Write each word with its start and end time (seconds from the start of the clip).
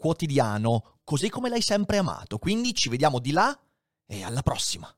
quotidiano, 0.00 0.96
così 1.04 1.28
come 1.28 1.50
l'hai 1.50 1.60
sempre 1.60 1.98
amato. 1.98 2.38
Quindi 2.38 2.74
ci 2.74 2.88
vediamo 2.88 3.20
di 3.20 3.30
là 3.32 3.54
e 4.06 4.24
alla 4.24 4.42
prossima. 4.42 4.88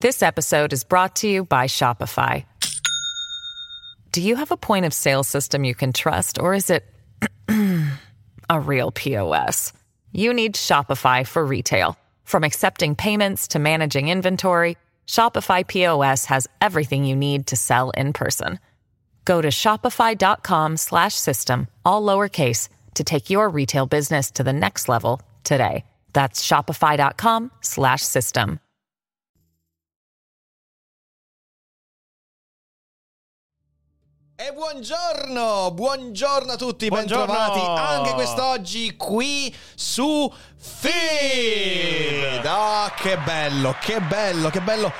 This 0.00 0.20
episode 0.20 0.72
is 0.72 0.84
brought 0.84 1.14
to 1.20 1.28
you 1.28 1.44
by 1.44 1.68
Shopify. 1.68 2.44
Do 4.10 4.20
you 4.20 4.34
have 4.36 4.50
a 4.50 4.56
point 4.56 4.84
of 4.84 4.92
sale 4.92 5.22
system 5.22 5.62
you 5.64 5.74
can 5.74 5.92
trust 5.92 6.38
or 6.38 6.54
is 6.54 6.68
it 6.68 6.82
a 8.50 8.60
real 8.60 8.90
POS? 8.90 9.72
You 10.10 10.34
need 10.34 10.56
Shopify 10.56 11.24
for 11.24 11.46
retail. 11.46 11.96
From 12.24 12.42
accepting 12.44 12.94
payments 12.96 13.48
to 13.48 13.58
managing 13.58 14.08
inventory, 14.08 14.76
Shopify 15.06 15.66
POS 15.66 16.26
has 16.26 16.46
everything 16.60 17.04
you 17.04 17.16
need 17.16 17.46
to 17.46 17.56
sell 17.56 17.88
in 17.90 18.12
person. 18.12 18.58
Go 19.24 19.40
to 19.40 19.48
shopify.com/system 19.48 21.68
all 21.84 22.02
lowercase 22.02 22.68
to 22.94 23.04
take 23.04 23.30
your 23.30 23.48
retail 23.48 23.86
business 23.86 24.30
to 24.32 24.42
the 24.42 24.52
next 24.52 24.88
level 24.88 25.20
today. 25.44 25.84
That's 26.12 26.46
shopify.com 26.46 27.50
slash 27.62 28.02
system. 28.02 28.60
E 34.34 34.50
buongiorno, 34.52 35.70
buongiorno 35.72 36.52
a 36.52 36.56
tutti, 36.56 36.88
Buongiorno. 36.88 37.26
bentrovati 37.26 37.60
anche 37.80 38.12
quest'oggi 38.14 38.96
qui 38.96 39.54
su 39.76 40.32
Feed. 40.56 42.44
Oh, 42.44 42.90
che 42.96 43.18
bello, 43.18 43.76
che 43.80 44.00
bello, 44.00 44.50
che 44.50 44.60
bello. 44.60 44.92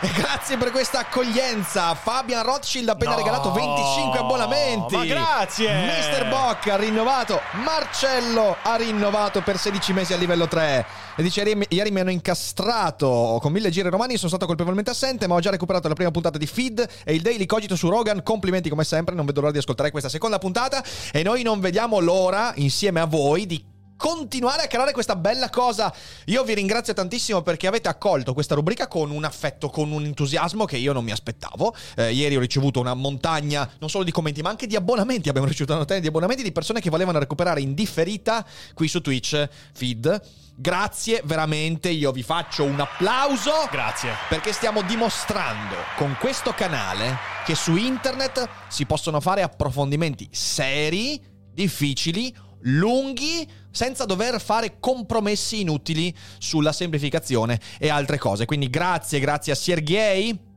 Grazie 0.14 0.56
per 0.56 0.70
questa 0.70 1.00
accoglienza. 1.00 1.94
Fabian 1.96 2.44
Rothschild 2.44 2.88
ha 2.88 2.92
appena 2.92 3.12
No, 3.12 3.16
regalato 3.16 3.50
25 3.50 4.18
abbonamenti. 4.18 4.94
ma 4.94 5.04
grazie. 5.04 5.72
Mr. 5.72 6.28
Bock 6.28 6.68
ha 6.68 6.76
rinnovato. 6.76 7.40
Marcello 7.64 8.56
ha 8.62 8.76
rinnovato 8.76 9.42
per 9.42 9.58
16 9.58 9.92
mesi 9.92 10.12
a 10.12 10.16
livello 10.16 10.46
3. 10.46 10.86
E 11.16 11.22
dice: 11.22 11.42
ieri 11.68 11.90
mi 11.90 12.00
hanno 12.00 12.10
incastrato 12.10 13.38
con 13.40 13.50
mille 13.50 13.70
giri 13.70 13.88
romani. 13.88 14.16
Sono 14.16 14.28
stato 14.28 14.46
colpevolmente 14.46 14.90
assente, 14.90 15.26
ma 15.26 15.34
ho 15.34 15.40
già 15.40 15.50
recuperato 15.50 15.88
la 15.88 15.94
prima 15.94 16.12
puntata 16.12 16.38
di 16.38 16.46
Feed 16.46 16.88
e 17.04 17.14
il 17.14 17.20
Daily 17.22 17.46
Cogito 17.46 17.74
su 17.74 17.88
Rogan. 17.88 18.22
Complimenti 18.22 18.68
come 18.68 18.84
sempre. 18.84 19.16
Non 19.16 19.26
vedo 19.26 19.40
l'ora 19.40 19.52
di 19.52 19.58
ascoltare 19.58 19.90
questa 19.90 20.08
seconda 20.08 20.38
puntata. 20.38 20.80
E 21.10 21.24
noi 21.24 21.42
non 21.42 21.58
vediamo 21.58 21.98
l'ora, 21.98 22.52
insieme 22.54 23.00
a 23.00 23.04
voi, 23.06 23.46
di 23.46 23.76
continuare 23.98 24.62
a 24.62 24.66
creare 24.68 24.92
questa 24.92 25.16
bella 25.16 25.50
cosa. 25.50 25.92
Io 26.26 26.44
vi 26.44 26.54
ringrazio 26.54 26.94
tantissimo 26.94 27.42
perché 27.42 27.66
avete 27.66 27.88
accolto 27.88 28.32
questa 28.32 28.54
rubrica 28.54 28.86
con 28.86 29.10
un 29.10 29.24
affetto, 29.24 29.68
con 29.68 29.90
un 29.90 30.04
entusiasmo 30.04 30.64
che 30.64 30.78
io 30.78 30.94
non 30.94 31.04
mi 31.04 31.10
aspettavo. 31.10 31.74
Eh, 31.96 32.12
ieri 32.12 32.36
ho 32.36 32.40
ricevuto 32.40 32.80
una 32.80 32.94
montagna 32.94 33.68
non 33.80 33.90
solo 33.90 34.04
di 34.04 34.12
commenti, 34.12 34.40
ma 34.40 34.48
anche 34.48 34.66
di 34.66 34.76
abbonamenti. 34.76 35.28
Abbiamo 35.28 35.46
ricevuto 35.46 35.72
una 35.72 35.80
montagna 35.80 36.00
di 36.00 36.06
abbonamenti 36.06 36.42
di 36.42 36.52
persone 36.52 36.80
che 36.80 36.88
volevano 36.88 37.18
recuperare 37.18 37.60
in 37.60 37.74
differita 37.74 38.46
qui 38.72 38.88
su 38.88 39.00
Twitch 39.00 39.48
feed. 39.74 40.22
Grazie 40.54 41.22
veramente, 41.24 41.88
io 41.88 42.12
vi 42.12 42.22
faccio 42.22 42.64
un 42.64 42.78
applauso. 42.80 43.68
Grazie. 43.70 44.10
Perché 44.28 44.52
stiamo 44.52 44.82
dimostrando 44.82 45.74
con 45.96 46.16
questo 46.18 46.52
canale 46.52 47.16
che 47.44 47.54
su 47.54 47.76
internet 47.76 48.48
si 48.68 48.86
possono 48.86 49.20
fare 49.20 49.42
approfondimenti 49.42 50.28
seri, 50.30 51.20
difficili, 51.52 52.34
lunghi, 52.62 53.46
senza 53.70 54.04
dover 54.04 54.40
fare 54.40 54.76
compromessi 54.80 55.60
inutili 55.60 56.14
sulla 56.38 56.72
semplificazione 56.72 57.60
e 57.78 57.88
altre 57.88 58.18
cose. 58.18 58.46
Quindi 58.46 58.70
grazie, 58.70 59.20
grazie 59.20 59.52
a 59.52 59.56
Sergei. 59.56 60.47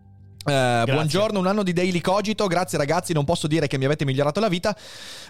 Eh, 0.43 0.83
buongiorno, 0.87 1.37
un 1.37 1.45
anno 1.45 1.61
di 1.61 1.71
Daily 1.71 2.01
Cogito. 2.01 2.47
Grazie 2.47 2.79
ragazzi, 2.79 3.13
non 3.13 3.25
posso 3.25 3.45
dire 3.45 3.67
che 3.67 3.77
mi 3.77 3.85
avete 3.85 4.05
migliorato 4.05 4.39
la 4.39 4.47
vita, 4.47 4.75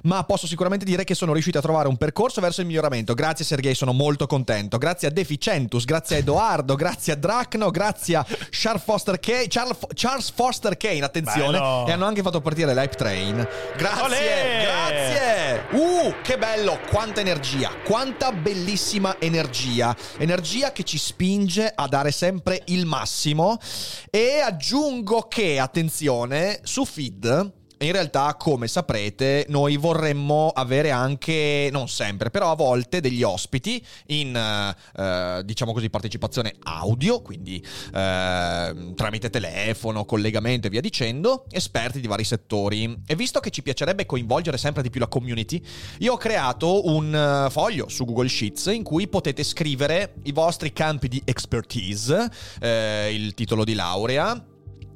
ma 0.04 0.24
posso 0.24 0.48
sicuramente 0.48 0.86
dire 0.86 1.04
che 1.04 1.16
sono 1.16 1.34
riuscito 1.34 1.58
a 1.58 1.62
trovare 1.62 1.90
un 1.90 1.98
percorso 1.98 2.40
verso 2.40 2.62
il 2.62 2.68
miglioramento. 2.68 3.14
Grazie 3.14 3.44
Sergei, 3.44 3.76
sono 3.76 3.92
molto 3.92 4.26
contento. 4.26 4.78
Grazie 4.78 5.10
a 5.10 5.12
Deficientus, 5.12 5.84
grazie 5.84 6.16
a 6.16 6.20
Edoardo, 6.20 6.76
grazie 6.76 7.12
a 7.12 7.16
Dracno, 7.18 7.72
grazie 7.72 8.16
a 8.16 8.26
Charles 8.50 8.84
Foster 8.84 9.20
Kane, 9.20 9.48
Charles, 9.50 9.78
Charles 9.94 10.32
Foster 10.34 10.78
Kane, 10.78 11.04
attenzione, 11.04 11.60
Bello. 11.60 11.88
e 11.88 11.92
hanno 11.92 12.06
anche 12.06 12.22
fatto 12.22 12.40
partire 12.40 12.74
l'Hype 12.74 12.96
Train. 12.96 13.48
Grazie, 13.76 14.04
Olè! 14.04 14.62
grazie. 14.64 15.66
Uh, 15.72 16.14
che 16.24 16.38
bello, 16.38 16.80
quanta 16.90 17.20
energia, 17.20 17.70
quanta 17.84 18.32
bellissima 18.32 19.18
energia. 19.20 19.94
Energia 20.20 20.72
che 20.72 20.84
ci 20.84 20.98
spinge 20.98 21.70
a 21.76 21.88
dare 21.88 22.12
sempre 22.12 22.62
il 22.68 22.86
massimo 22.86 23.58
e 24.10 24.40
aggiungo 24.40 25.01
che, 25.28 25.60
attenzione, 25.60 26.60
su 26.64 26.86
feed 26.86 27.60
in 27.82 27.94
realtà, 27.94 28.36
come 28.36 28.68
saprete, 28.68 29.46
noi 29.50 29.76
vorremmo 29.76 30.50
avere 30.50 30.92
anche, 30.92 31.70
non 31.72 31.88
sempre, 31.88 32.30
però 32.30 32.52
a 32.52 32.56
volte 32.56 33.02
degli 33.02 33.24
ospiti 33.24 33.84
in, 34.08 34.36
eh, 34.36 34.76
eh, 35.02 35.42
diciamo 35.44 35.74
così, 35.74 35.90
partecipazione 35.90 36.54
audio, 36.64 37.22
quindi 37.22 37.56
eh, 37.58 38.94
tramite 38.96 39.30
telefono, 39.32 40.06
collegamento 40.06 40.68
e 40.68 40.70
via 40.70 40.82
dicendo, 40.82 41.46
esperti 41.50 42.00
di 42.00 42.08
vari 42.08 42.24
settori. 42.24 43.02
E 43.06 43.16
visto 43.16 43.40
che 43.40 43.50
ci 43.50 43.64
piacerebbe 43.64 44.06
coinvolgere 44.06 44.58
sempre 44.58 44.84
di 44.84 44.92
più 44.92 45.00
la 45.00 45.08
community, 45.08 45.60
io 46.00 46.14
ho 46.14 46.18
creato 46.18 46.88
un 46.88 47.16
eh, 47.16 47.50
foglio 47.50 47.90
su 47.90 48.06
Google 48.06 48.30
Sheets 48.30 48.68
in 48.68 48.84
cui 48.84 49.08
potete 49.08 49.44
scrivere 49.44 50.14
i 50.24 50.32
vostri 50.32 50.72
campi 50.72 51.08
di 51.08 51.20
expertise, 51.26 52.30
eh, 52.60 53.12
il 53.12 53.34
titolo 53.34 53.64
di 53.64 53.74
laurea, 53.74 54.50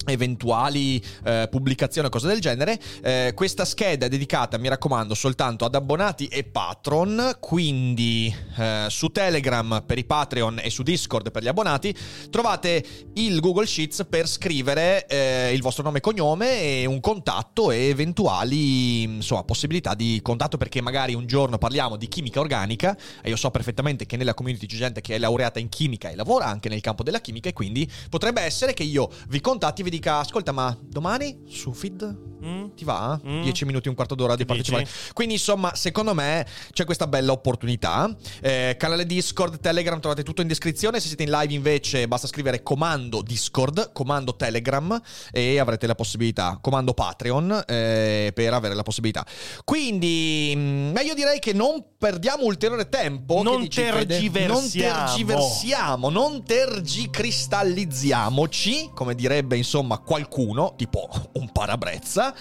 eventuali 0.05 1.01
eh, 1.23 1.47
pubblicazioni 1.49 2.07
o 2.07 2.09
cose 2.09 2.27
del 2.27 2.39
genere. 2.39 2.79
Eh, 3.01 3.33
questa 3.35 3.65
scheda 3.65 4.05
è 4.05 4.09
dedicata, 4.09 4.57
mi 4.57 4.69
raccomando, 4.69 5.13
soltanto 5.13 5.65
ad 5.65 5.75
abbonati 5.75 6.27
e 6.27 6.43
patron, 6.43 7.37
quindi 7.39 8.33
eh, 8.57 8.87
su 8.89 9.09
Telegram 9.09 9.83
per 9.85 9.97
i 9.97 10.05
Patreon 10.05 10.59
e 10.61 10.69
su 10.69 10.83
Discord 10.83 11.31
per 11.31 11.43
gli 11.43 11.47
abbonati 11.47 11.95
trovate 12.29 12.83
il 13.13 13.39
Google 13.39 13.65
Sheets 13.65 14.05
per 14.09 14.27
scrivere 14.27 15.05
eh, 15.07 15.53
il 15.53 15.61
vostro 15.61 15.83
nome 15.83 15.99
e 15.99 16.01
cognome 16.01 16.61
e 16.61 16.85
un 16.85 16.99
contatto 16.99 17.71
e 17.71 17.87
eventuali 17.87 19.03
insomma, 19.03 19.43
possibilità 19.43 19.93
di 19.93 20.19
contatto 20.21 20.57
perché 20.57 20.81
magari 20.81 21.13
un 21.13 21.25
giorno 21.25 21.57
parliamo 21.57 21.95
di 21.95 22.07
chimica 22.07 22.39
organica 22.39 22.97
e 23.21 23.29
io 23.29 23.35
so 23.35 23.51
perfettamente 23.51 24.05
che 24.05 24.17
nella 24.17 24.33
community 24.33 24.65
c'è 24.65 24.77
gente 24.77 25.01
che 25.01 25.15
è 25.15 25.17
laureata 25.17 25.59
in 25.59 25.69
chimica 25.69 26.09
e 26.09 26.15
lavora 26.15 26.45
anche 26.45 26.69
nel 26.69 26.81
campo 26.81 27.03
della 27.03 27.19
chimica 27.19 27.49
e 27.49 27.53
quindi 27.53 27.89
potrebbe 28.09 28.41
essere 28.41 28.73
che 28.73 28.83
io 28.83 29.09
vi 29.29 29.39
contatti 29.41 29.81
e 29.81 29.83
vi 29.83 29.89
dica 29.95 30.19
ascolta 30.19 30.51
ma 30.51 30.77
domani 30.81 31.43
su 31.47 31.71
feed 31.71 32.33
Mm? 32.45 32.67
ti 32.75 32.85
va? 32.85 33.19
Mm. 33.25 33.41
10 33.41 33.65
minuti, 33.65 33.89
un 33.89 33.95
quarto 33.95 34.13
d'ora 34.13 34.35
di 34.35 34.45
Che 34.45 34.53
dici? 34.53 34.69
partecipare. 34.71 35.13
Quindi, 35.13 35.33
insomma, 35.35 35.73
secondo 35.75 36.13
me 36.13 36.45
c'è 36.71 36.85
questa 36.85 37.07
bella 37.07 37.31
opportunità. 37.31 38.15
Eh, 38.41 38.75
canale 38.77 39.07
Discord, 39.07 39.59
Telegram, 39.59 39.99
trovate 39.99 40.21
tutto 40.23 40.41
in 40.41 40.47
descrizione. 40.47 40.99
Se 40.99 41.07
siete 41.07 41.23
in 41.23 41.31
live, 41.31 41.51
invece, 41.53 42.07
basta 42.07 42.27
scrivere 42.27 42.61
comando 42.61 43.23
Discord, 43.23 43.91
comando 43.93 44.35
Telegram 44.35 45.01
e 45.31 45.57
avrete 45.59 45.87
la 45.87 45.95
possibilità. 45.95 46.59
Comando 46.61 46.93
Patreon 46.93 47.63
eh, 47.65 48.31
per 48.33 48.53
avere 48.53 48.75
la 48.75 48.83
possibilità. 48.83 49.25
Quindi, 49.63 50.53
mm, 50.55 50.91
ma 50.91 51.01
io 51.01 51.15
direi 51.15 51.39
che 51.39 51.53
non 51.53 51.83
perdiamo 51.97 52.43
ulteriore 52.43 52.89
tempo. 52.89 53.41
Non 53.41 53.61
dici, 53.61 53.81
tergiversiamo. 53.81 54.53
Non 54.53 54.69
tergiversiamo, 54.69 56.09
non 56.09 56.43
tergicristallizziamoci, 56.43 58.91
come 58.93 59.15
direbbe 59.15 59.57
insomma 59.57 59.84
qualcuno, 60.03 60.73
tipo 60.75 61.09
un 61.33 61.51
parabrezza. 61.51 62.33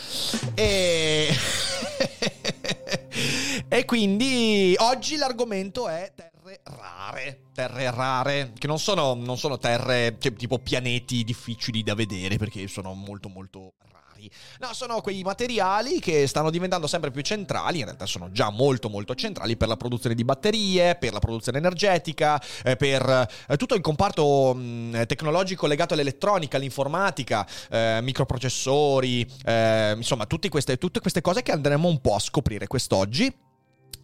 E... 0.55 1.29
e 3.69 3.85
quindi 3.85 4.75
oggi 4.79 5.17
l'argomento 5.17 5.88
è 5.88 6.12
terre 6.14 6.61
rare. 6.64 7.41
Terre 7.55 7.91
rare, 7.91 8.52
che 8.58 8.67
non 8.67 8.79
sono, 8.79 9.14
non 9.14 9.38
sono 9.38 9.58
terre 9.58 10.17
cioè, 10.19 10.32
tipo 10.35 10.58
pianeti 10.58 11.25
difficili 11.25 11.82
da 11.82 11.94
vedere 11.94 12.37
perché 12.37 12.67
sono 12.67 12.93
molto 12.94 13.29
molto 13.29 13.75
rari. 14.25 14.31
No, 14.61 14.73
sono 14.73 15.00
quei 15.00 15.23
materiali 15.23 16.00
che 16.00 16.26
stanno 16.26 16.50
diventando 16.50 16.87
sempre 16.87 17.11
più 17.11 17.23
centrali, 17.23 17.79
in 17.79 17.85
realtà 17.85 18.06
sono 18.06 18.31
già 18.31 18.50
molto 18.50 18.88
molto 18.88 19.15
centrali 19.15 19.56
per 19.56 19.69
la 19.69 19.76
produzione 19.76 20.15
di 20.15 20.25
batterie, 20.25 20.97
per 20.97 21.12
la 21.12 21.19
produzione 21.19 21.59
energetica, 21.59 22.41
eh, 22.65 22.76
per 22.76 23.29
eh, 23.49 23.56
tutto 23.56 23.75
il 23.75 23.81
comparto 23.81 24.55
mh, 24.55 25.06
tecnologico 25.06 25.67
legato 25.67 25.94
all'elettronica, 25.94 26.56
all'informatica, 26.56 27.47
eh, 27.71 27.99
microprocessori, 28.03 29.26
eh, 29.44 29.94
insomma 29.97 30.27
tutti 30.27 30.49
queste, 30.49 30.79
tutte 30.79 31.00
queste 31.00 31.20
cose 31.20 31.43
che 31.43 31.53
andremo 31.53 31.88
un 31.88 32.00
po' 32.00 32.15
a 32.15 32.20
scoprire 32.20 32.67
quest'oggi. 32.67 33.53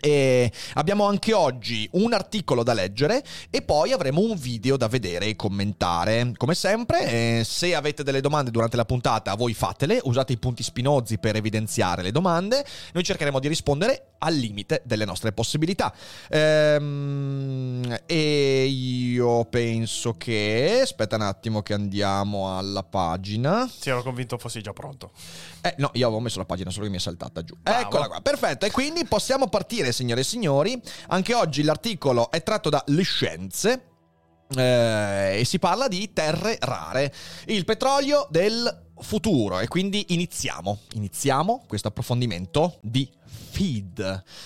E 0.00 0.50
abbiamo 0.74 1.04
anche 1.04 1.32
oggi 1.32 1.88
un 1.92 2.12
articolo 2.12 2.62
da 2.62 2.72
leggere 2.72 3.22
e 3.50 3.62
poi 3.62 3.92
avremo 3.92 4.20
un 4.20 4.36
video 4.36 4.76
da 4.76 4.88
vedere 4.88 5.26
e 5.26 5.36
commentare. 5.36 6.32
Come 6.36 6.54
sempre, 6.54 7.38
eh, 7.38 7.44
se 7.44 7.74
avete 7.74 8.02
delle 8.02 8.20
domande 8.20 8.50
durante 8.50 8.76
la 8.76 8.84
puntata, 8.84 9.34
voi 9.34 9.54
fatele, 9.54 10.00
usate 10.04 10.32
i 10.32 10.38
punti 10.38 10.62
spinozzi 10.62 11.18
per 11.18 11.36
evidenziare 11.36 12.02
le 12.02 12.12
domande. 12.12 12.64
Noi 12.92 13.04
cercheremo 13.04 13.38
di 13.38 13.48
rispondere 13.48 14.09
al 14.20 14.34
limite 14.34 14.82
delle 14.84 15.04
nostre 15.04 15.32
possibilità. 15.32 15.92
Ehm, 16.28 17.98
e 18.06 18.64
io 18.64 19.44
penso 19.44 20.14
che. 20.16 20.80
Aspetta 20.82 21.16
un 21.16 21.22
attimo, 21.22 21.62
che 21.62 21.74
andiamo 21.74 22.56
alla 22.56 22.82
pagina. 22.82 23.68
Sì, 23.68 23.90
ero 23.90 24.02
convinto 24.02 24.38
fossi 24.38 24.62
già 24.62 24.72
pronto. 24.72 25.12
Eh, 25.60 25.74
no, 25.78 25.90
io 25.94 26.06
avevo 26.06 26.20
messo 26.20 26.38
la 26.38 26.46
pagina, 26.46 26.70
solo 26.70 26.86
che 26.86 26.90
mi 26.90 26.96
è 26.96 27.00
saltata 27.00 27.42
giù. 27.42 27.56
Bravo. 27.60 27.80
Eccola 27.80 28.08
qua, 28.08 28.20
perfetto. 28.20 28.66
E 28.66 28.70
quindi 28.70 29.04
possiamo 29.04 29.48
partire, 29.48 29.92
signore 29.92 30.20
e 30.20 30.24
signori. 30.24 30.80
Anche 31.08 31.34
oggi 31.34 31.62
l'articolo 31.62 32.30
è 32.30 32.42
tratto 32.42 32.70
da 32.70 32.82
Le 32.86 33.02
Scienze. 33.02 33.84
eh, 34.56 35.38
e 35.40 35.44
si 35.44 35.58
parla 35.58 35.88
di 35.88 36.12
terre 36.12 36.56
rare, 36.60 37.12
il 37.46 37.64
petrolio 37.64 38.26
del 38.30 38.88
futuro. 38.98 39.60
E 39.60 39.68
quindi 39.68 40.06
iniziamo. 40.08 40.78
Iniziamo 40.94 41.64
questo 41.66 41.88
approfondimento 41.88 42.78
di 42.82 43.08
feed. 43.60 44.00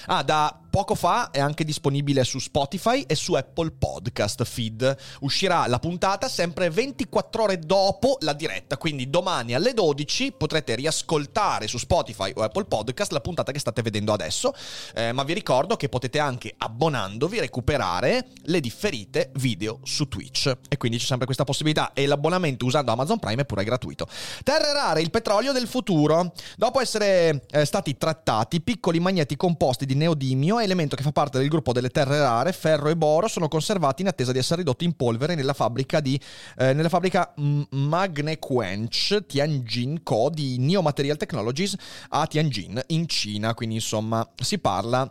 Ah, 0.08 0.22
da 0.22 0.63
poco 0.74 0.96
fa 0.96 1.30
è 1.30 1.38
anche 1.38 1.62
disponibile 1.62 2.24
su 2.24 2.40
Spotify 2.40 3.02
e 3.02 3.14
su 3.14 3.34
Apple 3.34 3.70
Podcast 3.78 4.42
Feed. 4.42 4.96
Uscirà 5.20 5.68
la 5.68 5.78
puntata 5.78 6.26
sempre 6.26 6.68
24 6.68 7.44
ore 7.44 7.60
dopo 7.60 8.16
la 8.22 8.32
diretta, 8.32 8.76
quindi 8.76 9.08
domani 9.08 9.54
alle 9.54 9.72
12 9.72 10.32
potrete 10.36 10.74
riascoltare 10.74 11.68
su 11.68 11.78
Spotify 11.78 12.32
o 12.34 12.42
Apple 12.42 12.64
Podcast 12.64 13.12
la 13.12 13.20
puntata 13.20 13.52
che 13.52 13.60
state 13.60 13.82
vedendo 13.82 14.12
adesso. 14.12 14.52
Eh, 14.96 15.12
ma 15.12 15.22
vi 15.22 15.34
ricordo 15.34 15.76
che 15.76 15.88
potete 15.88 16.18
anche 16.18 16.52
abbonandovi 16.58 17.38
recuperare 17.38 18.26
le 18.46 18.58
differite 18.58 19.30
video 19.36 19.78
su 19.84 20.08
Twitch. 20.08 20.52
E 20.68 20.76
quindi 20.76 20.98
c'è 20.98 21.04
sempre 21.04 21.26
questa 21.26 21.44
possibilità. 21.44 21.92
E 21.92 22.04
l'abbonamento 22.06 22.64
usando 22.64 22.90
Amazon 22.90 23.20
Prime 23.20 23.42
è 23.42 23.46
pure 23.46 23.62
gratuito. 23.62 24.08
Terre 24.42 24.72
rare, 24.72 25.02
il 25.02 25.10
petrolio 25.10 25.52
del 25.52 25.68
futuro. 25.68 26.32
Dopo 26.56 26.80
essere 26.80 27.44
eh, 27.52 27.64
stati 27.64 27.96
trattati, 27.96 28.60
piccoli 28.60 28.98
magneti 28.98 29.36
composti 29.36 29.86
di 29.86 29.94
neodimio, 29.94 30.62
elemento 30.64 30.96
che 30.96 31.02
fa 31.02 31.12
parte 31.12 31.38
del 31.38 31.48
gruppo 31.48 31.72
delle 31.72 31.90
terre 31.90 32.18
rare, 32.18 32.52
ferro 32.52 32.88
e 32.88 32.96
boro, 32.96 33.28
sono 33.28 33.48
conservati 33.48 34.02
in 34.02 34.08
attesa 34.08 34.32
di 34.32 34.38
essere 34.38 34.58
ridotti 34.58 34.84
in 34.84 34.94
polvere 34.94 35.34
nella 35.34 35.52
fabbrica 35.52 36.00
di 36.00 36.18
eh, 36.58 36.72
nella 36.72 36.88
fabbrica 36.88 37.32
mm, 37.40 37.62
Magnequench 37.70 39.26
Tianjin 39.26 40.02
Co 40.02 40.30
di 40.30 40.58
Neo 40.58 40.82
Material 40.82 41.16
Technologies 41.16 41.74
a 42.08 42.26
Tianjin 42.26 42.80
in 42.88 43.06
Cina. 43.06 43.54
Quindi 43.54 43.76
insomma 43.76 44.28
si 44.36 44.58
parla 44.58 45.10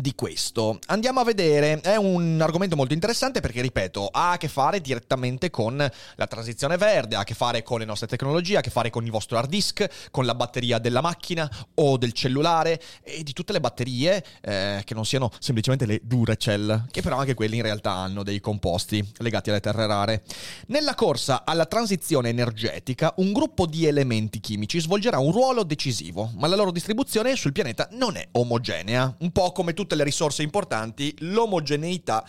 di 0.00 0.14
questo. 0.14 0.78
Andiamo 0.86 1.20
a 1.20 1.24
vedere, 1.24 1.80
è 1.80 1.96
un 1.96 2.40
argomento 2.40 2.76
molto 2.76 2.94
interessante 2.94 3.40
perché, 3.40 3.60
ripeto, 3.60 4.08
ha 4.10 4.32
a 4.32 4.36
che 4.36 4.48
fare 4.48 4.80
direttamente 4.80 5.50
con 5.50 5.76
la 5.76 6.26
transizione 6.26 6.76
verde, 6.76 7.16
ha 7.16 7.20
a 7.20 7.24
che 7.24 7.34
fare 7.34 7.62
con 7.62 7.80
le 7.80 7.84
nostre 7.84 8.06
tecnologie, 8.06 8.56
ha 8.56 8.58
a 8.60 8.62
che 8.62 8.70
fare 8.70 8.90
con 8.90 9.04
il 9.04 9.10
vostro 9.10 9.38
hard 9.38 9.48
disk, 9.48 10.10
con 10.10 10.24
la 10.24 10.34
batteria 10.34 10.78
della 10.78 11.00
macchina 11.00 11.50
o 11.74 11.96
del 11.96 12.12
cellulare 12.12 12.80
e 13.02 13.22
di 13.22 13.32
tutte 13.32 13.52
le 13.52 13.60
batterie 13.60 14.24
eh, 14.40 14.82
che 14.84 14.94
non 14.94 15.04
siano 15.04 15.30
semplicemente 15.38 15.86
le 15.86 16.00
Duracell, 16.02 16.86
che 16.90 17.02
però 17.02 17.16
anche 17.16 17.34
quelle 17.34 17.56
in 17.56 17.62
realtà 17.62 17.92
hanno 17.92 18.22
dei 18.22 18.40
composti 18.40 19.06
legati 19.18 19.50
alle 19.50 19.60
terre 19.60 19.86
rare. 19.86 20.22
Nella 20.68 20.94
corsa 20.94 21.44
alla 21.44 21.66
transizione 21.66 22.28
energetica, 22.28 23.12
un 23.16 23.32
gruppo 23.32 23.66
di 23.66 23.86
elementi 23.86 24.40
chimici 24.40 24.80
svolgerà 24.80 25.18
un 25.18 25.32
ruolo 25.32 25.64
decisivo, 25.64 26.30
ma 26.36 26.46
la 26.46 26.56
loro 26.56 26.70
distribuzione 26.70 27.34
sul 27.36 27.52
pianeta 27.52 27.88
non 27.92 28.16
è 28.16 28.28
omogenea, 28.32 29.14
un 29.18 29.30
po' 29.30 29.52
come 29.52 29.74
tutte 29.88 29.94
le 29.94 30.04
risorse 30.04 30.42
importanti, 30.42 31.14
l'omogeneità 31.20 32.22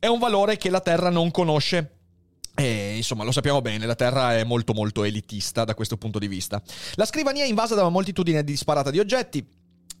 è 0.00 0.08
un 0.08 0.18
valore 0.18 0.56
che 0.56 0.68
la 0.68 0.80
Terra 0.80 1.08
non 1.08 1.30
conosce. 1.30 1.98
E 2.56 2.96
insomma, 2.96 3.22
lo 3.22 3.30
sappiamo 3.30 3.62
bene, 3.62 3.86
la 3.86 3.94
Terra 3.94 4.36
è 4.36 4.42
molto 4.42 4.74
molto 4.74 5.04
elitista 5.04 5.64
da 5.64 5.74
questo 5.74 5.96
punto 5.96 6.18
di 6.18 6.26
vista. 6.26 6.60
La 6.94 7.04
scrivania 7.04 7.44
è 7.44 7.46
invasa 7.46 7.76
da 7.76 7.82
una 7.82 7.90
moltitudine 7.90 8.42
disparata 8.42 8.90
di 8.90 8.98
oggetti, 8.98 9.46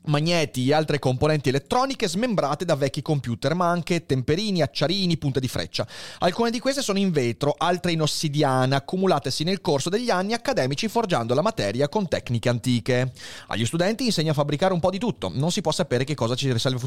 magneti 0.04 0.68
e 0.68 0.74
altre 0.74 0.98
componenti 0.98 1.48
elettroniche 1.50 2.08
smembrate 2.08 2.64
da 2.64 2.74
vecchi 2.74 3.02
computer, 3.02 3.54
ma 3.54 3.68
anche 3.68 4.06
temperini, 4.06 4.62
acciarini, 4.62 5.16
punte 5.16 5.40
di 5.40 5.48
freccia. 5.48 5.86
Alcune 6.18 6.50
di 6.50 6.58
queste 6.58 6.82
sono 6.82 6.98
in 6.98 7.10
vetro, 7.10 7.54
altre 7.56 7.92
in 7.92 8.02
ossidiana, 8.02 8.76
accumulatesi 8.76 9.44
nel 9.44 9.60
corso 9.60 9.88
degli 9.88 10.10
anni 10.10 10.32
accademici 10.32 10.88
forgiando 10.88 11.34
la 11.34 11.42
materia 11.42 11.88
con 11.88 12.08
tecniche 12.08 12.48
antiche. 12.48 13.12
Agli 13.48 13.66
studenti 13.66 14.04
insegna 14.04 14.30
a 14.30 14.34
fabbricare 14.34 14.72
un 14.72 14.80
po' 14.80 14.90
di 14.90 14.98
tutto, 14.98 15.30
non 15.32 15.50
si 15.50 15.60
può 15.60 15.72
sapere 15.72 16.04
che 16.04 16.14
cosa 16.14 16.34
ci 16.34 16.50
riserva 16.50 16.80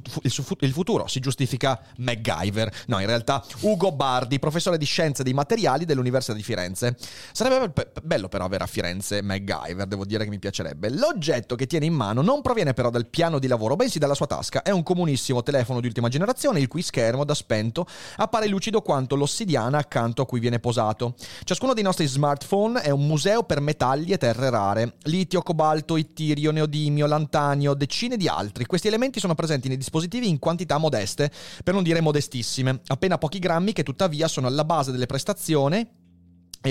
il 0.62 0.72
futuro, 0.74 1.08
si 1.08 1.20
giustifica 1.20 1.80
MacGyver. 1.98 2.84
No, 2.88 3.00
in 3.00 3.06
realtà 3.06 3.44
Ugo 3.62 3.92
Bardi, 3.92 4.40
professore 4.40 4.78
di 4.78 4.86
scienze 4.86 5.24
dei 5.24 5.34
materiali 5.34 5.86
dell'Università 5.86 6.34
di 6.36 6.44
Firenze. 6.44 6.98
Sarebbe 7.32 7.92
bello 8.02 8.28
però 8.28 8.46
avere 8.46 8.64
a 8.64 8.68
Firenze 8.68 9.22
MacGyver, 9.22 9.86
devo 9.88 10.06
dire 10.06 10.24
che 10.24 10.30
mi 10.30 10.40
piacerebbe. 10.40 10.90
L'oggetto 10.90 11.56
che 11.56 11.68
tiene 11.68 11.86
in 11.86 11.94
mano 11.94 12.22
non 12.22 12.42
proviene 12.42 12.74
però 12.74 12.90
dal 12.90 13.03
piano 13.06 13.40
di 13.40 13.48
lavoro, 13.48 13.76
bensì 13.76 14.00
dalla 14.00 14.14
sua 14.14 14.28
tasca. 14.28 14.62
È 14.62 14.72
un 14.72 14.84
comunissimo 14.84 15.44
telefono 15.44 15.80
di 15.80 15.88
ultima 15.88 16.10
generazione, 16.10 16.60
il 16.60 16.68
cui 16.68 16.82
schermo 16.82 17.24
da 17.24 17.34
spento 17.34 17.86
appare 18.18 18.48
lucido 18.48 18.82
quanto 18.82 19.16
l'ossidiana 19.16 19.78
accanto 19.78 20.22
a 20.22 20.26
cui 20.26 20.40
viene 20.40 20.60
posato. 20.60 21.16
Ciascuno 21.44 21.74
dei 21.74 21.84
nostri 21.84 22.06
smartphone 22.06 22.82
è 22.82 22.90
un 22.90 23.06
museo 23.06 23.44
per 23.44 23.60
metalli 23.60 24.12
e 24.12 24.18
terre 24.18 24.50
rare. 24.50 24.96
Litio, 25.04 25.42
cobalto, 25.42 25.98
ittirio, 25.98 26.52
neodimio, 26.52 27.06
lantanio, 27.06 27.74
decine 27.74 28.18
di 28.18 28.28
altri. 28.28 28.66
Questi 28.66 28.88
elementi 28.88 29.20
sono 29.20 29.36
presenti 29.36 29.68
nei 29.68 29.78
dispositivi 29.78 30.30
in 30.30 30.40
quantità 30.40 30.78
modeste, 30.78 31.32
per 31.64 31.74
non 31.74 31.84
dire 31.84 32.02
modestissime, 32.02 32.82
appena 32.88 33.18
pochi 33.18 33.40
grammi 33.40 33.74
che 33.74 33.84
tuttavia 33.84 34.28
sono 34.28 34.48
alla 34.48 34.66
base 34.66 34.92
delle 34.92 35.06
prestazioni 35.06 36.02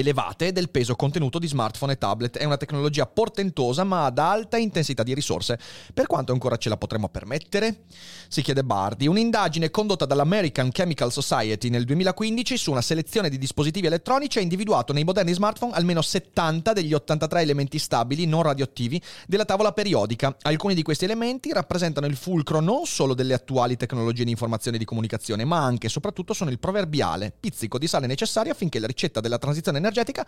elevate 0.00 0.52
del 0.52 0.70
peso 0.70 0.96
contenuto 0.96 1.38
di 1.38 1.46
smartphone 1.46 1.92
e 1.92 1.98
tablet. 1.98 2.38
È 2.38 2.44
una 2.44 2.56
tecnologia 2.56 3.06
portentosa 3.06 3.84
ma 3.84 4.06
ad 4.06 4.18
alta 4.18 4.56
intensità 4.56 5.02
di 5.02 5.14
risorse. 5.14 5.58
Per 5.92 6.06
quanto 6.06 6.32
ancora 6.32 6.56
ce 6.56 6.68
la 6.68 6.76
potremo 6.76 7.08
permettere? 7.08 7.82
Si 8.28 8.42
chiede 8.42 8.64
Bardi. 8.64 9.06
Un'indagine 9.06 9.70
condotta 9.70 10.06
dall'American 10.06 10.70
Chemical 10.70 11.12
Society 11.12 11.68
nel 11.68 11.84
2015 11.84 12.56
su 12.56 12.70
una 12.70 12.80
selezione 12.80 13.28
di 13.28 13.38
dispositivi 13.38 13.86
elettronici 13.86 14.38
ha 14.38 14.42
individuato 14.42 14.92
nei 14.92 15.04
moderni 15.04 15.34
smartphone 15.34 15.74
almeno 15.74 16.00
70 16.00 16.72
degli 16.72 16.94
83 16.94 17.42
elementi 17.42 17.78
stabili 17.78 18.26
non 18.26 18.42
radioattivi 18.42 19.00
della 19.26 19.44
tavola 19.44 19.72
periodica. 19.72 20.34
Alcuni 20.42 20.74
di 20.74 20.82
questi 20.82 21.04
elementi 21.04 21.52
rappresentano 21.52 22.06
il 22.06 22.16
fulcro 22.16 22.60
non 22.60 22.86
solo 22.86 23.14
delle 23.14 23.34
attuali 23.34 23.76
tecnologie 23.76 24.24
di 24.24 24.30
informazione 24.30 24.76
e 24.76 24.80
di 24.80 24.86
comunicazione, 24.86 25.44
ma 25.44 25.58
anche 25.58 25.86
e 25.86 25.90
soprattutto 25.90 26.32
sono 26.32 26.50
il 26.50 26.58
proverbiale 26.58 27.32
pizzico 27.38 27.78
di 27.78 27.86
sale 27.86 28.06
necessario 28.06 28.52
affinché 28.52 28.78
la 28.78 28.86
ricetta 28.86 29.20
della 29.20 29.38
transizione 29.38 29.80
energetica 29.82 30.26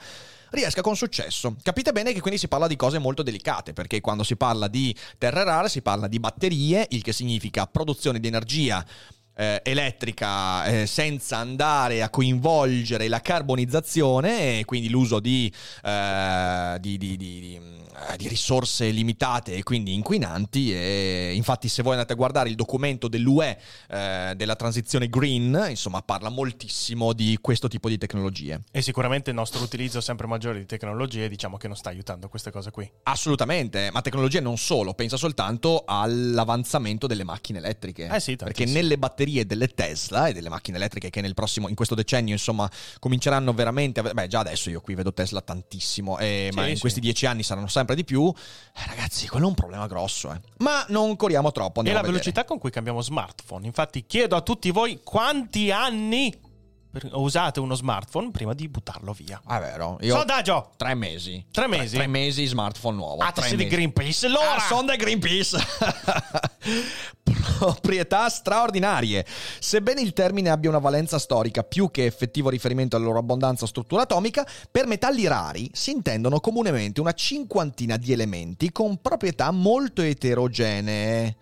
riesca 0.50 0.82
con 0.82 0.96
successo. 0.96 1.56
Capite 1.62 1.92
bene 1.92 2.12
che 2.12 2.20
quindi 2.20 2.38
si 2.38 2.48
parla 2.48 2.66
di 2.66 2.76
cose 2.76 2.98
molto 2.98 3.22
delicate, 3.22 3.72
perché 3.72 4.00
quando 4.00 4.22
si 4.22 4.36
parla 4.36 4.68
di 4.68 4.94
terre 5.18 5.44
rare 5.44 5.68
si 5.68 5.82
parla 5.82 6.06
di 6.08 6.20
batterie, 6.20 6.86
il 6.90 7.02
che 7.02 7.12
significa 7.12 7.66
produzione 7.66 8.20
di 8.20 8.28
energia 8.28 8.84
eh, 9.34 9.60
elettrica 9.64 10.64
eh, 10.64 10.86
senza 10.86 11.38
andare 11.38 12.02
a 12.02 12.10
coinvolgere 12.10 13.08
la 13.08 13.20
carbonizzazione 13.20 14.60
e 14.60 14.64
quindi 14.64 14.88
l'uso 14.88 15.20
di, 15.20 15.52
eh, 15.82 16.76
di, 16.80 16.98
di, 16.98 17.16
di, 17.16 17.60
risorse 18.28 18.90
limitate 18.90 19.54
e 19.56 19.62
quindi 19.62 19.92
inquinanti. 19.94 20.72
E 20.72 21.32
infatti 21.34 21.68
se 21.68 21.82
voi 21.82 21.92
andate 21.92 22.12
a 22.12 22.16
guardare 22.16 22.48
il 22.48 22.54
documento 22.54 23.08
dell'UE 23.08 23.58
eh, 23.88 24.32
della 24.36 24.56
transizione 24.56 25.08
green 25.08 25.66
insomma 25.68 26.02
parla 26.02 26.28
moltissimo 26.28 27.12
di 27.12 27.38
questo 27.40 27.68
tipo 27.68 27.88
di 27.88 27.98
tecnologie. 27.98 28.62
E 28.70 28.82
sicuramente 28.82 29.30
il 29.30 29.36
nostro 29.36 29.62
utilizzo 29.62 30.00
sempre 30.00 30.26
maggiore 30.26 30.58
di 30.58 30.66
tecnologie 30.66 31.28
diciamo 31.28 31.56
che 31.56 31.66
non 31.66 31.76
sta 31.76 31.90
aiutando 31.90 32.28
queste 32.28 32.50
cose 32.50 32.70
qui. 32.70 32.88
Assolutamente 33.04 33.90
ma 33.92 34.00
tecnologie 34.00 34.40
non 34.40 34.56
solo 34.56 34.94
pensa 34.94 35.16
soltanto 35.16 35.84
all'avanzamento 35.86 37.06
delle 37.06 37.24
macchine 37.24 37.58
elettriche. 37.58 38.08
Eh 38.08 38.20
sì, 38.20 38.36
perché 38.36 38.64
nelle 38.64 38.98
batterie 38.98 39.23
batterie 39.24 39.46
delle 39.46 39.68
Tesla 39.68 40.28
e 40.28 40.32
delle 40.32 40.48
macchine 40.48 40.76
elettriche 40.76 41.10
che 41.10 41.20
nel 41.20 41.34
prossimo, 41.34 41.68
in 41.68 41.74
questo 41.74 41.94
decennio, 41.94 42.32
insomma, 42.32 42.70
cominceranno 42.98 43.52
veramente. 43.52 44.00
A, 44.00 44.12
beh, 44.12 44.26
già 44.28 44.40
adesso 44.40 44.70
io 44.70 44.80
qui 44.80 44.94
vedo 44.94 45.12
Tesla 45.12 45.40
tantissimo, 45.40 46.18
eh, 46.18 46.48
sì, 46.50 46.56
ma 46.56 46.66
in 46.66 46.74
sì. 46.74 46.80
questi 46.80 47.00
dieci 47.00 47.26
anni 47.26 47.42
saranno 47.42 47.68
sempre 47.68 47.94
di 47.94 48.04
più. 48.04 48.32
Eh, 48.74 48.86
ragazzi, 48.86 49.26
quello 49.26 49.46
è 49.46 49.48
un 49.48 49.54
problema 49.54 49.86
grosso, 49.86 50.32
eh. 50.32 50.40
Ma 50.58 50.84
non 50.88 51.16
corriamo 51.16 51.50
troppo. 51.52 51.82
E 51.82 51.92
la 51.92 52.02
velocità 52.02 52.44
con 52.44 52.58
cui 52.58 52.70
cambiamo 52.70 53.00
smartphone. 53.00 53.66
Infatti, 53.66 54.04
chiedo 54.06 54.36
a 54.36 54.42
tutti 54.42 54.70
voi 54.70 55.00
quanti 55.02 55.70
anni 55.70 56.32
usate 57.12 57.58
uno 57.58 57.74
smartphone 57.74 58.30
prima 58.30 58.54
di 58.54 58.68
buttarlo 58.68 59.12
via. 59.12 59.40
È 59.46 59.58
vero. 59.58 59.98
Io 60.02 60.16
Sondaggio! 60.16 60.70
Tre 60.76 60.94
mesi. 60.94 61.44
Tre 61.50 61.66
mesi? 61.66 61.96
Tre, 61.96 62.04
tre 62.04 62.06
mesi 62.06 62.46
smartphone 62.46 62.96
nuovo. 62.96 63.20
Ah, 63.20 63.32
sei 63.40 63.56
di 63.56 63.66
Greenpeace. 63.66 64.26
Allora! 64.26 64.56
Ah, 64.56 64.60
sono 64.60 64.84
del 64.84 64.96
Greenpeace. 64.96 65.58
Proprietà 67.58 68.28
straordinarie. 68.28 69.24
Sebbene 69.58 70.00
il 70.00 70.12
termine 70.12 70.50
abbia 70.50 70.70
una 70.70 70.78
valenza 70.78 71.18
storica 71.18 71.62
più 71.62 71.90
che 71.90 72.06
effettivo 72.06 72.48
riferimento 72.48 72.96
alla 72.96 73.04
loro 73.04 73.18
abbondanza 73.18 73.64
o 73.64 73.68
struttura 73.68 74.02
atomica, 74.02 74.46
per 74.70 74.86
metalli 74.86 75.26
rari 75.26 75.70
si 75.72 75.90
intendono 75.90 76.40
comunemente 76.40 77.00
una 77.00 77.12
cinquantina 77.12 77.96
di 77.96 78.12
elementi 78.12 78.72
con 78.72 79.00
proprietà 79.00 79.50
molto 79.50 80.02
eterogenee. 80.02 81.36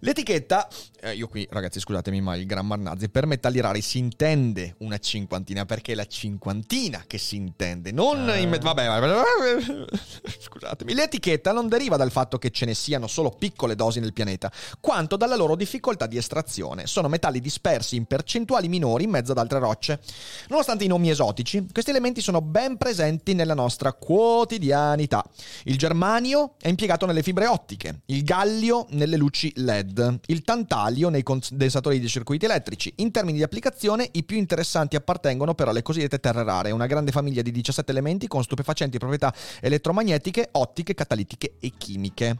L'etichetta, 0.00 0.66
eh, 1.02 1.14
io 1.14 1.28
qui 1.28 1.46
ragazzi 1.50 1.80
scusatemi 1.80 2.20
ma 2.20 2.36
il 2.36 2.46
Grammar 2.46 2.78
Nazi, 2.78 3.08
per 3.08 3.26
metalli 3.26 3.60
rari 3.60 3.80
si 3.80 3.98
intende 3.98 4.74
una 4.78 4.98
cinquantina 4.98 5.64
perché 5.64 5.92
è 5.92 5.94
la 5.94 6.04
cinquantina 6.06 7.04
che 7.06 7.18
si 7.18 7.36
intende, 7.36 7.92
non 7.92 8.28
Ah. 8.28 8.36
in... 8.36 8.48
met- 8.48 8.62
vabbè, 8.62 8.86
vabbè, 8.86 9.86
scusatemi. 10.40 10.94
L'etichetta 10.94 11.52
non 11.52 11.68
deriva 11.68 11.96
dal 11.96 12.10
fatto 12.10 12.38
che 12.38 12.50
ce 12.50 12.66
ne 12.66 12.74
siano 12.74 13.06
solo 13.06 13.30
piccole 13.30 13.74
dosi 13.74 14.00
nel 14.00 14.12
pianeta, 14.12 14.50
quanto 14.80 15.16
dalla 15.16 15.36
loro 15.36 15.56
difficoltà 15.56 16.06
di 16.06 16.16
estrazione. 16.16 16.86
Sono 16.86 17.08
metalli 17.08 17.40
dispersi 17.40 17.96
in 17.96 18.04
percentuali 18.06 18.68
minori 18.68 19.04
in 19.04 19.10
mezzo 19.10 19.32
ad 19.32 19.38
altre 19.38 19.58
rocce. 19.58 20.00
Nonostante 20.48 20.84
i 20.84 20.88
nomi 20.88 21.10
esotici, 21.10 21.66
questi 21.72 21.90
elementi 21.90 22.20
sono 22.20 22.40
ben 22.42 22.76
presenti 22.76 23.34
nella 23.34 23.54
nostra 23.54 23.92
quotidianità. 23.92 25.24
Il 25.64 25.78
germanio 25.78 26.54
è 26.60 26.68
impiegato 26.68 27.06
nelle 27.06 27.22
fibre 27.22 27.46
ottiche, 27.46 28.02
il 28.06 28.22
gallio 28.24 28.86
nelle 28.90 29.16
luci 29.16 29.52
LED, 29.56 30.20
il 30.26 30.42
tantalio 30.42 30.88
nei 30.90 31.22
condensatori 31.22 32.00
di 32.00 32.08
circuiti 32.08 32.44
elettrici. 32.44 32.92
In 32.96 33.10
termini 33.10 33.38
di 33.38 33.42
applicazione, 33.42 34.08
i 34.12 34.24
più 34.24 34.36
interessanti 34.36 34.96
appartengono 34.96 35.54
però 35.54 35.70
alle 35.70 35.82
cosiddette 35.82 36.20
terre 36.20 36.42
rare, 36.42 36.70
una 36.70 36.86
grande 36.86 37.12
famiglia 37.12 37.42
di 37.42 37.50
17 37.50 37.90
elementi 37.90 38.26
con 38.26 38.42
stupefacenti 38.42 38.98
proprietà 38.98 39.32
elettromagnetiche, 39.60 40.48
ottiche, 40.52 40.94
catalitiche 40.94 41.56
e 41.60 41.72
chimiche. 41.76 42.38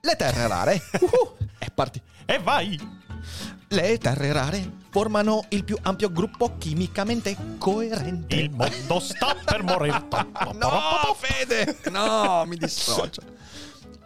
Le 0.00 0.16
terre 0.16 0.46
rare. 0.46 0.80
Uhu, 1.00 1.36
è 1.58 1.70
partito. 1.74 2.04
E 2.26 2.38
vai! 2.38 2.78
Le 3.68 3.98
terre 3.98 4.32
rare 4.32 4.70
formano 4.90 5.44
il 5.48 5.64
più 5.64 5.76
ampio 5.82 6.10
gruppo 6.12 6.56
chimicamente 6.58 7.36
coerente. 7.58 8.36
Il 8.36 8.50
mondo 8.50 9.00
sta 9.00 9.34
per 9.44 9.62
morire. 9.62 10.04
No, 10.54 11.16
Fede! 11.18 11.76
No, 11.90 12.44
mi 12.46 12.56
dissocio. 12.56 13.22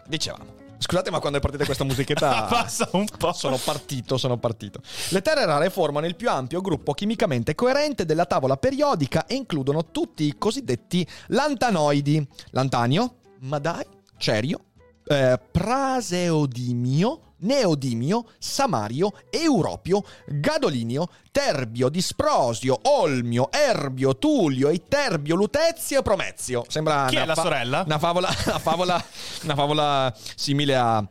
Dicevamo. 0.07 0.60
Scusate, 0.83 1.11
ma 1.11 1.19
quando 1.21 1.37
è 1.37 1.41
partita 1.43 1.67
questa 1.67 1.85
musichetta. 1.85 2.45
Passa 2.49 2.89
un 2.93 3.05
po'. 3.05 3.35
Sono 3.35 3.59
partito, 3.63 4.17
sono 4.17 4.39
partito. 4.39 4.81
Le 5.11 5.21
terre 5.21 5.45
rare 5.45 5.69
formano 5.69 6.07
il 6.07 6.17
più 6.17 6.31
ampio 6.31 6.63
gruppo 6.63 6.95
chimicamente 6.95 7.55
coerente 7.55 8.07
della 8.07 8.25
tavola 8.25 8.57
periodica 8.57 9.27
e 9.27 9.35
includono 9.35 9.91
tutti 9.91 10.25
i 10.25 10.37
cosiddetti 10.39 11.07
lantanoidi. 11.29 12.27
Lantanio, 12.53 13.17
madai, 13.41 13.85
cerio, 14.17 14.59
eh, 15.05 15.39
praseodimio, 15.51 17.30
neodimio, 17.40 18.26
samario, 18.38 19.12
europio, 19.30 20.02
gadolinio, 20.26 21.09
terbio, 21.30 21.88
disprosio, 21.88 22.78
olmio, 22.82 23.50
erbio, 23.52 24.16
tulio, 24.16 24.70
iterbio, 24.70 25.35
lutezio 25.35 26.00
e 26.00 26.02
promezio. 26.02 26.64
Sembra 26.68 27.06
Chi 27.09 27.16
è 27.16 27.23
una 27.23 27.35
la 27.35 27.40
sorella? 27.40 27.82
Una 27.85 27.99
favola, 27.99 28.28
una 28.47 28.59
favola, 28.59 29.04
una 29.42 29.54
favola 29.54 30.14
simile 30.35 30.76
a... 30.76 31.06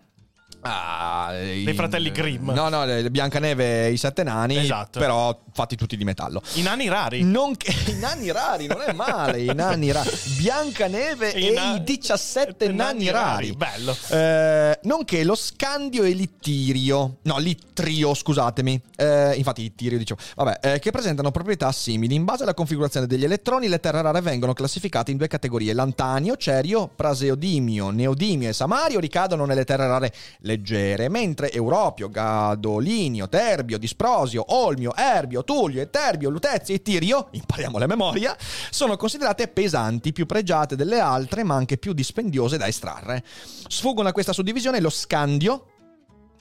a 0.61 1.29
Dei 1.31 1.73
fratelli 1.73 2.11
Grimm. 2.11 2.49
No, 2.51 2.69
no, 2.69 2.85
Biancaneve 3.09 3.85
e 3.87 3.91
i 3.91 3.97
sette 3.97 4.23
nani, 4.23 4.57
Esatto. 4.57 4.99
però 4.99 5.37
fatti 5.53 5.75
tutti 5.75 5.95
di 5.97 6.03
metallo. 6.03 6.41
I 6.55 6.61
nani 6.61 6.87
rari. 6.89 7.23
Non 7.23 7.55
che, 7.55 7.73
I 7.91 7.95
nani 7.97 8.31
rari, 8.31 8.67
non 8.67 8.81
è 8.85 8.91
male, 8.93 9.41
i 9.41 9.53
nani 9.53 9.91
rari. 9.91 10.09
Biancaneve 10.37 11.29
I 11.31 11.47
e 11.47 11.51
na- 11.53 11.75
i 11.75 11.83
17 11.83 12.67
nani 12.71 13.09
rari. 13.09 13.51
rari, 13.51 13.55
bello. 13.55 13.95
Eh, 14.09 14.79
nonché 14.83 15.23
lo 15.23 15.35
scandio 15.35 16.03
e 16.03 16.11
l'ittirio. 16.11 17.17
No, 17.23 17.37
littrio, 17.37 18.13
scusatemi. 18.13 18.81
Eh, 18.95 19.33
infatti 19.35 19.63
ittirio 19.63 19.97
dicevo. 19.97 20.19
Vabbè, 20.35 20.59
eh, 20.73 20.79
che 20.79 20.91
presentano 20.91 21.31
proprietà 21.31 21.71
simili. 21.71 22.15
In 22.15 22.25
base 22.25 22.43
alla 22.43 22.53
configurazione 22.53 23.07
degli 23.07 23.23
elettroni, 23.23 23.67
le 23.67 23.79
terre 23.79 24.01
rare 24.01 24.21
vengono 24.21 24.53
classificate 24.53 25.11
in 25.11 25.17
due 25.17 25.27
categorie. 25.27 25.73
Lantanio, 25.73 26.35
cerio, 26.37 26.89
praseodimio, 26.93 27.89
neodimio 27.91 28.49
e 28.49 28.53
samario 28.53 28.99
ricadono 28.99 29.45
nelle 29.45 29.65
terre 29.65 29.87
rare 29.87 30.13
leggere, 30.49 31.09
mentre 31.09 31.51
europio, 31.51 32.09
gadolinio, 32.09 33.29
terbio, 33.29 33.77
disprosio, 33.77 34.43
olmio, 34.47 34.95
erbio, 34.95 35.43
tullio, 35.43 35.81
eterbio, 35.81 36.29
lutezio 36.29 36.73
e 36.73 36.81
tirio, 36.81 37.27
impariamo 37.31 37.77
la 37.77 37.85
memoria, 37.85 38.35
sono 38.71 38.97
considerate 38.97 39.47
pesanti, 39.47 40.11
più 40.11 40.25
pregiate 40.25 40.75
delle 40.75 40.99
altre, 40.99 41.43
ma 41.43 41.55
anche 41.55 41.77
più 41.77 41.93
dispendiose 41.93 42.57
da 42.57 42.67
estrarre. 42.67 43.23
Sfuggono 43.67 44.09
a 44.09 44.11
questa 44.11 44.33
suddivisione 44.33 44.79
lo 44.79 44.89
scandio, 44.89 45.65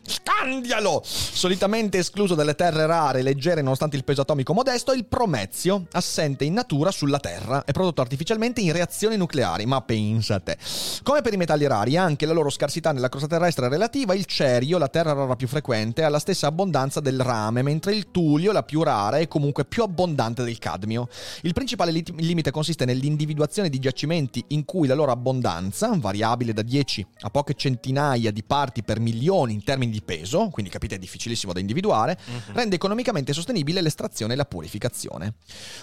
Scandialo! 0.09 1.03
Solitamente 1.05 1.99
escluso 1.99 2.35
dalle 2.35 2.55
terre 2.55 2.87
rare, 2.87 3.21
leggere 3.21 3.61
nonostante 3.61 3.97
il 3.97 4.05
peso 4.05 4.23
atomico 4.23 4.55
modesto, 4.55 4.93
il 4.93 5.05
promezio, 5.05 5.87
assente 5.93 6.45
in 6.45 6.55
natura 6.55 6.91
sulla 6.91 7.19
Terra, 7.19 7.65
è 7.65 7.73
prodotto 7.73 8.01
artificialmente 8.01 8.63
in 8.63 8.73
reazioni 8.73 9.17
nucleari, 9.17 9.67
ma 9.67 9.83
pensa 9.83 10.37
a 10.37 10.41
te. 10.41 10.57
Come 11.03 11.21
per 11.21 11.35
i 11.35 11.37
metalli 11.37 11.67
rari, 11.67 11.97
anche 11.99 12.25
la 12.25 12.33
loro 12.33 12.49
scarsità 12.49 12.93
nella 12.93 13.11
crosta 13.11 13.29
terrestre 13.29 13.67
è 13.67 13.69
relativa, 13.69 14.15
il 14.15 14.25
cerio, 14.25 14.79
la 14.79 14.89
terra 14.89 15.13
rara 15.13 15.37
più 15.37 15.47
frequente, 15.47 16.03
ha 16.03 16.09
la 16.09 16.19
stessa 16.19 16.47
abbondanza 16.47 17.01
del 17.01 17.21
rame, 17.21 17.63
mentre 17.63 17.95
il 17.95 18.11
tulio, 18.11 18.53
la 18.53 18.63
più 18.63 18.83
rara, 18.83 19.19
è 19.19 19.29
comunque 19.29 19.67
più 19.67 19.83
abbondante 19.83 20.43
del 20.43 20.59
cadmio. 20.59 21.09
Il 21.43 21.53
principale 21.53 21.93
limite 22.17 22.51
consiste 22.51 22.87
nell'individuazione 22.87 23.69
di 23.69 23.79
giacimenti 23.79 24.43
in 24.49 24.65
cui 24.65 24.87
la 24.87 24.95
loro 24.95 25.13
abbondanza, 25.13 25.91
variabile 25.97 26.55
da 26.55 26.63
10 26.63 27.07
a 27.21 27.31
poche 27.31 27.55
centinaia 27.55 28.31
di 28.31 28.43
parti 28.43 28.83
per 28.83 29.01
milioni 29.01 29.53
in 29.53 29.63
termini 29.63 29.93
di 29.93 29.98
peso, 30.03 30.49
quindi 30.51 30.71
capite 30.71 30.97
è 30.97 30.99
difficilissimo 30.99 31.53
da 31.53 31.61
individuare, 31.61 32.19
rende 32.53 32.77
economicamente 32.77 33.33
sostenibile 33.33 33.81
l'estrazione 33.81 34.33
e 34.33 34.37
la 34.37 34.45
purificazione. 34.45 35.35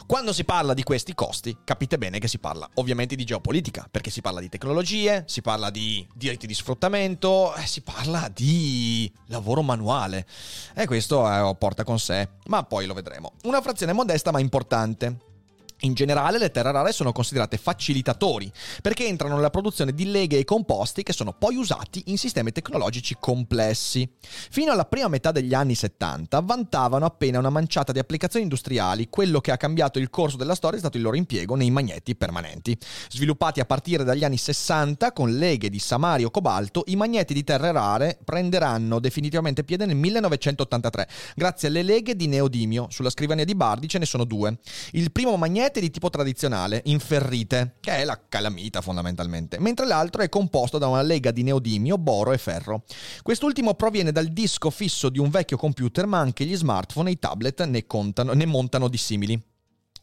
Quando 0.06 0.34
si 0.34 0.44
parla 0.44 0.74
di 0.74 0.84
questi 0.84 1.14
costi, 1.14 1.58
capite 1.64 1.98
bene 1.98 2.20
che 2.20 2.28
si 2.28 2.40
parla 2.40 2.70
ovviamente 2.76 3.16
di 3.16 3.24
geopolitica, 3.24 3.88
perché 3.90 4.10
si 4.10 4.22
parla 4.22 4.40
di 4.40 4.50
tecnologie, 4.50 5.24
si 5.28 5.42
parla 5.42 5.70
di 5.70 6.06
diritti 6.14 6.48
di 6.48 6.54
sfruttamento, 6.54 7.54
eh, 7.56 7.66
si 7.66 7.82
parla 7.82 8.30
di 8.34 9.12
lavoro 9.28 9.62
manuale. 9.62 10.26
E 10.74 10.86
questo 10.86 11.28
eh, 11.28 11.56
porta 11.58 11.84
con 11.84 12.00
sé, 12.00 12.30
ma 12.48 12.64
poi 12.64 12.86
lo 12.86 12.94
vedremo. 12.94 13.34
Una 13.44 13.62
frazione 13.62 13.94
modesta 13.94 14.32
ma 14.32 14.40
importante. 14.40 15.34
In 15.82 15.94
generale 15.94 16.38
le 16.38 16.52
terre 16.52 16.72
rare 16.72 16.94
sono 16.94 17.12
considerate 17.12 17.58
facilitatori 17.58 18.52
perché 18.82 19.06
entrano 19.06 19.36
nella 19.36 19.50
produzione 19.50 19.94
di 19.94 20.10
leghe 20.10 20.38
e 20.38 20.46
composti 20.46 21.04
che 21.04 21.12
sono 21.12 21.34
poi 21.34 21.58
usati 21.58 22.04
in 22.08 22.18
sistemi 22.18 22.52
tecnologici 22.52 23.18
complessi. 23.20 24.10
Fino 24.50 24.72
alla 24.72 24.86
prima 24.86 25.10
metà 25.10 25.32
degli 25.32 25.54
anni 25.54 25.76
70 25.76 26.40
vantavano 26.40 27.06
appena 27.06 27.40
una 27.40 27.50
manciata 27.50 27.92
di 27.92 28.00
applicazioni 28.00 28.46
industriali, 28.46 29.10
quello 29.10 29.42
che 29.42 29.52
ha 29.52 29.58
cambiato 29.58 30.00
il 30.00 30.10
corso 30.10 30.38
della 30.38 30.56
storia 30.56 30.78
è 30.78 30.82
stato 30.82 30.96
il 30.96 31.04
loro 31.04 31.18
impiego 31.18 31.56
nei 31.56 31.72
magneti 31.72 32.16
permanenti. 32.16 32.78
Sviluppati 33.10 33.60
a 33.60 33.66
partire 33.66 34.06
dagli 34.06 34.24
anni 34.24 34.38
60 34.38 35.12
con 35.12 35.36
leghe 35.38 35.70
di 35.70 35.80
samario 35.80 36.32
cobalto, 36.32 36.84
i 36.88 36.96
magneti 36.96 37.34
di 37.34 37.44
terre 37.44 37.72
rare 37.74 38.18
prenderanno 38.24 39.00
definitivamente 39.00 39.64
piede 39.66 39.86
nel 39.86 39.98
1983 39.98 41.08
grazie 41.36 41.68
alle 41.68 41.84
leghe 41.84 42.16
di 42.16 42.28
neodimio. 42.28 42.88
Sulla 42.90 43.10
scrivania 43.10 43.44
di 43.44 43.56
Bardi 43.56 43.90
ce 43.90 44.00
ne 44.00 44.06
sono 44.06 44.24
due. 44.24 44.58
Il 44.92 45.12
primo 45.12 45.36
magnete 45.66 45.80
di 45.80 45.90
tipo 45.90 46.10
tradizionale, 46.10 46.82
in 46.86 47.00
ferrite, 47.00 47.78
che 47.80 47.98
è 47.98 48.04
la 48.04 48.20
calamita 48.30 48.82
fondamentalmente, 48.82 49.60
mentre 49.60 49.88
l'altro 49.88 50.22
è 50.22 50.30
composto 50.30 50.78
da 50.78 50.88
una 50.88 51.02
lega 51.02 51.32
di 51.32 51.44
neodimio, 51.44 51.98
boro 51.98 52.34
e 52.34 52.38
ferro. 52.38 52.84
Quest'ultimo 53.24 53.74
proviene 53.74 54.12
dal 54.12 54.28
disco 54.28 54.70
fisso 54.70 55.10
di 55.10 55.18
un 55.20 55.30
vecchio 55.30 55.58
computer, 55.58 56.06
ma 56.06 56.20
anche 56.20 56.46
gli 56.46 56.56
smartphone 56.56 57.10
e 57.10 57.14
i 57.14 57.20
tablet 57.20 57.64
ne, 57.64 57.88
contano, 57.88 58.34
ne 58.34 58.46
montano 58.46 58.88
di 58.88 58.98
simili. 58.98 59.44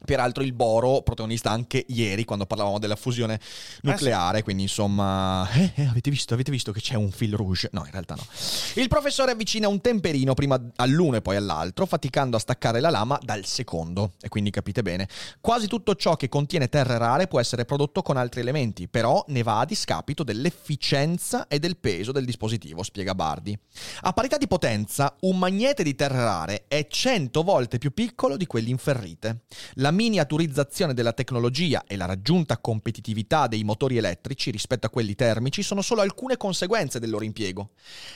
Peraltro 0.04 0.42
il 0.42 0.52
boro, 0.52 1.02
protagonista 1.02 1.50
anche 1.50 1.84
ieri 1.88 2.24
quando 2.24 2.46
parlavamo 2.46 2.78
della 2.78 2.96
fusione 2.96 3.38
nucleare, 3.82 4.42
quindi 4.42 4.62
insomma, 4.62 5.48
eh, 5.52 5.72
eh, 5.76 5.84
avete 5.86 6.10
visto, 6.10 6.34
avete 6.34 6.50
visto 6.50 6.72
che 6.72 6.80
c'è 6.80 6.94
un 6.94 7.10
fil 7.10 7.34
rouge? 7.34 7.68
No, 7.72 7.84
in 7.84 7.90
realtà 7.90 8.14
no. 8.14 8.24
Il 8.74 8.88
professore 8.88 9.32
avvicina 9.32 9.68
un 9.68 9.80
temperino 9.80 10.34
prima 10.34 10.60
all'uno 10.76 11.16
e 11.16 11.22
poi 11.22 11.36
all'altro, 11.36 11.86
faticando 11.86 12.36
a 12.36 12.40
staccare 12.40 12.80
la 12.80 12.90
lama 12.90 13.18
dal 13.22 13.44
secondo. 13.44 14.14
E 14.20 14.28
quindi 14.28 14.50
capite 14.50 14.82
bene, 14.82 15.08
quasi 15.40 15.68
tutto 15.68 15.94
ciò 15.94 16.16
che 16.16 16.28
contiene 16.28 16.68
terre 16.68 16.98
rare 16.98 17.28
può 17.28 17.38
essere 17.38 17.64
prodotto 17.64 18.02
con 18.02 18.16
altri 18.16 18.40
elementi, 18.40 18.88
però 18.88 19.24
ne 19.28 19.42
va 19.42 19.60
a 19.60 19.64
discapito 19.64 20.24
dell'efficienza 20.24 21.46
e 21.46 21.58
del 21.58 21.76
peso 21.76 22.10
del 22.12 22.24
dispositivo, 22.24 22.82
spiega 22.82 23.14
Bardi. 23.14 23.56
A 24.02 24.12
parità 24.12 24.36
di 24.36 24.48
potenza, 24.48 25.14
un 25.20 25.38
magnete 25.38 25.82
di 25.82 25.94
terre 25.94 26.16
rare 26.16 26.64
è 26.66 26.86
100 26.88 27.42
volte 27.42 27.78
più 27.78 27.92
piccolo 27.92 28.36
di 28.36 28.46
quelli 28.46 28.70
in 28.70 28.78
ferrite. 28.78 29.42
La 29.74 29.90
miniaturizzazione 29.92 30.94
della 30.94 31.12
tecnologia 31.12 31.84
e 31.86 31.96
la 31.96 32.06
raggiunta 32.06 32.58
competitività 32.58 33.46
dei 33.46 33.62
motori 33.62 33.96
elettrici 33.96 34.50
rispetto 34.50 34.86
a 34.86 34.90
quelli 34.90 35.14
termici 35.14 35.62
sono 35.62 35.82
solo 35.82 36.00
alcune 36.00 36.36
conseguenze 36.36 36.98
del 36.98 37.10
loro 37.10 37.24
impiego. 37.24 37.70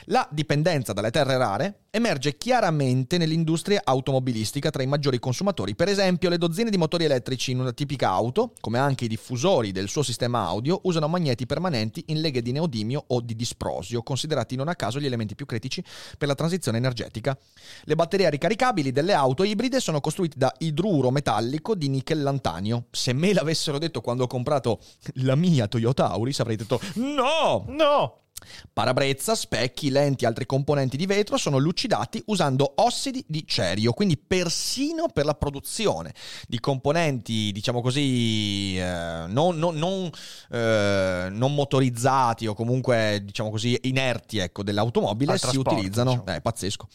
La 0.06 0.26
dipendenza 0.30 0.92
dalle 0.92 1.10
terre 1.10 1.36
rare 1.36 1.80
emerge 1.90 2.36
chiaramente 2.36 3.16
nell'industria 3.16 3.82
automobilistica 3.84 4.70
tra 4.70 4.82
i 4.82 4.86
maggiori 4.86 5.18
consumatori. 5.18 5.74
Per 5.74 5.88
esempio, 5.88 6.28
le 6.28 6.36
dozzine 6.36 6.68
di 6.68 6.76
motori 6.76 7.04
elettrici 7.04 7.52
in 7.52 7.60
una 7.60 7.72
tipica 7.72 8.10
auto, 8.10 8.52
come 8.60 8.78
anche 8.78 9.06
i 9.06 9.08
diffusori 9.08 9.72
del 9.72 9.88
suo 9.88 10.02
sistema 10.02 10.44
audio, 10.44 10.80
usano 10.82 11.08
magneti 11.08 11.46
permanenti 11.46 12.04
in 12.08 12.20
leghe 12.20 12.42
di 12.42 12.52
neodimio 12.52 13.04
o 13.06 13.20
di 13.20 13.34
disprosio, 13.34 14.02
considerati 14.02 14.56
non 14.56 14.68
a 14.68 14.74
caso 14.74 15.00
gli 15.00 15.06
elementi 15.06 15.34
più 15.34 15.46
critici 15.46 15.82
per 16.18 16.28
la 16.28 16.34
transizione 16.34 16.76
energetica. 16.76 17.36
Le 17.84 17.94
batterie 17.94 18.28
ricaricabili 18.28 18.92
delle 18.92 19.14
auto 19.14 19.42
ibride 19.42 19.80
sono 19.80 20.00
costruite 20.00 20.36
da 20.38 20.52
idruro 20.58 21.10
metallico 21.10 21.65
di 21.74 21.88
nickel 21.88 22.22
lantanio. 22.22 22.86
Se 22.90 23.12
me 23.12 23.32
l'avessero 23.32 23.78
detto 23.78 24.00
quando 24.00 24.24
ho 24.24 24.28
comprato 24.28 24.80
la 25.14 25.34
mia 25.34 25.66
Toyota 25.66 26.10
Auris 26.10 26.40
avrei 26.40 26.56
detto 26.56 26.80
no! 26.94 27.64
No! 27.68 28.20
Parabrezza, 28.72 29.34
specchi, 29.34 29.90
lenti 29.90 30.24
e 30.24 30.26
altri 30.26 30.44
componenti 30.44 30.96
di 30.96 31.06
vetro 31.06 31.38
sono 31.38 31.56
lucidati 31.56 32.22
usando 32.26 32.74
ossidi 32.76 33.24
di 33.26 33.44
cerio, 33.46 33.92
quindi 33.92 34.18
persino 34.18 35.08
per 35.08 35.24
la 35.24 35.34
produzione 35.34 36.12
di 36.46 36.60
componenti, 36.60 37.50
diciamo 37.52 37.80
così, 37.80 38.76
eh, 38.78 39.24
non, 39.28 39.56
non, 39.56 39.76
non, 39.76 40.10
eh, 40.50 41.28
non, 41.30 41.54
motorizzati 41.54 42.46
o 42.46 42.54
comunque, 42.54 43.22
diciamo 43.24 43.50
così, 43.50 43.78
inerti 43.84 44.38
ecco, 44.38 44.62
dell'automobile 44.62 45.38
si 45.38 45.56
utilizzano. 45.56 46.10
Diciamo. 46.10 46.36
È 46.36 46.40
pazzesco. 46.40 46.88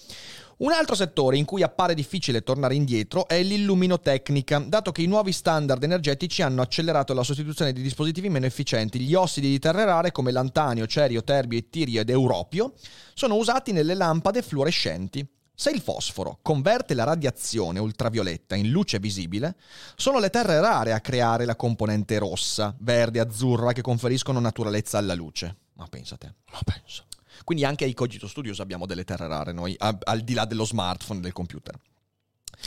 Un 0.61 0.71
altro 0.71 0.93
settore 0.93 1.37
in 1.37 1.45
cui 1.45 1.63
appare 1.63 1.95
difficile 1.95 2.43
tornare 2.43 2.75
indietro 2.75 3.27
è 3.27 3.41
l'illuminotecnica, 3.41 4.59
dato 4.59 4.91
che 4.91 5.01
i 5.01 5.07
nuovi 5.07 5.31
standard 5.31 5.81
energetici 5.81 6.43
hanno 6.43 6.61
accelerato 6.61 7.15
la 7.15 7.23
sostituzione 7.23 7.73
di 7.73 7.81
dispositivi 7.81 8.29
meno 8.29 8.45
efficienti. 8.45 8.99
Gli 8.99 9.15
ossidi 9.15 9.49
di 9.49 9.57
terre 9.57 9.85
rare 9.85 10.11
come 10.11 10.31
lantanio, 10.31 10.85
cerio, 10.85 11.23
terbio, 11.23 11.57
ettirio 11.57 12.01
ed 12.01 12.11
europio 12.11 12.73
sono 13.15 13.37
usati 13.37 13.71
nelle 13.71 13.95
lampade 13.95 14.43
fluorescenti. 14.43 15.27
Se 15.51 15.71
il 15.71 15.81
fosforo 15.81 16.37
converte 16.43 16.93
la 16.93 17.05
radiazione 17.05 17.79
ultravioletta 17.79 18.53
in 18.53 18.69
luce 18.69 18.99
visibile, 18.99 19.55
sono 19.95 20.19
le 20.19 20.29
terre 20.29 20.59
rare 20.59 20.93
a 20.93 21.01
creare 21.01 21.45
la 21.45 21.55
componente 21.55 22.19
rossa, 22.19 22.75
verde, 22.81 23.19
azzurra 23.19 23.73
che 23.73 23.81
conferiscono 23.81 24.39
naturalezza 24.39 24.99
alla 24.99 25.15
luce. 25.15 25.55
Ma 25.73 25.87
pensate. 25.87 26.35
Ma 26.51 26.59
penso. 26.63 27.05
Quindi 27.43 27.65
anche 27.65 27.83
ai 27.85 27.93
Cogito 27.93 28.27
Studios 28.27 28.59
abbiamo 28.59 28.85
delle 28.85 29.03
terre 29.03 29.27
rare 29.27 29.51
noi, 29.51 29.75
al 29.77 30.21
di 30.21 30.33
là 30.33 30.45
dello 30.45 30.65
smartphone 30.65 31.19
e 31.19 31.23
del 31.23 31.33
computer. 31.33 31.75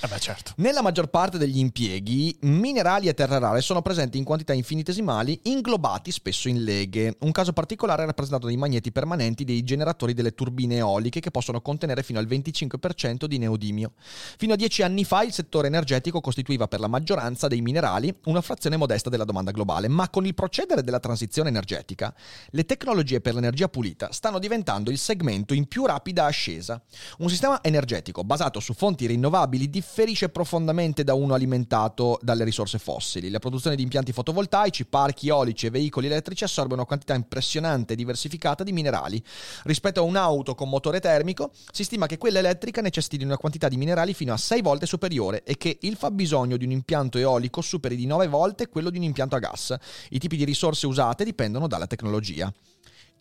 Eh 0.03 0.07
beh, 0.09 0.19
certo. 0.19 0.53
Nella 0.57 0.83
maggior 0.83 1.07
parte 1.07 1.39
degli 1.39 1.59
impieghi, 1.59 2.37
minerali 2.43 3.09
e 3.09 3.15
terre 3.15 3.39
rare 3.39 3.61
sono 3.61 3.81
presenti 3.81 4.19
in 4.19 4.25
quantità 4.25 4.53
infinitesimali, 4.53 5.41
inglobati 5.45 6.11
spesso 6.11 6.49
in 6.49 6.63
leghe. 6.63 7.17
Un 7.21 7.33
caso 7.33 7.53
particolare 7.53 8.03
è 8.03 8.07
rappresentato 8.07 8.47
dai 8.47 8.57
magneti 8.57 8.93
permanenti 8.93 9.45
dei 9.45 9.63
generatori 9.63 10.13
delle 10.13 10.35
turbine 10.35 10.77
eoliche 10.77 11.21
che 11.21 11.31
possono 11.31 11.61
contenere 11.61 12.03
fino 12.03 12.19
al 12.19 12.27
25% 12.27 13.25
di 13.25 13.39
neodimio. 13.39 13.93
Fino 14.37 14.53
a 14.53 14.57
dieci 14.57 14.83
anni 14.83 15.05
fa 15.05 15.23
il 15.23 15.33
settore 15.33 15.69
energetico 15.69 16.21
costituiva 16.21 16.69
per 16.69 16.81
la 16.81 16.89
maggioranza 16.89 17.49
dei 17.49 17.63
minerali 17.63 18.15
una 18.25 18.43
frazione 18.43 18.77
modesta 18.77 19.09
della 19.09 19.25
domanda 19.25 19.53
globale, 19.53 19.89
ma 19.89 20.11
con 20.11 20.27
il 20.27 20.35
procedere 20.35 20.83
della 20.83 21.01
transizione 21.01 21.49
energetica, 21.49 22.15
le 22.51 22.65
tecnologie 22.65 23.21
per 23.21 23.35
l'energia 23.35 23.69
pulita 23.69 24.13
stanno 24.13 24.39
diventando 24.39 24.91
il 24.91 24.99
segmento 24.99 25.55
in 25.55 25.67
più 25.67 25.87
rapida 25.87 26.27
ascesa. 26.27 26.83
Un 27.19 27.31
sistema 27.31 27.63
energetico 27.63 28.25
basato 28.25 28.61
su 28.61 28.75
fonti 28.75 29.07
rinnovabili 29.07 29.71
di 29.71 29.83
differisce 29.85 30.31
profondamente 30.31 31.05
da 31.05 31.13
uno 31.13 31.35
alimentato 31.35 32.19
dalle 32.23 32.43
risorse 32.43 32.79
fossili. 32.79 33.29
La 33.29 33.39
produzione 33.39 33.77
di 33.77 33.83
impianti 33.83 34.13
fotovoltaici, 34.13 34.87
parchi 34.87 35.29
eolici 35.29 35.67
e 35.67 35.71
veicoli 35.71 36.07
elettrici 36.07 36.43
assorbe 36.43 36.73
una 36.73 36.87
quantità 36.87 37.15
impressionante 37.15 37.93
e 37.93 37.97
diversificata 37.97 38.65
di 38.65 38.73
minerali. 38.73 39.23
Rispetto 39.65 40.01
a 40.01 40.03
un'auto 40.03 40.55
con 40.55 40.71
motore 40.71 41.01
termico, 41.01 41.53
si 41.71 41.85
stima 41.85 42.07
che 42.07 42.17
quella 42.17 42.39
elettrica 42.39 42.81
necessiti 42.81 43.19
di 43.19 43.25
una 43.25 43.37
quantità 43.37 43.69
di 43.69 43.77
minerali 43.77 44.15
fino 44.15 44.33
a 44.33 44.39
6 44.39 44.63
volte 44.63 44.87
superiore 44.87 45.45
e 45.45 45.57
che 45.59 45.77
il 45.83 45.97
fabbisogno 45.97 46.57
di 46.57 46.65
un 46.65 46.71
impianto 46.71 47.19
eolico 47.19 47.61
superi 47.61 47.95
di 47.95 48.07
9 48.07 48.27
volte 48.27 48.69
quello 48.69 48.89
di 48.89 48.97
un 48.97 49.05
impianto 49.05 49.37
a 49.37 49.39
gas. 49.39 49.77
I 50.09 50.19
tipi 50.19 50.37
di 50.37 50.45
risorse 50.45 50.87
usate 50.87 51.25
dipendono 51.25 51.69
dalla 51.69 51.87
tecnologia. 51.87 52.53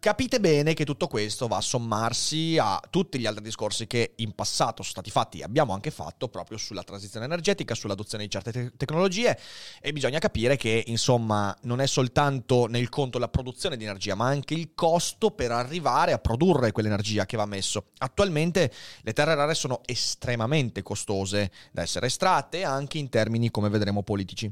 Capite 0.03 0.41
bene 0.41 0.73
che 0.73 0.83
tutto 0.83 1.07
questo 1.07 1.47
va 1.47 1.55
a 1.55 1.61
sommarsi 1.61 2.57
a 2.59 2.77
tutti 2.89 3.17
gli 3.17 3.25
altri 3.25 3.41
discorsi 3.41 3.87
che 3.87 4.15
in 4.17 4.35
passato 4.35 4.83
sono 4.83 4.95
stati 4.95 5.09
fatti 5.09 5.39
e 5.39 5.43
abbiamo 5.43 5.71
anche 5.71 5.91
fatto 5.91 6.27
proprio 6.27 6.57
sulla 6.57 6.83
transizione 6.83 7.23
energetica, 7.23 7.73
sull'adozione 7.73 8.25
di 8.25 8.29
certe 8.29 8.51
te- 8.51 8.73
tecnologie 8.75 9.39
e 9.79 9.93
bisogna 9.93 10.19
capire 10.19 10.57
che 10.57 10.83
insomma 10.87 11.57
non 11.61 11.79
è 11.79 11.87
soltanto 11.87 12.67
nel 12.67 12.89
conto 12.89 13.17
la 13.17 13.29
produzione 13.29 13.77
di 13.77 13.85
energia 13.85 14.13
ma 14.13 14.25
anche 14.25 14.55
il 14.55 14.71
costo 14.75 15.31
per 15.31 15.51
arrivare 15.51 16.11
a 16.11 16.17
produrre 16.17 16.73
quell'energia 16.73 17.25
che 17.25 17.37
va 17.37 17.45
messo. 17.45 17.91
Attualmente 17.99 18.73
le 19.03 19.13
terre 19.13 19.35
rare 19.35 19.53
sono 19.53 19.79
estremamente 19.85 20.81
costose 20.81 21.49
da 21.71 21.81
essere 21.81 22.07
estratte 22.07 22.65
anche 22.65 22.97
in 22.97 23.07
termini 23.07 23.49
come 23.51 23.69
vedremo 23.69 24.03
politici. 24.03 24.51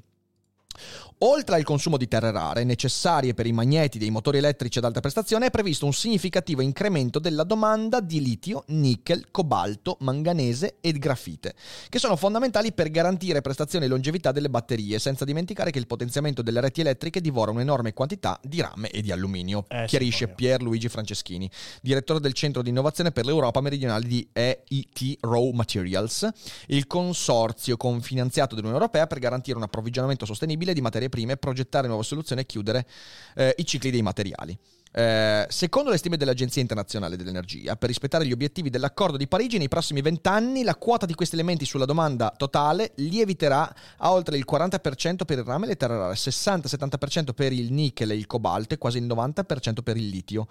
Oltre 1.23 1.53
al 1.53 1.63
consumo 1.63 1.97
di 1.97 2.07
terre 2.07 2.31
rare 2.31 2.63
necessarie 2.63 3.35
per 3.35 3.45
i 3.45 3.51
magneti 3.51 3.99
dei 3.99 4.09
motori 4.09 4.39
elettrici 4.39 4.79
ad 4.79 4.85
alta 4.85 5.01
prestazione, 5.01 5.45
è 5.45 5.51
previsto 5.51 5.85
un 5.85 5.93
significativo 5.93 6.61
incremento 6.61 7.19
della 7.19 7.43
domanda 7.43 7.99
di 7.99 8.19
litio, 8.23 8.63
nickel, 8.69 9.27
cobalto, 9.29 9.97
manganese 9.99 10.77
e 10.81 10.91
grafite, 10.93 11.53
che 11.89 11.99
sono 11.99 12.15
fondamentali 12.15 12.71
per 12.71 12.89
garantire 12.89 13.41
prestazione 13.41 13.85
e 13.85 13.87
longevità 13.87 14.31
delle 14.31 14.49
batterie, 14.49 14.97
senza 14.97 15.23
dimenticare 15.23 15.69
che 15.69 15.77
il 15.77 15.85
potenziamento 15.85 16.41
delle 16.41 16.59
reti 16.59 16.81
elettriche 16.81 17.21
divora 17.21 17.51
un'enorme 17.51 17.93
quantità 17.93 18.39
di 18.41 18.59
rame 18.59 18.89
e 18.89 19.03
di 19.03 19.11
alluminio, 19.11 19.65
eh, 19.67 19.85
chiarisce 19.85 20.25
sì, 20.25 20.33
Pier 20.33 20.63
Luigi 20.63 20.89
Franceschini, 20.89 21.47
direttore 21.83 22.19
del 22.19 22.33
Centro 22.33 22.63
di 22.63 22.69
Innovazione 22.69 23.11
per 23.11 23.25
l'Europa 23.25 23.61
Meridionale 23.61 24.07
di 24.07 24.27
EIT 24.33 25.17
Raw 25.19 25.51
Materials, 25.51 26.27
il 26.69 26.87
consorzio 26.87 27.77
confinanziato 27.77 28.55
dell'Unione 28.55 28.81
Europea 28.81 29.05
per 29.05 29.19
garantire 29.19 29.57
un 29.57 29.63
approvvigionamento 29.63 30.25
sostenibile 30.25 30.73
di 30.73 30.81
materie 30.81 31.09
prime, 31.11 31.37
progettare 31.37 31.87
nuove 31.87 32.01
soluzioni 32.01 32.41
e 32.41 32.45
chiudere 32.47 32.87
eh, 33.35 33.53
i 33.57 33.65
cicli 33.65 33.91
dei 33.91 34.01
materiali. 34.01 34.57
Eh, 34.93 35.45
secondo 35.47 35.89
le 35.89 35.97
stime 35.97 36.17
dell'Agenzia 36.17 36.61
internazionale 36.61 37.15
dell'energia, 37.15 37.77
per 37.77 37.87
rispettare 37.87 38.25
gli 38.25 38.33
obiettivi 38.33 38.69
dell'accordo 38.69 39.15
di 39.15 39.27
Parigi, 39.27 39.57
nei 39.57 39.69
prossimi 39.69 40.01
vent'anni 40.01 40.63
la 40.63 40.75
quota 40.75 41.05
di 41.05 41.13
questi 41.13 41.35
elementi 41.35 41.63
sulla 41.63 41.85
domanda 41.85 42.33
totale 42.35 42.91
lieviterà 42.95 43.73
a 43.97 44.11
oltre 44.11 44.35
il 44.37 44.45
40% 44.49 45.23
per 45.25 45.37
il 45.37 45.45
rame 45.45 45.65
e 45.65 45.69
le 45.69 45.77
terre 45.77 45.97
rare, 45.97 46.15
60-70% 46.15 47.31
per 47.33 47.53
il 47.53 47.71
nickel 47.71 48.11
e 48.11 48.15
il 48.15 48.27
cobalto 48.27 48.73
e 48.73 48.77
quasi 48.77 48.97
il 48.97 49.05
90% 49.05 49.81
per 49.81 49.95
il 49.95 50.07
litio. 50.07 50.47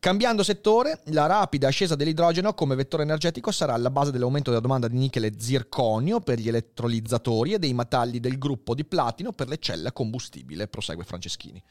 Cambiando 0.00 0.42
settore, 0.42 1.00
la 1.06 1.26
rapida 1.26 1.68
ascesa 1.68 1.94
dell'idrogeno 1.94 2.54
come 2.54 2.76
vettore 2.76 3.02
energetico 3.02 3.50
sarà 3.50 3.74
alla 3.74 3.90
base 3.90 4.10
dell'aumento 4.10 4.48
della 4.48 4.62
domanda 4.62 4.88
di 4.88 4.96
nickel 4.96 5.24
e 5.24 5.34
zirconio 5.36 6.20
per 6.20 6.38
gli 6.38 6.48
elettrolizzatori 6.48 7.52
e 7.52 7.58
dei 7.58 7.74
metalli 7.74 8.18
del 8.18 8.38
gruppo 8.38 8.74
di 8.74 8.84
platino 8.84 9.32
per 9.32 9.48
le 9.48 9.58
celle 9.58 9.88
a 9.88 9.92
combustibile, 9.92 10.68
prosegue 10.68 11.04
Franceschini. 11.04 11.62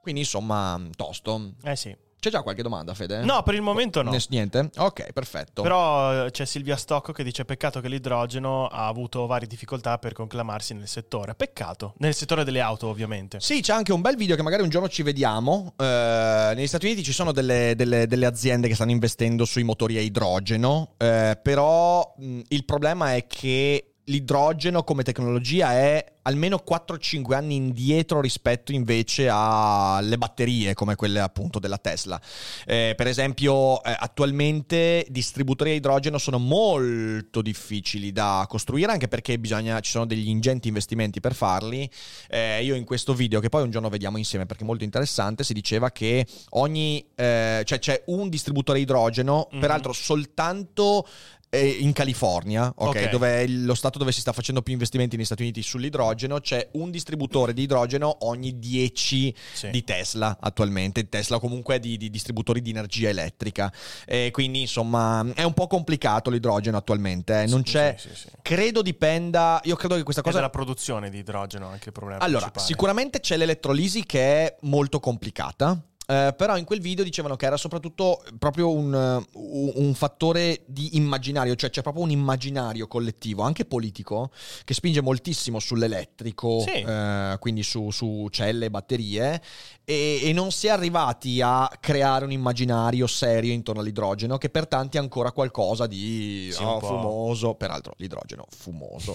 Quindi 0.00 0.20
insomma, 0.22 0.80
tosto. 0.96 1.52
Eh 1.62 1.76
sì. 1.76 1.96
C'è 2.20 2.30
già 2.30 2.42
qualche 2.42 2.62
domanda, 2.62 2.94
Fede? 2.94 3.22
No, 3.22 3.44
per 3.44 3.54
il 3.54 3.62
momento 3.62 4.02
no. 4.02 4.16
Niente? 4.30 4.70
Ok, 4.76 5.12
perfetto. 5.12 5.62
Però 5.62 6.26
eh, 6.26 6.30
c'è 6.32 6.44
Silvia 6.46 6.76
Stocco 6.76 7.12
che 7.12 7.22
dice: 7.22 7.44
Peccato 7.44 7.80
che 7.80 7.88
l'idrogeno 7.88 8.66
ha 8.66 8.88
avuto 8.88 9.26
varie 9.26 9.46
difficoltà 9.46 9.98
per 9.98 10.14
conclamarsi 10.14 10.74
nel 10.74 10.88
settore. 10.88 11.36
Peccato. 11.36 11.94
Nel 11.98 12.14
settore 12.14 12.42
delle 12.42 12.60
auto, 12.60 12.88
ovviamente. 12.88 13.38
Sì, 13.38 13.60
c'è 13.60 13.72
anche 13.72 13.92
un 13.92 14.00
bel 14.00 14.16
video 14.16 14.34
che 14.34 14.42
magari 14.42 14.62
un 14.62 14.68
giorno 14.68 14.88
ci 14.88 15.04
vediamo. 15.04 15.74
Eh, 15.76 16.52
negli 16.56 16.66
Stati 16.66 16.86
Uniti 16.86 17.04
ci 17.04 17.12
sono 17.12 17.30
delle, 17.30 17.74
delle, 17.76 18.08
delle, 18.08 18.26
aziende 18.26 18.66
che 18.66 18.74
stanno 18.74 18.90
investendo 18.90 19.44
sui 19.44 19.62
motori 19.62 19.96
a 19.96 20.00
idrogeno. 20.00 20.94
Eh, 20.96 21.38
però 21.40 22.14
mh, 22.18 22.40
il 22.48 22.64
problema 22.64 23.14
è 23.14 23.28
che 23.28 23.87
l'idrogeno 24.08 24.82
come 24.84 25.02
tecnologia 25.02 25.72
è 25.72 26.04
almeno 26.28 26.62
4-5 26.68 27.32
anni 27.34 27.56
indietro 27.56 28.20
rispetto 28.20 28.72
invece 28.72 29.28
alle 29.30 30.18
batterie 30.18 30.74
come 30.74 30.94
quelle 30.94 31.20
appunto 31.20 31.58
della 31.58 31.78
Tesla. 31.78 32.20
Eh, 32.66 32.92
per 32.96 33.06
esempio 33.06 33.82
eh, 33.82 33.96
attualmente 33.98 35.06
distributori 35.08 35.70
a 35.70 35.74
idrogeno 35.74 36.18
sono 36.18 36.38
molto 36.38 37.40
difficili 37.40 38.12
da 38.12 38.44
costruire 38.48 38.92
anche 38.92 39.08
perché 39.08 39.38
bisogna, 39.38 39.80
ci 39.80 39.90
sono 39.90 40.06
degli 40.06 40.28
ingenti 40.28 40.68
investimenti 40.68 41.20
per 41.20 41.34
farli. 41.34 41.90
Eh, 42.28 42.62
io 42.62 42.74
in 42.74 42.84
questo 42.84 43.14
video 43.14 43.40
che 43.40 43.48
poi 43.48 43.62
un 43.62 43.70
giorno 43.70 43.88
vediamo 43.88 44.18
insieme 44.18 44.44
perché 44.44 44.64
è 44.64 44.66
molto 44.66 44.84
interessante 44.84 45.44
si 45.44 45.54
diceva 45.54 45.90
che 45.90 46.26
ogni, 46.50 47.04
eh, 47.14 47.62
cioè 47.64 47.78
c'è 47.78 48.02
un 48.06 48.28
distributore 48.28 48.78
a 48.78 48.82
idrogeno, 48.82 49.48
mm-hmm. 49.50 49.60
peraltro 49.60 49.92
soltanto 49.92 51.06
in 51.50 51.92
California, 51.92 52.72
okay, 52.76 53.02
okay. 53.02 53.10
dove 53.10 53.42
è 53.42 53.46
lo 53.46 53.74
stato 53.74 53.98
dove 53.98 54.12
si 54.12 54.20
sta 54.20 54.32
facendo 54.32 54.60
più 54.60 54.74
investimenti 54.74 55.16
negli 55.16 55.24
Stati 55.24 55.42
Uniti 55.42 55.62
sull'idrogeno, 55.62 56.40
c'è 56.40 56.68
un 56.72 56.90
distributore 56.90 57.54
di 57.54 57.62
idrogeno 57.62 58.18
ogni 58.20 58.58
10 58.58 59.34
sì. 59.54 59.70
di 59.70 59.82
Tesla 59.82 60.36
attualmente. 60.40 61.08
Tesla 61.08 61.38
comunque 61.38 61.76
è 61.76 61.78
di, 61.80 61.96
di 61.96 62.10
distributori 62.10 62.60
di 62.60 62.70
energia 62.70 63.08
elettrica. 63.08 63.72
E 64.04 64.30
quindi 64.30 64.60
insomma 64.60 65.24
è 65.34 65.42
un 65.42 65.54
po' 65.54 65.66
complicato 65.66 66.28
l'idrogeno 66.28 66.76
attualmente. 66.76 67.42
Eh. 67.42 67.46
Non 67.46 67.64
sì, 67.64 67.72
c'è. 67.72 67.94
Sì, 67.96 68.10
credo 68.42 68.82
dipenda. 68.82 69.60
Io 69.64 69.76
credo 69.76 69.94
che 69.94 70.02
questa 70.02 70.20
cosa. 70.20 70.36
È 70.36 70.40
della 70.40 70.50
produzione 70.50 71.08
di 71.08 71.18
idrogeno 71.18 71.68
anche 71.68 71.88
il 71.88 71.92
problema. 71.92 72.20
Allora, 72.22 72.50
principale. 72.50 72.66
sicuramente 72.66 73.20
c'è 73.20 73.36
l'elettrolisi 73.36 74.04
che 74.04 74.20
è 74.20 74.56
molto 74.62 75.00
complicata. 75.00 75.80
Eh, 76.10 76.32
però 76.34 76.56
in 76.56 76.64
quel 76.64 76.80
video 76.80 77.04
dicevano 77.04 77.36
che 77.36 77.44
era 77.44 77.58
soprattutto 77.58 78.22
proprio 78.38 78.70
un, 78.72 79.22
un, 79.34 79.92
fattore 79.94 80.62
di 80.64 80.96
immaginario, 80.96 81.54
cioè 81.54 81.68
c'è 81.68 81.82
proprio 81.82 82.02
un 82.02 82.10
immaginario 82.10 82.86
collettivo, 82.86 83.42
anche 83.42 83.66
politico, 83.66 84.30
che 84.64 84.72
spinge 84.72 85.02
moltissimo 85.02 85.58
sull'elettrico, 85.58 86.60
sì. 86.60 86.80
eh, 86.80 87.36
quindi 87.38 87.62
su, 87.62 87.90
su, 87.90 88.26
celle 88.30 88.64
e 88.64 88.70
batterie, 88.70 89.42
e, 89.84 90.20
e, 90.22 90.32
non 90.32 90.50
si 90.50 90.68
è 90.68 90.70
arrivati 90.70 91.42
a 91.42 91.70
creare 91.78 92.24
un 92.24 92.32
immaginario 92.32 93.06
serio 93.06 93.52
intorno 93.52 93.82
all'idrogeno, 93.82 94.38
che 94.38 94.48
per 94.48 94.66
tanti 94.66 94.96
è 94.96 95.00
ancora 95.00 95.30
qualcosa 95.30 95.86
di 95.86 96.48
sì, 96.50 96.62
oh, 96.62 96.80
fumoso, 96.80 97.52
peraltro 97.52 97.92
l'idrogeno 97.98 98.46
fumoso. 98.48 99.14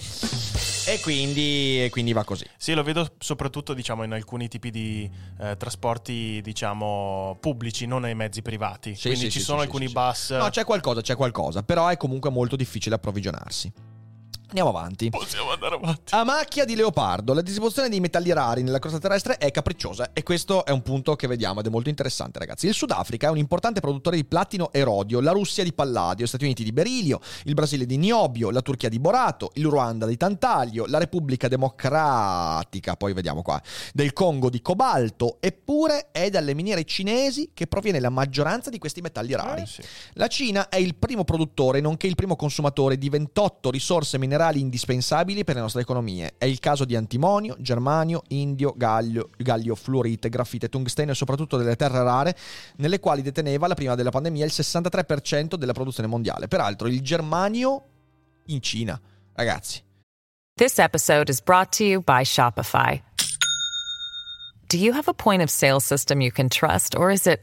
E 0.86 1.00
quindi, 1.00 1.82
e 1.82 1.90
quindi, 1.90 2.12
va 2.12 2.24
così. 2.24 2.44
Sì, 2.56 2.74
lo 2.74 2.82
vedo 2.82 3.14
soprattutto 3.18 3.72
diciamo, 3.72 4.02
in 4.02 4.12
alcuni 4.12 4.48
tipi 4.48 4.70
di 4.70 5.10
eh, 5.40 5.56
trasporti 5.56 6.40
diciamo, 6.42 7.36
pubblici, 7.40 7.86
non 7.86 8.04
ai 8.04 8.14
mezzi 8.14 8.42
privati. 8.42 8.94
Sì, 8.94 9.08
Quindi 9.08 9.26
sì, 9.26 9.30
ci 9.30 9.38
sì, 9.38 9.44
sono 9.44 9.60
alcuni 9.60 9.88
bus. 9.88 10.30
No, 10.30 10.48
c'è 10.50 10.64
qualcosa, 10.64 11.00
c'è 11.00 11.16
qualcosa, 11.16 11.62
però 11.62 11.88
è 11.88 11.96
comunque 11.96 12.30
molto 12.30 12.56
difficile 12.56 12.96
approvvigionarsi. 12.96 13.72
Andiamo 14.48 14.68
avanti. 14.68 15.10
Possiamo 15.10 15.50
andare 15.50 15.74
avanti. 15.74 16.14
A 16.14 16.22
macchia 16.22 16.64
di 16.64 16.76
leopardo, 16.76 17.32
la 17.32 17.40
distribuzione 17.40 17.88
di 17.88 17.98
metalli 17.98 18.32
rari 18.32 18.62
nella 18.62 18.78
crosta 18.78 18.98
terrestre 18.98 19.36
è 19.38 19.50
capricciosa 19.50 20.12
e 20.12 20.22
questo 20.22 20.64
è 20.64 20.70
un 20.70 20.82
punto 20.82 21.16
che 21.16 21.26
vediamo 21.26 21.60
ed 21.60 21.66
è 21.66 21.70
molto 21.70 21.88
interessante 21.88 22.38
ragazzi. 22.38 22.66
Il 22.66 22.74
Sudafrica 22.74 23.28
è 23.28 23.30
un 23.30 23.38
importante 23.38 23.80
produttore 23.80 24.16
di 24.16 24.24
platino 24.24 24.70
e 24.70 24.84
rodio, 24.84 25.20
la 25.20 25.32
Russia 25.32 25.64
di 25.64 25.72
palladio, 25.72 26.24
gli 26.24 26.28
Stati 26.28 26.44
Uniti 26.44 26.62
di 26.62 26.72
berilio, 26.72 27.20
il 27.44 27.54
Brasile 27.54 27.86
di 27.86 27.96
niobio, 27.96 28.50
la 28.50 28.60
Turchia 28.60 28.88
di 28.88 29.00
borato, 29.00 29.50
il 29.54 29.66
Ruanda 29.66 30.06
di 30.06 30.16
tantalio, 30.16 30.84
la 30.86 30.98
Repubblica 30.98 31.48
Democratica, 31.48 32.96
poi 32.96 33.12
vediamo 33.12 33.42
qua, 33.42 33.60
del 33.92 34.12
Congo 34.12 34.50
di 34.50 34.60
cobalto, 34.60 35.38
eppure 35.40 36.08
è 36.12 36.30
dalle 36.30 36.54
miniere 36.54 36.84
cinesi 36.84 37.50
che 37.54 37.66
proviene 37.66 37.98
la 37.98 38.10
maggioranza 38.10 38.70
di 38.70 38.78
questi 38.78 39.00
metalli 39.00 39.34
rari. 39.34 39.62
Eh, 39.62 39.66
sì. 39.66 39.82
La 40.12 40.28
Cina 40.28 40.68
è 40.68 40.76
il 40.76 40.94
primo 40.94 41.24
produttore, 41.24 41.80
nonché 41.80 42.06
il 42.06 42.14
primo 42.14 42.36
consumatore 42.36 42.98
di 42.98 43.08
28 43.08 43.70
risorse 43.70 44.18
minerali 44.34 44.60
indispensabili 44.60 45.44
per 45.44 45.54
le 45.54 45.60
nostre 45.60 45.80
economie. 45.80 46.34
È 46.36 46.44
il 46.44 46.58
caso 46.58 46.84
di 46.84 46.96
antimonio, 46.96 47.56
germanio, 47.58 48.22
indio, 48.28 48.74
gallio, 48.76 49.30
gallio 49.36 49.74
fluorite, 49.76 50.28
grafite, 50.28 50.68
tungsteno 50.68 51.12
e 51.12 51.14
soprattutto 51.14 51.56
delle 51.56 51.76
terre 51.76 52.02
rare, 52.02 52.36
nelle 52.76 52.98
quali 52.98 53.22
deteneva 53.22 53.68
la 53.68 53.74
prima 53.74 53.94
della 53.94 54.10
pandemia 54.10 54.44
il 54.44 54.52
63% 54.52 55.54
della 55.54 55.72
produzione 55.72 56.08
mondiale. 56.08 56.48
Peraltro 56.48 56.88
il 56.88 57.00
germanio 57.00 57.82
in 58.46 58.60
Cina, 58.60 59.00
ragazzi. 59.34 59.82
This 60.56 60.78
episode 60.78 61.30
is 61.30 61.40
brought 61.40 61.76
to 61.76 61.84
you 61.84 62.00
by 62.00 62.22
Shopify. 62.24 63.00
Do 64.68 64.78
you 64.78 64.92
have 64.92 65.08
a 65.08 65.14
point 65.14 65.42
of 65.42 65.50
sale 65.50 65.80
system 65.80 66.20
you 66.20 66.32
can 66.32 66.48
trust, 66.48 66.96
or 66.96 67.10
is 67.10 67.26
it 67.26 67.40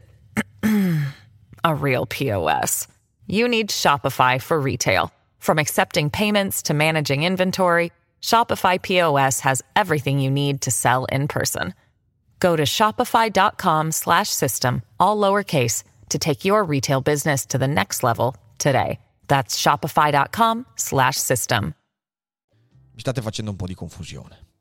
a 1.64 1.74
real 1.74 2.06
POS? 2.06 2.86
You 3.26 3.48
need 3.48 3.70
Shopify 3.70 4.40
for 4.40 4.60
retail. 4.60 5.10
From 5.42 5.58
accepting 5.58 6.08
payments 6.08 6.62
to 6.62 6.72
managing 6.72 7.24
inventory, 7.24 7.90
Shopify 8.22 8.80
POS 8.80 9.40
has 9.40 9.60
everything 9.74 10.20
you 10.20 10.30
need 10.30 10.60
to 10.60 10.70
sell 10.70 11.04
in 11.06 11.26
person. 11.26 11.74
Go 12.38 12.54
to 12.54 12.62
shopify.com 12.62 13.90
slash 13.90 14.28
system, 14.28 14.82
all 15.00 15.16
lowercase, 15.16 15.82
to 16.10 16.18
take 16.20 16.44
your 16.44 16.62
retail 16.62 17.00
business 17.00 17.44
to 17.46 17.58
the 17.58 17.66
next 17.66 18.04
level 18.04 18.36
today. 18.58 19.00
That's 19.26 19.60
shopify.com 19.60 20.64
slash 20.76 21.16
system. 21.16 21.74
Mi 22.94 23.00
state 23.00 23.20
facendo 23.20 23.50
un 23.50 23.56
po' 23.56 23.66
di 23.66 23.74
confusione. 23.74 24.51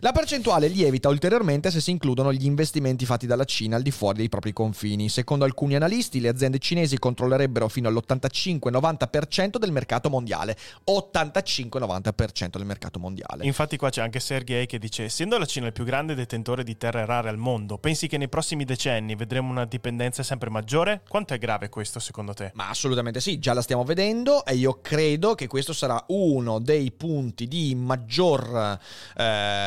La 0.00 0.12
percentuale 0.12 0.68
lievita 0.68 1.08
ulteriormente 1.08 1.70
se 1.70 1.80
si 1.80 1.90
includono 1.90 2.32
gli 2.32 2.44
investimenti 2.44 3.04
fatti 3.04 3.26
dalla 3.26 3.44
Cina 3.44 3.76
al 3.76 3.82
di 3.82 3.90
fuori 3.90 4.18
dei 4.18 4.28
propri 4.28 4.52
confini. 4.52 5.08
Secondo 5.08 5.44
alcuni 5.44 5.74
analisti, 5.74 6.20
le 6.20 6.28
aziende 6.28 6.58
cinesi 6.58 6.98
controllerebbero 6.98 7.68
fino 7.68 7.88
all'85-90% 7.88 9.58
del 9.58 9.72
mercato 9.72 10.08
mondiale. 10.08 10.56
85-90% 10.88 12.56
del 12.56 12.64
mercato 12.64 12.98
mondiale. 12.98 13.44
Infatti 13.44 13.76
qua 13.76 13.90
c'è 13.90 14.02
anche 14.02 14.20
Sergei 14.20 14.66
che 14.66 14.78
dice, 14.78 15.04
essendo 15.04 15.36
la 15.36 15.46
Cina 15.46 15.66
il 15.66 15.72
più 15.72 15.84
grande 15.84 16.14
detentore 16.14 16.62
di 16.62 16.76
terre 16.76 17.04
rare 17.04 17.28
al 17.28 17.38
mondo, 17.38 17.78
pensi 17.78 18.06
che 18.06 18.18
nei 18.18 18.28
prossimi 18.28 18.64
decenni 18.64 19.14
vedremo 19.16 19.50
una 19.50 19.64
dipendenza 19.64 20.22
sempre 20.22 20.50
maggiore? 20.50 21.02
Quanto 21.08 21.34
è 21.34 21.38
grave 21.38 21.68
questo 21.68 21.98
secondo 21.98 22.34
te? 22.34 22.52
Ma 22.54 22.68
assolutamente 22.68 23.20
sì, 23.20 23.38
già 23.38 23.52
la 23.52 23.62
stiamo 23.62 23.84
vedendo 23.84 24.44
e 24.44 24.54
io 24.54 24.78
credo 24.80 25.34
che 25.34 25.46
questo 25.46 25.72
sarà 25.72 26.02
uno 26.08 26.58
dei 26.58 26.92
punti 26.92 27.46
di 27.48 27.74
maggior, 27.74 28.78
eh, 29.16 29.57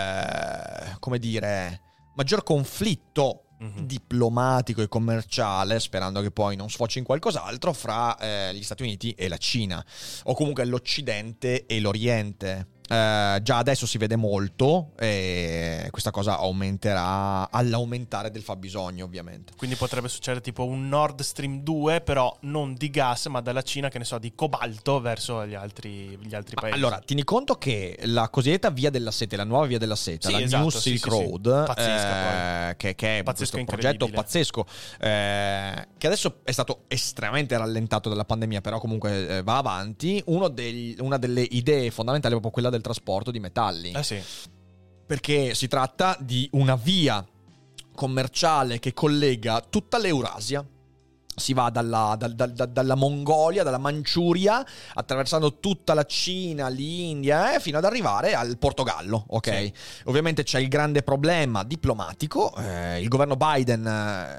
come 0.99 1.19
dire, 1.19 1.81
maggior 2.15 2.43
conflitto 2.43 3.45
Mhm. 3.61 3.85
diplomatico 3.85 4.81
e 4.81 4.87
commerciale, 4.87 5.79
sperando 5.79 6.21
che 6.21 6.31
poi 6.31 6.55
non 6.55 6.67
sfoci 6.71 6.97
in 6.97 7.03
qualcos'altro, 7.03 7.73
fra 7.73 8.17
eh, 8.17 8.55
gli 8.55 8.63
Stati 8.63 8.81
Uniti 8.81 9.11
e 9.11 9.27
la 9.27 9.37
Cina, 9.37 9.85
o 10.23 10.33
comunque 10.33 10.65
l'Occidente 10.65 11.67
e 11.67 11.79
l'Oriente. 11.79 12.67
Eh, 12.91 13.39
già 13.41 13.57
adesso 13.57 13.85
si 13.85 13.97
vede 13.97 14.17
molto 14.17 14.91
e 14.97 15.87
questa 15.91 16.11
cosa 16.11 16.37
aumenterà 16.37 17.49
all'aumentare 17.49 18.31
del 18.31 18.41
fabbisogno, 18.41 19.05
ovviamente. 19.05 19.53
Quindi 19.55 19.77
potrebbe 19.77 20.09
succedere 20.09 20.41
tipo 20.41 20.65
un 20.65 20.89
Nord 20.89 21.21
Stream 21.21 21.61
2, 21.61 22.01
però 22.01 22.35
non 22.41 22.73
di 22.73 22.89
gas, 22.89 23.27
ma 23.27 23.39
dalla 23.39 23.61
Cina, 23.61 23.87
che 23.87 23.97
ne 23.97 24.03
so, 24.03 24.17
di 24.17 24.33
cobalto 24.35 24.99
verso 24.99 25.45
gli 25.45 25.53
altri, 25.53 26.17
gli 26.21 26.35
altri 26.35 26.55
paesi. 26.55 26.75
allora, 26.75 26.99
tieni 26.99 27.23
conto 27.23 27.55
che 27.55 27.97
la 28.03 28.27
cosiddetta 28.27 28.69
via 28.71 28.89
della 28.89 29.11
seta, 29.11 29.37
la 29.37 29.45
nuova 29.45 29.67
via 29.67 29.77
della 29.77 29.95
seta, 29.95 30.27
Sì, 30.27 30.33
la 30.33 30.41
esatto, 30.41 30.61
New 30.61 30.69
sì, 30.69 30.79
Silk 30.79 31.03
sì. 31.03 31.09
Road, 31.09 31.65
Pazzesca, 31.65 32.69
eh, 32.69 32.75
che, 32.75 32.95
che 32.95 33.19
è 33.19 33.23
Pazzesco, 33.23 33.51
questo 33.55 33.71
progetto 33.71 34.09
pazzesco, 34.09 34.65
eh, 34.99 35.87
che 35.97 36.07
adesso 36.07 36.39
è 36.43 36.51
stato 36.51 36.83
estremamente 36.87 37.55
rallentato 37.57 38.09
dalla 38.09 38.25
pandemia, 38.25 38.59
però 38.59 38.79
comunque 38.79 39.27
eh, 39.37 39.43
va 39.43 39.57
avanti. 39.57 40.21
Uno 40.25 40.49
degli- 40.49 40.95
una 40.99 41.17
delle 41.17 41.41
idee 41.41 41.89
fondamentali 41.89 42.33
è 42.33 42.39
proprio 42.39 42.51
quella 42.51 42.69
del 42.69 42.80
trasporto 42.81 43.31
di 43.31 43.39
metalli. 43.39 43.91
Eh 43.91 44.03
sì. 44.03 44.21
Perché 45.05 45.53
si 45.55 45.67
tratta 45.67 46.17
di 46.19 46.47
una 46.53 46.75
via 46.75 47.25
commerciale 47.93 48.79
che 48.79 48.93
collega 48.93 49.61
tutta 49.61 49.97
l'Eurasia. 49.97 50.65
Si 51.41 51.53
va 51.53 51.69
dalla, 51.69 52.15
dal- 52.17 52.33
dal- 52.35 52.53
dal- 52.53 52.69
dalla 52.69 52.95
Mongolia, 52.95 53.63
dalla 53.63 53.79
Manciuria, 53.79 54.63
attraversando 54.93 55.59
tutta 55.59 55.93
la 55.95 56.05
Cina, 56.05 56.67
l'India, 56.67 57.55
eh, 57.55 57.59
fino 57.59 57.79
ad 57.79 57.83
arrivare 57.85 58.33
al 58.35 58.57
Portogallo. 58.57 59.23
Ok. 59.29 59.47
Sì. 59.53 59.73
Ovviamente 60.05 60.43
c'è 60.43 60.59
il 60.59 60.67
grande 60.67 61.01
problema 61.03 61.63
diplomatico. 61.63 62.53
eh, 62.57 63.01
il 63.01 63.07
governo 63.07 63.35
Biden 63.35 63.85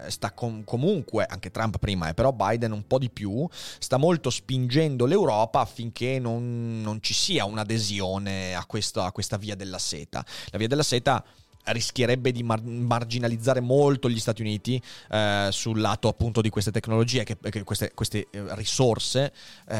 eh, 0.06 0.10
sta 0.10 0.30
com- 0.32 0.62
comunque, 0.64 1.26
anche 1.28 1.50
Trump 1.50 1.78
prima, 1.78 2.08
eh, 2.08 2.14
però 2.14 2.32
Biden 2.32 2.70
un 2.72 2.86
po' 2.86 2.98
di 2.98 3.10
più, 3.10 3.46
sta 3.78 3.96
molto 3.96 4.30
spingendo 4.30 5.04
l'Europa 5.06 5.60
affinché 5.60 6.18
non, 6.20 6.80
non 6.82 7.02
ci 7.02 7.14
sia 7.14 7.44
un'adesione 7.44 8.54
a, 8.54 8.64
questo- 8.66 9.02
a 9.02 9.10
questa 9.12 9.36
via 9.36 9.56
della 9.56 9.78
seta. 9.78 10.24
La 10.50 10.58
via 10.58 10.68
della 10.68 10.82
seta 10.84 11.22
rischierebbe 11.64 12.32
di 12.32 12.42
mar- 12.42 12.62
marginalizzare 12.62 13.60
molto 13.60 14.08
gli 14.10 14.18
Stati 14.18 14.42
Uniti 14.42 14.80
eh, 15.10 15.48
sul 15.50 15.80
lato 15.80 16.08
appunto 16.08 16.40
di 16.40 16.48
queste 16.50 16.70
tecnologie, 16.70 17.24
che, 17.24 17.36
che 17.38 17.62
queste, 17.62 17.92
queste, 17.94 18.26
eh, 18.30 18.42
risorse. 18.54 19.32
Eh, 19.68 19.74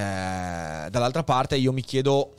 dall'altra 0.90 1.24
parte 1.24 1.56
io 1.56 1.72
mi 1.72 1.82
chiedo 1.82 2.34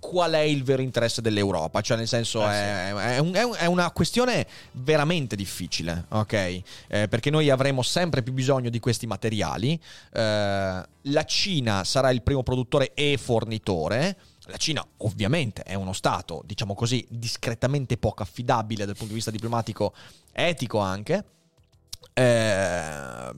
qual 0.00 0.32
è 0.32 0.40
il 0.40 0.64
vero 0.64 0.82
interesse 0.82 1.22
dell'Europa, 1.22 1.80
cioè 1.80 1.96
nel 1.96 2.08
senso 2.08 2.42
Eh, 2.42 2.50
è, 2.50 2.92
è 2.92 3.18
un- 3.18 3.34
è 3.34 3.42
un- 3.44 3.54
è 3.56 3.66
una 3.66 3.88
questione 3.92 4.46
veramente 4.72 5.36
difficile, 5.36 6.06
ok? 6.08 6.32
Eh, 6.32 6.62
perché 7.08 7.30
noi 7.30 7.50
avremo 7.50 7.82
sempre 7.82 8.22
più 8.24 8.32
bisogno 8.32 8.68
di 8.68 8.80
questi 8.80 9.06
materiali, 9.06 9.78
Eh, 10.12 10.82
la 11.06 11.24
Cina 11.24 11.84
sarà 11.84 12.10
il 12.10 12.22
primo 12.22 12.42
produttore 12.42 12.92
e 12.94 13.16
fornitore, 13.16 14.16
la 14.46 14.56
Cina 14.56 14.84
ovviamente 14.98 15.62
è 15.62 15.74
uno 15.74 15.92
Stato, 15.92 16.42
diciamo 16.44 16.74
così, 16.74 17.06
discretamente 17.08 17.96
poco 17.96 18.22
affidabile 18.22 18.84
dal 18.84 18.94
punto 18.94 19.08
di 19.08 19.14
vista 19.14 19.30
diplomatico, 19.30 19.94
etico 20.32 20.78
anche. 20.78 21.24
Eh, 22.12 23.32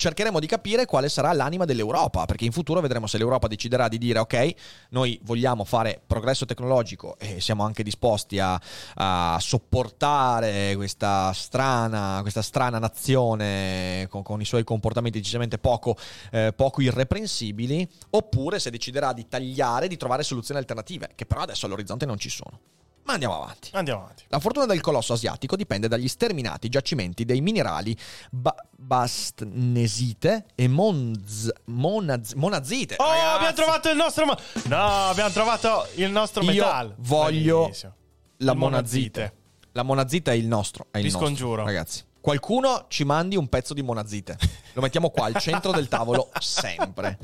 cercheremo 0.00 0.40
di 0.40 0.46
capire 0.46 0.86
quale 0.86 1.10
sarà 1.10 1.30
l'anima 1.34 1.66
dell'Europa, 1.66 2.24
perché 2.24 2.46
in 2.46 2.52
futuro 2.52 2.80
vedremo 2.80 3.06
se 3.06 3.18
l'Europa 3.18 3.48
deciderà 3.48 3.86
di 3.86 3.98
dire 3.98 4.18
ok, 4.18 4.54
noi 4.90 5.20
vogliamo 5.24 5.64
fare 5.64 6.00
progresso 6.06 6.46
tecnologico 6.46 7.18
e 7.18 7.38
siamo 7.42 7.64
anche 7.64 7.82
disposti 7.82 8.38
a, 8.38 8.58
a 8.94 9.36
sopportare 9.38 10.72
questa 10.74 11.32
strana, 11.34 12.20
questa 12.22 12.40
strana 12.40 12.78
nazione 12.78 14.06
con, 14.08 14.22
con 14.22 14.40
i 14.40 14.46
suoi 14.46 14.64
comportamenti 14.64 15.18
decisamente 15.18 15.58
poco, 15.58 15.98
eh, 16.30 16.54
poco 16.56 16.80
irreprensibili, 16.80 17.86
oppure 18.10 18.58
se 18.58 18.70
deciderà 18.70 19.12
di 19.12 19.28
tagliare, 19.28 19.86
di 19.86 19.98
trovare 19.98 20.22
soluzioni 20.22 20.60
alternative, 20.60 21.10
che 21.14 21.26
però 21.26 21.42
adesso 21.42 21.66
all'orizzonte 21.66 22.06
non 22.06 22.16
ci 22.16 22.30
sono. 22.30 22.79
Ma 23.04 23.12
andiamo 23.14 23.42
avanti. 23.42 23.70
Andiamo 23.72 24.02
avanti. 24.02 24.24
La 24.28 24.38
fortuna 24.38 24.66
del 24.66 24.80
colosso 24.80 25.12
asiatico 25.14 25.56
dipende 25.56 25.88
dagli 25.88 26.06
sterminati 26.06 26.68
giacimenti 26.68 27.24
dei 27.24 27.40
minerali 27.40 27.96
ba- 28.30 28.54
bastnesite 28.70 30.46
e 30.54 30.68
monz- 30.68 31.50
monaz- 31.66 32.34
monazite. 32.34 32.96
Oh, 32.98 33.04
Ragazzi, 33.04 33.34
abbiamo 33.36 33.52
trovato 33.54 33.90
il 33.90 33.96
nostro... 33.96 34.26
mo- 34.26 34.36
No, 34.66 35.08
abbiamo 35.08 35.30
trovato 35.30 35.86
il 35.96 36.10
nostro 36.10 36.42
Io 36.42 36.50
metallo. 36.52 36.94
voglio 36.98 37.62
Bellissimo. 37.62 37.94
la 38.38 38.52
il 38.52 38.58
monazite. 38.58 39.34
La 39.72 39.82
monazite 39.82 40.32
è 40.32 40.34
il 40.34 40.46
nostro. 40.46 40.86
È 40.90 40.98
il 40.98 41.04
Vi 41.04 41.10
nostro, 41.10 41.26
scongiuro. 41.26 41.64
Ragazzi. 41.64 42.04
Qualcuno 42.20 42.84
ci 42.88 43.04
mandi 43.04 43.36
un 43.36 43.48
pezzo 43.48 43.72
di 43.72 43.82
monazite. 43.82 44.36
Lo 44.74 44.82
mettiamo 44.82 45.10
qua 45.10 45.26
al 45.26 45.36
centro 45.36 45.72
del 45.72 45.88
tavolo 45.88 46.30
sempre. 46.38 47.18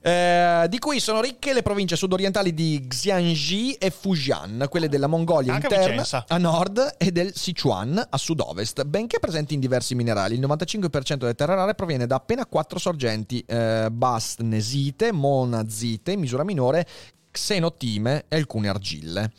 Eh, 0.00 0.66
di 0.68 0.78
cui 0.78 1.00
sono 1.00 1.20
ricche 1.20 1.52
le 1.52 1.62
province 1.62 1.96
sudorientali 1.96 2.54
di 2.54 2.84
Xiangji 2.86 3.72
e 3.74 3.90
Fujian, 3.90 4.66
quelle 4.70 4.88
della 4.88 5.08
Mongolia 5.08 5.54
Anche 5.54 5.66
interna 5.66 5.86
Vicenza. 6.02 6.24
a 6.28 6.38
nord 6.38 6.94
e 6.96 7.10
del 7.10 7.34
Sichuan 7.34 8.06
a 8.08 8.16
sud-ovest. 8.16 8.84
Benché 8.84 9.18
presenti 9.18 9.54
in 9.54 9.60
diversi 9.60 9.96
minerali, 9.96 10.34
il 10.34 10.40
95% 10.40 11.16
delle 11.16 11.34
terre 11.34 11.56
rare 11.56 11.74
proviene 11.74 12.06
da 12.06 12.16
appena 12.16 12.46
quattro 12.46 12.78
sorgenti: 12.78 13.42
eh, 13.46 13.88
bastnesite, 13.90 15.10
monazite, 15.10 16.12
in 16.12 16.20
misura 16.20 16.44
minore, 16.44 16.86
xenotime 17.32 18.24
e 18.28 18.36
alcune 18.36 18.68
argille. 18.68 19.32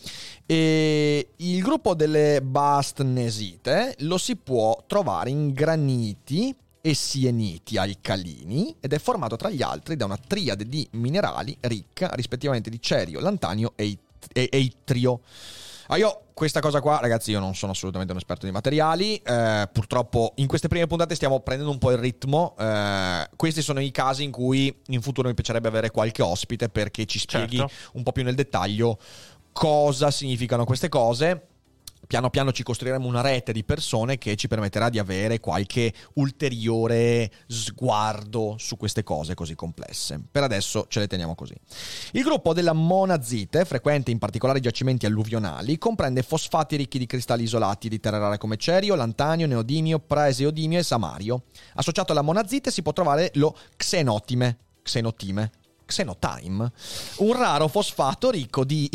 E 0.45 1.29
il 1.37 1.61
gruppo 1.61 1.93
delle 1.93 2.41
bastnesite 2.41 3.95
lo 3.99 4.17
si 4.17 4.35
può 4.35 4.83
trovare 4.87 5.29
in 5.29 5.53
graniti 5.53 6.53
e 6.89 6.93
sieniti 6.95 7.77
alcalini 7.77 8.75
ed 8.79 8.93
è 8.93 8.99
formato 8.99 9.35
tra 9.35 9.49
gli 9.49 9.61
altri 9.61 9.95
da 9.95 10.05
una 10.05 10.17
triade 10.17 10.67
di 10.67 10.87
minerali 10.93 11.55
ricca 11.61 12.09
rispettivamente 12.13 12.69
di 12.69 12.81
cerio, 12.81 13.19
lantanio 13.19 13.73
e, 13.75 13.97
e, 14.33 14.49
e 14.51 14.57
ittrio. 14.57 15.21
Ah, 15.87 15.97
io 15.97 16.21
questa 16.33 16.61
cosa 16.61 16.81
qua, 16.81 16.99
ragazzi, 16.99 17.31
io 17.31 17.39
non 17.39 17.53
sono 17.53 17.73
assolutamente 17.73 18.11
un 18.13 18.17
esperto 18.19 18.45
di 18.45 18.51
materiali. 18.51 19.17
Eh, 19.17 19.69
purtroppo 19.71 20.33
in 20.35 20.47
queste 20.47 20.67
prime 20.67 20.87
puntate 20.87 21.13
stiamo 21.13 21.39
prendendo 21.41 21.71
un 21.71 21.77
po' 21.79 21.91
il 21.91 21.97
ritmo. 21.97 22.55
Eh, 22.57 23.29
questi 23.35 23.61
sono 23.61 23.79
i 23.79 23.91
casi 23.91 24.23
in 24.23 24.31
cui 24.31 24.73
in 24.87 25.01
futuro 25.01 25.27
mi 25.27 25.33
piacerebbe 25.33 25.67
avere 25.67 25.91
qualche 25.91 26.21
ospite 26.21 26.69
perché 26.69 27.05
ci 27.05 27.19
spieghi 27.19 27.57
Certo. 27.57 27.73
un 27.93 28.03
po' 28.03 28.11
più 28.11 28.23
nel 28.23 28.35
dettaglio 28.35 28.97
cosa 29.51 30.09
significano 30.11 30.63
queste 30.65 30.89
cose. 30.89 31.47
Piano 32.09 32.31
piano 32.31 32.51
ci 32.51 32.63
costruiremo 32.63 33.05
una 33.05 33.21
rete 33.21 33.53
di 33.53 33.63
persone 33.63 34.17
che 34.17 34.35
ci 34.35 34.47
permetterà 34.47 34.89
di 34.89 34.97
avere 34.97 35.39
qualche 35.39 35.93
ulteriore 36.15 37.29
sguardo 37.45 38.55
su 38.57 38.77
queste 38.77 39.03
cose 39.03 39.35
così 39.35 39.53
complesse. 39.53 40.19
Per 40.31 40.41
adesso 40.41 40.87
ce 40.89 41.01
le 41.01 41.05
teniamo 41.05 41.35
così. 41.35 41.53
Il 42.13 42.23
gruppo 42.23 42.53
della 42.53 42.73
monazite, 42.73 43.63
frequente 43.63 44.09
in 44.09 44.17
particolare 44.17 44.59
giacimenti 44.59 45.05
alluvionali, 45.05 45.77
comprende 45.77 46.23
fosfati 46.23 46.77
ricchi 46.77 46.97
di 46.97 47.05
cristalli 47.05 47.43
isolati 47.43 47.89
di 47.89 47.99
terre 47.99 48.17
rare 48.17 48.39
come 48.39 48.57
cerio, 48.57 48.95
lantanio, 48.95 49.45
neodimio, 49.45 49.99
praeseodimio 49.99 50.79
e 50.79 50.83
samario. 50.83 51.43
Associato 51.75 52.13
alla 52.13 52.23
monazite 52.23 52.71
si 52.71 52.81
può 52.81 52.91
trovare 52.91 53.29
lo 53.35 53.55
xenotime, 53.77 54.57
xenotime, 54.81 55.51
xenotime, 55.89 56.71
un 57.17 57.33
raro 57.33 57.67
fosfato 57.67 58.29
ricco 58.29 58.63
di 58.63 58.87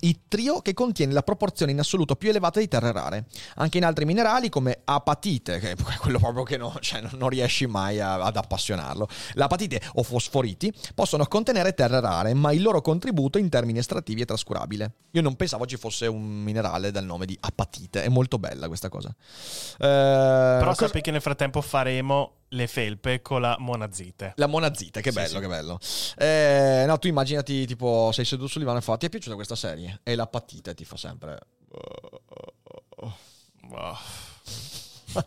ittrio 0.00 0.60
che 0.60 0.74
contiene 0.74 1.12
la 1.12 1.22
proporzione 1.22 1.70
in 1.72 1.78
assoluto 1.78 2.16
più 2.16 2.28
elevata 2.30 2.58
di 2.58 2.66
terre 2.68 2.90
rare. 2.92 3.26
Anche 3.56 3.78
in 3.78 3.84
altri 3.84 4.04
minerali 4.04 4.48
come 4.48 4.80
apatite, 4.84 5.58
che 5.60 5.70
è 5.78 5.96
quello 6.00 6.18
proprio 6.18 6.42
che 6.42 6.58
cioè, 6.80 7.00
non- 7.00 7.10
non 7.14 7.28
riesci 7.28 7.66
mai 7.66 8.00
a- 8.00 8.22
ad 8.22 8.36
appassionarlo, 8.36 9.08
l'apatite 9.34 9.80
o 9.94 10.02
fosforiti 10.02 10.72
possono 10.94 11.24
contenere 11.26 11.72
terre 11.74 12.00
rare, 12.00 12.34
ma 12.34 12.52
il 12.52 12.62
loro 12.62 12.80
contributo 12.80 13.38
in 13.38 13.48
termini 13.48 13.78
estrattivi 13.78 14.22
è 14.22 14.24
trascurabile. 14.24 14.92
Io 15.12 15.22
non 15.22 15.36
pensavo 15.36 15.66
ci 15.66 15.76
fosse 15.76 16.06
un 16.06 16.22
minerale 16.42 16.90
dal 16.90 17.04
nome 17.04 17.26
di 17.26 17.36
apatite, 17.40 18.02
è 18.02 18.08
molto 18.08 18.38
bella 18.38 18.66
questa 18.66 18.88
cosa. 18.88 19.08
Eh, 19.08 19.76
Però 19.78 20.64
cosa- 20.64 20.86
sappi 20.86 21.00
che 21.00 21.10
nel 21.12 21.20
frattempo 21.20 21.60
faremo 21.60 22.32
le 22.54 22.66
felpe 22.66 23.20
con 23.20 23.40
la 23.40 23.56
monazite. 23.58 24.32
La 24.36 24.46
monazite, 24.46 25.00
che 25.00 25.10
Sì, 25.10 25.16
bello, 25.16 25.34
sì. 25.34 25.40
che 25.40 25.46
bello. 25.48 25.78
Eh, 26.16 26.84
no, 26.86 26.98
tu 26.98 27.08
immaginati, 27.08 27.66
tipo, 27.66 28.10
sei 28.12 28.24
seduto 28.24 28.48
sul 28.48 28.60
divano 28.60 28.78
e 28.78 28.82
fa, 28.82 28.96
ti 28.96 29.06
è 29.06 29.08
piaciuta 29.08 29.34
questa 29.34 29.56
serie? 29.56 30.00
E 30.02 30.14
la 30.14 30.26
patita 30.26 30.72
ti 30.72 30.84
fa 30.84 30.96
sempre... 30.96 31.38
Wow. 33.68 33.96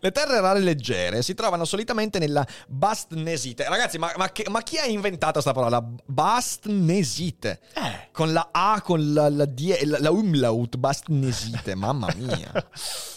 Le 0.00 0.10
terre 0.10 0.40
rare 0.40 0.58
leggere 0.58 1.22
si 1.22 1.34
trovano 1.34 1.64
solitamente 1.64 2.18
nella 2.18 2.44
bastnesite. 2.66 3.68
Ragazzi, 3.68 3.98
ma, 3.98 4.12
ma 4.16 4.30
che- 4.32 4.46
ma 4.50 4.62
chi 4.62 4.78
ha 4.78 4.84
inventato 4.84 5.32
questa 5.34 5.52
parola? 5.52 5.80
Bastnesite. 5.80 7.60
Eh. 7.74 8.08
Con 8.12 8.32
la 8.32 8.48
A, 8.50 8.80
con 8.82 9.12
la, 9.12 9.28
la, 9.30 9.44
die- 9.44 9.84
la, 9.86 9.98
la 10.00 10.10
umlaut, 10.10 10.76
bastnesite. 10.76 11.74
Mamma 11.74 12.08
mia. 12.16 12.50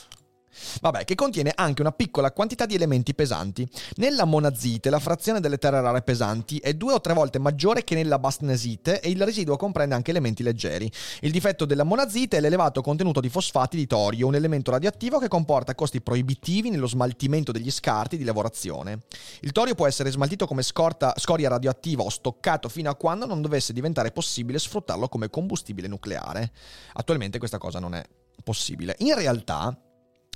Vabbè, 0.82 1.06
che 1.06 1.16
contiene 1.16 1.52
anche 1.56 1.82
una 1.82 1.92
piccola 1.92 2.32
quantità 2.32 2.66
di 2.66 2.76
elementi 2.76 3.14
pesanti. 3.14 3.68
Nella 3.96 4.26
monazite 4.26 4.90
la 4.90 5.00
frazione 5.00 5.40
delle 5.40 5.58
terre 5.58 5.82
rare 5.82 6.02
pesanti 6.02 6.58
è 6.58 6.74
due 6.74 6.94
o 6.94 7.02
tre 7.02 7.14
volte 7.14 7.40
maggiore 7.40 7.84
che 7.84 7.96
nella 7.96 8.20
bastnesite 8.20 9.00
e 9.00 9.10
il 9.10 9.22
residuo 9.24 9.58
comprende 9.58 9.96
anche 9.96 10.12
elementi 10.12 10.44
leggeri. 10.44 10.92
Il 11.22 11.32
difetto 11.32 11.66
della 11.66 11.84
monazite 11.84 12.38
è 12.38 12.40
l'elevato 12.40 12.82
contenuto 12.82 13.20
di 13.20 13.30
fosfati 13.30 13.78
di 13.78 13.88
torio, 13.88 14.28
un 14.28 14.36
elemento 14.36 14.72
radioattivo 14.72 15.20
che 15.20 15.28
comporta 15.28 15.76
costi 15.76 16.02
proibitivi 16.02 16.70
nello 16.70 16.88
smaltimento 16.88 17.52
degli 17.52 17.72
scarti 17.72 18.18
di 18.18 18.24
lavorazione. 18.24 19.00
Il 19.42 19.52
torio 19.52 19.76
può 19.76 19.88
essere 19.88 20.12
smaltito 20.12 20.48
come 20.48 20.62
scorta- 20.62 21.14
scoria 21.18 21.50
radioattiva 21.50 22.04
o 22.04 22.10
stoccato 22.10 22.70
fino 22.70 22.90
a 22.90 22.96
quando 22.96 23.26
non 23.26 23.42
dovesse 23.42 23.74
diventare 23.74 24.12
possibile 24.12 24.60
sfruttarlo 24.60 25.08
come 25.08 25.30
combustibile 25.30 25.88
nucleare. 25.88 26.52
Attualmente 26.94 27.38
questa 27.40 27.58
cosa 27.58 27.80
non 27.80 27.96
è 27.96 28.04
possibile. 28.44 28.96
In 29.00 29.16
realtà 29.16 29.78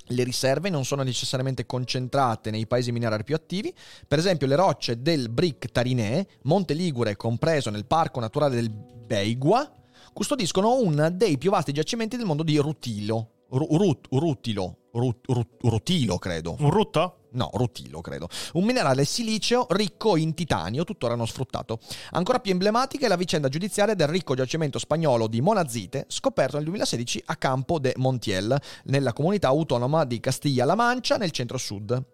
le 0.06 0.24
riserve 0.24 0.68
non 0.68 0.84
sono 0.84 1.02
necessariamente 1.02 1.66
concentrate 1.66 2.50
nei 2.50 2.66
paesi 2.66 2.92
minerari 2.92 3.24
più 3.24 3.34
attivi, 3.34 3.72
per 4.06 4.18
esempio 4.18 4.46
le 4.46 4.56
rocce 4.56 5.00
del 5.00 5.28
Bric 5.30 5.70
Tarinè, 5.70 6.26
Monte 6.42 6.74
Ligure 6.74 7.16
compreso 7.16 7.70
nel 7.70 7.86
parco 7.86 8.20
naturale 8.20 8.54
del 8.56 8.70
Beigua, 8.70 9.70
custodiscono 10.12 10.78
uno 10.80 11.10
dei 11.10 11.38
più 11.38 11.50
vasti 11.50 11.72
giacimenti 11.72 12.16
del 12.16 12.26
mondo 12.26 12.42
di 12.42 12.56
rutilo. 12.58 13.30
Ru- 13.50 13.76
rut- 13.76 14.06
rutilo, 14.10 14.78
rut- 14.92 15.26
rut- 15.26 15.62
rutilo 15.62 16.18
credo. 16.18 16.56
Un 16.58 16.70
rutto? 16.70 17.16
No, 17.32 17.50
rutilo 17.54 18.00
credo. 18.00 18.28
Un 18.54 18.64
minerale 18.64 19.04
siliceo 19.04 19.66
ricco 19.70 20.16
in 20.16 20.34
titanio, 20.34 20.84
tuttora 20.84 21.14
non 21.14 21.26
sfruttato. 21.26 21.78
Ancora 22.10 22.40
più 22.40 22.52
emblematica 22.52 23.06
è 23.06 23.08
la 23.08 23.16
vicenda 23.16 23.48
giudiziaria 23.48 23.94
del 23.94 24.08
ricco 24.08 24.34
giacimento 24.34 24.78
spagnolo 24.78 25.26
di 25.26 25.40
monazite, 25.40 26.04
scoperto 26.08 26.56
nel 26.56 26.64
2016 26.64 27.22
a 27.26 27.36
Campo 27.36 27.78
de 27.78 27.94
Montiel, 27.96 28.60
nella 28.84 29.12
comunità 29.12 29.48
autonoma 29.48 30.04
di 30.04 30.20
Castiglia-La 30.20 30.74
Mancia, 30.74 31.16
nel 31.16 31.30
centro-sud. 31.30 32.04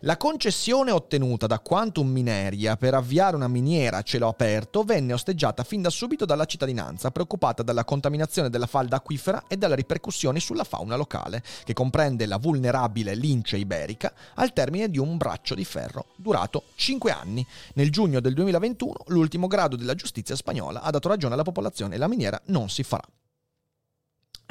La 0.00 0.16
concessione 0.16 0.90
ottenuta 0.90 1.46
da 1.46 1.58
Quantum 1.58 2.08
Mineria 2.08 2.76
per 2.76 2.94
avviare 2.94 3.34
una 3.34 3.48
miniera 3.48 3.98
a 3.98 4.02
cielo 4.02 4.28
aperto 4.28 4.82
venne 4.82 5.14
osteggiata 5.14 5.64
fin 5.64 5.80
da 5.80 5.90
subito 5.90 6.24
dalla 6.24 6.44
cittadinanza, 6.44 7.10
preoccupata 7.10 7.62
dalla 7.62 7.84
contaminazione 7.84 8.50
della 8.50 8.66
falda 8.66 8.96
acquifera 8.96 9.44
e 9.48 9.56
dalle 9.56 9.74
ripercussioni 9.74 10.38
sulla 10.38 10.64
fauna 10.64 10.96
locale, 10.96 11.42
che 11.64 11.72
comprende 11.72 12.26
la 12.26 12.36
vulnerabile 12.36 13.14
lince 13.14 13.56
iberica, 13.56 14.12
al 14.34 14.52
termine 14.52 14.90
di 14.90 14.98
un 14.98 15.16
braccio 15.16 15.54
di 15.54 15.64
ferro 15.64 16.06
durato 16.16 16.64
5 16.74 17.10
anni. 17.10 17.46
Nel 17.74 17.90
giugno 17.90 18.20
del 18.20 18.34
2021 18.34 18.94
l'ultimo 19.06 19.46
grado 19.46 19.76
della 19.76 19.94
giustizia 19.94 20.36
spagnola 20.36 20.82
ha 20.82 20.90
dato 20.90 21.08
ragione 21.08 21.34
alla 21.34 21.42
popolazione 21.42 21.94
e 21.94 21.98
la 21.98 22.08
miniera 22.08 22.40
non 22.46 22.68
si 22.68 22.82
farà. 22.82 23.04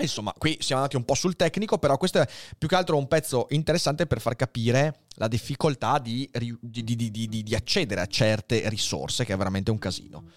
Insomma, 0.01 0.33
qui 0.37 0.57
siamo 0.59 0.81
andati 0.81 0.97
un 0.97 1.05
po' 1.05 1.15
sul 1.15 1.35
tecnico, 1.35 1.77
però 1.77 1.97
questo 1.97 2.19
è 2.19 2.27
più 2.57 2.67
che 2.67 2.75
altro 2.75 2.97
un 2.97 3.07
pezzo 3.07 3.47
interessante 3.49 4.05
per 4.05 4.19
far 4.19 4.35
capire 4.35 5.05
la 5.15 5.27
difficoltà 5.27 5.99
di- 5.99 6.29
di- 6.59 6.83
di- 6.93 7.43
di 7.43 7.55
accedere 7.55 8.01
a 8.01 8.05
certe 8.05 8.67
risorse, 8.67 9.23
che 9.23 9.33
è 9.33 9.37
veramente 9.37 9.71
un 9.71 9.79
casino. 9.79 10.31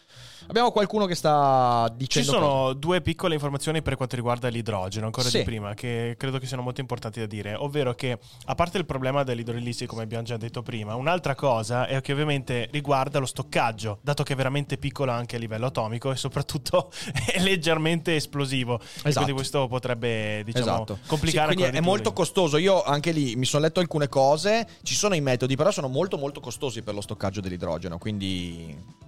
Abbiamo 0.49 0.71
qualcuno 0.73 1.05
che 1.05 1.15
sta 1.15 1.87
Ci 1.91 1.97
dicendo... 1.97 2.31
sono 2.33 2.73
due 2.73 3.03
piccole 3.03 3.35
informazioni 3.35 3.83
per 3.83 3.97
quanto 3.97 4.17
riguarda 4.17 4.49
l'idrogeno, 4.49 5.05
ancora 5.05 5.29
Sì. 5.29 5.39
di 5.39 5.45
prima, 5.45 5.75
che 5.75 6.15
credo 6.19 6.39
che 6.39 6.47
siano 6.47 6.63
molto 6.63 6.81
importanti 6.81 7.21
da 7.21 7.27
dire. 7.27 7.55
Ovvero 7.55 7.95
che, 7.95 8.19
a 8.47 8.55
parte 8.55 8.79
il 8.79 8.87
problema 8.87 9.25
dell'idrolissi, 9.25 9.85
come 9.85 10.05
abbiamo 10.05 10.25
già 10.25 10.39
detto 10.39 10.63
prima, 10.63 10.95
un'altra 10.95 11.35
cosa 11.35 11.87
è 11.87 12.01
che 12.01 12.13
ovviamente 12.13 12.67
riguarda 12.73 13.19
lo 13.19 13.27
stoccaggio, 13.27 13.99
dato 14.01 14.23
che 14.23 14.33
è 14.33 14.37
veramente 14.37 14.79
piccolo 14.79 15.13
anche 15.13 15.37
a 15.37 15.39
livello 15.39 15.67
atomico 15.67 16.13
e 16.13 16.17
soprattutto 16.17 16.91
è 17.31 17.39
leggermente 17.41 18.17
esplosivo. 18.17 18.81
Esatto. 18.81 19.11
quindi 19.13 19.33
questo 19.33 19.69
potrebbe, 19.69 20.43
diciamo, 20.47 20.65
Esatto. 20.65 20.99
complicare 21.07 21.51
Sì, 21.51 21.57
quindi 21.59 21.77
è 21.77 21.81
molto 21.81 22.15
costoso. 22.15 22.57
Io 22.57 22.83
anche 22.83 23.11
lì 23.13 23.37
mi 23.37 23.45
sono 23.45 23.65
letto 23.65 23.81
alcune 23.81 24.09
cose. 24.09 24.67
Ci 24.83 24.95
sono 24.95 25.15
i 25.15 25.21
metodi, 25.21 25.57
però 25.57 25.71
sono 25.71 25.89
molto 25.89 26.17
molto 26.17 26.41
costosi 26.41 26.81
per 26.81 26.95
lo 26.95 27.03
stoccaggio 27.03 27.43
dell'idrogeno. 27.43 27.99
Quindi 27.99 29.07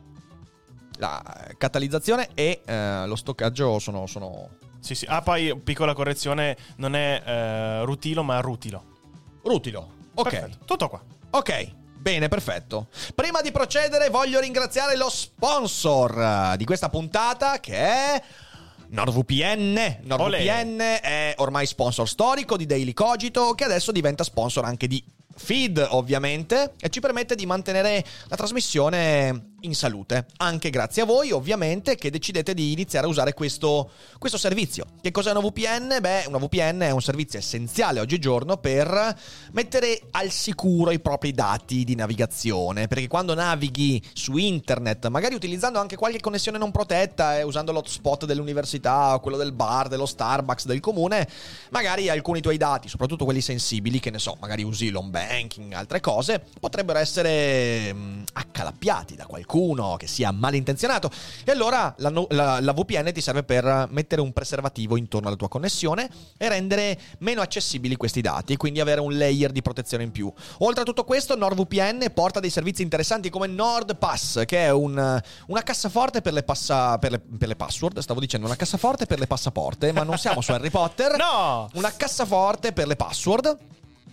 la 1.00 1.22
catalizzazione 1.56 2.28
e 2.34 2.60
eh, 2.64 3.06
lo 3.06 3.16
stoccaggio 3.16 3.78
sono, 3.78 4.06
sono 4.06 4.50
Sì, 4.80 4.94
sì. 4.94 5.06
Ah, 5.08 5.22
poi 5.22 5.58
piccola 5.58 5.94
correzione, 5.94 6.56
non 6.76 6.94
è 6.94 7.22
eh, 7.24 7.84
rutilo, 7.84 8.22
ma 8.22 8.40
rutilo. 8.40 8.84
rutilo. 9.42 9.98
Ok. 10.14 10.30
Perfetto. 10.30 10.64
Tutto 10.64 10.88
qua. 10.88 11.02
Ok, 11.30 11.72
bene, 11.96 12.28
perfetto. 12.28 12.88
Prima 13.14 13.40
di 13.40 13.50
procedere 13.50 14.10
voglio 14.10 14.40
ringraziare 14.40 14.96
lo 14.96 15.08
sponsor 15.08 16.56
di 16.56 16.64
questa 16.64 16.88
puntata 16.88 17.58
che 17.60 17.74
è... 17.74 18.22
NordVPN. 18.88 20.00
NordVPN 20.02 20.80
è 21.00 21.34
ormai 21.38 21.64
sponsor 21.66 22.08
storico 22.08 22.56
di 22.56 22.66
Daily 22.66 22.92
Cogito 22.92 23.54
che 23.54 23.64
adesso 23.64 23.92
diventa 23.92 24.24
sponsor 24.24 24.64
anche 24.64 24.88
di 24.88 25.02
Feed 25.36 25.86
ovviamente 25.90 26.74
e 26.80 26.88
ci 26.90 27.00
permette 27.00 27.34
di 27.34 27.46
mantenere 27.46 28.04
la 28.26 28.36
trasmissione 28.36 29.52
in 29.62 29.74
salute, 29.74 30.26
anche 30.38 30.70
grazie 30.70 31.02
a 31.02 31.04
voi 31.04 31.32
ovviamente 31.32 31.96
che 31.96 32.10
decidete 32.10 32.54
di 32.54 32.72
iniziare 32.72 33.06
a 33.06 33.08
usare 33.08 33.34
questo, 33.34 33.90
questo 34.18 34.38
servizio. 34.38 34.86
Che 35.00 35.10
cos'è 35.10 35.30
una 35.30 35.40
VPN? 35.40 35.98
Beh, 36.00 36.24
una 36.28 36.38
VPN 36.38 36.80
è 36.80 36.90
un 36.90 37.02
servizio 37.02 37.38
essenziale 37.38 38.00
oggigiorno 38.00 38.56
per 38.56 39.16
mettere 39.52 40.00
al 40.12 40.30
sicuro 40.30 40.90
i 40.90 41.00
propri 41.00 41.32
dati 41.32 41.84
di 41.84 41.94
navigazione, 41.94 42.88
perché 42.88 43.08
quando 43.08 43.34
navighi 43.34 44.02
su 44.12 44.36
internet, 44.36 45.08
magari 45.08 45.34
utilizzando 45.34 45.78
anche 45.78 45.96
qualche 45.96 46.20
connessione 46.20 46.58
non 46.58 46.70
protetta 46.70 47.38
e 47.38 47.42
usando 47.42 47.72
l'hotspot 47.72 48.24
dell'università 48.24 49.14
o 49.14 49.20
quello 49.20 49.36
del 49.36 49.52
bar, 49.52 49.88
dello 49.88 50.06
Starbucks, 50.06 50.66
del 50.66 50.80
comune, 50.80 51.28
magari 51.70 52.08
alcuni 52.08 52.40
tuoi 52.40 52.56
dati, 52.56 52.88
soprattutto 52.88 53.24
quelli 53.24 53.40
sensibili, 53.40 54.00
che 54.00 54.10
ne 54.10 54.18
so, 54.18 54.36
magari 54.40 54.62
usi 54.62 54.90
l'home 54.90 55.10
banking, 55.10 55.72
altre 55.72 56.00
cose, 56.00 56.42
potrebbero 56.58 56.98
essere 56.98 57.92
mh, 57.92 58.24
accalappiati 58.32 59.16
da 59.16 59.26
qualcuno 59.26 59.48
qualcuno 59.50 59.96
che 59.96 60.06
sia 60.06 60.30
malintenzionato. 60.30 61.10
E 61.44 61.50
allora 61.50 61.92
la, 61.98 62.12
la- 62.30 62.60
la 62.60 62.72
VPN 62.72 63.12
ti 63.12 63.20
serve 63.20 63.42
per 63.42 63.88
mettere 63.90 64.20
un 64.20 64.32
preservativo 64.32 64.96
intorno 64.96 65.26
alla 65.28 65.36
tua 65.36 65.48
connessione 65.48 66.08
e 66.38 66.48
rendere 66.48 66.98
meno 67.18 67.40
accessibili 67.40 67.96
questi 67.96 68.20
dati, 68.20 68.56
quindi 68.56 68.80
avere 68.80 69.00
un 69.00 69.16
layer 69.16 69.50
di 69.50 69.60
protezione 69.62 70.04
in 70.04 70.12
più. 70.12 70.32
Oltre 70.58 70.82
a 70.82 70.84
tutto 70.84 71.04
questo, 71.04 71.36
NordVPN 71.36 72.12
porta 72.14 72.38
dei 72.40 72.50
servizi 72.50 72.82
interessanti 72.82 73.28
come 73.28 73.48
NordPass, 73.48 74.44
che 74.46 74.66
è 74.66 74.70
un- 74.70 75.20
una 75.46 75.62
cassaforte 75.62 76.20
per 76.20 76.32
le, 76.32 76.42
passa- 76.44 76.98
per, 76.98 77.10
le, 77.12 77.18
per 77.18 77.48
le 77.48 77.56
password. 77.56 77.98
Stavo 77.98 78.20
dicendo 78.20 78.46
una 78.46 78.56
cassaforte 78.56 79.06
per 79.06 79.18
le 79.18 79.26
passaporte, 79.26 79.90
ma 79.92 80.04
non 80.04 80.16
siamo 80.18 80.40
su 80.40 80.52
Harry 80.52 80.70
Potter. 80.70 81.16
No! 81.30 81.68
Una 81.74 81.92
cassaforte 81.94 82.72
per 82.72 82.86
le 82.86 82.96
password 82.96 83.56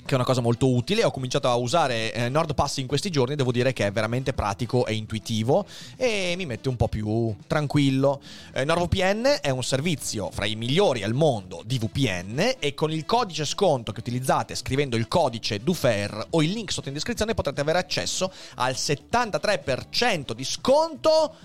che 0.08 0.14
è 0.14 0.16
una 0.16 0.24
cosa 0.24 0.42
molto 0.42 0.74
utile. 0.74 1.04
Ho 1.04 1.12
cominciato 1.12 1.50
a 1.50 1.56
usare 1.56 2.12
eh, 2.14 2.30
NordPass 2.30 2.78
in 2.78 2.88
questi 2.88 3.12
giorni, 3.12 3.36
devo 3.36 3.52
dire 3.52 3.74
che 3.74 3.86
è 3.86 3.92
veramente 3.92 4.34
pratico 4.34 4.86
e 4.88 4.94
intuitivo 4.96 5.66
e 5.98 6.34
mi 6.38 6.46
mette 6.46 6.70
un 6.70 6.78
po' 6.78 6.88
più 6.88 7.36
tranquillo. 7.46 8.22
Eh, 8.54 8.64
NordVPN 8.64 9.40
è 9.42 9.50
un 9.50 9.64
servizio 9.64 10.32
fra 10.32 10.46
i 10.46 10.56
migliori 10.56 11.04
al 11.04 11.14
mondo 11.14 11.62
di 11.66 11.78
VPN 11.78 12.56
e 12.58 12.74
con 12.74 12.92
il 12.92 13.06
codice 13.06 13.46
sconto 13.46 13.92
che 13.92 14.00
utilizzate 14.00 14.56
scrivendo 14.56 14.96
il 14.96 15.08
codice 15.08 15.60
DUFER 15.60 16.28
o 16.32 16.42
il 16.42 16.52
link 16.52 16.72
sotto 16.72 16.88
in 16.88 16.94
descrizione 16.94 17.34
potrete 17.34 17.62
avere 17.62 17.78
accesso 17.78 18.32
al 18.56 18.74
73% 18.74 20.32
di 20.32 20.46
sconto 20.46 21.36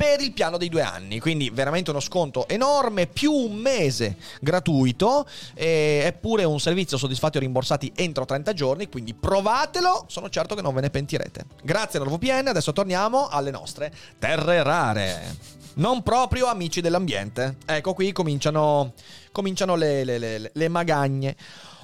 per 0.00 0.22
il 0.22 0.32
piano 0.32 0.56
dei 0.56 0.70
due 0.70 0.80
anni. 0.80 1.20
Quindi 1.20 1.50
veramente 1.50 1.90
uno 1.90 2.00
sconto 2.00 2.48
enorme, 2.48 3.06
più 3.06 3.32
un 3.32 3.56
mese 3.56 4.16
gratuito. 4.40 5.28
E 5.52 6.04
è 6.04 6.14
pure 6.18 6.44
un 6.44 6.58
servizio 6.58 6.96
soddisfatti 6.96 7.36
o 7.36 7.40
rimborsati 7.40 7.92
entro 7.94 8.24
30 8.24 8.54
giorni. 8.54 8.88
Quindi 8.88 9.12
provatelo, 9.12 10.06
sono 10.08 10.30
certo 10.30 10.54
che 10.54 10.62
non 10.62 10.72
ve 10.72 10.80
ne 10.80 10.88
pentirete. 10.88 11.44
Grazie 11.62 11.98
NordVPN, 11.98 12.48
adesso 12.48 12.72
torniamo 12.72 13.28
alle 13.28 13.50
nostre 13.50 13.92
terre 14.18 14.62
rare. 14.62 15.36
Non 15.74 16.02
proprio 16.02 16.46
amici 16.46 16.80
dell'ambiente. 16.80 17.56
Ecco 17.66 17.92
qui 17.92 18.10
cominciano, 18.12 18.94
cominciano 19.32 19.74
le, 19.74 20.04
le, 20.04 20.16
le, 20.16 20.50
le 20.50 20.68
magagne. 20.68 21.36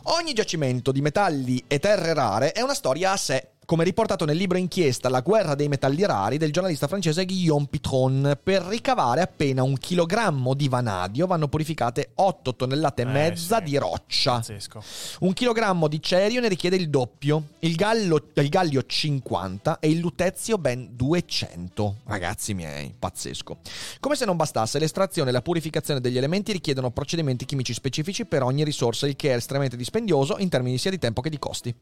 Ogni 0.04 0.32
giacimento 0.32 0.90
di 0.90 1.02
metalli 1.02 1.62
e 1.66 1.78
terre 1.80 2.14
rare 2.14 2.52
è 2.52 2.62
una 2.62 2.74
storia 2.74 3.12
a 3.12 3.16
sé 3.18 3.55
come 3.66 3.82
riportato 3.82 4.24
nel 4.24 4.36
libro 4.36 4.56
inchiesta 4.58 5.08
La 5.08 5.20
guerra 5.20 5.56
dei 5.56 5.66
metalli 5.68 6.06
rari 6.06 6.38
del 6.38 6.52
giornalista 6.52 6.86
francese 6.86 7.24
Guillaume 7.26 7.66
Pitron. 7.68 8.38
Per 8.40 8.62
ricavare 8.62 9.20
appena 9.22 9.64
un 9.64 9.76
chilogrammo 9.76 10.54
di 10.54 10.68
vanadio 10.68 11.26
vanno 11.26 11.48
purificate 11.48 12.12
8 12.14 12.54
tonnellate 12.54 13.02
e 13.02 13.04
Eh, 13.06 13.08
mezza 13.08 13.58
sì. 13.58 13.64
di 13.64 13.76
roccia. 13.76 14.34
Pazzesco. 14.34 14.82
Un 15.20 15.32
chilogrammo 15.32 15.88
di 15.88 16.00
cerio 16.00 16.40
ne 16.40 16.46
richiede 16.48 16.76
il 16.76 16.88
doppio, 16.88 17.42
il, 17.60 17.74
gallo- 17.74 18.28
il 18.34 18.48
gallio 18.48 18.84
50 18.86 19.80
e 19.80 19.90
il 19.90 19.98
lutezio 19.98 20.58
ben 20.58 20.90
200. 20.92 21.96
Ragazzi 22.04 22.54
miei, 22.54 22.94
pazzesco. 22.96 23.58
Come 23.98 24.14
se 24.14 24.24
non 24.24 24.36
bastasse, 24.36 24.78
l'estrazione 24.78 25.30
e 25.30 25.32
la 25.32 25.42
purificazione 25.42 26.00
degli 26.00 26.16
elementi 26.16 26.52
richiedono 26.52 26.92
procedimenti 26.92 27.44
chimici 27.44 27.74
specifici 27.74 28.26
per 28.26 28.44
ogni 28.44 28.62
risorsa, 28.62 29.08
il 29.08 29.16
che 29.16 29.32
è 29.32 29.34
estremamente 29.34 29.76
dispendioso 29.76 30.36
in 30.38 30.48
termini 30.48 30.78
sia 30.78 30.92
di 30.92 30.98
tempo 30.98 31.20
che 31.20 31.30
di 31.30 31.38
costi. 31.40 31.74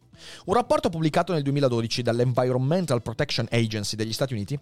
Un 0.47 0.55
rapporto 0.55 0.89
pubblicato 0.89 1.35
nel 1.35 1.43
2012 1.43 1.73
dall'Environmental 2.03 3.03
Protection 3.03 3.47
Agency 3.51 3.97
degli 3.97 4.13
Stati 4.13 4.33
Uniti 4.33 4.59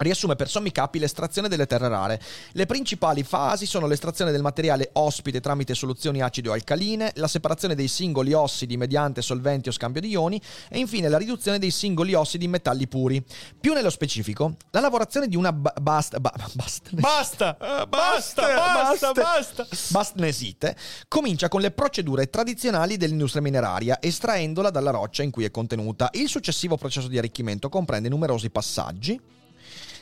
riassume 0.00 0.36
per 0.36 0.48
sommi 0.48 0.72
capi 0.72 0.98
l'estrazione 0.98 1.48
delle 1.48 1.66
terre 1.66 1.88
rare. 1.88 2.20
Le 2.52 2.66
principali 2.66 3.22
fasi 3.22 3.66
sono 3.66 3.86
l'estrazione 3.86 4.32
del 4.32 4.42
materiale 4.42 4.90
ospite 4.94 5.40
tramite 5.40 5.74
soluzioni 5.74 6.22
acide 6.22 6.48
o 6.48 6.52
alcaline, 6.52 7.12
la 7.16 7.28
separazione 7.28 7.74
dei 7.74 7.88
singoli 7.88 8.32
ossidi 8.32 8.76
mediante 8.76 9.22
solventi 9.22 9.68
o 9.68 9.72
scambio 9.72 10.00
di 10.00 10.08
ioni 10.08 10.40
e 10.68 10.78
infine 10.78 11.08
la 11.08 11.18
riduzione 11.18 11.58
dei 11.58 11.70
singoli 11.70 12.14
ossidi 12.14 12.44
in 12.44 12.50
metalli 12.50 12.88
puri. 12.88 13.22
Più 13.60 13.72
nello 13.72 13.90
specifico, 13.90 14.56
la 14.70 14.80
lavorazione 14.80 15.28
di 15.28 15.36
una 15.36 15.52
ba- 15.52 15.74
bast- 15.80 16.18
ba- 16.18 16.34
bast- 16.54 16.94
Basta! 16.94 17.56
Eh, 17.70 17.86
basta! 17.86 18.42
Basta! 18.42 19.12
Basta! 19.12 19.66
Bastnesite 19.90 20.76
comincia 21.08 21.48
con 21.48 21.60
le 21.60 21.70
procedure 21.70 22.28
tradizionali 22.28 22.96
dell'industria 22.96 23.42
mineraria, 23.42 23.98
estraendola 24.00 24.70
dalla 24.70 24.90
roccia 24.90 25.22
in 25.22 25.30
cui 25.30 25.44
è 25.44 25.50
contenuta. 25.50 26.08
Il 26.12 26.28
successivo 26.28 26.76
processo 26.76 27.08
di 27.08 27.18
arricchimento 27.18 27.68
comprende 27.68 28.08
numerosi 28.08 28.50
passaggi 28.50 29.20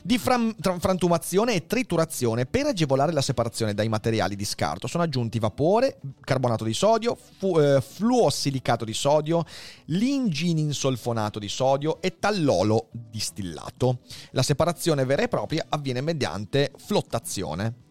di 0.02 0.20
tra- 0.20 0.78
frantumazione 0.78 1.54
e 1.54 1.66
triturazione 1.66 2.46
per 2.46 2.66
agevolare 2.66 3.12
la 3.12 3.20
separazione 3.20 3.74
dai 3.74 3.88
materiali 3.88 4.36
di 4.36 4.44
scarto. 4.44 4.86
Sono 4.86 5.02
aggiunti 5.02 5.38
vapore, 5.38 6.00
carbonato 6.20 6.64
di 6.64 6.74
sodio, 6.74 7.16
fu- 7.16 7.58
eh, 7.58 7.80
fluossilicato 7.80 8.84
di 8.84 8.94
sodio, 8.94 9.44
lingininsolfonato 9.86 11.38
di 11.38 11.48
sodio 11.48 12.00
e 12.00 12.18
tallolo 12.18 12.88
distillato. 12.92 14.00
La 14.32 14.42
separazione 14.42 15.04
vera 15.04 15.22
e 15.22 15.28
propria 15.28 15.66
avviene 15.68 16.00
mediante 16.00 16.72
flottazione. 16.76 17.86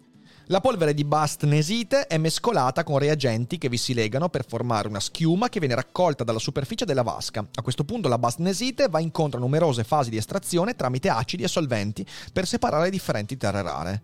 La 0.50 0.62
polvere 0.62 0.94
di 0.94 1.04
bastnesite 1.04 2.08
è 2.08 2.18
mescolata 2.18 2.86
con 2.86 3.00
reagenti 3.00 3.58
che 3.58 3.68
vi 3.68 3.76
si 3.76 3.94
legano 3.94 4.30
per 4.30 4.46
formare 4.48 4.88
una 4.88 5.02
schiuma 5.02 5.50
che 5.50 5.60
viene 5.60 5.76
raccolta 5.76 6.24
dalla 6.24 6.40
superficie 6.40 6.86
della 6.86 7.02
vasca. 7.02 7.46
A 7.54 7.62
questo 7.62 7.84
punto 7.84 8.08
la 8.08 8.18
bastnesite 8.18 8.88
va 8.88 9.02
incontro 9.02 9.40
a 9.40 9.42
numerose 9.42 9.84
fasi 9.84 10.10
di 10.10 10.16
estrazione 10.16 10.78
tramite 10.78 11.10
acidi 11.10 11.44
e 11.44 11.50
solventi 11.50 12.06
per 12.32 12.48
separare 12.48 12.90
differenti 12.90 13.36
terre 13.36 13.62
rare. 13.62 14.02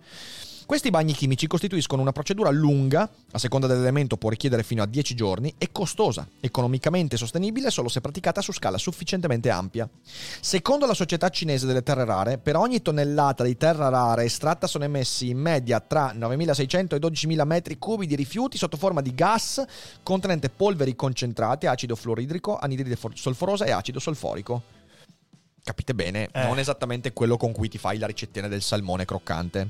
Questi 0.66 0.92
bagni 0.92 1.12
chimici 1.12 1.46
costituiscono 1.46 2.02
una 2.02 2.14
procedura 2.14 2.50
lunga, 2.50 3.10
a 3.32 3.38
seconda 3.38 3.68
dell'elemento 3.68 4.16
può 4.16 4.30
richiedere 4.30 4.64
fino 4.64 4.82
a 4.82 4.86
10 4.86 5.14
giorni, 5.14 5.54
e 5.58 5.70
costosa, 5.74 6.26
economicamente 6.40 7.18
sostenibile 7.18 7.70
solo 7.70 7.90
se 7.90 8.00
praticata 8.00 8.42
su 8.42 8.54
scala 8.54 8.78
sufficientemente 8.78 9.50
ampia. 9.50 9.90
Secondo 10.40 10.86
la 10.86 10.94
società 10.94 11.28
cinese 11.28 11.66
delle 11.66 11.84
terre 11.84 12.06
rare, 12.06 12.38
per 12.38 12.56
ogni 12.56 12.82
tonnellata 12.82 13.44
di 13.44 13.58
terra 13.58 13.90
rara 13.90 14.24
estratta 14.24 14.66
sono 14.66 14.86
emessi 14.86 15.30
in 15.30 15.38
media 15.38 15.82
tra 15.82 16.14
9.600 16.14 16.96
e 16.96 17.00
12.000 17.00 17.46
metri 17.46 17.78
cubi 17.78 18.08
di 18.08 18.16
rifiuti 18.16 18.58
sotto 18.58 18.78
forma 18.78 19.02
di 19.02 19.14
gas 19.14 19.64
contenente 20.02 20.50
polveri 20.50 20.96
concentrate, 20.96 21.68
acido 21.68 21.96
fluoridrico, 21.96 22.58
anidride 22.58 22.96
for- 22.96 23.18
solforosa 23.18 23.66
e 23.66 23.72
acido 23.72 24.00
solforico. 24.00 24.83
Capite 25.64 25.96
bene, 25.96 26.28
Eh. 26.34 26.44
non 26.44 26.60
esattamente 26.60 27.14
quello 27.14 27.38
con 27.38 27.54
cui 27.54 27.70
ti 27.70 27.78
fai 27.78 27.98
la 27.98 28.06
ricettina 28.06 28.50
del 28.50 28.62
salmone 28.62 29.06
croccante. 29.06 29.70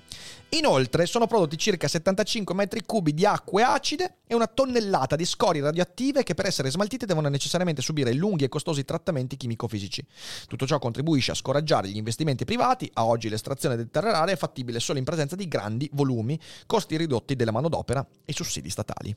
Inoltre 0.50 1.06
sono 1.06 1.28
prodotti 1.28 1.56
circa 1.56 1.88
75 1.88 2.56
metri 2.56 2.82
cubi 2.84 3.14
di 3.14 3.28
acque 3.28 3.62
acide 3.62 4.18
e 4.26 4.34
una 4.34 4.48
tonnellata 4.48 5.16
di 5.16 5.24
scorie 5.24 5.62
radioattive 5.62 6.24
che 6.24 6.34
per 6.34 6.48
essere 6.48 6.72
smaltite 6.72 7.06
devono 7.06 7.30
necessariamente 7.30 7.84
subire 7.84 8.12
lunghi 8.14 8.44
e 8.44 8.50
costosi 8.50 8.84
trattamenti 8.84 9.38
chimico-fisici. 9.38 10.04
Tutto 10.48 10.66
ciò 10.66 10.80
contribuisce 10.80 11.30
a 11.30 11.36
scoraggiare 11.36 11.90
gli 11.90 11.98
investimenti 11.98 12.44
privati. 12.44 12.90
A 12.96 13.06
oggi 13.06 13.30
l'estrazione 13.30 13.76
del 13.76 13.92
terre 13.92 14.12
rare 14.12 14.32
è 14.32 14.36
fattibile 14.36 14.80
solo 14.80 14.98
in 14.98 15.06
presenza 15.06 15.36
di 15.36 15.48
grandi 15.48 15.88
volumi, 15.94 16.40
costi 16.66 16.98
ridotti 16.98 17.36
della 17.36 17.52
manodopera 17.52 18.04
e 18.26 18.34
sussidi 18.34 18.72
statali. 18.72 19.16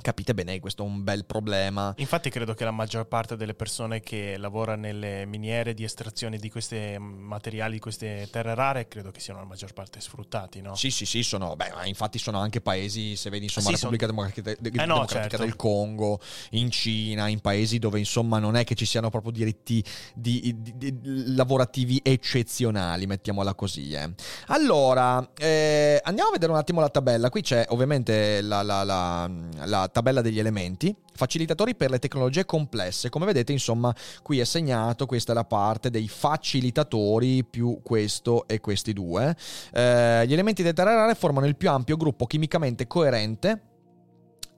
Capite 0.00 0.32
bene, 0.32 0.60
questo 0.60 0.84
è 0.84 0.86
un 0.86 1.02
bel 1.02 1.24
problema. 1.24 1.92
Infatti 1.96 2.30
credo 2.30 2.54
che 2.54 2.62
la 2.64 2.70
maggior 2.70 3.06
parte 3.06 3.36
delle 3.36 3.54
persone 3.54 4.00
che 4.00 4.36
lavora 4.38 4.76
nelle 4.76 5.26
miniere 5.26 5.74
di 5.74 5.82
estrazione 5.82 6.38
di 6.38 6.48
questi 6.50 6.96
materiali, 6.98 7.74
di 7.74 7.78
queste 7.80 8.28
terre 8.30 8.54
rare, 8.54 8.86
credo 8.86 9.10
che 9.10 9.18
siano 9.18 9.40
la 9.40 9.46
maggior 9.46 9.72
parte 9.72 10.00
sfruttati, 10.00 10.60
no? 10.60 10.76
Sì, 10.76 10.90
sì, 10.90 11.04
sì, 11.04 11.24
sono, 11.24 11.56
beh, 11.56 11.72
ma 11.74 11.84
infatti 11.84 12.18
sono 12.18 12.38
anche 12.38 12.60
paesi, 12.60 13.16
se 13.16 13.28
vedi 13.28 13.44
insomma 13.46 13.66
Sì, 13.70 13.74
Repubblica 13.74 14.06
son- 14.06 14.14
Democratica, 14.14 14.54
de- 14.60 14.68
Eh 14.82 14.86
no, 14.86 14.94
Democratica 14.94 15.28
certo. 15.30 15.44
del 15.44 15.56
Congo, 15.56 16.20
in 16.50 16.70
Cina, 16.70 17.26
in 17.26 17.40
paesi 17.40 17.78
dove 17.80 17.98
insomma 17.98 18.38
non 18.38 18.54
è 18.54 18.62
che 18.62 18.76
ci 18.76 18.86
siano 18.86 19.10
proprio 19.10 19.32
diritti 19.32 19.84
di- 20.14 20.54
di- 20.58 20.76
di- 20.76 21.34
lavorativi 21.34 22.00
eccezionali, 22.04 23.06
mettiamola 23.06 23.52
così. 23.54 23.90
eh. 23.92 24.08
Allora, 24.46 25.28
eh, 25.36 26.00
andiamo 26.04 26.28
a 26.30 26.32
vedere 26.32 26.52
un 26.52 26.58
attimo 26.58 26.80
la 26.80 26.88
tabella. 26.88 27.30
Qui 27.30 27.42
c'è 27.42 27.66
ovviamente 27.70 28.40
la, 28.42 28.62
la- 28.62 28.84
la- 28.84 29.30
la 29.64 29.87
tabella 29.88 30.20
degli 30.20 30.38
elementi. 30.38 30.94
Facilitatori 31.14 31.74
per 31.74 31.90
le 31.90 31.98
tecnologie 31.98 32.44
complesse. 32.44 33.08
Come 33.08 33.26
vedete, 33.26 33.52
insomma, 33.52 33.94
qui 34.22 34.38
è 34.38 34.44
segnato, 34.44 35.06
questa 35.06 35.32
è 35.32 35.34
la 35.34 35.44
parte 35.44 35.90
dei 35.90 36.08
facilitatori 36.08 37.44
più 37.44 37.80
questo 37.82 38.46
e 38.46 38.60
questi 38.60 38.92
due. 38.92 39.36
Eh, 39.72 40.24
gli 40.26 40.32
elementi 40.32 40.62
del 40.62 40.74
terra 40.74 40.94
rare 40.94 41.14
formano 41.14 41.46
il 41.46 41.56
più 41.56 41.70
ampio 41.70 41.96
gruppo 41.96 42.26
chimicamente 42.26 42.86
coerente 42.86 43.67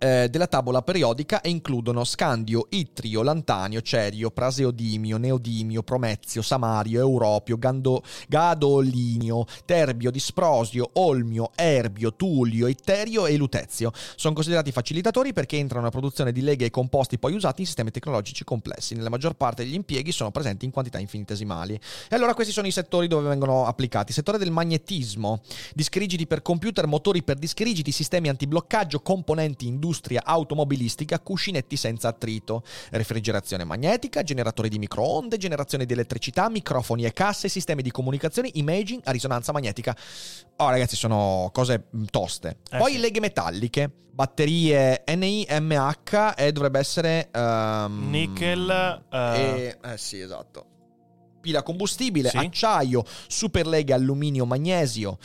eh, 0.01 0.29
della 0.31 0.47
tavola 0.47 0.81
periodica 0.81 1.43
e 1.43 1.51
includono 1.51 2.05
scandio, 2.05 2.67
ittrio, 2.71 3.23
lantanio, 3.23 3.83
cerio, 3.83 4.31
praseodimio, 4.31 5.19
neodimio, 5.19 5.83
promezio, 5.83 6.41
samario, 6.41 7.01
europio, 7.01 7.59
gando- 7.59 8.03
gadolinio, 8.27 9.45
terbio, 9.67 10.11
disprosio, 10.11 10.89
olmio, 10.95 11.51
erbio, 11.55 12.15
tullio, 12.15 12.67
itterio 12.67 13.27
e 13.27 13.37
lutezio. 13.37 13.93
Sono 14.17 14.33
considerati 14.33 14.73
facilitatori 14.73 15.35
perché 15.35 15.59
entrano 15.59 15.81
nella 15.81 15.93
produzione 15.93 16.33
di 16.33 16.41
leghe 16.41 16.65
e 16.65 16.71
composti 16.71 17.19
poi 17.19 17.35
usati 17.35 17.61
in 17.61 17.67
sistemi 17.67 17.91
tecnologici 17.91 18.43
complessi. 18.43 18.95
Nella 18.95 19.11
maggior 19.11 19.35
parte 19.35 19.65
degli 19.65 19.75
impieghi 19.75 20.13
sono 20.13 20.31
presenti 20.31 20.65
in 20.65 20.71
quantità 20.71 20.99
infinitesimali. 20.99 21.79
E 22.09 22.17
allora 22.17 22.33
questi 22.33 22.55
sono 22.55 22.67
i 22.67 22.73
settori 22.73 23.07
dove 23.07 23.29
vengono 23.29 23.67
applicati. 23.67 24.15
Settore 24.15 24.39
del 24.39 24.51
magnetismo, 24.51 25.43
dischi 25.75 25.99
rigidi 25.99 26.27
per 26.27 26.41
computer, 26.41 26.87
motori 26.87 27.23
per 27.23 27.37
dischi 27.37 27.65
rigidi, 27.65 27.93
sistemi 27.93 28.31
antibloccaggio, 28.31 29.01
componenti 29.01 29.67
industriali 29.67 29.89
industria 29.91 30.23
automobilistica, 30.25 31.19
cuscinetti 31.19 31.77
senza 31.77 32.09
attrito, 32.09 32.63
refrigerazione 32.91 33.65
magnetica, 33.65 34.23
generatori 34.23 34.69
di 34.69 34.79
microonde, 34.79 35.37
generazione 35.37 35.85
di 35.85 35.93
elettricità, 35.93 36.49
microfoni 36.49 37.05
e 37.05 37.13
casse, 37.13 37.49
sistemi 37.49 37.83
di 37.83 37.91
comunicazione, 37.91 38.51
imaging 38.55 39.01
a 39.05 39.11
risonanza 39.11 39.51
magnetica. 39.53 39.97
Oh 40.59 40.69
ragazzi, 40.71 40.95
sono 40.95 41.51
cose 41.53 41.87
mm, 41.95 42.05
toste. 42.11 42.59
Eh 42.71 42.79
Poi 42.79 42.93
sì. 42.93 42.99
leghe 42.99 43.19
metalliche, 43.19 43.91
batterie 44.13 45.03
NIMH 45.07 46.35
e 46.37 46.53
dovrebbe 46.53 46.79
essere... 46.79 47.29
ehm, 47.33 48.11
Nickel, 48.11 49.03
eh, 49.11 49.19
e- 49.41 49.79
eh 49.93 49.99
sì, 49.99 50.21
esatto. 50.21 50.67
Pila 51.41 51.63
combustibile, 51.63 52.29
Sì. 52.29 52.37
acciaio, 52.37 53.03
superleghe 53.27 53.95
alluminio 53.95 54.45
magnesio, 54.45 55.17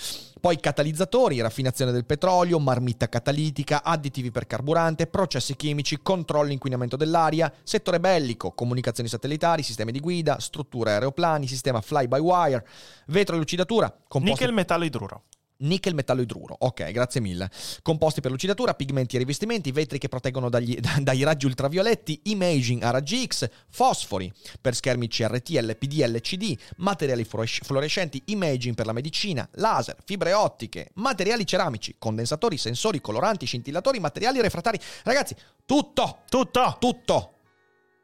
poi 0.45 0.59
catalizzatori, 0.59 1.41
raffinazione 1.41 1.91
del 1.91 2.05
petrolio, 2.05 2.59
marmitta 2.59 3.09
catalitica, 3.09 3.81
additivi 3.83 4.29
per 4.29 4.45
carburante, 4.45 5.07
processi 5.07 5.55
chimici, 5.55 6.03
controllo 6.03 6.51
inquinamento 6.51 6.95
dell'aria, 6.95 7.51
settore 7.63 7.99
bellico, 7.99 8.51
comunicazioni 8.51 9.09
satellitari, 9.09 9.63
sistemi 9.63 9.91
di 9.91 9.99
guida, 9.99 10.39
strutture 10.39 10.91
aeroplani, 10.91 11.47
sistema 11.47 11.81
fly 11.81 12.07
by 12.07 12.19
wire, 12.19 12.63
vetro 13.07 13.33
e 13.33 13.39
lucidatura, 13.39 13.91
composti 14.07 14.41
nickel 14.41 14.53
metallo 14.53 14.83
idruro. 14.83 15.23
Nickel 15.57 15.93
metallo 15.93 16.21
idruro, 16.21 16.55
ok, 16.59 16.91
grazie 16.91 17.21
mille. 17.21 17.49
Composti 17.81 18.19
per 18.21 18.31
lucidatura, 18.31 18.73
pigmenti 18.73 19.15
e 19.15 19.19
rivestimenti, 19.19 19.71
vetri 19.71 19.97
che 19.97 20.09
proteggono 20.09 20.49
dagli- 20.49 20.79
da- 20.79 20.97
dai 21.01 21.23
raggi 21.23 21.45
ultravioletti, 21.45 22.19
imaging 22.25 22.83
a 22.83 22.89
raggi 22.89 23.25
X, 23.25 23.49
fosfori 23.69 24.31
per 24.59 24.75
schermi 24.75 25.07
CRT, 25.07 25.49
LPD, 25.49 25.93
LCD, 26.07 26.57
materiali 26.77 27.23
fluoresc- 27.23 27.63
fluorescenti, 27.63 28.21
imaging 28.25 28.75
per 28.75 28.85
la 28.85 28.91
medicina, 28.93 29.47
laser, 29.53 29.95
fibre 30.03 30.33
ottiche, 30.33 30.89
materiali 30.95 31.45
ceramici, 31.45 31.95
condensatori, 31.97 32.57
sensori, 32.57 32.99
coloranti, 32.99 33.45
scintillatori, 33.45 33.99
materiali 33.99 34.41
refrattari. 34.41 34.79
Ragazzi, 35.03 35.35
tutto, 35.65 36.19
Tutto! 36.29 36.75
tutto. 36.79 37.29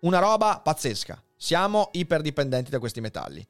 Una 0.01 0.19
roba 0.19 0.59
pazzesca. 0.63 1.21
Siamo 1.35 1.89
iperdipendenti 1.93 2.69
da 2.71 2.79
questi 2.79 3.01
metalli. 3.01 3.45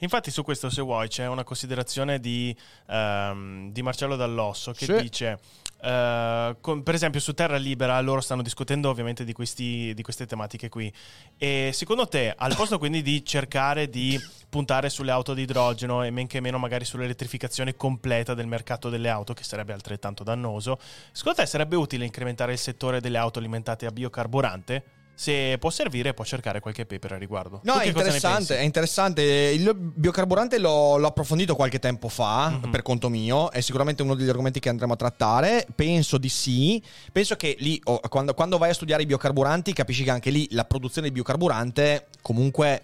Infatti 0.00 0.30
su 0.30 0.42
questo 0.42 0.70
se 0.70 0.82
vuoi 0.82 1.08
c'è 1.08 1.26
una 1.26 1.44
considerazione 1.44 2.20
di, 2.20 2.54
ehm, 2.88 3.72
di 3.72 3.82
Marcello 3.82 4.16
Dall'Osso 4.16 4.72
che 4.72 4.84
Sì. 4.86 4.96
dice, 5.00 5.38
eh, 5.82 6.56
con- 6.60 6.82
per 6.82 6.94
esempio 6.94 7.20
su 7.20 7.32
Terra 7.34 7.56
Libera 7.56 8.00
loro 8.00 8.20
stanno 8.20 8.42
discutendo 8.42 8.88
ovviamente 8.88 9.24
di, 9.24 9.32
questi- 9.32 9.92
di 9.94 10.02
queste 10.02 10.26
tematiche 10.26 10.68
qui 10.68 10.92
e 11.36 11.70
secondo 11.72 12.06
te 12.08 12.32
al 12.36 12.54
posto 12.54 12.78
quindi 12.78 13.02
di 13.02 13.24
cercare 13.24 13.88
di 13.90 14.18
puntare 14.48 14.88
sulle 14.88 15.10
auto 15.10 15.34
di 15.34 15.42
idrogeno 15.42 16.02
e 16.02 16.10
men 16.10 16.26
che 16.26 16.40
meno 16.40 16.56
magari 16.58 16.84
sull'elettrificazione 16.84 17.76
completa 17.76 18.32
del 18.34 18.46
mercato 18.46 18.88
delle 18.88 19.08
auto 19.10 19.34
che 19.34 19.44
sarebbe 19.44 19.72
altrettanto 19.74 20.24
dannoso, 20.24 20.78
secondo 21.12 21.40
te 21.40 21.46
sarebbe 21.46 21.76
utile 21.76 22.04
incrementare 22.06 22.52
il 22.52 22.58
settore 22.58 23.00
delle 23.00 23.18
auto 23.18 23.38
alimentate 23.38 23.84
a 23.86 23.90
biocarburante? 23.90 24.84
Se 25.18 25.56
può 25.58 25.70
servire 25.70 26.12
può 26.12 26.24
cercare 26.26 26.60
qualche 26.60 26.84
paper 26.84 27.12
a 27.12 27.16
riguardo. 27.16 27.60
No, 27.64 27.78
è 27.78 27.86
interessante, 27.86 28.58
è 28.58 28.60
interessante. 28.62 29.22
Il 29.22 29.74
biocarburante 29.74 30.58
l'ho, 30.58 30.98
l'ho 30.98 31.06
approfondito 31.06 31.56
qualche 31.56 31.78
tempo 31.78 32.08
fa, 32.10 32.50
Mhm. 32.50 32.70
per 32.70 32.82
conto 32.82 33.08
mio, 33.08 33.50
è 33.50 33.62
sicuramente 33.62 34.02
uno 34.02 34.14
degli 34.14 34.28
argomenti 34.28 34.60
che 34.60 34.68
andremo 34.68 34.92
a 34.92 34.96
trattare. 34.96 35.66
Penso 35.74 36.18
di 36.18 36.28
sì. 36.28 36.82
Penso 37.12 37.34
che 37.36 37.56
lì, 37.60 37.80
oh, 37.84 37.98
quando, 38.10 38.34
quando 38.34 38.58
vai 38.58 38.68
a 38.70 38.74
studiare 38.74 39.04
i 39.04 39.06
biocarburanti, 39.06 39.72
capisci 39.72 40.04
che 40.04 40.10
anche 40.10 40.28
lì 40.28 40.46
la 40.50 40.66
produzione 40.66 41.08
di 41.08 41.14
biocarburante 41.14 42.08
comunque 42.20 42.82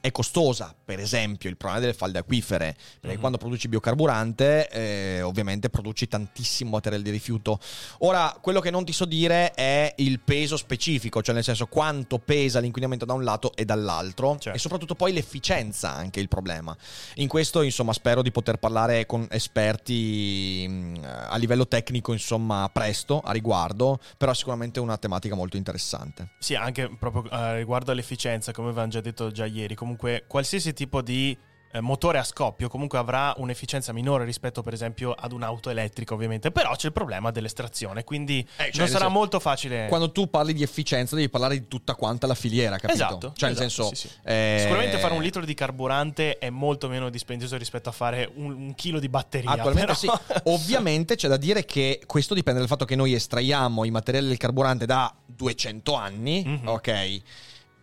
è 0.00 0.10
costosa. 0.10 0.74
Per 0.88 1.00
esempio, 1.00 1.50
il 1.50 1.58
problema 1.58 1.82
delle 1.82 1.92
falde 1.92 2.18
acquifere, 2.18 2.74
perché 2.98 3.16
Mhm. 3.16 3.20
quando 3.20 3.36
produci 3.36 3.68
biocarburante, 3.68 4.68
eh, 4.70 5.20
ovviamente 5.20 5.68
produci 5.68 6.08
tantissimo 6.08 6.70
materiale 6.70 7.02
di 7.02 7.10
rifiuto. 7.10 7.60
Ora, 7.98 8.34
quello 8.40 8.60
che 8.60 8.70
non 8.70 8.86
ti 8.86 8.92
so 8.94 9.04
dire 9.04 9.50
è 9.52 9.92
il 9.98 10.18
peso 10.20 10.56
specifico, 10.56 11.20
cioè 11.20 11.34
nel 11.34 11.44
senso 11.44 11.66
quanto 11.66 12.18
pesa 12.18 12.58
l'inquinamento 12.58 13.04
da 13.04 13.12
un 13.12 13.22
lato 13.22 13.54
e 13.54 13.66
dall'altro, 13.66 14.38
Certo. 14.38 14.56
e 14.56 14.58
soprattutto 14.58 14.94
poi 14.94 15.12
l'efficienza 15.12 15.92
anche 15.94 16.20
il 16.20 16.28
problema. 16.28 16.74
In 17.16 17.28
questo, 17.28 17.60
insomma, 17.60 17.92
spero 17.92 18.22
di 18.22 18.30
poter 18.30 18.56
parlare 18.56 19.04
con 19.04 19.26
esperti 19.30 20.66
mh, 20.66 21.00
a 21.28 21.36
livello 21.36 21.68
tecnico, 21.68 22.14
insomma, 22.14 22.66
presto 22.72 23.20
a 23.20 23.32
riguardo, 23.32 24.00
però 24.16 24.32
sicuramente 24.32 24.78
è 24.80 24.82
una 24.82 24.96
tematica 24.96 25.34
molto 25.34 25.58
interessante. 25.58 26.30
Sì, 26.38 26.54
anche 26.54 26.88
proprio 26.98 27.30
eh, 27.30 27.56
riguardo 27.58 27.92
all'efficienza, 27.92 28.52
come 28.52 28.68
avevamo 28.68 28.88
già 28.90 29.02
detto 29.02 29.30
già 29.30 29.44
ieri, 29.44 29.74
comunque 29.74 30.24
qualsiasi 30.26 30.72
tipo 30.78 31.02
di 31.02 31.36
eh, 31.70 31.80
motore 31.82 32.16
a 32.16 32.24
scoppio 32.24 32.68
comunque 32.70 32.96
avrà 32.96 33.34
un'efficienza 33.36 33.92
minore 33.92 34.24
rispetto 34.24 34.62
per 34.62 34.72
esempio 34.72 35.12
ad 35.12 35.32
un'auto 35.32 35.68
elettrica 35.68 36.14
ovviamente, 36.14 36.50
però 36.50 36.74
c'è 36.74 36.86
il 36.86 36.92
problema 36.94 37.30
dell'estrazione, 37.30 38.04
quindi 38.04 38.38
Eh, 38.38 38.46
cioè, 38.46 38.56
non 38.56 38.70
nel 38.80 38.88
sarà 38.88 38.98
senso, 39.00 39.10
molto 39.10 39.38
facile. 39.38 39.86
Quando 39.88 40.10
tu 40.10 40.30
parli 40.30 40.54
di 40.54 40.62
efficienza 40.62 41.14
devi 41.14 41.28
parlare 41.28 41.58
di 41.58 41.68
tutta 41.68 41.94
quanta 41.94 42.26
la 42.26 42.34
filiera, 42.34 42.78
capito? 42.78 42.92
Esatto, 43.04 43.32
Cioè, 43.36 43.50
nel 43.50 43.58
esatto, 43.62 43.82
senso... 43.88 43.94
sì, 43.94 44.08
sì. 44.08 44.14
eh, 44.24 44.56
Sicuramente 44.60 44.96
fare 44.98 45.12
un 45.12 45.20
litro 45.20 45.44
di 45.44 45.52
carburante 45.52 46.38
è 46.38 46.48
molto 46.48 46.88
meno 46.88 47.10
dispendioso 47.10 47.58
rispetto 47.58 47.90
a 47.90 47.92
fare 47.92 48.30
un, 48.36 48.50
un 48.52 48.74
chilo 48.74 48.98
di 48.98 49.10
batteria. 49.10 49.50
Attualmente 49.50 49.94
però- 50.00 50.16
sì. 50.26 50.40
Ovviamente 50.44 51.16
c'è 51.16 51.28
da 51.28 51.36
dire 51.36 51.66
che 51.66 52.00
questo 52.06 52.32
dipende 52.32 52.60
dal 52.60 52.68
fatto 52.68 52.86
che 52.86 52.96
noi 52.96 53.12
estraiamo 53.12 53.84
i 53.84 53.90
materiali 53.90 54.26
del 54.28 54.38
carburante 54.38 54.86
da 54.86 55.14
200 55.26 55.92
anni, 55.92 56.44
Mhm. 56.46 56.66
ok? 56.68 57.20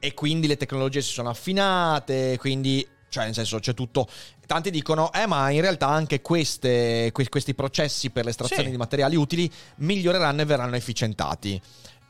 E 0.05 0.13
quindi 0.13 0.45
le 0.45 0.55
tecnologie 0.55 1.01
si 1.01 1.11
sono 1.11 1.29
affinate, 1.29 2.37
quindi, 2.39 2.87
cioè 3.09 3.25
nel 3.25 3.33
senso 3.33 3.57
c'è 3.59 3.73
tutto... 3.73 4.07
Tanti 4.45 4.69
dicono, 4.69 5.11
eh 5.11 5.25
ma 5.25 5.49
in 5.49 5.61
realtà 5.61 5.87
anche 5.87 6.21
queste- 6.21 7.09
que- 7.11 7.27
questi 7.29 7.55
processi 7.55 8.11
per 8.11 8.25
l'estrazione 8.25 8.65
Sì. 8.65 8.69
di 8.69 8.77
materiali 8.77 9.15
utili 9.15 9.51
miglioreranno 9.77 10.41
e 10.41 10.45
verranno 10.45 10.75
efficientati. 10.75 11.59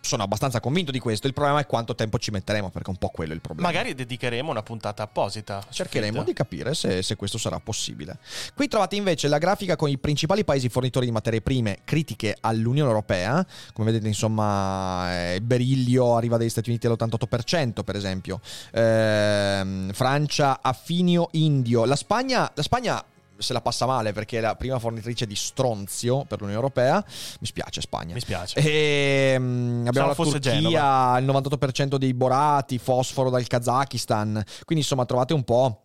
Sono 0.06 0.22
abbastanza 0.22 0.60
convinto 0.60 0.92
di 0.92 1.00
questo, 1.00 1.26
il 1.26 1.34
problema 1.34 1.60
è 1.60 1.66
quanto 1.66 1.96
tempo 1.96 2.20
ci 2.20 2.30
metteremo, 2.30 2.70
perché 2.70 2.90
è 2.90 2.92
un 2.92 2.98
po' 2.98 3.10
quello 3.10 3.34
il 3.34 3.42
problema. 3.42 3.68
Magari 3.68 3.96
dedicheremo 3.96 4.52
una 4.52 4.62
puntata 4.62 5.02
apposita. 5.02 5.66
Cercheremo 5.68 6.22
di 6.22 6.32
capire 6.32 6.76
se, 6.76 7.02
se 7.02 7.16
questo 7.16 7.40
sarà 7.40 7.60
possibile. 7.60 8.20
Qui 8.54 8.68
trovate 8.68 8.96
invece 8.96 9.28
la 9.28 9.40
grafica 9.40 9.76
con 9.76 9.90
i 9.90 9.98
principali 9.98 10.44
paesi 10.44 10.70
fornitori 10.70 11.08
di 11.08 11.12
materie 11.12 11.42
prime 11.42 11.80
critiche 11.84 12.38
all'Unione 12.40 12.88
Europea. 12.88 13.44
Come 13.74 13.92
vedete, 13.92 14.08
insomma, 14.08 15.12
eh, 15.12 15.36
il 15.38 15.42
berillio 15.42 16.16
arriva 16.16 16.38
dagli 16.38 16.50
Stati 16.50 16.70
Uniti 16.70 16.86
all'88%, 16.86 17.84
per 17.84 17.96
esempio. 17.96 18.40
Ehm, 18.74 19.92
Francia, 19.92 20.60
affinio 20.62 21.30
indio. 21.32 21.86
La 21.86 21.96
Spagna, 21.96 22.52
la 22.54 22.62
Spagna 22.62 23.04
se 23.38 23.54
la 23.54 23.62
passa 23.62 23.86
male 23.86 24.14
perché 24.14 24.38
è 24.38 24.42
la 24.42 24.56
prima 24.56 24.80
fornitrice 24.80 25.26
di 25.26 25.36
stronzio 25.36 26.26
per 26.26 26.40
l'Unione 26.40 26.60
Europea. 26.60 27.04
Mi 27.40 27.48
spiace, 27.48 27.82
Spagna. 27.82 28.14
Mi 28.14 28.20
spiace. 28.20 28.60
E, 28.60 29.36
mm, 29.38 29.88
abbiamo 29.88 30.08
la 30.08 30.16
Turchia, 30.16 31.18
il 31.18 31.26
98% 31.26 31.98
dei 31.98 32.14
borati, 32.14 32.78
fosforo 32.78 33.30
dal 33.30 33.46
Kazakistan. 33.48 34.44
Quindi 34.64 34.84
insomma 34.84 35.06
trovate 35.06 35.34
un 35.34 35.44
po'. 35.44 35.80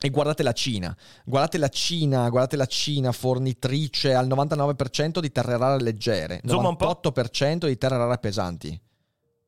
E 0.00 0.10
guardate 0.10 0.44
la 0.44 0.52
Cina, 0.52 0.96
guardate 1.24 1.58
la 1.58 1.68
Cina, 1.68 2.28
guardate 2.28 2.54
la 2.54 2.66
Cina 2.66 3.10
fornitrice 3.10 4.14
al 4.14 4.28
99% 4.28 5.18
di 5.18 5.32
terre 5.32 5.56
rare 5.56 5.82
leggere, 5.82 6.40
Zooma 6.46 6.68
un 6.68 6.76
po'. 6.76 7.00
98% 7.02 7.66
di 7.66 7.76
terre 7.76 7.96
rare 7.96 8.18
pesanti. 8.18 8.80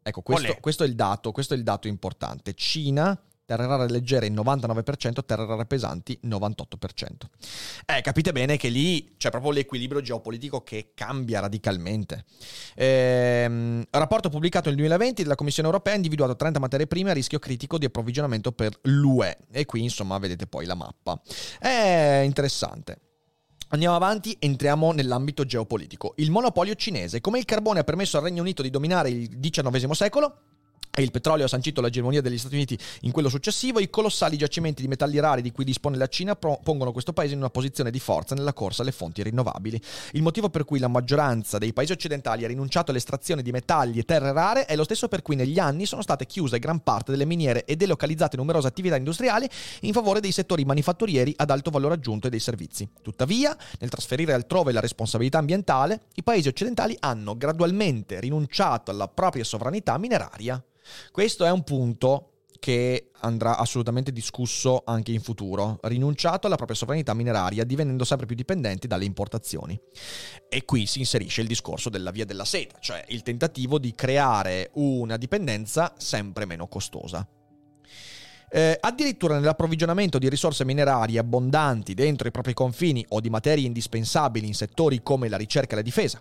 Ecco, 0.02 0.22
questo, 0.22 0.56
questo 0.60 0.82
è 0.82 0.86
il 0.88 0.96
dato, 0.96 1.30
questo 1.30 1.54
è 1.54 1.56
il 1.56 1.62
dato 1.62 1.86
importante. 1.86 2.54
Cina, 2.54 3.16
terre 3.50 3.66
rare 3.66 3.90
leggere 3.90 4.28
99%, 4.28 5.24
terre 5.26 5.44
rare 5.44 5.66
pesanti 5.66 6.16
98%. 6.24 6.62
Eh, 7.84 8.00
capite 8.00 8.30
bene 8.30 8.56
che 8.56 8.68
lì 8.68 9.16
c'è 9.16 9.30
proprio 9.30 9.50
l'equilibrio 9.50 10.00
geopolitico 10.00 10.62
che 10.62 10.92
cambia 10.94 11.40
radicalmente. 11.40 12.26
Ehm, 12.76 13.84
rapporto 13.90 14.28
pubblicato 14.28 14.68
nel 14.68 14.78
2020 14.78 15.22
della 15.24 15.34
Commissione 15.34 15.68
europea 15.68 15.94
ha 15.94 15.96
individuato 15.96 16.36
30 16.36 16.60
materie 16.60 16.86
prime 16.86 17.10
a 17.10 17.14
rischio 17.14 17.40
critico 17.40 17.76
di 17.76 17.86
approvvigionamento 17.86 18.52
per 18.52 18.78
l'UE. 18.82 19.38
E 19.50 19.64
qui, 19.64 19.82
insomma, 19.82 20.16
vedete 20.18 20.46
poi 20.46 20.64
la 20.64 20.76
mappa. 20.76 21.20
È 21.58 22.22
interessante. 22.24 22.98
Andiamo 23.70 23.96
avanti, 23.96 24.36
entriamo 24.38 24.92
nell'ambito 24.92 25.44
geopolitico. 25.44 26.14
Il 26.18 26.30
monopolio 26.30 26.74
cinese. 26.74 27.20
Come 27.20 27.40
il 27.40 27.44
carbone 27.44 27.80
ha 27.80 27.84
permesso 27.84 28.16
al 28.16 28.22
Regno 28.22 28.42
Unito 28.42 28.62
di 28.62 28.70
dominare 28.70 29.10
il 29.10 29.40
XIX 29.40 29.90
secolo, 29.90 30.49
e 30.92 31.02
il 31.02 31.10
petrolio 31.10 31.44
ha 31.44 31.48
sancito 31.48 31.80
l'egemonia 31.80 32.20
degli 32.20 32.38
Stati 32.38 32.54
Uniti 32.54 32.78
in 33.02 33.12
quello 33.12 33.28
successivo, 33.28 33.78
i 33.78 33.90
colossali 33.90 34.36
giacimenti 34.36 34.82
di 34.82 34.88
metalli 34.88 35.20
rari 35.20 35.40
di 35.40 35.52
cui 35.52 35.64
dispone 35.64 35.96
la 35.96 36.08
Cina 36.08 36.34
pongono 36.34 36.92
questo 36.92 37.12
paese 37.12 37.34
in 37.34 37.38
una 37.38 37.50
posizione 37.50 37.90
di 37.90 38.00
forza 38.00 38.34
nella 38.34 38.52
corsa 38.52 38.82
alle 38.82 38.92
fonti 38.92 39.22
rinnovabili. 39.22 39.80
Il 40.12 40.22
motivo 40.22 40.50
per 40.50 40.64
cui 40.64 40.78
la 40.80 40.88
maggioranza 40.88 41.58
dei 41.58 41.72
paesi 41.72 41.92
occidentali 41.92 42.44
ha 42.44 42.48
rinunciato 42.48 42.90
all'estrazione 42.90 43.42
di 43.42 43.52
metalli 43.52 43.98
e 43.98 44.02
terre 44.02 44.32
rare 44.32 44.64
è 44.66 44.74
lo 44.74 44.84
stesso 44.84 45.08
per 45.08 45.22
cui 45.22 45.36
negli 45.36 45.58
anni 45.58 45.86
sono 45.86 46.02
state 46.02 46.26
chiuse 46.26 46.58
gran 46.58 46.80
parte 46.80 47.12
delle 47.12 47.24
miniere 47.24 47.64
e 47.64 47.76
delocalizzate 47.76 48.36
numerose 48.36 48.66
attività 48.66 48.96
industriali 48.96 49.48
in 49.82 49.92
favore 49.92 50.20
dei 50.20 50.32
settori 50.32 50.64
manifatturieri 50.64 51.32
ad 51.36 51.50
alto 51.50 51.70
valore 51.70 51.94
aggiunto 51.94 52.26
e 52.26 52.30
dei 52.30 52.40
servizi. 52.40 52.88
Tuttavia, 53.00 53.56
nel 53.78 53.90
trasferire 53.90 54.32
altrove 54.32 54.72
la 54.72 54.80
responsabilità 54.80 55.38
ambientale, 55.38 56.02
i 56.14 56.22
paesi 56.22 56.48
occidentali 56.48 56.96
hanno 56.98 57.36
gradualmente 57.36 58.18
rinunciato 58.18 58.90
alla 58.90 59.08
propria 59.08 59.44
sovranità 59.44 59.96
mineraria. 59.96 60.62
Questo 61.10 61.44
è 61.44 61.50
un 61.50 61.64
punto 61.64 62.30
che 62.60 63.10
andrà 63.20 63.56
assolutamente 63.56 64.12
discusso 64.12 64.82
anche 64.84 65.10
in 65.12 65.20
futuro, 65.20 65.78
rinunciato 65.82 66.46
alla 66.46 66.56
propria 66.56 66.76
sovranità 66.76 67.14
mineraria, 67.14 67.64
divenendo 67.64 68.04
sempre 68.04 68.26
più 68.26 68.36
dipendenti 68.36 68.86
dalle 68.86 69.06
importazioni. 69.06 69.80
E 70.48 70.64
qui 70.64 70.86
si 70.86 71.00
inserisce 71.00 71.40
il 71.40 71.48
discorso 71.48 71.88
della 71.88 72.10
via 72.10 72.26
della 72.26 72.44
seta, 72.44 72.78
cioè 72.78 73.04
il 73.08 73.22
tentativo 73.22 73.78
di 73.78 73.94
creare 73.94 74.70
una 74.74 75.16
dipendenza 75.16 75.94
sempre 75.96 76.44
meno 76.44 76.68
costosa. 76.68 77.26
Eh, 78.52 78.76
addirittura 78.80 79.38
nell'approvvigionamento 79.38 80.18
di 80.18 80.28
risorse 80.28 80.64
minerarie 80.64 81.20
abbondanti 81.20 81.94
dentro 81.94 82.26
i 82.26 82.32
propri 82.32 82.52
confini 82.52 83.04
o 83.10 83.20
di 83.20 83.30
materie 83.30 83.64
indispensabili 83.64 84.44
in 84.44 84.54
settori 84.54 85.04
come 85.04 85.28
la 85.28 85.36
ricerca 85.36 85.74
e 85.74 85.76
la 85.76 85.82
difesa. 85.82 86.20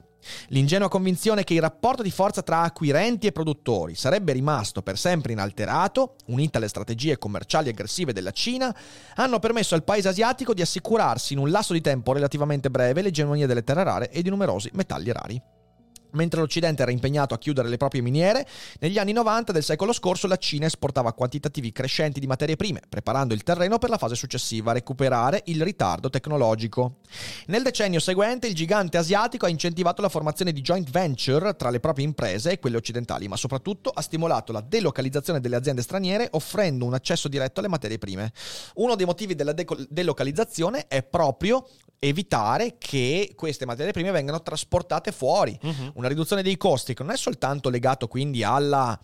L'ingenua 0.50 0.90
convinzione 0.90 1.44
che 1.44 1.56
il 1.56 1.62
rapporto 1.62 2.04
di 2.04 2.12
forza 2.12 2.44
tra 2.44 2.62
acquirenti 2.62 3.26
e 3.26 3.32
produttori 3.32 3.96
sarebbe 3.96 4.34
rimasto 4.34 4.84
per 4.84 4.98
sempre 4.98 5.32
inalterato, 5.32 6.16
unita 6.28 6.60
alle 6.60 6.68
strategie 6.68 7.18
commerciali 7.18 7.70
aggressive 7.70 8.14
della 8.14 8.32
Cina, 8.32 8.76
hanno 9.16 9.40
permesso 9.40 9.74
al 9.74 9.84
paese 9.84 10.10
asiatico 10.10 10.54
di 10.54 10.62
assicurarsi 10.62 11.34
in 11.34 11.40
un 11.40 11.50
lasso 11.50 11.74
di 11.74 11.82
tempo 11.82 12.14
relativamente 12.14 12.70
breve 12.70 13.02
l'egemonia 13.02 13.48
delle 13.48 13.64
terre 13.64 13.84
rare 13.84 14.12
e 14.12 14.22
di 14.22 14.30
numerosi 14.30 14.70
metalli 14.74 15.12
rari. 15.12 15.42
Mentre 16.12 16.40
l'Occidente 16.40 16.82
era 16.82 16.92
impegnato 16.92 17.34
a 17.34 17.38
chiudere 17.38 17.70
le 17.70 17.78
proprie 17.78 18.02
miniere, 18.02 18.48
negli 18.80 18.98
anni 18.98 19.14
90 19.14 19.52
del 19.52 19.64
secolo 19.64 19.94
scorso 19.94 20.28
la 20.28 20.38
Cina 20.38 20.66
esportava 20.66 21.14
quantitativi 21.14 21.72
crescenti 21.72 22.20
di 22.20 22.28
materie 22.28 22.56
prime, 22.56 22.82
preparando 22.88 23.34
il 23.34 23.44
terreno 23.44 23.78
per 23.78 23.90
la 23.90 23.98
fase 23.98 24.16
successiva, 24.16 24.72
recuperare 24.72 25.44
il 25.46 25.62
ritardo 25.62 26.10
tecnologico. 26.10 26.98
Nel 27.48 27.64
decennio 27.64 28.00
seguente 28.00 28.48
il 28.48 28.56
gigante 28.56 28.98
asiatico 28.98 29.46
ha 29.46 29.50
incentivato 29.50 30.02
la 30.02 30.10
formazione 30.10 30.52
di 30.52 30.62
joint 30.62 30.90
venture 30.90 31.56
tra 31.56 31.70
le 31.70 31.80
proprie 31.80 32.06
imprese 32.06 32.52
e 32.52 32.60
quelle 32.60 32.78
occidentali, 32.78 33.28
ma 33.28 33.36
soprattutto 33.36 33.90
ha 33.90 34.02
stimolato 34.02 34.52
la 34.52 34.62
delocalizzazione 34.62 35.40
delle 35.40 35.56
aziende 35.56 35.82
straniere 35.82 36.28
offrendo 36.32 36.86
un 36.86 36.94
accesso 36.94 37.28
diretto 37.28 37.60
alle 37.60 37.70
materie 37.70 37.98
prime. 37.98 38.32
Uno 38.76 38.96
dei 38.96 39.06
motivi 39.06 39.36
della 39.36 39.54
de- 39.54 39.66
delocalizzazione 39.90 40.88
è 40.88 41.04
proprio 41.04 41.66
evitare 42.00 42.78
che 42.78 43.34
queste 43.36 43.66
materie 43.66 43.92
prime 43.92 44.12
vengano 44.12 44.42
trasportate 44.42 45.12
fuori. 45.12 45.58
Uh-huh. 45.62 45.92
Una 45.96 46.08
riduzione 46.08 46.42
dei 46.42 46.58
costi 46.58 46.94
che 46.94 47.04
non 47.04 47.12
è 47.12 47.18
soltanto 47.18 47.70
legato 47.70 48.08
quindi 48.08 48.44
alla 48.44 48.98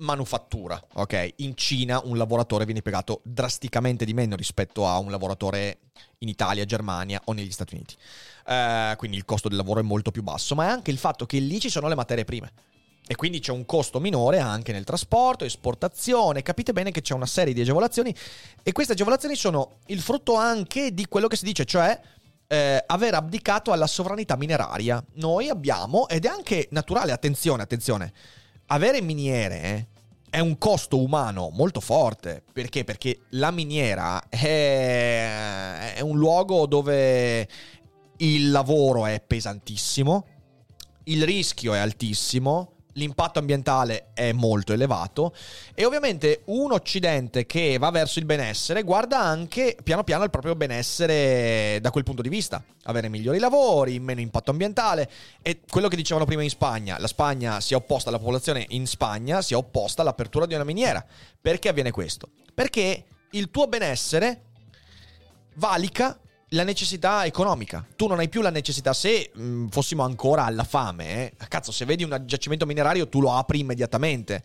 manufattura, 0.00 0.82
ok? 0.94 1.34
In 1.36 1.54
Cina 1.56 2.00
un 2.04 2.16
lavoratore 2.16 2.64
viene 2.64 2.82
pagato 2.82 3.20
drasticamente 3.22 4.04
di 4.04 4.14
meno 4.14 4.34
rispetto 4.34 4.86
a 4.86 4.98
un 4.98 5.10
lavoratore 5.10 5.78
in 6.18 6.28
Italia, 6.28 6.64
Germania 6.64 7.20
o 7.24 7.32
negli 7.32 7.50
Stati 7.50 7.74
Uniti. 7.74 7.94
Uh, 8.46 8.96
quindi 8.96 9.16
il 9.16 9.24
costo 9.24 9.48
del 9.48 9.58
lavoro 9.58 9.80
è 9.80 9.82
molto 9.82 10.10
più 10.10 10.22
basso, 10.22 10.54
ma 10.54 10.66
è 10.66 10.70
anche 10.70 10.90
il 10.90 10.98
fatto 10.98 11.26
che 11.26 11.38
lì 11.38 11.60
ci 11.60 11.68
sono 11.68 11.86
le 11.88 11.94
materie 11.94 12.24
prime. 12.24 12.52
E 13.06 13.16
quindi 13.16 13.40
c'è 13.40 13.52
un 13.52 13.66
costo 13.66 13.98
minore 13.98 14.38
anche 14.38 14.72
nel 14.72 14.84
trasporto, 14.84 15.44
esportazione. 15.44 16.42
Capite 16.42 16.72
bene 16.72 16.92
che 16.92 17.02
c'è 17.02 17.12
una 17.12 17.26
serie 17.26 17.52
di 17.52 17.60
agevolazioni 17.60 18.14
e 18.62 18.72
queste 18.72 18.92
agevolazioni 18.92 19.34
sono 19.34 19.78
il 19.86 20.00
frutto 20.00 20.34
anche 20.36 20.94
di 20.94 21.06
quello 21.06 21.26
che 21.26 21.36
si 21.36 21.44
dice, 21.44 21.64
cioè 21.64 22.00
eh, 22.52 22.82
aver 22.84 23.14
abdicato 23.14 23.70
alla 23.70 23.86
sovranità 23.86 24.36
mineraria. 24.36 25.02
Noi 25.14 25.48
abbiamo, 25.48 26.08
ed 26.08 26.24
è 26.24 26.28
anche 26.28 26.66
naturale, 26.72 27.12
attenzione, 27.12 27.62
attenzione, 27.62 28.12
avere 28.66 29.00
miniere 29.00 29.62
eh, 29.62 29.86
è 30.30 30.40
un 30.40 30.58
costo 30.58 31.00
umano 31.00 31.50
molto 31.52 31.78
forte. 31.78 32.42
Perché? 32.52 32.82
Perché 32.82 33.20
la 33.30 33.52
miniera 33.52 34.28
è, 34.28 35.94
è 35.94 36.00
un 36.00 36.18
luogo 36.18 36.66
dove 36.66 37.48
il 38.16 38.50
lavoro 38.50 39.06
è 39.06 39.22
pesantissimo, 39.24 40.26
il 41.04 41.24
rischio 41.24 41.72
è 41.72 41.78
altissimo, 41.78 42.72
l'impatto 42.94 43.38
ambientale 43.38 44.10
è 44.14 44.32
molto 44.32 44.72
elevato 44.72 45.34
e 45.74 45.84
ovviamente 45.84 46.42
un 46.46 46.72
Occidente 46.72 47.46
che 47.46 47.78
va 47.78 47.90
verso 47.90 48.18
il 48.18 48.24
benessere 48.24 48.82
guarda 48.82 49.20
anche 49.20 49.76
piano 49.82 50.04
piano 50.04 50.24
il 50.24 50.30
proprio 50.30 50.54
benessere 50.54 51.78
da 51.80 51.90
quel 51.90 52.04
punto 52.04 52.22
di 52.22 52.28
vista, 52.28 52.62
avere 52.84 53.08
migliori 53.08 53.38
lavori, 53.38 53.98
meno 54.00 54.20
impatto 54.20 54.50
ambientale 54.50 55.10
e 55.42 55.60
quello 55.68 55.88
che 55.88 55.96
dicevano 55.96 56.24
prima 56.24 56.42
in 56.42 56.50
Spagna, 56.50 56.98
la 56.98 57.06
Spagna 57.06 57.60
si 57.60 57.74
è 57.74 57.76
opposta, 57.76 58.10
la 58.10 58.18
popolazione 58.18 58.66
in 58.70 58.86
Spagna 58.86 59.42
si 59.42 59.54
è 59.54 59.56
opposta 59.56 60.02
all'apertura 60.02 60.46
di 60.46 60.54
una 60.54 60.64
miniera. 60.64 61.04
Perché 61.40 61.68
avviene 61.68 61.90
questo? 61.90 62.28
Perché 62.54 63.04
il 63.32 63.50
tuo 63.50 63.66
benessere 63.66 64.42
valica 65.54 66.18
la 66.50 66.64
necessità 66.64 67.24
economica. 67.24 67.84
Tu 67.96 68.06
non 68.06 68.18
hai 68.18 68.28
più 68.28 68.40
la 68.40 68.50
necessità, 68.50 68.92
se 68.92 69.30
mh, 69.32 69.42
mm, 69.42 69.66
fossimo 69.68 70.02
ancora 70.02 70.44
alla 70.44 70.64
fame, 70.64 71.30
eh, 71.30 71.46
cazzo, 71.48 71.72
se 71.72 71.84
vedi 71.84 72.04
un 72.04 72.22
giacimento 72.24 72.66
minerario 72.66 73.08
tu 73.08 73.20
lo 73.20 73.32
apri 73.32 73.60
immediatamente, 73.60 74.42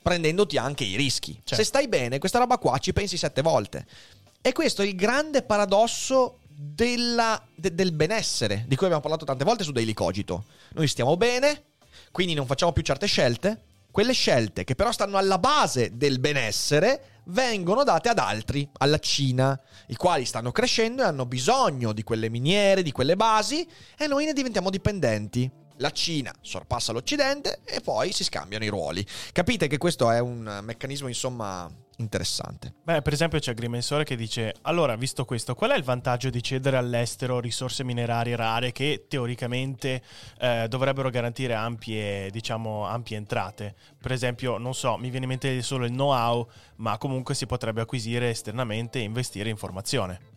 prendendoti 0.00 0.56
anche 0.56 0.84
i 0.84 0.96
rischi. 0.96 1.32
Certo. 1.32 1.54
Se 1.56 1.64
stai 1.64 1.88
bene, 1.88 2.18
questa 2.18 2.38
roba 2.38 2.58
qua 2.58 2.78
ci 2.78 2.92
pensi 2.92 3.16
sette 3.16 3.42
volte. 3.42 3.86
E 4.40 4.52
questo 4.52 4.82
è 4.82 4.86
il 4.86 4.96
grande 4.96 5.42
paradosso 5.42 6.38
della, 6.48 7.40
de, 7.54 7.74
del 7.74 7.92
benessere, 7.92 8.64
di 8.66 8.74
cui 8.74 8.86
abbiamo 8.86 9.02
parlato 9.02 9.24
tante 9.24 9.44
volte 9.44 9.64
su 9.64 9.72
Daily 9.72 9.92
Cogito. 9.92 10.44
Noi 10.72 10.88
stiamo 10.88 11.16
bene, 11.16 11.64
quindi 12.10 12.34
non 12.34 12.46
facciamo 12.46 12.72
più 12.72 12.82
certe 12.82 13.06
scelte. 13.06 13.60
Quelle 13.90 14.14
scelte 14.14 14.64
che 14.64 14.74
però 14.74 14.90
stanno 14.90 15.18
alla 15.18 15.38
base 15.38 15.98
del 15.98 16.18
benessere 16.18 17.11
vengono 17.26 17.84
date 17.84 18.08
ad 18.08 18.18
altri, 18.18 18.68
alla 18.78 18.98
Cina, 18.98 19.58
i 19.88 19.96
quali 19.96 20.24
stanno 20.24 20.52
crescendo 20.52 21.02
e 21.02 21.06
hanno 21.06 21.26
bisogno 21.26 21.92
di 21.92 22.02
quelle 22.02 22.28
miniere, 22.28 22.82
di 22.82 22.92
quelle 22.92 23.16
basi 23.16 23.66
e 23.96 24.06
noi 24.06 24.24
ne 24.24 24.32
diventiamo 24.32 24.70
dipendenti. 24.70 25.61
La 25.82 25.90
Cina 25.90 26.32
sorpassa 26.40 26.92
l'Occidente 26.92 27.58
e 27.64 27.80
poi 27.80 28.12
si 28.12 28.22
scambiano 28.22 28.64
i 28.64 28.68
ruoli. 28.68 29.04
Capite 29.32 29.66
che 29.66 29.78
questo 29.78 30.12
è 30.12 30.20
un 30.20 30.60
meccanismo, 30.62 31.08
insomma, 31.08 31.68
interessante. 31.96 32.72
Beh, 32.84 33.02
per 33.02 33.12
esempio 33.12 33.40
c'è 33.40 33.50
Agrimensore 33.50 34.04
che 34.04 34.14
dice: 34.14 34.54
Allora, 34.62 34.94
visto 34.94 35.24
questo, 35.24 35.56
qual 35.56 35.72
è 35.72 35.76
il 35.76 35.82
vantaggio 35.82 36.30
di 36.30 36.40
cedere 36.40 36.76
all'estero 36.76 37.40
risorse 37.40 37.82
minerarie 37.82 38.36
rare 38.36 38.70
che 38.70 39.06
teoricamente 39.08 40.00
eh, 40.38 40.66
dovrebbero 40.68 41.10
garantire 41.10 41.54
ampie, 41.54 42.30
diciamo, 42.30 42.86
ampie 42.86 43.16
entrate? 43.16 43.74
Per 44.00 44.12
esempio, 44.12 44.58
non 44.58 44.76
so, 44.76 44.96
mi 44.98 45.10
viene 45.10 45.24
in 45.24 45.30
mente 45.30 45.62
solo 45.62 45.84
il 45.84 45.90
know-how, 45.90 46.48
ma 46.76 46.96
comunque 46.96 47.34
si 47.34 47.46
potrebbe 47.46 47.80
acquisire 47.80 48.30
esternamente 48.30 49.00
e 49.00 49.02
investire 49.02 49.50
in 49.50 49.56
formazione. 49.56 50.30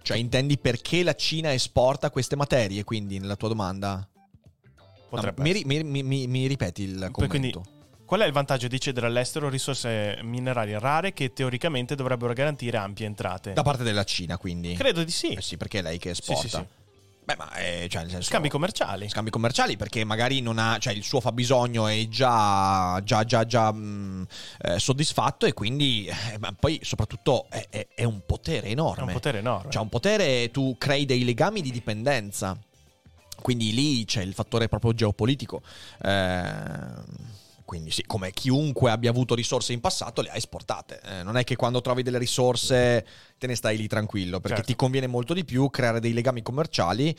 Cioè, 0.00 0.16
intendi 0.16 0.56
perché 0.56 1.02
la 1.02 1.14
Cina 1.14 1.52
esporta 1.52 2.10
queste 2.10 2.36
materie, 2.36 2.84
quindi, 2.84 3.18
nella 3.18 3.36
tua 3.36 3.48
domanda? 3.48 4.08
Potrebbe 5.08 5.42
no, 5.42 5.60
mi, 5.64 5.82
mi, 5.84 6.02
mi, 6.02 6.26
mi, 6.26 6.46
ripeti 6.46 6.82
il 6.82 7.08
commento. 7.10 7.26
Quindi, 7.28 7.54
Qual 8.08 8.20
è 8.20 8.24
il 8.24 8.32
vantaggio 8.32 8.68
di 8.68 8.80
cedere 8.80 9.06
all'estero 9.06 9.50
risorse 9.50 10.18
minerarie 10.22 10.78
rare 10.78 11.12
che 11.12 11.34
teoricamente 11.34 11.94
dovrebbero 11.94 12.32
garantire 12.32 12.78
ampie 12.78 13.04
entrate? 13.04 13.52
Da 13.52 13.62
parte 13.62 13.82
della 13.82 14.04
Cina, 14.04 14.38
quindi? 14.38 14.74
Credo 14.74 15.04
di 15.04 15.10
sì. 15.10 15.34
Eh 15.34 15.42
sì, 15.42 15.58
perché 15.58 15.80
è 15.80 15.82
lei 15.82 15.98
che 15.98 16.10
esporta. 16.10 16.40
Sì, 16.40 16.48
sì, 16.48 16.56
sì. 16.56 16.66
Beh, 17.28 17.36
ma 17.36 17.50
è, 17.52 17.86
cioè, 17.90 18.00
nel 18.00 18.10
senso, 18.12 18.30
scambi 18.30 18.48
commerciali. 18.48 19.10
Scambi 19.10 19.28
commerciali 19.28 19.76
perché 19.76 20.02
magari 20.02 20.40
non 20.40 20.56
ha, 20.56 20.78
cioè 20.78 20.94
il 20.94 21.02
suo 21.02 21.20
fabbisogno 21.20 21.86
è 21.86 22.08
già, 22.08 22.98
già, 23.04 23.24
già, 23.24 23.44
già 23.44 23.70
mh, 23.70 23.78
mm, 23.78 24.22
eh, 24.62 24.78
soddisfatto 24.78 25.44
e 25.44 25.52
quindi, 25.52 26.06
eh, 26.06 26.38
ma 26.38 26.54
poi 26.58 26.80
soprattutto 26.82 27.44
è, 27.50 27.66
è, 27.68 27.88
è, 27.94 28.04
un 28.04 28.22
potere 28.24 28.68
enorme. 28.68 29.02
È 29.02 29.06
un 29.08 29.12
potere 29.12 29.38
enorme. 29.40 29.70
Cioè 29.70 29.82
un 29.82 29.90
potere, 29.90 30.50
tu 30.50 30.76
crei 30.78 31.04
dei 31.04 31.24
legami 31.24 31.60
di 31.60 31.70
dipendenza. 31.70 32.58
Quindi 33.40 33.72
lì 33.72 34.04
c'è 34.04 34.22
il 34.22 34.34
fattore 34.34 34.68
proprio 34.68 34.92
geopolitico. 34.92 35.62
Eh 36.02 37.36
quindi 37.68 37.90
sì, 37.90 38.02
come 38.06 38.30
chiunque 38.30 38.90
abbia 38.90 39.10
avuto 39.10 39.34
risorse 39.34 39.74
in 39.74 39.80
passato 39.80 40.22
le 40.22 40.30
ha 40.30 40.36
esportate. 40.36 41.02
Eh, 41.04 41.22
non 41.22 41.36
è 41.36 41.44
che 41.44 41.54
quando 41.54 41.82
trovi 41.82 42.02
delle 42.02 42.16
risorse 42.16 43.06
te 43.36 43.46
ne 43.46 43.54
stai 43.54 43.76
lì 43.76 43.86
tranquillo, 43.86 44.40
perché 44.40 44.56
certo. 44.56 44.72
ti 44.72 44.76
conviene 44.76 45.06
molto 45.06 45.34
di 45.34 45.44
più 45.44 45.68
creare 45.68 46.00
dei 46.00 46.14
legami 46.14 46.40
commerciali 46.40 47.14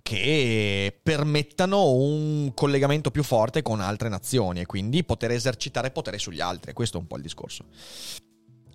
che 0.00 0.98
permettano 1.02 1.90
un 1.90 2.52
collegamento 2.54 3.10
più 3.10 3.22
forte 3.22 3.60
con 3.60 3.82
altre 3.82 4.08
nazioni 4.08 4.60
e 4.60 4.64
quindi 4.64 5.04
poter 5.04 5.32
esercitare 5.32 5.90
potere 5.90 6.16
sugli 6.16 6.40
altri. 6.40 6.72
Questo 6.72 6.96
è 6.96 7.00
un 7.02 7.06
po' 7.06 7.16
il 7.16 7.22
discorso. 7.22 7.66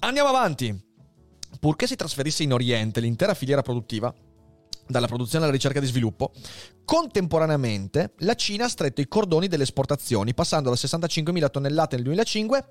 Andiamo 0.02 0.30
avanti. 0.30 0.80
Purché 1.60 1.88
si 1.88 1.96
trasferisse 1.96 2.44
in 2.44 2.54
Oriente 2.54 3.00
l'intera 3.00 3.34
filiera 3.34 3.64
produttiva, 3.64 4.14
dalla 4.88 5.08
produzione 5.08 5.46
alla 5.46 5.54
ricerca 5.54 5.80
e 5.80 5.86
sviluppo, 5.86 6.32
contemporaneamente 6.84 8.14
la 8.20 8.36
Cina 8.36 8.66
ha 8.66 8.70
stretto 8.70 9.02
i 9.02 9.08
cordoni 9.08 9.48
delle 9.48 9.64
esportazioni, 9.64 10.34
passando 10.34 10.70
da 10.70 10.76
65.000 10.76 11.50
tonnellate 11.50 11.96
nel 11.96 12.06
2005 12.06 12.66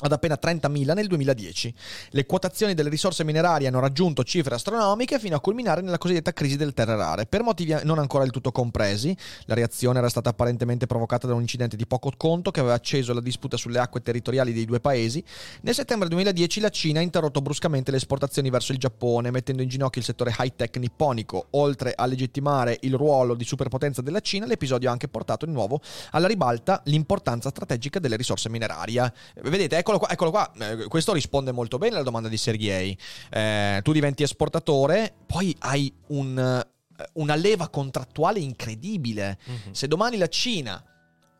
ad 0.00 0.12
appena 0.12 0.38
30.000 0.40 0.94
nel 0.94 1.06
2010. 1.06 1.74
Le 2.10 2.26
quotazioni 2.26 2.74
delle 2.74 2.88
risorse 2.88 3.24
minerarie 3.24 3.68
hanno 3.68 3.80
raggiunto 3.80 4.24
cifre 4.24 4.54
astronomiche 4.54 5.18
fino 5.18 5.36
a 5.36 5.40
culminare 5.40 5.82
nella 5.82 5.98
cosiddetta 5.98 6.32
crisi 6.32 6.56
del 6.56 6.72
terre 6.72 6.96
rare. 6.96 7.26
Per 7.26 7.42
motivi 7.42 7.76
non 7.82 7.98
ancora 7.98 8.24
del 8.24 8.32
tutto 8.32 8.52
compresi, 8.52 9.16
la 9.44 9.54
reazione 9.54 9.98
era 9.98 10.08
stata 10.08 10.30
apparentemente 10.30 10.86
provocata 10.86 11.26
da 11.26 11.34
un 11.34 11.40
incidente 11.42 11.76
di 11.76 11.86
poco 11.86 12.10
conto 12.16 12.50
che 12.50 12.60
aveva 12.60 12.74
acceso 12.74 13.12
la 13.12 13.20
disputa 13.20 13.56
sulle 13.56 13.78
acque 13.78 14.00
territoriali 14.00 14.52
dei 14.52 14.64
due 14.64 14.80
paesi. 14.80 15.22
Nel 15.62 15.74
settembre 15.74 16.08
2010 16.08 16.60
la 16.60 16.70
Cina 16.70 17.00
ha 17.00 17.02
interrotto 17.02 17.42
bruscamente 17.42 17.90
le 17.90 17.98
esportazioni 17.98 18.50
verso 18.50 18.72
il 18.72 18.78
Giappone, 18.78 19.30
mettendo 19.30 19.62
in 19.62 19.68
ginocchio 19.68 20.00
il 20.00 20.06
settore 20.06 20.34
high-tech 20.38 20.76
nipponico. 20.78 21.48
Oltre 21.50 21.92
a 21.94 22.06
legittimare 22.06 22.78
il 22.82 22.94
ruolo 22.94 23.34
di 23.34 23.44
superpotenza 23.44 24.00
della 24.00 24.20
Cina, 24.20 24.46
l'episodio 24.46 24.88
ha 24.88 24.92
anche 24.92 25.08
portato 25.08 25.44
di 25.44 25.52
nuovo 25.52 25.80
alla 26.12 26.26
ribalta 26.26 26.80
l'importanza 26.84 27.50
strategica 27.50 27.98
delle 27.98 28.16
risorse 28.16 28.48
minerarie. 28.48 29.12
Vedete, 29.42 29.76
eccolo 29.80 29.98
qua, 29.98 30.08
eccolo 30.10 30.30
qua. 30.30 30.52
Eh, 30.58 30.86
questo 30.86 31.12
risponde 31.12 31.52
molto 31.52 31.78
bene 31.78 31.96
alla 31.96 32.04
domanda 32.04 32.28
di 32.28 32.36
Sergei. 32.36 32.96
Eh, 33.30 33.80
tu 33.82 33.92
diventi 33.92 34.22
esportatore, 34.22 35.12
poi 35.26 35.54
hai 35.60 35.92
un, 36.08 36.38
eh, 36.38 37.08
una 37.14 37.34
leva 37.34 37.68
contrattuale 37.68 38.38
incredibile. 38.38 39.38
Mhm. 39.44 39.72
Se 39.72 39.88
domani 39.88 40.16
la 40.16 40.28
Cina 40.28 40.82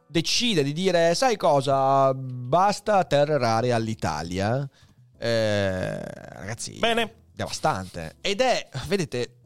decide 0.06 0.62
di 0.64 0.72
dire, 0.72 1.14
sai 1.14 1.36
cosa, 1.36 2.12
basta 2.12 3.04
terre 3.04 3.38
rare 3.38 3.72
all'Italia, 3.72 4.68
eh, 5.18 6.00
ragazzi, 6.00 6.78
Bene. 6.78 7.14
devastante. 7.32 8.16
Ed 8.20 8.40
è, 8.40 8.68
vedete, 8.88 9.36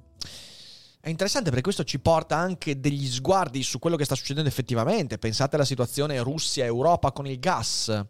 è 1.00 1.10
interessante 1.10 1.50
perché 1.50 1.64
questo 1.64 1.84
ci 1.84 1.98
porta 1.98 2.36
anche 2.36 2.80
degli 2.80 3.06
sguardi 3.06 3.62
su 3.62 3.78
quello 3.78 3.96
che 3.96 4.06
sta 4.06 4.14
succedendo 4.14 4.48
effettivamente. 4.48 5.18
Pensate 5.18 5.56
alla 5.56 5.66
situazione 5.66 6.18
Russia-Europa 6.20 7.12
con 7.12 7.26
il 7.26 7.38
gas. 7.38 8.04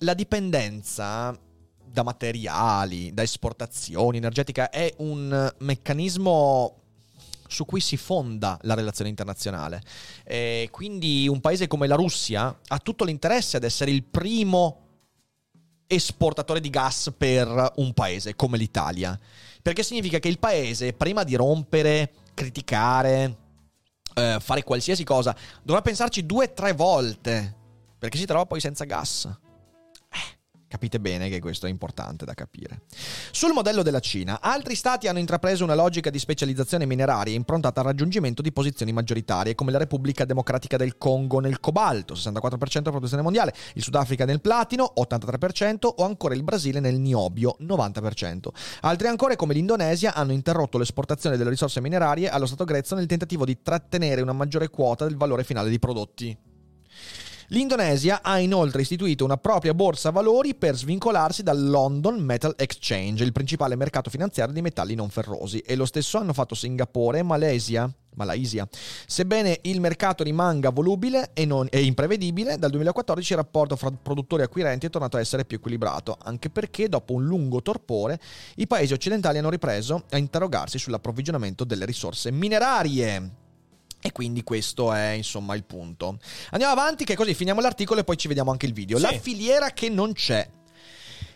La 0.00 0.12
dipendenza 0.12 1.38
da 1.84 2.02
materiali, 2.02 3.14
da 3.14 3.22
esportazioni 3.22 4.18
energetica 4.18 4.68
è 4.68 4.92
un 4.98 5.54
meccanismo 5.60 6.82
su 7.48 7.64
cui 7.64 7.80
si 7.80 7.96
fonda 7.96 8.58
la 8.62 8.74
relazione 8.74 9.08
internazionale. 9.08 9.82
E 10.24 10.68
quindi 10.70 11.26
un 11.28 11.40
paese 11.40 11.66
come 11.66 11.86
la 11.86 11.94
Russia 11.94 12.58
ha 12.66 12.78
tutto 12.78 13.04
l'interesse 13.04 13.56
ad 13.56 13.64
essere 13.64 13.90
il 13.90 14.02
primo 14.02 14.82
esportatore 15.86 16.60
di 16.60 16.68
gas 16.68 17.14
per 17.16 17.72
un 17.76 17.94
paese 17.94 18.36
come 18.36 18.58
l'Italia. 18.58 19.18
Perché 19.62 19.82
significa 19.82 20.18
che 20.18 20.28
il 20.28 20.38
paese, 20.38 20.92
prima 20.92 21.24
di 21.24 21.36
rompere, 21.36 22.12
criticare, 22.34 23.36
eh, 24.12 24.36
fare 24.40 24.62
qualsiasi 24.62 25.04
cosa, 25.04 25.34
dovrà 25.62 25.80
pensarci 25.80 26.26
due 26.26 26.44
o 26.44 26.52
tre 26.52 26.72
volte. 26.74 27.54
Perché 27.98 28.18
si 28.18 28.26
trova 28.26 28.44
poi 28.44 28.60
senza 28.60 28.84
gas. 28.84 29.44
Capite 30.76 31.00
bene 31.00 31.30
che 31.30 31.40
questo 31.40 31.64
è 31.64 31.70
importante 31.70 32.26
da 32.26 32.34
capire. 32.34 32.82
Sul 33.30 33.54
modello 33.54 33.82
della 33.82 33.98
Cina, 33.98 34.42
altri 34.42 34.74
stati 34.74 35.08
hanno 35.08 35.18
intrapreso 35.18 35.64
una 35.64 35.74
logica 35.74 36.10
di 36.10 36.18
specializzazione 36.18 36.84
mineraria 36.84 37.34
improntata 37.34 37.80
al 37.80 37.86
raggiungimento 37.86 38.42
di 38.42 38.52
posizioni 38.52 38.92
maggioritarie, 38.92 39.54
come 39.54 39.72
la 39.72 39.78
Repubblica 39.78 40.26
Democratica 40.26 40.76
del 40.76 40.98
Congo 40.98 41.40
nel 41.40 41.60
cobalto, 41.60 42.12
64% 42.12 42.68
della 42.72 42.90
produzione 42.90 43.22
mondiale, 43.22 43.54
il 43.72 43.82
Sudafrica 43.82 44.26
nel 44.26 44.42
platino, 44.42 44.92
83%, 44.98 45.86
o 45.96 46.04
ancora 46.04 46.34
il 46.34 46.42
Brasile 46.42 46.78
nel 46.78 47.00
niobio, 47.00 47.56
90%. 47.62 48.48
Altri 48.82 49.08
ancora, 49.08 49.34
come 49.34 49.54
l'Indonesia, 49.54 50.12
hanno 50.12 50.32
interrotto 50.32 50.76
l'esportazione 50.76 51.38
delle 51.38 51.48
risorse 51.48 51.80
minerarie 51.80 52.28
allo 52.28 52.44
Stato 52.44 52.64
grezzo 52.64 52.94
nel 52.94 53.06
tentativo 53.06 53.46
di 53.46 53.62
trattenere 53.62 54.20
una 54.20 54.34
maggiore 54.34 54.68
quota 54.68 55.06
del 55.06 55.16
valore 55.16 55.42
finale 55.42 55.70
dei 55.70 55.78
prodotti. 55.78 56.36
L'Indonesia 57.48 58.22
ha 58.22 58.38
inoltre 58.38 58.82
istituito 58.82 59.24
una 59.24 59.36
propria 59.36 59.72
borsa 59.72 60.10
valori 60.10 60.56
per 60.56 60.76
svincolarsi 60.76 61.44
dal 61.44 61.68
London 61.68 62.18
Metal 62.20 62.54
Exchange, 62.56 63.22
il 63.22 63.30
principale 63.30 63.76
mercato 63.76 64.10
finanziario 64.10 64.52
di 64.52 64.62
metalli 64.62 64.96
non 64.96 65.10
ferrosi, 65.10 65.58
e 65.60 65.76
lo 65.76 65.84
stesso 65.84 66.18
hanno 66.18 66.32
fatto 66.32 66.56
Singapore 66.56 67.20
e 67.20 67.22
Malesia. 67.22 67.90
Malaysia. 68.16 68.66
Sebbene 69.06 69.58
il 69.62 69.80
mercato 69.80 70.24
rimanga 70.24 70.70
volubile 70.70 71.30
e, 71.34 71.44
non, 71.44 71.66
e 71.70 71.84
imprevedibile, 71.84 72.56
dal 72.56 72.70
2014 72.70 73.32
il 73.32 73.38
rapporto 73.38 73.76
fra 73.76 73.90
produttori 73.90 74.42
e 74.42 74.46
acquirenti 74.46 74.86
è 74.86 74.90
tornato 74.90 75.18
a 75.18 75.20
essere 75.20 75.44
più 75.44 75.58
equilibrato, 75.58 76.16
anche 76.22 76.50
perché 76.50 76.88
dopo 76.88 77.12
un 77.12 77.26
lungo 77.26 77.62
torpore 77.62 78.18
i 78.56 78.66
paesi 78.66 78.92
occidentali 78.94 79.38
hanno 79.38 79.50
ripreso 79.50 80.04
a 80.10 80.16
interrogarsi 80.16 80.78
sull'approvvigionamento 80.78 81.64
delle 81.64 81.84
risorse 81.84 82.30
minerarie. 82.30 83.44
E 84.06 84.12
quindi 84.12 84.44
questo 84.44 84.92
è 84.92 85.10
insomma 85.10 85.54
il 85.56 85.64
punto. 85.64 86.18
Andiamo 86.50 86.72
avanti 86.72 87.04
che 87.04 87.16
così 87.16 87.34
finiamo 87.34 87.60
l'articolo 87.60 88.00
e 88.00 88.04
poi 88.04 88.16
ci 88.16 88.28
vediamo 88.28 88.52
anche 88.52 88.66
il 88.66 88.72
video. 88.72 88.98
Sì. 88.98 89.02
La 89.02 89.12
filiera 89.18 89.70
che 89.70 89.88
non 89.88 90.12
c'è. 90.12 90.48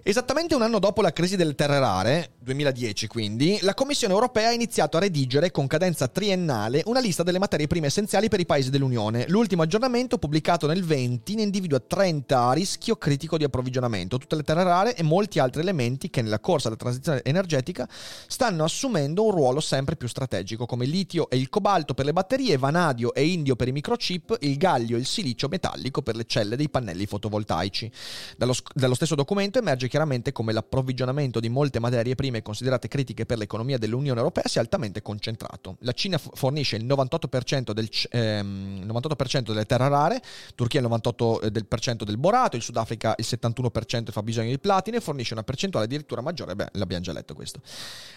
Esattamente 0.02 0.54
un 0.54 0.62
anno 0.62 0.78
dopo 0.78 1.02
la 1.02 1.12
crisi 1.12 1.36
delle 1.36 1.54
terre 1.54 1.78
rare, 1.78 2.30
2010 2.38 3.06
quindi, 3.06 3.58
la 3.60 3.74
Commissione 3.74 4.14
europea 4.14 4.48
ha 4.48 4.52
iniziato 4.52 4.96
a 4.96 5.00
redigere 5.00 5.50
con 5.50 5.66
cadenza 5.66 6.08
triennale 6.08 6.82
una 6.86 7.00
lista 7.00 7.22
delle 7.22 7.38
materie 7.38 7.66
prime 7.66 7.88
essenziali 7.88 8.30
per 8.30 8.40
i 8.40 8.46
paesi 8.46 8.70
dell'Unione. 8.70 9.26
L'ultimo 9.28 9.60
aggiornamento, 9.60 10.16
pubblicato 10.16 10.66
nel 10.66 10.84
20, 10.84 11.34
ne 11.34 11.42
individua 11.42 11.80
30 11.80 12.40
a 12.40 12.52
rischio 12.54 12.96
critico 12.96 13.36
di 13.36 13.44
approvvigionamento, 13.44 14.16
tutte 14.16 14.36
le 14.36 14.42
terre 14.42 14.62
rare 14.62 14.94
e 14.94 15.02
molti 15.02 15.38
altri 15.38 15.60
elementi 15.60 16.08
che 16.08 16.22
nella 16.22 16.40
corsa 16.40 16.68
alla 16.68 16.78
transizione 16.78 17.20
energetica 17.22 17.86
stanno 18.26 18.64
assumendo 18.64 19.26
un 19.26 19.32
ruolo 19.32 19.60
sempre 19.60 19.96
più 19.96 20.08
strategico, 20.08 20.64
come 20.64 20.84
il 20.84 20.90
litio 20.90 21.28
e 21.28 21.36
il 21.36 21.50
cobalto 21.50 21.92
per 21.92 22.06
le 22.06 22.14
batterie, 22.14 22.56
vanadio 22.56 23.12
e 23.12 23.26
indio 23.26 23.54
per 23.54 23.68
i 23.68 23.72
microchip, 23.72 24.38
il 24.40 24.56
gallio 24.56 24.96
e 24.96 25.00
il 25.00 25.06
silicio 25.06 25.48
metallico 25.48 26.00
per 26.00 26.16
le 26.16 26.24
celle 26.24 26.56
dei 26.56 26.70
pannelli 26.70 27.04
fotovoltaici. 27.04 27.92
Dallo, 28.38 28.54
dallo 28.72 28.94
stesso 28.94 29.14
documento 29.14 29.58
emerge 29.58 29.88
chiaramente 29.90 30.32
come 30.32 30.54
l'approvvigionamento 30.54 31.40
di 31.40 31.50
molte 31.50 31.78
materie 31.78 32.14
prime 32.14 32.40
considerate 32.40 32.88
critiche 32.88 33.26
per 33.26 33.36
l'economia 33.36 33.76
dell'Unione 33.76 34.18
Europea 34.18 34.44
sia 34.46 34.62
altamente 34.62 35.02
concentrato. 35.02 35.76
La 35.80 35.92
Cina 35.92 36.16
fornisce 36.16 36.76
il 36.76 36.86
98%, 36.86 37.72
del, 37.72 37.88
ehm, 38.10 38.86
98% 38.86 39.52
delle 39.52 39.66
terre 39.66 39.88
rare, 39.88 40.22
Turchia 40.54 40.80
il 40.80 40.86
98% 40.86 41.48
del, 41.48 41.66
per 41.66 41.80
cento 41.80 42.04
del 42.04 42.16
borato, 42.16 42.56
il 42.56 42.62
Sudafrica 42.62 43.14
il 43.18 43.26
71% 43.28 44.08
e 44.08 44.12
fa 44.12 44.22
bisogno 44.22 44.48
di 44.48 44.58
platino 44.58 44.96
e 44.96 45.00
fornisce 45.00 45.34
una 45.34 45.42
percentuale 45.42 45.86
addirittura 45.86 46.22
maggiore, 46.22 46.54
beh 46.54 46.68
l'abbiamo 46.72 47.02
già 47.02 47.12
letto 47.12 47.34
questo. 47.34 47.60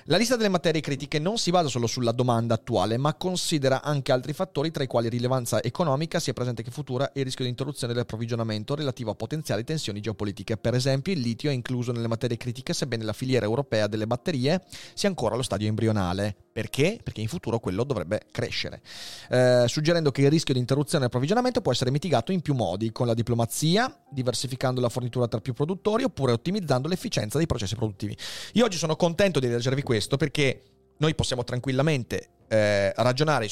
La 0.06 0.18
lista 0.18 0.36
delle 0.36 0.50
materie 0.50 0.80
critiche 0.82 1.20
non 1.20 1.38
si 1.38 1.52
basa 1.52 1.68
solo 1.68 1.88
sulla 1.88 2.12
domanda 2.12 2.54
attuale, 2.54 2.98
ma 2.98 3.16
considera 3.16 3.82
anche 3.82 4.12
altri 4.12 4.34
fattori 4.34 4.72
tra 4.72 4.84
i 4.84 4.88
quali 4.88 5.10
rilevanza 5.10 5.62
economica, 5.62 6.20
sia 6.20 6.34
presente 6.34 6.62
che 6.62 6.72
futura, 6.72 7.12
e 7.12 7.20
il 7.20 7.26
rischio 7.26 7.44
di 7.44 7.50
interruzione 7.50 7.94
dell'approvvigionamento 7.94 8.76
relativo 8.76 9.12
a 9.12 9.16
potenziali 9.16 9.64
tensioni 9.64 10.00
geopolitiche. 10.00 10.58
Per 10.58 10.74
esempio, 10.76 11.14
il 11.14 11.20
litio 11.20 11.50
è 11.50 11.54
incluso 11.64 11.94
nelle 11.94 12.08
materie 12.08 12.36
critiche, 12.36 12.74
sebbene 12.74 13.06
la 13.06 13.14
filiera 13.14 13.46
europea 13.46 13.88
delle 13.88 14.06
batterie 14.06 14.62
sia 14.94 15.08
ancora 15.08 15.36
allo 15.36 15.44
stadio 15.44 15.68
embrionale. 15.68 16.36
Perché? 16.52 17.00
Perché 17.02 17.22
in 17.22 17.30
futuro 17.30 17.60
quello 17.60 17.84
dovrebbe 17.84 18.24
crescere. 18.30 18.82
Eh, 19.30 19.64
suggerendo 19.68 20.12
che 20.12 20.22
il 20.22 20.30
rischio 20.30 20.54
di 20.54 20.60
interruzione 20.60 21.00
dell'approvvigionamento 21.00 21.62
può 21.62 21.72
essere 21.72 21.90
mitigato 21.90 22.32
in 22.32 22.42
più 22.42 22.54
modi, 22.54 22.92
con 22.92 23.08
la 23.08 23.14
diplomazia, 23.14 23.92
diversificando 24.12 24.82
la 24.82 24.90
fornitura 24.90 25.28
tra 25.28 25.40
più 25.40 25.54
produttori, 25.54 26.04
oppure 26.04 26.34
ottimizzando 26.34 26.88
l'efficienza 26.88 27.38
dei 27.38 27.48
processi 27.48 27.76
produttivi. 27.76 28.16
Io 28.54 28.66
oggi 28.66 28.78
sono 28.78 28.96
contento 28.96 29.40
di 29.40 29.48
leggervi 29.48 29.82
questo 29.82 30.18
perché 30.18 30.64
noi 30.98 31.16
possiamo 31.16 31.44
tranquillamente 31.44 32.30
eh, 32.50 32.94
ragionare 32.98 33.48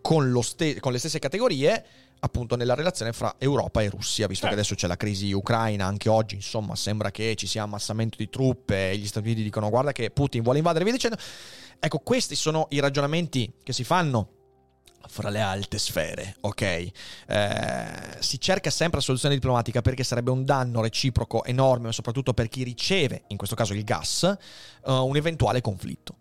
con, 0.00 0.42
ste- 0.42 0.80
con 0.80 0.92
le 0.92 0.98
stesse 0.98 1.18
categorie 1.18 1.84
appunto 2.24 2.54
nella 2.54 2.74
relazione 2.74 3.12
fra 3.12 3.34
Europa 3.38 3.82
e 3.82 3.88
Russia, 3.88 4.28
visto 4.28 4.46
che 4.46 4.52
Certo. 4.54 4.54
adesso 4.54 4.74
c'è 4.74 4.86
la 4.86 4.96
crisi 4.96 5.32
ucraina, 5.32 5.86
anche 5.86 6.08
oggi 6.08 6.36
insomma 6.36 6.76
sembra 6.76 7.10
che 7.10 7.34
ci 7.34 7.48
sia 7.48 7.64
ammassamento 7.64 8.16
di 8.16 8.28
truppe 8.28 8.90
e 8.90 8.96
gli 8.96 9.06
Stati 9.06 9.26
Uniti 9.26 9.42
dicono 9.42 9.68
guarda 9.70 9.92
che 9.92 10.10
Putin 10.10 10.42
vuole 10.42 10.58
invadere 10.58 10.84
via 10.84 10.92
dicendo. 10.92 11.16
Ecco, 11.80 11.98
questi 11.98 12.36
sono 12.36 12.68
i 12.70 12.78
ragionamenti 12.78 13.52
che 13.64 13.72
si 13.72 13.82
fanno 13.82 14.28
fra 15.08 15.30
le 15.30 15.40
alte 15.40 15.78
sfere, 15.78 16.36
ok? 16.42 16.62
Eh, 16.62 16.92
si 18.20 18.38
cerca 18.38 18.70
sempre 18.70 18.98
la 18.98 19.04
soluzione 19.04 19.34
diplomatica 19.34 19.82
perché 19.82 20.04
sarebbe 20.04 20.30
un 20.30 20.44
danno 20.44 20.80
reciproco 20.80 21.42
enorme, 21.42 21.90
soprattutto 21.90 22.34
per 22.34 22.48
chi 22.48 22.62
riceve, 22.62 23.24
in 23.26 23.36
questo 23.36 23.56
caso 23.56 23.72
il 23.72 23.82
gas, 23.82 24.22
eh, 24.22 24.38
un 24.92 25.16
eventuale 25.16 25.60
conflitto. 25.60 26.14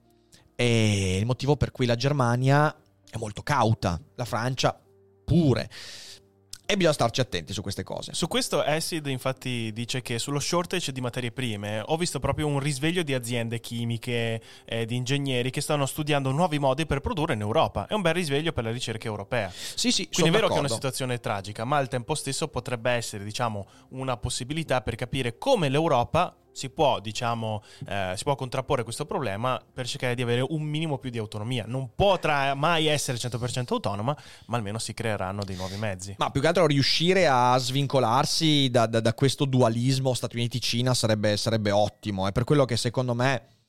E 0.55 1.17
il 1.19 1.27
motivo 1.27 1.55
per 1.57 1.69
cui 1.69 1.85
la 1.85 1.95
Germania 1.95 2.75
è 3.07 3.17
molto 3.17 3.43
cauta, 3.43 4.01
la 4.15 4.25
Francia 4.25 4.75
pure. 5.31 5.69
E 6.65 6.77
bisogna 6.77 6.93
starci 6.93 7.19
attenti 7.19 7.51
su 7.51 7.61
queste 7.61 7.83
cose. 7.83 8.13
Su 8.13 8.27
questo 8.27 8.61
Acid 8.61 9.05
infatti 9.07 9.73
dice 9.73 10.01
che 10.01 10.19
sullo 10.19 10.39
shortage 10.39 10.93
di 10.93 11.01
materie 11.01 11.31
prime 11.31 11.83
ho 11.85 11.97
visto 11.97 12.19
proprio 12.19 12.47
un 12.47 12.59
risveglio 12.59 13.03
di 13.03 13.13
aziende 13.13 13.59
chimiche 13.59 14.41
e 14.63 14.85
di 14.85 14.95
ingegneri 14.95 15.49
che 15.49 15.59
stanno 15.59 15.85
studiando 15.85 16.31
nuovi 16.31 16.59
modi 16.59 16.85
per 16.85 17.01
produrre 17.01 17.33
in 17.33 17.41
Europa. 17.41 17.87
È 17.87 17.93
un 17.93 18.01
bel 18.01 18.13
risveglio 18.13 18.53
per 18.53 18.63
la 18.63 18.71
ricerca 18.71 19.07
europea. 19.07 19.51
Sì, 19.51 19.91
sì, 19.91 20.07
Quindi 20.07 20.31
è 20.31 20.33
vero 20.33 20.47
che 20.47 20.55
è 20.55 20.59
una 20.59 20.69
situazione 20.69 21.19
tragica, 21.19 21.65
ma 21.65 21.75
al 21.75 21.89
tempo 21.89 22.15
stesso 22.15 22.47
potrebbe 22.47 22.91
essere, 22.91 23.25
diciamo, 23.25 23.67
una 23.89 24.15
possibilità 24.15 24.79
per 24.79 24.95
capire 24.95 25.37
come 25.37 25.67
l'Europa 25.67 26.33
si 26.51 26.69
può, 26.69 26.99
diciamo, 26.99 27.63
eh, 27.87 28.13
si 28.15 28.23
può 28.23 28.35
contrapporre 28.35 28.83
questo 28.83 29.05
problema 29.05 29.61
per 29.73 29.87
cercare 29.87 30.15
di 30.15 30.21
avere 30.21 30.45
un 30.47 30.61
minimo 30.61 30.97
più 30.97 31.09
di 31.09 31.17
autonomia. 31.17 31.65
Non 31.67 31.91
potrà 31.95 32.53
mai 32.53 32.87
essere 32.87 33.17
100% 33.17 33.73
autonoma, 33.73 34.15
ma 34.47 34.57
almeno 34.57 34.79
si 34.79 34.93
creeranno 34.93 35.43
dei 35.43 35.55
nuovi 35.55 35.77
mezzi. 35.77 36.15
Ma 36.17 36.29
più 36.29 36.41
che 36.41 36.47
altro 36.47 36.65
riuscire 36.65 37.27
a 37.27 37.57
svincolarsi 37.57 38.69
da, 38.69 38.85
da- 38.85 38.99
da 38.99 39.13
questo 39.13 39.45
dualismo 39.45 40.13
Stati 40.13 40.35
Uniti-Cina 40.35 40.93
sarebbe, 40.93 41.37
sarebbe 41.37 41.71
ottimo. 41.71 42.27
È 42.27 42.31
per 42.31 42.43
quello 42.43 42.65
che 42.65 42.77
secondo 42.77 43.13
me 43.13 43.59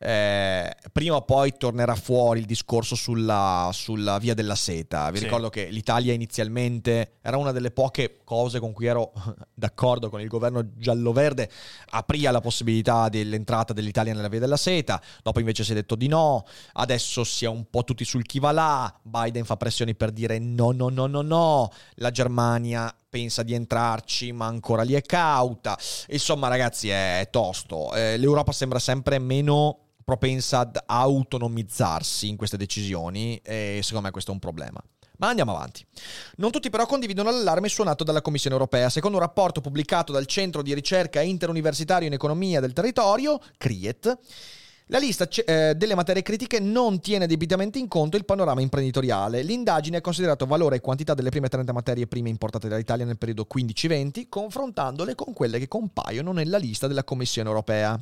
eh, 0.00 0.74
prima 0.92 1.16
o 1.16 1.22
poi 1.22 1.54
tornerà 1.56 1.94
fuori 1.94 2.40
il 2.40 2.46
discorso 2.46 2.94
sulla, 2.94 3.70
sulla 3.72 4.18
via 4.18 4.34
della 4.34 4.54
seta. 4.54 5.10
Vi 5.10 5.18
Sì. 5.18 5.24
ricordo 5.24 5.48
che 5.50 5.66
l'Italia 5.68 6.12
inizialmente 6.12 7.14
era 7.22 7.36
una 7.36 7.52
delle 7.52 7.70
poche 7.70 8.18
cose 8.24 8.60
con 8.60 8.72
cui 8.72 8.86
ero 8.86 9.12
d'accordo 9.54 10.08
con 10.10 10.20
il 10.20 10.28
governo 10.28 10.70
giallo-verde, 10.76 11.50
aprì 11.90 12.20
la 12.22 12.40
possibilità 12.40 13.08
dell'entrata 13.08 13.72
dell'Italia 13.72 14.12
nella 14.14 14.28
via 14.28 14.40
della 14.40 14.56
seta, 14.56 15.00
dopo 15.22 15.40
invece 15.40 15.64
si 15.64 15.72
è 15.72 15.74
detto 15.74 15.94
di 15.94 16.08
no, 16.08 16.44
adesso 16.74 17.24
si 17.24 17.44
è 17.44 17.48
un 17.48 17.64
po' 17.70 17.84
tutti 17.84 18.04
sul 18.04 18.24
chi 18.24 18.38
va 18.38 18.52
là, 18.52 18.94
Biden 19.02 19.44
fa 19.44 19.56
pressioni 19.56 19.94
per 19.94 20.10
dire 20.12 20.38
no, 20.38 20.72
no, 20.72 20.88
no, 20.88 21.06
no, 21.06 21.22
no, 21.22 21.70
la 21.94 22.10
Germania 22.10 22.94
pensa 23.10 23.42
di 23.42 23.54
entrarci, 23.54 24.32
ma 24.32 24.46
ancora 24.46 24.82
lì 24.82 24.92
è 24.92 25.00
cauta. 25.02 25.78
Insomma, 26.08 26.48
ragazzi, 26.48 26.90
è 26.90 27.26
tosto. 27.30 27.94
Eh, 27.94 28.18
L'Europa 28.18 28.52
sembra 28.52 28.78
sempre 28.78 29.18
meno 29.18 29.87
propensa 30.08 30.60
ad 30.60 30.82
autonomizzarsi 30.86 32.28
in 32.28 32.36
queste 32.36 32.56
decisioni 32.56 33.38
e 33.44 33.80
secondo 33.82 34.06
me 34.06 34.10
questo 34.10 34.30
è 34.30 34.32
un 34.32 34.40
problema. 34.40 34.82
Ma 35.18 35.28
andiamo 35.28 35.54
avanti. 35.54 35.84
Non 36.36 36.50
tutti 36.50 36.70
però 36.70 36.86
condividono 36.86 37.30
l'allarme 37.30 37.68
suonato 37.68 38.04
dalla 38.04 38.22
Commissione 38.22 38.56
europea. 38.56 38.88
Secondo 38.88 39.18
un 39.18 39.22
rapporto 39.22 39.60
pubblicato 39.60 40.10
dal 40.10 40.24
Centro 40.24 40.62
di 40.62 40.72
ricerca 40.72 41.20
interuniversitario 41.20 42.06
in 42.06 42.14
economia 42.14 42.58
del 42.58 42.72
territorio, 42.72 43.38
CRIET, 43.58 44.18
la 44.90 44.98
lista 44.98 45.28
eh, 45.28 45.74
delle 45.76 45.94
materie 45.94 46.22
critiche 46.22 46.60
non 46.60 47.00
tiene 47.00 47.26
debitamente 47.26 47.78
in 47.78 47.88
conto 47.88 48.16
il 48.16 48.24
panorama 48.24 48.62
imprenditoriale. 48.62 49.42
L'indagine 49.42 49.98
ha 49.98 50.00
considerato 50.00 50.46
valore 50.46 50.76
e 50.76 50.80
quantità 50.80 51.12
delle 51.12 51.28
prime 51.28 51.48
30 51.48 51.74
materie 51.74 52.06
prime 52.06 52.30
importate 52.30 52.68
dall'Italia 52.68 53.04
nel 53.04 53.18
periodo 53.18 53.46
15-20, 53.52 54.28
confrontandole 54.30 55.14
con 55.14 55.34
quelle 55.34 55.58
che 55.58 55.68
compaiono 55.68 56.32
nella 56.32 56.56
lista 56.56 56.86
della 56.86 57.04
Commissione 57.04 57.48
europea. 57.48 58.00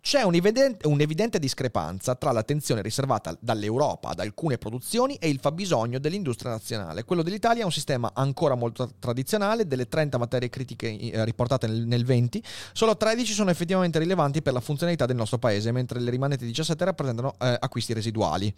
C'è 0.00 0.22
un'evidente, 0.22 0.86
un'evidente 0.86 1.40
discrepanza 1.40 2.14
tra 2.14 2.30
l'attenzione 2.30 2.80
riservata 2.80 3.36
dall'Europa 3.40 4.10
ad 4.10 4.20
alcune 4.20 4.56
produzioni 4.56 5.16
e 5.16 5.28
il 5.28 5.40
fabbisogno 5.40 5.98
dell'industria 5.98 6.52
nazionale. 6.52 7.02
Quello 7.02 7.22
dell'Italia 7.22 7.62
è 7.62 7.64
un 7.64 7.72
sistema 7.72 8.12
ancora 8.14 8.54
molto 8.54 8.88
tradizionale, 9.00 9.66
delle 9.66 9.88
30 9.88 10.16
materie 10.16 10.48
critiche 10.48 10.96
eh, 10.96 11.24
riportate 11.24 11.66
nel, 11.66 11.86
nel 11.86 12.04
20, 12.04 12.40
solo 12.72 12.96
13 12.96 13.32
sono 13.32 13.50
effettivamente 13.50 13.98
rilevanti 13.98 14.42
per 14.42 14.52
la 14.52 14.60
funzionalità 14.60 15.06
del 15.06 15.16
nostro 15.16 15.38
paese, 15.38 15.72
mentre 15.72 15.98
le 15.98 16.18
rimanenti 16.20 16.44
17 16.44 16.84
rappresentano 16.84 17.34
eh, 17.38 17.56
acquisti 17.58 17.94
residuali. 17.94 18.54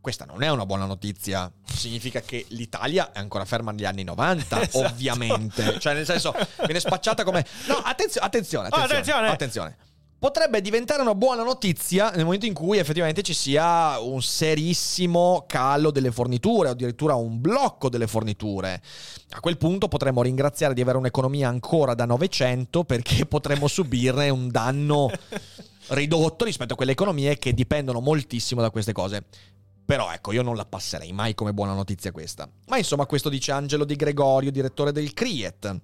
Questa 0.00 0.24
non 0.24 0.42
è 0.42 0.48
una 0.48 0.64
buona 0.64 0.86
notizia, 0.86 1.52
significa 1.62 2.22
che 2.22 2.46
l'Italia 2.48 3.12
è 3.12 3.18
ancora 3.18 3.44
ferma 3.44 3.70
negli 3.70 3.84
anni 3.84 4.02
90, 4.02 4.62
esatto. 4.62 4.86
ovviamente. 4.86 5.78
Cioè, 5.78 5.92
nel 5.92 6.06
senso, 6.06 6.34
viene 6.64 6.80
spacciata 6.80 7.22
come... 7.22 7.44
No, 7.66 7.74
attenzio- 7.76 8.22
attenzione, 8.22 8.68
attenzione, 8.68 8.92
oh, 8.92 8.94
attenzione. 8.94 9.28
attenzione 9.28 9.76
potrebbe 10.20 10.60
diventare 10.60 11.00
una 11.00 11.14
buona 11.14 11.42
notizia 11.42 12.10
nel 12.10 12.24
momento 12.24 12.44
in 12.44 12.52
cui 12.52 12.76
effettivamente 12.76 13.22
ci 13.22 13.32
sia 13.32 13.98
un 14.00 14.20
serissimo 14.20 15.46
calo 15.48 15.90
delle 15.90 16.12
forniture 16.12 16.68
o 16.68 16.72
addirittura 16.72 17.14
un 17.14 17.40
blocco 17.40 17.88
delle 17.88 18.06
forniture. 18.06 18.82
A 19.30 19.40
quel 19.40 19.56
punto 19.56 19.88
potremmo 19.88 20.20
ringraziare 20.20 20.74
di 20.74 20.82
avere 20.82 20.98
un'economia 20.98 21.48
ancora 21.48 21.94
da 21.94 22.04
900 22.04 22.84
perché 22.84 23.24
potremmo 23.24 23.66
subirne 23.66 24.28
un 24.28 24.50
danno 24.50 25.10
ridotto 25.90 26.44
rispetto 26.44 26.72
a 26.72 26.76
quelle 26.76 26.92
economie 26.92 27.38
che 27.38 27.52
dipendono 27.52 28.00
moltissimo 28.00 28.60
da 28.60 28.70
queste 28.70 28.92
cose. 28.92 29.24
Però 29.84 30.12
ecco, 30.12 30.32
io 30.32 30.42
non 30.42 30.56
la 30.56 30.64
passerei 30.64 31.12
mai 31.12 31.34
come 31.34 31.52
buona 31.52 31.74
notizia 31.74 32.12
questa. 32.12 32.48
Ma 32.68 32.78
insomma, 32.78 33.06
questo 33.06 33.28
dice 33.28 33.52
Angelo 33.52 33.84
Di 33.84 33.96
Gregorio, 33.96 34.52
direttore 34.52 34.92
del 34.92 35.12
CRIET. 35.12 35.80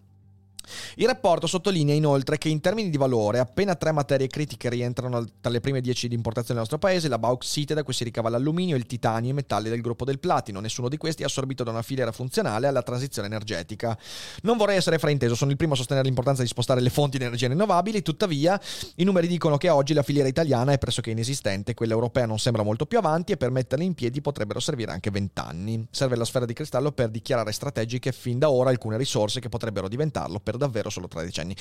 Il 0.96 1.06
rapporto 1.06 1.46
sottolinea 1.46 1.94
inoltre 1.94 2.38
che 2.38 2.48
in 2.48 2.60
termini 2.60 2.90
di 2.90 2.96
valore 2.96 3.38
appena 3.38 3.74
tre 3.74 3.92
materie 3.92 4.26
critiche 4.26 4.68
rientrano 4.68 5.24
tra 5.40 5.50
le 5.50 5.60
prime 5.60 5.80
10 5.80 6.08
di 6.08 6.14
importazione 6.14 6.60
del 6.60 6.68
nostro 6.68 6.78
paese, 6.78 7.08
la 7.08 7.18
bauxite 7.18 7.74
da 7.74 7.82
cui 7.82 7.92
si 7.92 8.04
ricava 8.04 8.28
l'alluminio, 8.28 8.76
il 8.76 8.86
titanio 8.86 9.28
e 9.28 9.32
i 9.32 9.34
metalli 9.34 9.68
del 9.68 9.80
gruppo 9.80 10.04
del 10.04 10.18
platino. 10.18 10.60
Nessuno 10.60 10.88
di 10.88 10.96
questi 10.96 11.22
è 11.22 11.26
assorbito 11.26 11.64
da 11.64 11.70
una 11.70 11.82
filiera 11.82 12.12
funzionale 12.12 12.66
alla 12.66 12.82
transizione 12.82 13.28
energetica. 13.28 13.96
Non 14.42 14.56
vorrei 14.56 14.76
essere 14.76 14.98
frainteso, 14.98 15.34
sono 15.34 15.50
il 15.50 15.56
primo 15.56 15.74
a 15.74 15.76
sostenere 15.76 16.06
l'importanza 16.06 16.42
di 16.42 16.48
spostare 16.48 16.80
le 16.80 16.90
fonti 16.90 17.18
di 17.18 17.24
energia 17.24 17.48
rinnovabili, 17.48 18.02
tuttavia 18.02 18.60
i 18.96 19.04
numeri 19.04 19.26
dicono 19.26 19.56
che 19.56 19.68
oggi 19.68 19.94
la 19.94 20.02
filiera 20.02 20.28
italiana 20.28 20.72
è 20.72 20.78
pressoché 20.78 21.10
inesistente, 21.10 21.74
quella 21.74 21.94
europea 21.94 22.26
non 22.26 22.38
sembra 22.38 22.62
molto 22.62 22.86
più 22.86 22.98
avanti 22.98 23.32
e 23.32 23.36
per 23.36 23.50
metterla 23.50 23.84
in 23.84 23.94
piedi 23.94 24.20
potrebbero 24.20 24.60
servire 24.60 24.92
anche 24.92 25.10
20 25.10 25.40
anni. 25.40 25.86
Serve 25.90 26.16
la 26.16 26.24
sfera 26.24 26.44
di 26.44 26.52
cristallo 26.52 26.92
per 26.92 27.08
dichiarare 27.08 27.52
strategiche 27.52 28.12
fin 28.12 28.38
da 28.38 28.50
ora 28.50 28.70
alcune 28.70 28.96
risorse 28.96 29.40
che 29.40 29.48
potrebbero 29.48 29.88
diventarlo 29.88 30.40
per 30.40 30.55
davvero 30.56 30.90
solo 30.90 31.08
tra 31.08 31.22
decenni. 31.22 31.56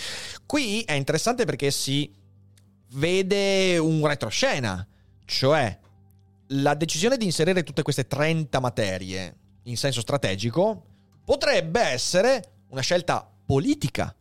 Qui 0.45 0.81
è 0.81 0.93
interessante 0.93 1.45
perché 1.45 1.71
si 1.71 2.13
vede 2.93 3.77
un 3.77 4.05
retroscena, 4.05 4.87
cioè 5.25 5.79
la 6.49 6.75
decisione 6.75 7.17
di 7.17 7.25
inserire 7.25 7.63
tutte 7.63 7.81
queste 7.81 8.07
30 8.07 8.59
materie 8.59 9.37
in 9.63 9.77
senso 9.77 10.01
strategico 10.01 10.85
potrebbe 11.23 11.81
essere 11.81 12.63
una 12.69 12.81
scelta 12.81 13.27
politica. 13.45 14.15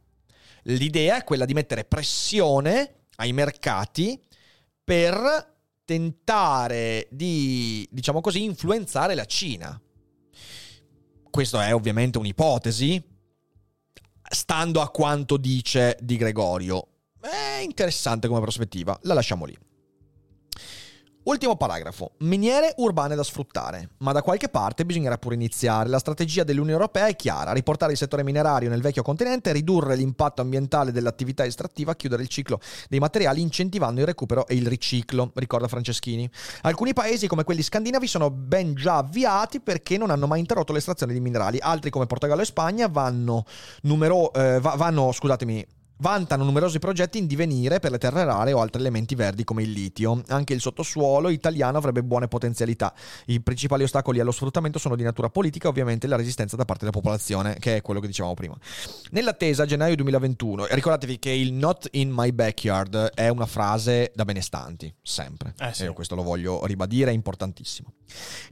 L'idea 0.65 1.19
è 1.19 1.25
quella 1.25 1.45
di 1.45 1.53
mettere 1.53 1.85
pressione 1.85 3.07
ai 3.17 3.33
mercati 3.33 4.19
per 4.83 5.53
tentare 5.85 7.07
di, 7.11 7.87
diciamo 7.91 8.21
così, 8.21 8.43
influenzare 8.43 9.15
la 9.15 9.27
Cina. 9.27 9.79
Questa 11.31 11.67
è 11.67 11.75
ovviamente 11.75 12.19
un'ipotesi, 12.19 13.03
stando 14.35 14.83
a 14.83 14.91
quanto 14.91 15.39
dice 15.39 15.97
Di 16.01 16.17
Gregorio. 16.17 16.87
È 17.21 17.61
interessante 17.63 18.29
come 18.29 18.41
prospettiva, 18.41 18.99
la 19.05 19.15
lasciamo 19.15 19.47
lì. 19.47 19.57
Ultimo 21.25 21.57
paragrafo. 21.57 22.13
Miniere 22.19 22.75
urbane 22.77 23.15
da 23.15 23.23
sfruttare. 23.23 23.89
Ma 23.99 24.13
da 24.13 24.21
qualche 24.21 24.51
parte 24.51 24.85
bisognerà 24.85 25.17
pure 25.17 25.35
iniziare. 25.35 25.89
La 25.89 25.99
strategia 25.99 26.45
dell'Unione 26.45 26.73
Europea 26.73 27.07
è 27.07 27.17
chiara. 27.17 27.53
Riportare 27.53 27.93
il 27.93 27.99
settore 27.99 28.23
minerario 28.23 28.69
nel 28.69 28.83
vecchio 28.83 29.03
continente, 29.03 29.51
ridurre 29.51 29.97
l'impatto 29.97 30.43
ambientale 30.43 30.93
dell'attività 30.93 31.47
estrattiva, 31.47 31.95
chiudere 31.95 32.21
il 32.21 32.29
ciclo 32.29 32.61
dei 32.91 32.99
materiali 32.99 33.41
incentivando 33.41 34.01
il 34.01 34.07
recupero 34.07 34.47
e 34.47 34.55
il 34.55 34.67
riciclo, 34.67 35.31
ricorda 35.37 35.67
Franceschini. 35.67 36.29
Alcuni 36.61 36.93
paesi 36.93 37.27
come 37.27 37.45
quelli 37.45 37.63
scandinavi 37.63 38.07
sono 38.07 38.31
ben 38.31 38.75
già 38.75 38.99
avviati 38.99 39.61
perché 39.61 39.97
non 39.97 40.11
hanno 40.11 40.27
mai 40.27 40.41
interrotto 40.41 40.75
l'estrazione 40.75 41.15
di 41.15 41.21
minerali. 41.21 41.57
Altri 41.59 41.89
come 41.89 42.05
Portogallo 42.05 42.43
e 42.43 42.47
Spagna 42.47 42.87
vanno, 42.87 43.47
numero, 43.85 44.31
eh, 44.35 44.61
vanno 44.61 45.11
scusatemi, 45.11 45.67
Vantano 45.99 46.43
numerosi 46.43 46.81
progetti 46.81 47.19
in 47.19 47.27
divenire 47.27 47.79
per 47.79 47.93
le 47.93 47.99
terre 47.99 48.25
rare 48.25 48.53
o 48.53 48.61
altri 48.61 48.81
elementi 48.81 49.15
verdi 49.15 49.45
come 49.45 49.63
il 49.63 49.71
litio. 49.71 50.23
Anche 50.29 50.53
il 50.53 50.61
sottosuolo 50.61 51.29
italiano 51.29 51.79
avrebbe 51.79 52.03
buone 52.03 52.27
potenzialità. 52.27 52.93
I 53.27 53.41
principali 53.41 53.85
ostacoli 53.85 54.19
allo 54.19 54.33
sfruttamento 54.33 54.79
sono 54.79 54.97
di 54.97 55.05
natura 55.05 55.31
politica 55.31 55.67
e 55.67 55.71
ovviamente 55.71 56.07
la 56.09 56.17
resistenza 56.17 56.57
da 56.57 56.65
parte 56.65 56.85
della 56.85 56.97
popolazione, 56.97 57.57
che 57.61 57.77
è 57.77 57.83
quello 57.83 58.01
che 58.01 58.09
dicevamo 58.09 58.35
prima. 58.35 58.57
Nell'attesa, 59.11 59.67
gennaio 59.67 59.95
2021, 59.95 60.67
ricordatevi 60.71 61.19
che 61.21 61.31
il 61.31 61.53
not 61.53 61.89
in 61.93 62.11
my 62.13 62.33
backyard 62.33 63.13
è 63.15 63.29
una 63.29 63.47
frase 63.47 64.11
da 64.15 64.25
benestanti, 64.25 64.93
sempre. 65.01 65.55
Eh 65.59 65.73
sì. 65.73 65.83
E 65.83 65.85
io 65.87 65.93
questo 65.93 66.17
lo 66.17 66.23
voglio 66.23 66.67
ribadire, 66.67 67.11
è 67.11 67.15
importantissimo. 67.15 67.93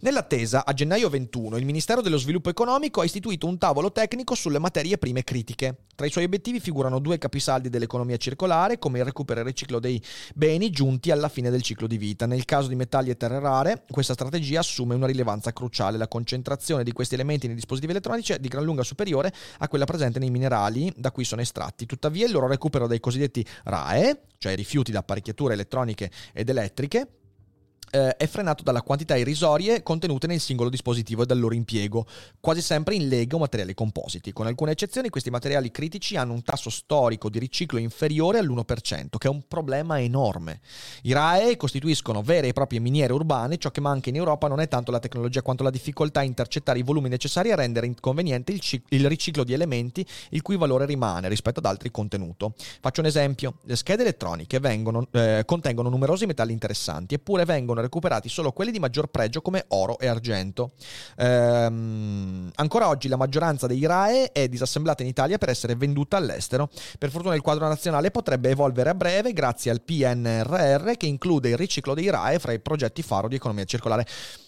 Nell'attesa, 0.01 0.64
a 0.64 0.72
gennaio 0.72 1.09
21, 1.09 1.57
il 1.57 1.64
Ministero 1.64 2.01
dello 2.01 2.16
Sviluppo 2.16 2.51
Economico 2.51 3.01
ha 3.01 3.05
istituito 3.05 3.47
un 3.47 3.59
tavolo 3.59 3.93
tecnico 3.93 4.34
sulle 4.34 4.59
materie 4.59 4.99
prime 4.99 5.24
critiche. 5.24 5.86
Tra 5.95 6.07
i 6.07 6.11
suoi 6.11 6.24
obiettivi 6.24 6.61
figurano 6.61 6.99
due 6.99 7.18
capisaldi 7.33 7.70
dell'economia 7.70 8.18
circolare, 8.18 8.78
come 8.78 8.99
il 8.99 9.07
recupero 9.07 9.41
e 9.41 9.43
il 9.43 9.49
riciclo 9.49 9.80
dei 9.80 10.03
beni 10.35 10.68
giunti 10.68 11.11
alla 11.11 11.30
fine 11.30 11.49
del 11.49 11.62
ciclo 11.62 11.87
di 11.87 11.97
vita. 11.97 12.26
Nel 12.26 12.45
caso 12.45 12.68
di 12.68 12.74
metalli 12.74 13.09
e 13.09 13.16
terre 13.16 13.41
rare, 13.41 13.85
questa 13.91 14.12
strategia 14.12 14.61
assume 14.61 14.95
una 14.95 15.07
rilevanza 15.07 15.51
cruciale. 15.55 15.97
La 15.97 16.09
concentrazione 16.09 16.85
di 16.85 16.93
questi 16.93 17.14
elementi 17.14 17.47
nei 17.47 17.57
dispositivi 17.57 17.93
elettronici 17.93 18.35
è 18.35 18.39
di 18.39 18.49
gran 18.49 18.64
lunga 18.64 18.83
superiore 18.83 19.33
a 19.59 19.68
quella 19.68 19.87
presente 19.87 20.18
nei 20.18 20.28
minerali 20.28 20.93
da 20.95 21.11
cui 21.11 21.24
sono 21.24 21.41
estratti. 21.41 21.87
Tuttavia, 21.87 22.26
il 22.26 22.33
loro 22.33 22.47
recupero 22.47 22.87
dai 22.87 23.01
cosiddetti 23.01 23.47
RAE, 23.64 24.24
cioè 24.37 24.55
rifiuti 24.55 24.93
da 24.93 24.99
apparecchiature 24.99 25.55
elettroniche 25.55 26.11
ed 26.35 26.51
elettriche, 26.51 27.09
eh, 27.93 28.16
è 28.16 28.26
frenato 28.26 28.62
dalla 28.62 28.82
quantità 28.82 29.16
irrisorie 29.16 29.82
contenute 29.82 30.26
nel 30.26 30.40
singolo 30.40 30.70
dispositivo 30.70 31.22
e 31.22 31.26
dal 31.26 31.38
loro 31.38 31.55
impiego, 31.55 32.07
quasi 32.40 32.62
sempre 32.62 32.95
in 32.95 33.09
lega 33.09 33.36
o 33.36 33.38
materiali 33.38 33.74
compositi. 33.74 34.32
Con 34.32 34.47
alcune 34.47 34.72
eccezioni, 34.72 35.11
questi 35.11 35.30
materiali 35.30 35.70
critici 35.70 36.16
hanno 36.16 36.32
un 36.32 36.43
tasso 36.43 36.70
storico 36.70 37.28
di 37.28 37.38
riciclo 37.38 37.78
inferiore 37.78 38.38
all'1%, 38.38 39.18
che 39.18 39.28
è 39.28 39.30
un 39.30 39.43
problema 39.47 40.01
enorme. 40.01 40.61
I 41.03 41.12
RAE 41.12 41.57
costituiscono 41.57 42.22
vere 42.22 42.49
e 42.49 42.53
proprie 42.53 42.80
miniere 42.80 43.12
urbane, 43.12 43.59
ciò 43.59 43.70
che 43.70 43.82
manca 43.82 44.09
in 44.09 44.16
Europa 44.16 44.49
non 44.49 44.61
è 44.61 44.68
tanto 44.68 44.90
la 44.90 44.99
tecnologia 44.99 45.43
quanto 45.43 45.62
la 45.62 45.70
difficoltà 45.70 46.20
a 46.20 46.24
intercettare 46.24 46.78
i 46.78 46.82
volumi 46.82 47.11
necessari 47.11 47.53
a 47.53 47.57
rendere 47.57 47.86
inconveniente 47.86 48.53
il, 48.53 48.61
cic- 48.61 48.86
il 48.88 49.07
riciclo 49.07 49.45
di 49.45 49.53
elementi 49.53 50.05
il 50.30 50.40
cui 50.40 50.57
valore 50.57 50.86
rimane 50.86 51.28
rispetto 51.28 51.59
ad 51.59 51.66
altri 51.66 51.90
contenuto. 51.90 52.55
Faccio 52.80 53.01
un 53.01 53.07
esempio: 53.07 53.59
le 53.64 53.76
schede 53.76 54.03
elettroniche 54.03 54.59
vengono, 54.61 55.07
eh, 55.11 55.43
contengono 55.45 55.90
numerosi 55.90 56.24
metalli 56.24 56.53
interessanti, 56.53 57.14
eppure 57.14 57.45
vengono 57.45 57.82
recuperati 57.83 58.28
solo 58.28 58.53
quelli 58.53 58.70
di 58.70 58.78
maggior 58.78 59.09
pregio 59.09 59.43
come 59.43 59.64
oro 59.68 59.99
e 59.99 60.07
argento. 60.07 60.72
Ehm, 61.16 62.51
ancora 62.55 62.89
oggi 62.89 63.09
la 63.09 63.16
maggioranza 63.16 63.66
dei 63.66 63.85
RAE 63.85 64.33
è 64.33 64.49
disassemblata 64.49 65.03
in 65.03 65.09
Italia 65.09 65.39
per 65.39 65.51
essere 65.51 65.74
venduta 65.74 66.16
all'estero. 66.16 66.70
Per 66.99 67.11
fortuna 67.11 67.35
il 67.35 67.43
quadro 67.43 67.68
nazionale 67.68 68.11
potrebbe 68.11 68.51
evolvere 68.51 68.91
a 68.91 68.95
breve 68.95 69.33
grazie 69.33 69.70
al 69.70 69.83
PNRR 69.83 70.93
che 70.97 71.07
include 71.07 71.51
il 71.51 71.57
riciclo 71.57 71.95
dei 71.95 72.09
RAE 72.11 72.39
fra 72.39 72.53
i 72.53 72.61
progetti 72.61 73.03
faro 73.03 73.28
di 73.28 73.37
economia 73.37 73.64
circolare. 73.64 74.07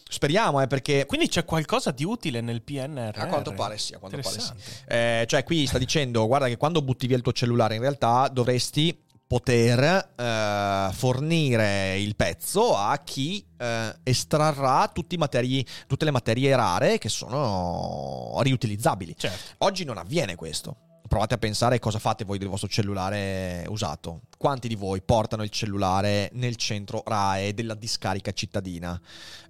Speriamo, 0.08 0.60
eh, 0.60 0.66
perché. 0.66 1.06
Quindi 1.06 1.28
c'è 1.28 1.44
qualcosa 1.44 1.90
di 1.90 2.04
utile 2.04 2.40
nel 2.40 2.62
PNR. 2.62 3.18
A 3.18 3.26
quanto 3.26 3.52
pare 3.52 3.78
sì, 3.78 3.94
a 3.94 3.98
quanto 3.98 4.18
pare 4.18 4.38
sì. 4.38 4.52
Eh, 4.86 5.24
cioè, 5.26 5.42
qui 5.42 5.66
sta 5.66 5.78
dicendo: 5.78 6.26
guarda, 6.26 6.46
che 6.46 6.56
quando 6.56 6.82
butti 6.82 7.06
via 7.06 7.16
il 7.16 7.22
tuo 7.22 7.32
cellulare, 7.32 7.74
in 7.74 7.80
realtà 7.80 8.28
dovresti 8.30 9.03
poter 9.26 10.12
eh, 10.16 10.90
fornire 10.92 11.98
il 11.98 12.14
pezzo 12.14 12.76
a 12.76 12.96
chi 12.98 13.44
eh, 13.58 13.94
estrarrà 14.02 14.88
tutti 14.92 15.14
i 15.14 15.18
materi- 15.18 15.66
tutte 15.86 16.04
le 16.04 16.10
materie 16.10 16.54
rare 16.54 16.98
che 16.98 17.08
sono 17.08 18.36
riutilizzabili. 18.42 19.14
Certo. 19.16 19.54
Oggi 19.64 19.84
non 19.84 19.98
avviene 19.98 20.34
questo. 20.34 20.76
Provate 21.06 21.34
a 21.34 21.38
pensare 21.38 21.78
cosa 21.78 21.98
fate 21.98 22.24
voi 22.24 22.38
del 22.38 22.48
vostro 22.48 22.68
cellulare 22.68 23.64
usato. 23.68 24.22
Quanti 24.38 24.68
di 24.68 24.74
voi 24.74 25.02
portano 25.02 25.42
il 25.42 25.50
cellulare 25.50 26.30
nel 26.32 26.56
centro 26.56 27.02
RAE 27.06 27.54
della 27.54 27.74
discarica 27.74 28.32
cittadina? 28.32 28.98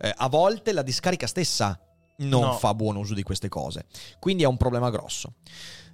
Eh, 0.01 0.13
a 0.15 0.29
volte 0.29 0.73
la 0.73 0.83
discarica 0.83 1.27
stessa 1.27 1.79
non 2.17 2.43
No. 2.43 2.53
fa 2.59 2.75
buon 2.75 2.97
uso 2.97 3.15
di 3.15 3.23
queste 3.23 3.49
cose. 3.49 3.87
Quindi 4.19 4.43
è 4.43 4.47
un 4.47 4.57
problema 4.57 4.91
grosso. 4.91 5.35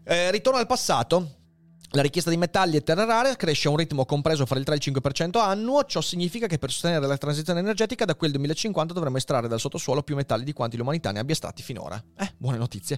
Eh, 0.04 0.30
ritorno 0.30 0.58
al 0.58 0.66
passato. 0.66 1.36
La 1.94 2.02
richiesta 2.02 2.30
di 2.30 2.36
metalli 2.36 2.76
e 2.76 2.84
terre 2.84 3.04
rare 3.04 3.34
cresce 3.34 3.66
a 3.66 3.72
un 3.72 3.76
ritmo 3.76 4.04
compreso 4.04 4.46
fra 4.46 4.56
il 4.56 4.64
3 4.64 4.74
e 4.74 4.76
il 4.76 4.92
5% 4.94 5.38
annuo, 5.40 5.82
ciò 5.84 6.00
significa 6.00 6.46
che 6.46 6.56
per 6.56 6.70
sostenere 6.70 7.04
la 7.04 7.16
transizione 7.16 7.58
energetica 7.58 8.04
da 8.04 8.14
quel 8.14 8.30
2050 8.30 8.94
dovremo 8.94 9.16
estrarre 9.16 9.48
dal 9.48 9.58
sottosuolo 9.58 10.04
più 10.04 10.14
metalli 10.14 10.44
di 10.44 10.52
quanti 10.52 10.76
l'umanità 10.76 11.10
ne 11.10 11.18
abbia 11.18 11.34
estratti 11.34 11.64
finora. 11.64 12.00
Eh, 12.16 12.32
buone 12.36 12.58
notizie. 12.58 12.96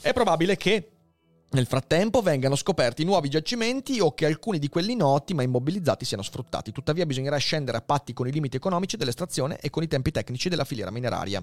È 0.00 0.12
probabile 0.12 0.56
che 0.56 0.90
nel 1.50 1.66
frattempo 1.66 2.22
vengano 2.22 2.54
scoperti 2.54 3.02
nuovi 3.02 3.28
giacimenti 3.28 3.98
o 3.98 4.14
che 4.14 4.26
alcuni 4.26 4.60
di 4.60 4.68
quelli 4.68 4.94
noti 4.94 5.34
ma 5.34 5.42
immobilizzati 5.42 6.04
siano 6.04 6.22
sfruttati. 6.22 6.70
Tuttavia 6.70 7.06
bisognerà 7.06 7.36
scendere 7.38 7.78
a 7.78 7.82
patti 7.82 8.12
con 8.12 8.28
i 8.28 8.32
limiti 8.32 8.56
economici 8.56 8.96
dell'estrazione 8.96 9.58
e 9.58 9.70
con 9.70 9.82
i 9.82 9.88
tempi 9.88 10.12
tecnici 10.12 10.48
della 10.48 10.64
filiera 10.64 10.92
mineraria. 10.92 11.42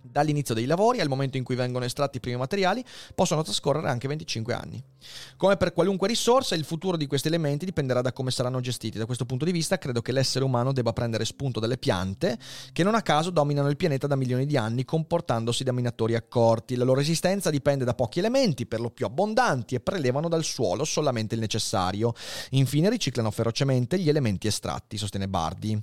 Dall'inizio 0.00 0.54
dei 0.54 0.66
lavori 0.66 1.00
al 1.00 1.08
momento 1.08 1.36
in 1.36 1.42
cui 1.42 1.56
vengono 1.56 1.84
estratti 1.84 2.18
i 2.18 2.20
primi 2.20 2.36
materiali 2.36 2.84
possono 3.12 3.42
trascorrere 3.42 3.88
anche 3.88 4.06
25 4.06 4.54
anni. 4.54 4.91
Come 5.36 5.56
per 5.56 5.72
qualunque 5.72 6.08
risorsa, 6.08 6.54
il 6.54 6.64
futuro 6.64 6.96
di 6.96 7.06
questi 7.06 7.28
elementi 7.28 7.64
dipenderà 7.64 8.00
da 8.00 8.12
come 8.12 8.30
saranno 8.30 8.60
gestiti. 8.60 8.98
Da 8.98 9.06
questo 9.06 9.24
punto 9.24 9.44
di 9.44 9.52
vista, 9.52 9.78
credo 9.78 10.02
che 10.02 10.12
l'essere 10.12 10.44
umano 10.44 10.72
debba 10.72 10.92
prendere 10.92 11.24
spunto 11.24 11.60
dalle 11.60 11.78
piante, 11.78 12.38
che 12.72 12.82
non 12.82 12.94
a 12.94 13.02
caso 13.02 13.30
dominano 13.30 13.68
il 13.68 13.76
pianeta 13.76 14.06
da 14.06 14.16
milioni 14.16 14.46
di 14.46 14.56
anni, 14.56 14.84
comportandosi 14.84 15.64
da 15.64 15.72
minatori 15.72 16.14
accorti. 16.14 16.76
La 16.76 16.84
loro 16.84 17.00
esistenza 17.00 17.50
dipende 17.50 17.84
da 17.84 17.94
pochi 17.94 18.18
elementi, 18.18 18.66
per 18.66 18.80
lo 18.80 18.90
più 18.90 19.06
abbondanti, 19.06 19.74
e 19.74 19.80
prelevano 19.80 20.28
dal 20.28 20.44
suolo 20.44 20.84
solamente 20.84 21.34
il 21.34 21.40
necessario. 21.40 22.12
Infine, 22.50 22.88
riciclano 22.88 23.30
ferocemente 23.30 23.98
gli 23.98 24.08
elementi 24.08 24.46
estratti, 24.46 24.96
sostiene 24.96 25.28
Bardi. 25.28 25.80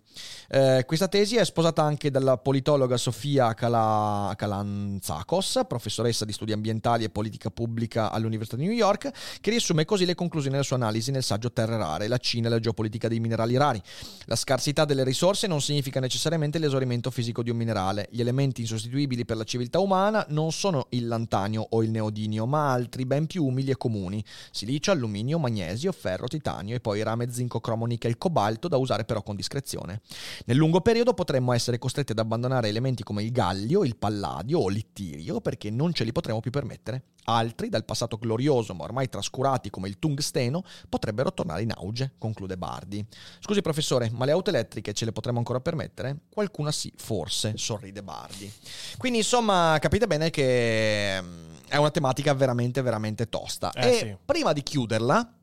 Eh, 0.49 0.83
questa 0.85 1.07
tesi 1.07 1.35
è 1.35 1.45
sposata 1.45 1.83
anche 1.83 2.11
dalla 2.11 2.37
politologa 2.37 2.97
Sofia 2.97 3.53
Cala- 3.53 4.33
Kalantzakos, 4.35 5.61
professoressa 5.67 6.25
di 6.25 6.33
studi 6.33 6.51
ambientali 6.51 7.03
e 7.03 7.09
politica 7.09 7.49
pubblica 7.49 8.11
all'Università 8.11 8.57
di 8.57 8.65
New 8.65 8.73
York, 8.73 9.08
che 9.41 9.49
riassume 9.49 9.85
così 9.85 10.05
le 10.05 10.15
conclusioni 10.15 10.55
della 10.55 10.67
sua 10.67 10.77
analisi 10.77 11.11
nel 11.11 11.23
saggio 11.23 11.51
Terre 11.51 11.77
rare, 11.77 12.07
la 12.07 12.17
Cina 12.17 12.47
e 12.47 12.49
la 12.49 12.59
geopolitica 12.59 13.07
dei 13.07 13.19
minerali 13.19 13.57
rari. 13.57 13.81
La 14.25 14.35
scarsità 14.35 14.85
delle 14.85 15.03
risorse 15.03 15.47
non 15.47 15.61
significa 15.61 15.99
necessariamente 15.99 16.59
l'esaurimento 16.59 17.11
fisico 17.11 17.43
di 17.43 17.49
un 17.49 17.57
minerale. 17.57 18.07
Gli 18.11 18.21
elementi 18.21 18.61
insostituibili 18.61 19.25
per 19.25 19.37
la 19.37 19.43
civiltà 19.43 19.79
umana 19.79 20.25
non 20.29 20.51
sono 20.51 20.87
il 20.89 21.07
lantanio 21.07 21.65
o 21.69 21.83
il 21.83 21.91
neodinio, 21.91 22.45
ma 22.45 22.71
altri 22.71 23.05
ben 23.05 23.25
più 23.27 23.45
umili 23.45 23.71
e 23.71 23.77
comuni: 23.77 24.23
silicio, 24.51 24.91
alluminio, 24.91 25.39
magnesio, 25.39 25.91
ferro, 25.91 26.27
titanio 26.27 26.75
e 26.75 26.79
poi 26.79 27.03
rame, 27.03 27.31
zinco, 27.31 27.59
cromo, 27.59 27.85
nickel, 27.85 28.17
cobalto, 28.17 28.67
da 28.67 28.77
usare 28.77 29.05
però 29.05 29.21
con 29.21 29.35
discrezione. 29.35 30.01
Nel 30.45 30.57
lungo 30.57 30.81
periodo 30.81 31.13
potremmo 31.13 31.53
essere 31.53 31.77
costretti 31.79 32.11
ad 32.11 32.19
abbandonare 32.19 32.67
elementi 32.67 33.03
come 33.03 33.23
il 33.23 33.31
gallio, 33.31 33.83
il 33.83 33.95
palladio 33.95 34.59
o 34.59 34.69
l'ittirio 34.69 35.41
perché 35.41 35.69
non 35.69 35.93
ce 35.93 36.03
li 36.03 36.11
potremo 36.11 36.39
più 36.39 36.51
permettere. 36.51 37.03
Altri, 37.25 37.69
dal 37.69 37.85
passato 37.85 38.17
glorioso 38.17 38.73
ma 38.73 38.83
ormai 38.83 39.09
trascurati 39.09 39.69
come 39.69 39.87
il 39.87 39.99
tungsteno, 39.99 40.63
potrebbero 40.87 41.33
tornare 41.33 41.61
in 41.61 41.71
auge, 41.71 42.13
conclude 42.17 42.57
Bardi. 42.57 43.05
Scusi 43.39 43.61
professore, 43.61 44.09
ma 44.11 44.25
le 44.25 44.31
auto 44.31 44.49
elettriche 44.49 44.93
ce 44.93 45.05
le 45.05 45.11
potremmo 45.11 45.37
ancora 45.37 45.59
permettere? 45.59 46.21
Qualcuna 46.29 46.71
sì, 46.71 46.91
forse, 46.95 47.53
sorride 47.55 48.01
Bardi. 48.01 48.51
Quindi 48.97 49.19
insomma 49.19 49.77
capite 49.79 50.07
bene 50.07 50.29
che 50.29 51.19
mm, 51.21 51.55
è 51.67 51.77
una 51.77 51.91
tematica 51.91 52.33
veramente 52.33 52.81
veramente 52.81 53.29
tosta. 53.29 53.71
Eh, 53.71 53.87
e 53.87 53.93
sì. 53.93 54.17
prima 54.25 54.53
di 54.53 54.63
chiuderla... 54.63 55.33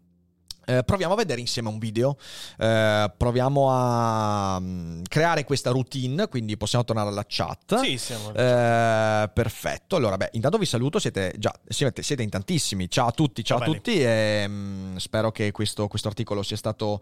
eh, 0.69 0.83
proviamo 0.83 1.13
a 1.15 1.17
vedere 1.17 1.41
insieme 1.41 1.69
un 1.69 1.79
video, 1.79 2.17
eh, 2.59 3.13
proviamo 3.17 3.69
a 3.71 4.59
mm, 4.61 5.03
creare 5.09 5.45
questa 5.45 5.71
routine, 5.71 6.27
quindi 6.27 6.57
possiamo 6.57 6.85
tornare 6.85 7.09
alla 7.09 7.25
chat. 7.27 7.79
Sì, 7.83 7.97
siamo... 7.99 8.35
Eh, 8.35 9.31
perfetto. 9.33 9.95
Allora, 9.95 10.17
beh, 10.17 10.31
intanto 10.33 10.59
vi 10.59 10.67
saluto. 10.67 10.99
Siete 10.99 11.33
già 11.39 11.55
siete, 11.69 12.03
siete 12.03 12.23
in 12.25 12.31
tantissimi. 12.31 12.91
Ciao 12.91 13.07
a 13.07 13.13
tutti, 13.13 13.45
ciao 13.45 13.59
a 13.59 13.61
Ciao 13.61 13.71
belli. 13.71 13.81
tutti. 13.83 14.03
E, 14.03 14.45
mm, 14.49 14.97
spero 14.97 15.31
che 15.31 15.53
questo, 15.53 15.87
questo 15.87 16.09
articolo 16.09 16.43
sia 16.43 16.57
stato 16.57 17.01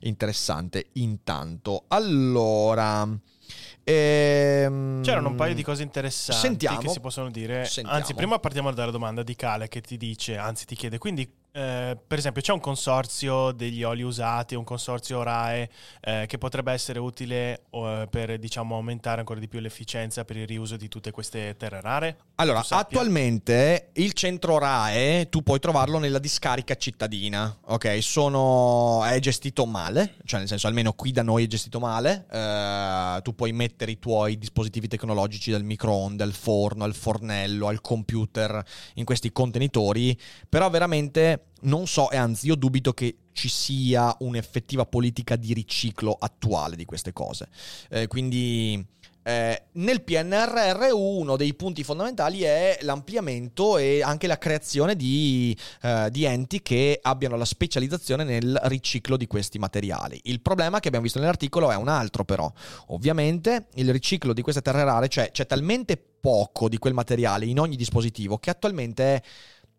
interessante. 0.00 0.88
Intanto, 0.94 1.84
allora. 1.88 3.08
ehm, 3.84 5.02
C'erano 5.02 5.28
un 5.28 5.34
paio 5.36 5.54
di 5.54 5.62
cose 5.62 5.82
interessanti 5.84 6.40
Sentiamo. 6.46 6.78
che 6.80 6.88
si 6.88 6.98
possono 7.00 7.30
dire. 7.30 7.64
Sentiamo. 7.66 7.96
Anzi, 7.96 8.14
prima 8.14 8.40
partiamo 8.40 8.72
dalla 8.72 8.90
domanda 8.90 9.22
di 9.22 9.36
Cale 9.36 9.68
che 9.68 9.80
ti 9.80 9.96
dice, 9.96 10.36
anzi 10.36 10.64
ti 10.66 10.74
chiede, 10.74 10.98
quindi 10.98 11.42
eh, 11.56 11.96
per 12.04 12.18
esempio 12.18 12.42
c'è 12.42 12.52
un 12.52 12.58
consorzio 12.58 13.52
degli 13.52 13.84
oli 13.84 14.02
usati, 14.02 14.56
un 14.56 14.64
consorzio 14.64 15.22
RAE 15.22 15.70
eh, 16.00 16.24
che 16.26 16.36
potrebbe 16.36 16.72
essere 16.72 16.98
utile 16.98 17.62
eh, 17.70 18.08
per 18.10 18.38
diciamo 18.40 18.74
aumentare 18.74 19.20
ancora 19.20 19.38
di 19.38 19.46
più 19.46 19.60
l'efficienza 19.60 20.24
per 20.24 20.36
il 20.36 20.48
riuso 20.48 20.76
di 20.76 20.88
tutte 20.88 21.12
queste 21.12 21.54
terre 21.56 21.80
rare? 21.80 22.16
Allora, 22.36 22.64
attualmente 22.68 23.90
il 23.92 24.14
centro 24.14 24.58
RAE 24.58 25.28
tu 25.28 25.44
puoi 25.44 25.60
trovarlo 25.60 25.98
nella 25.98 26.18
discarica 26.18 26.74
cittadina, 26.74 27.56
ok? 27.66 28.02
Sono, 28.02 29.04
è 29.04 29.16
gestito 29.20 29.64
male, 29.64 30.16
cioè 30.24 30.40
nel 30.40 30.48
senso 30.48 30.66
almeno 30.66 30.92
qui 30.94 31.12
da 31.12 31.22
noi 31.22 31.44
è 31.44 31.46
gestito 31.46 31.78
male. 31.78 32.26
Eh, 32.32 33.20
tu 33.22 33.32
puoi 33.36 33.52
mettere 33.52 33.92
i 33.92 34.00
tuoi 34.00 34.38
dispositivi 34.38 34.88
tecnologici 34.88 35.52
dal 35.52 35.62
microonde 35.62 36.24
al 36.24 36.32
forno, 36.32 36.82
al 36.82 36.94
fornello, 36.94 37.68
al 37.68 37.80
computer 37.80 38.60
in 38.94 39.04
questi 39.04 39.30
contenitori, 39.30 40.18
però 40.48 40.68
veramente 40.68 41.43
non 41.62 41.86
so 41.86 42.10
e 42.10 42.16
anzi 42.16 42.46
io 42.46 42.54
dubito 42.54 42.92
che 42.92 43.16
ci 43.32 43.48
sia 43.48 44.14
un'effettiva 44.20 44.86
politica 44.86 45.36
di 45.36 45.52
riciclo 45.52 46.16
attuale 46.18 46.76
di 46.76 46.84
queste 46.84 47.12
cose. 47.12 47.48
Eh, 47.90 48.06
quindi 48.06 48.86
eh, 49.26 49.62
nel 49.72 50.02
PNRR 50.02 50.92
uno 50.92 51.36
dei 51.36 51.54
punti 51.54 51.82
fondamentali 51.82 52.42
è 52.42 52.78
l'ampliamento 52.82 53.78
e 53.78 54.02
anche 54.02 54.26
la 54.26 54.36
creazione 54.36 54.94
di, 54.96 55.56
eh, 55.82 56.08
di 56.10 56.24
enti 56.24 56.60
che 56.60 56.98
abbiano 57.00 57.36
la 57.36 57.46
specializzazione 57.46 58.22
nel 58.24 58.60
riciclo 58.64 59.16
di 59.16 59.26
questi 59.26 59.58
materiali. 59.58 60.20
Il 60.24 60.42
problema 60.42 60.78
che 60.78 60.88
abbiamo 60.88 61.06
visto 61.06 61.20
nell'articolo 61.20 61.72
è 61.72 61.76
un 61.76 61.88
altro 61.88 62.24
però. 62.24 62.52
Ovviamente 62.88 63.68
il 63.74 63.90
riciclo 63.90 64.34
di 64.34 64.42
queste 64.42 64.60
terre 64.60 64.84
rare, 64.84 65.08
cioè 65.08 65.30
c'è 65.30 65.46
talmente 65.46 65.96
poco 65.96 66.68
di 66.68 66.76
quel 66.76 66.92
materiale 66.92 67.46
in 67.46 67.58
ogni 67.58 67.76
dispositivo 67.76 68.36
che 68.36 68.50
attualmente 68.50 69.14
è 69.14 69.22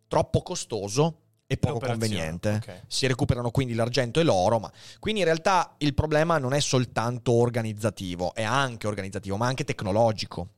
troppo 0.08 0.42
costoso 0.42 1.25
e 1.48 1.58
poco 1.58 1.80
conveniente. 1.80 2.62
ok. 2.62 2.82
Si 2.88 3.08
recuperano 3.08 3.52
quindi 3.52 3.74
l'argento 3.74 4.20
e 4.20 4.24
l'oro, 4.24 4.60
ma 4.60 4.72
quindi 5.00 5.20
in 5.20 5.26
realtà 5.26 5.76
il 5.80 5.94
problema 5.94 6.38
non 6.38 6.54
è 6.54 6.60
soltanto 6.60 7.34
organizzativo, 7.34 8.34
è 8.34 8.44
anche 8.44 8.88
organizzativo, 8.88 9.38
ma 9.38 9.48
anche 9.48 9.64
tecnologico. 9.64 10.50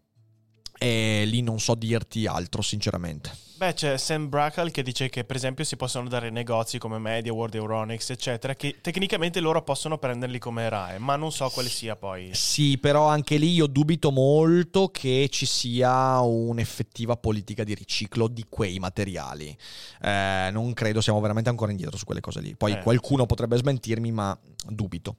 E 0.77 1.23
lì 1.25 1.41
non 1.41 1.59
so 1.59 1.75
dirti 1.75 2.27
altro, 2.27 2.61
sinceramente. 2.61 3.45
Beh, 3.57 3.73
c'è 3.73 3.97
Sam 3.97 4.29
Brackle 4.29 4.69
che 4.69 4.83
dice 4.83 5.09
che 5.09 5.23
per 5.23 5.35
esempio 5.35 5.63
si 5.63 5.77
possono 5.77 6.07
dare 6.07 6.29
negozi 6.29 6.77
come 6.77 6.99
Media, 6.99 7.33
World 7.33 7.55
Euronics, 7.55 8.11
eccetera, 8.11 8.53
che 8.53 8.75
tecnicamente 8.81 9.39
loro 9.39 9.63
possono 9.63 9.97
prenderli 9.97 10.37
come 10.37 10.69
RAE, 10.69 10.99
ma 10.99 11.15
non 11.15 11.31
so 11.31 11.49
quale 11.49 11.67
sia 11.67 11.95
poi. 11.95 12.29
Sì, 12.33 12.77
però 12.77 13.07
anche 13.07 13.37
lì 13.37 13.53
io 13.53 13.65
dubito 13.65 14.11
molto 14.11 14.89
che 14.89 15.27
ci 15.31 15.47
sia 15.47 16.19
un'effettiva 16.19 17.17
politica 17.17 17.63
di 17.63 17.73
riciclo 17.73 18.27
di 18.27 18.45
quei 18.47 18.77
materiali. 18.77 19.57
Eh, 20.03 20.49
non 20.51 20.73
credo, 20.73 21.01
siamo 21.01 21.19
veramente 21.19 21.49
ancora 21.49 21.71
indietro 21.71 21.97
su 21.97 22.05
quelle 22.05 22.21
cose 22.21 22.41
lì. 22.41 22.55
Poi 22.55 22.73
Eh, 22.73 22.83
qualcuno 22.83 23.25
potrebbe 23.25 23.57
smentirmi, 23.57 24.11
ma 24.11 24.37
dubito. 24.67 25.15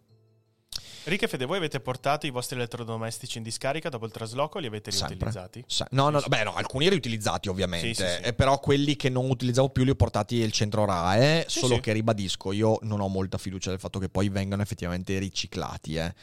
Rick 1.09 1.23
e 1.23 1.29
Fede, 1.29 1.47
voi 1.47 1.57
avete 1.57 1.81
portato 1.81 2.27
i 2.27 2.31
vostri 2.31 2.57
elettrodomestici 2.57 3.39
in 3.39 3.45
discarica 3.45 3.89
dopo 3.89 4.05
il 4.05 4.13
trasloco 4.13 4.59
li 4.59 4.67
avete 4.67 4.91
riutilizzati? 4.91 5.65
Sa- 5.67 5.87
No, 5.93 6.11
no, 6.11 6.21
Sì, 6.21 6.29
beh, 6.29 6.45
no, 6.45 6.55
alcuni 6.55 6.89
riutilizzati 6.89 7.49
ovviamente, 7.49 7.95
Sì, 7.95 8.03
sì, 8.03 8.09
sì. 8.09 8.21
eh, 8.23 8.33
però 8.35 8.59
quelli 8.61 8.95
che 8.97 9.09
non 9.09 9.29
utilizzavo 9.31 9.71
più 9.71 9.85
li 9.85 9.91
ho 9.91 9.95
portati 9.95 10.43
al 10.43 10.53
centro 10.53 10.85
RAE, 10.85 11.47
Sì, 11.49 11.61
solo 11.61 11.81
che 11.81 11.93
ribadisco, 11.93 12.53
io 12.53 12.79
non 12.83 13.01
ho 13.01 13.09
molta 13.09 13.39
fiducia 13.39 13.71
del 13.71 13.79
fatto 13.79 13.99
che 13.99 14.09
poi 14.09 14.29
vengano 14.29 14.61
effettivamente 14.63 15.19
riciclati. 15.19 15.97
eh. 15.97 16.15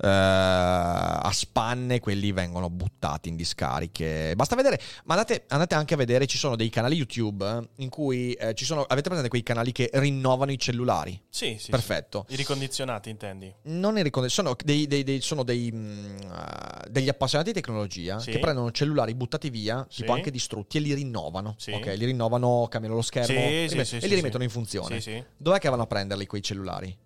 Eh, 0.00 0.06
a 0.08 1.30
spanne 1.32 1.98
quelli 1.98 2.30
vengono 2.32 2.70
buttati 2.70 3.28
in 3.28 3.36
discariche. 3.36 4.32
Basta 4.36 4.54
vedere, 4.54 4.80
ma 5.04 5.14
andate, 5.14 5.44
andate 5.48 5.74
anche 5.74 5.94
a 5.94 5.96
vedere, 5.96 6.26
ci 6.26 6.38
sono 6.38 6.54
dei 6.54 6.68
canali 6.68 6.94
YouTube 6.96 7.44
eh, 7.48 7.68
in 7.82 7.88
cui 7.88 8.32
eh, 8.34 8.54
ci 8.54 8.64
sono, 8.64 8.82
avete 8.82 9.08
presente 9.08 9.28
quei 9.28 9.42
canali 9.42 9.72
che 9.72 9.90
rinnovano 9.94 10.52
i 10.52 10.58
cellulari? 10.58 11.20
Sì, 11.28 11.56
sì. 11.58 11.70
Perfetto. 11.70 12.26
I 12.28 12.36
ricondizionati, 12.36 13.10
intendi? 13.10 13.52
Non 13.62 13.98
i 13.98 14.02
ricondi- 14.02 14.27
sono 14.28 14.56
dei, 14.64 14.86
dei- 14.86 15.02
dei- 15.04 15.20
sono 15.20 15.42
dei, 15.42 15.70
uh, 15.72 16.88
degli 16.90 17.08
appassionati 17.08 17.52
di 17.52 17.60
tecnologia 17.60 18.18
Sì. 18.18 18.30
che 18.30 18.38
prendono 18.38 18.70
cellulari 18.70 19.14
buttati 19.14 19.50
via, 19.50 19.86
Sì. 19.88 20.00
tipo 20.02 20.12
anche 20.12 20.30
distrutti, 20.30 20.78
e 20.78 20.80
li 20.80 20.94
rinnovano. 20.94 21.54
Sì. 21.58 21.72
Ok, 21.72 21.86
li 21.96 22.04
rinnovano, 22.04 22.66
cambiano 22.70 22.96
lo 22.96 23.02
schermo 23.02 23.38
rimet- 23.38 23.92
e 24.02 24.06
li 24.06 24.14
rimettono 24.14 24.44
in 24.44 24.50
funzione. 24.50 25.00
Dov'è 25.36 25.58
che 25.58 25.68
vanno 25.68 25.82
a 25.82 25.86
prenderli 25.86 26.26
quei 26.26 26.42
cellulari? 26.42 26.96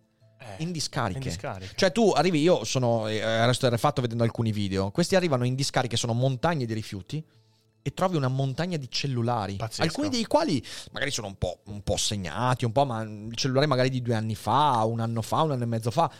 Eh, 0.40 0.62
In 0.64 0.72
discariche. 0.72 1.18
in 1.18 1.24
discarica. 1.24 1.72
Cioè 1.76 1.92
tu 1.92 2.10
arrivi, 2.10 2.40
io 2.40 2.64
sono, 2.64 3.06
eh, 3.06 3.46
resto 3.46 3.74
fatto 3.76 4.00
vedendo 4.00 4.24
alcuni 4.24 4.50
video, 4.50 4.90
questi 4.90 5.14
arrivano 5.14 5.44
in 5.44 5.54
discariche, 5.54 5.96
sono 5.96 6.12
montagne 6.14 6.66
di 6.66 6.74
rifiuti 6.74 7.24
e 7.84 7.94
trovi 7.94 8.16
una 8.16 8.28
montagna 8.28 8.76
di 8.76 8.88
cellulari, 8.90 9.54
Pazzesco. 9.56 9.82
alcuni 9.82 10.08
dei 10.08 10.24
quali 10.24 10.60
magari 10.92 11.10
sono 11.12 11.26
un 11.28 11.36
po', 11.36 11.60
un 11.66 11.82
po' 11.82 11.96
segnati, 11.96 12.64
un 12.64 12.72
po', 12.72 12.84
ma 12.84 13.02
il 13.02 13.34
cellulare 13.34 13.66
magari 13.66 13.88
di 13.88 14.02
due 14.02 14.14
anni 14.14 14.34
fa, 14.34 14.84
un 14.84 15.00
anno 15.00 15.22
fa, 15.22 15.42
un 15.42 15.52
anno 15.52 15.62
e 15.62 15.66
mezzo 15.66 15.90
fa. 15.92 16.10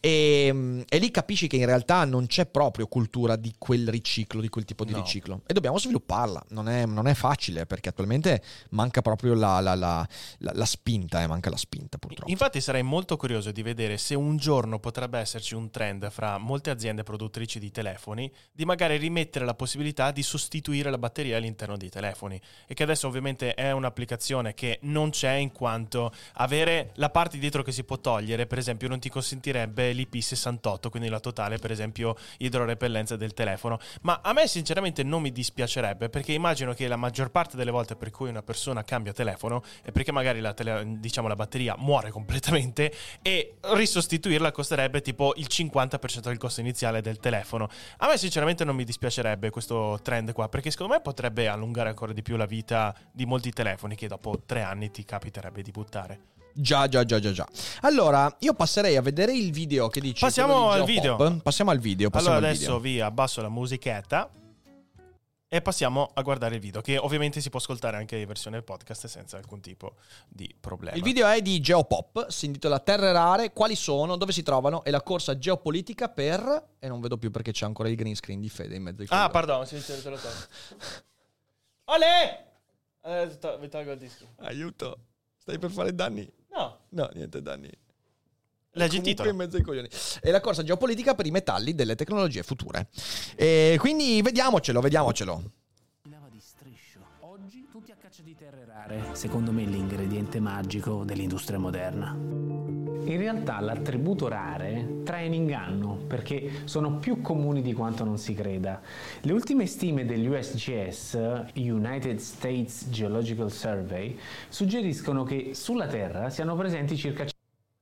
E, 0.00 0.50
mm, 0.52 0.80
e 0.88 0.98
lì 0.98 1.10
capisci 1.10 1.46
che 1.48 1.56
in 1.56 1.66
realtà 1.66 2.04
non 2.04 2.26
c'è 2.26 2.46
proprio 2.46 2.86
cultura 2.86 3.36
di 3.36 3.54
quel 3.58 3.88
riciclo, 3.88 4.40
di 4.40 4.48
quel 4.48 4.64
tipo 4.64 4.84
di 4.84 4.92
No. 4.92 4.98
riciclo. 4.98 5.42
E 5.46 5.52
dobbiamo 5.52 5.78
svilupparla. 5.78 6.44
Non 6.50 6.68
è, 6.68 6.86
non 6.86 7.06
è 7.08 7.14
facile 7.14 7.66
perché 7.66 7.88
attualmente 7.88 8.42
manca 8.70 9.02
proprio 9.02 9.34
la, 9.34 9.60
la- 9.60 9.74
la- 9.74 10.06
la- 10.38 10.52
la 10.54 10.64
spinta, 10.64 11.22
eh, 11.22 11.26
manca 11.26 11.50
la 11.50 11.56
spinta 11.56 11.98
purtroppo. 11.98 12.30
Infatti 12.30 12.60
sarei 12.60 12.82
molto 12.82 13.16
curioso 13.16 13.50
di 13.50 13.62
vedere 13.62 13.98
se 13.98 14.14
un 14.14 14.36
giorno 14.36 14.78
potrebbe 14.78 15.18
esserci 15.18 15.54
un 15.54 15.70
trend 15.70 16.08
fra 16.10 16.38
molte 16.38 16.70
aziende 16.70 17.02
produttrici 17.02 17.58
di 17.58 17.70
telefoni 17.70 18.30
di 18.52 18.64
magari 18.64 18.96
rimettere 18.98 19.44
la 19.44 19.54
possibilità 19.54 20.10
di 20.12 20.22
sostituire 20.22 20.90
la 20.90 20.98
batteria 20.98 21.36
all'interno 21.36 21.76
dei 21.76 21.88
telefoni 21.88 22.40
e 22.66 22.74
che 22.74 22.82
adesso 22.84 23.06
ovviamente 23.08 23.54
è 23.54 23.72
un'applicazione 23.72 24.54
che 24.54 24.78
non 24.82 25.10
c'è 25.10 25.32
in 25.32 25.50
quanto 25.52 26.12
avere 26.34 26.92
la 26.94 27.10
parte 27.10 27.38
dietro 27.38 27.62
che 27.62 27.72
si 27.72 27.84
può 27.84 27.98
togliere 27.98 28.46
per 28.46 28.58
esempio 28.58 28.88
non 28.88 28.98
ti 29.00 29.08
consentirebbe 29.08 29.87
l'IP68 29.92 30.88
quindi 30.90 31.08
la 31.08 31.20
totale 31.20 31.58
per 31.58 31.70
esempio 31.70 32.16
idrorepellenza 32.38 33.16
del 33.16 33.34
telefono 33.34 33.78
ma 34.02 34.20
a 34.22 34.32
me 34.32 34.46
sinceramente 34.46 35.02
non 35.02 35.22
mi 35.22 35.32
dispiacerebbe 35.32 36.08
perché 36.08 36.32
immagino 36.32 36.72
che 36.74 36.88
la 36.88 36.96
maggior 36.96 37.30
parte 37.30 37.56
delle 37.56 37.70
volte 37.70 37.96
per 37.96 38.10
cui 38.10 38.28
una 38.28 38.42
persona 38.42 38.84
cambia 38.84 39.12
telefono 39.12 39.62
è 39.82 39.90
perché 39.90 40.12
magari 40.12 40.40
la, 40.40 40.52
tele- 40.54 40.84
diciamo, 40.98 41.28
la 41.28 41.34
batteria 41.34 41.74
muore 41.78 42.10
completamente 42.10 42.92
e 43.22 43.56
risostituirla 43.60 44.52
costerebbe 44.52 45.00
tipo 45.00 45.32
il 45.36 45.46
50% 45.48 46.20
del 46.20 46.38
costo 46.38 46.60
iniziale 46.60 47.00
del 47.00 47.18
telefono. 47.18 47.68
A 47.98 48.08
me 48.08 48.16
sinceramente 48.16 48.64
non 48.64 48.76
mi 48.76 48.84
dispiacerebbe 48.84 49.50
questo 49.50 49.98
trend 50.02 50.32
qua 50.32 50.48
perché 50.48 50.70
secondo 50.70 50.94
me 50.94 51.00
potrebbe 51.00 51.48
allungare 51.48 51.88
ancora 51.88 52.12
di 52.12 52.22
più 52.22 52.36
la 52.36 52.46
vita 52.46 52.94
di 53.12 53.26
molti 53.26 53.50
telefoni 53.50 53.94
che 53.94 54.08
dopo 54.08 54.42
tre 54.44 54.62
anni 54.62 54.90
ti 54.90 55.04
capiterebbe 55.04 55.62
di 55.62 55.70
buttare. 55.70 56.20
Già, 56.60 56.88
già, 56.88 57.04
già, 57.04 57.20
già, 57.20 57.30
già. 57.30 57.48
Allora, 57.82 58.34
io 58.40 58.52
passerei 58.52 58.96
a 58.96 59.00
vedere 59.00 59.32
il 59.32 59.52
video 59.52 59.86
che 59.86 60.00
dice. 60.00 60.26
Passiamo 60.26 60.72
di 60.72 60.80
al 60.80 60.84
video. 60.84 61.40
Passiamo 61.40 61.70
al 61.70 61.78
video. 61.78 62.10
Passiamo 62.10 62.34
allora 62.34 62.50
al 62.50 62.54
adesso 62.54 62.78
video. 62.78 62.80
vi 62.80 63.00
abbasso 63.00 63.40
la 63.40 63.48
musichetta 63.48 64.28
e 65.46 65.62
passiamo 65.62 66.10
a 66.14 66.22
guardare 66.22 66.56
il 66.56 66.60
video 66.60 66.80
che 66.80 66.98
ovviamente 66.98 67.40
si 67.40 67.48
può 67.48 67.60
ascoltare 67.60 67.96
anche 67.96 68.16
in 68.16 68.26
versione 68.26 68.60
podcast 68.62 69.06
senza 69.06 69.36
alcun 69.36 69.60
tipo 69.60 69.94
di 70.28 70.52
problema. 70.58 70.96
Il 70.96 71.02
video 71.04 71.28
è 71.28 71.40
di 71.40 71.60
Geopop, 71.60 72.26
si 72.28 72.46
intitola 72.46 72.80
Terre 72.80 73.12
rare, 73.12 73.52
quali 73.52 73.76
sono, 73.76 74.16
dove 74.16 74.32
si 74.32 74.42
trovano 74.42 74.82
e 74.82 74.90
la 74.90 75.00
corsa 75.00 75.38
geopolitica 75.38 76.08
per... 76.08 76.70
E 76.80 76.88
non 76.88 77.00
vedo 77.00 77.18
più 77.18 77.30
perché 77.30 77.52
c'è 77.52 77.66
ancora 77.66 77.88
il 77.88 77.94
green 77.94 78.16
screen 78.16 78.40
di 78.40 78.48
Fede 78.48 78.74
in 78.74 78.82
mezzo 78.82 79.02
ai 79.02 79.08
Ah, 79.10 79.28
pardon, 79.30 79.64
sì, 79.64 79.80
sì, 79.80 80.02
te 80.02 80.10
lo 80.10 80.16
tolgo. 80.16 80.38
Ole! 81.84 82.46
Eh, 83.04 83.38
to- 83.38 83.58
vi 83.58 83.68
tolgo 83.68 83.92
il 83.92 83.98
disco. 83.98 84.24
Aiuto, 84.40 84.98
stai 85.38 85.56
per 85.60 85.70
fare 85.70 85.94
danni? 85.94 86.28
No, 86.58 86.78
No, 86.90 87.10
niente 87.14 87.40
danni. 87.40 87.70
leggi 88.72 88.98
il 88.98 89.34
mezzo 89.34 89.56
ai 89.56 89.62
coglioni. 89.62 89.88
E 90.20 90.30
la 90.30 90.40
corsa 90.40 90.62
geopolitica 90.62 91.14
per 91.14 91.26
i 91.26 91.30
metalli 91.30 91.74
delle 91.74 91.94
tecnologie 91.94 92.42
future. 92.42 92.88
E 93.36 93.76
quindi 93.78 94.20
vediamocelo, 94.22 94.80
vediamocelo. 94.80 95.42
Lava 96.10 96.28
di 96.28 96.40
striscio. 96.40 96.98
Oggi 97.20 97.68
tutti 97.70 97.92
a 97.92 97.96
caccia 97.96 98.22
di 98.22 98.34
terre 98.34 98.64
rare, 98.64 99.10
secondo 99.12 99.52
me 99.52 99.64
l'ingrediente 99.64 100.40
magico 100.40 101.04
dell'industria 101.04 101.58
moderna. 101.58 102.16
In 103.04 103.16
realtà 103.16 103.58
l'attributo 103.60 104.28
rare 104.28 105.00
trae 105.02 105.24
in 105.26 105.32
inganno 105.32 105.94
perché 106.06 106.62
sono 106.64 106.98
più 106.98 107.22
comuni 107.22 107.62
di 107.62 107.72
quanto 107.72 108.04
non 108.04 108.18
si 108.18 108.34
creda. 108.34 108.80
Le 109.22 109.32
ultime 109.32 109.66
stime 109.66 110.04
dell'USGS, 110.04 111.14
United 111.54 112.18
States 112.18 112.88
Geological 112.90 113.50
Survey, 113.50 114.18
suggeriscono 114.48 115.24
che 115.24 115.54
sulla 115.54 115.86
Terra 115.86 116.28
siano 116.28 116.54
presenti 116.54 116.96
circa 116.96 117.24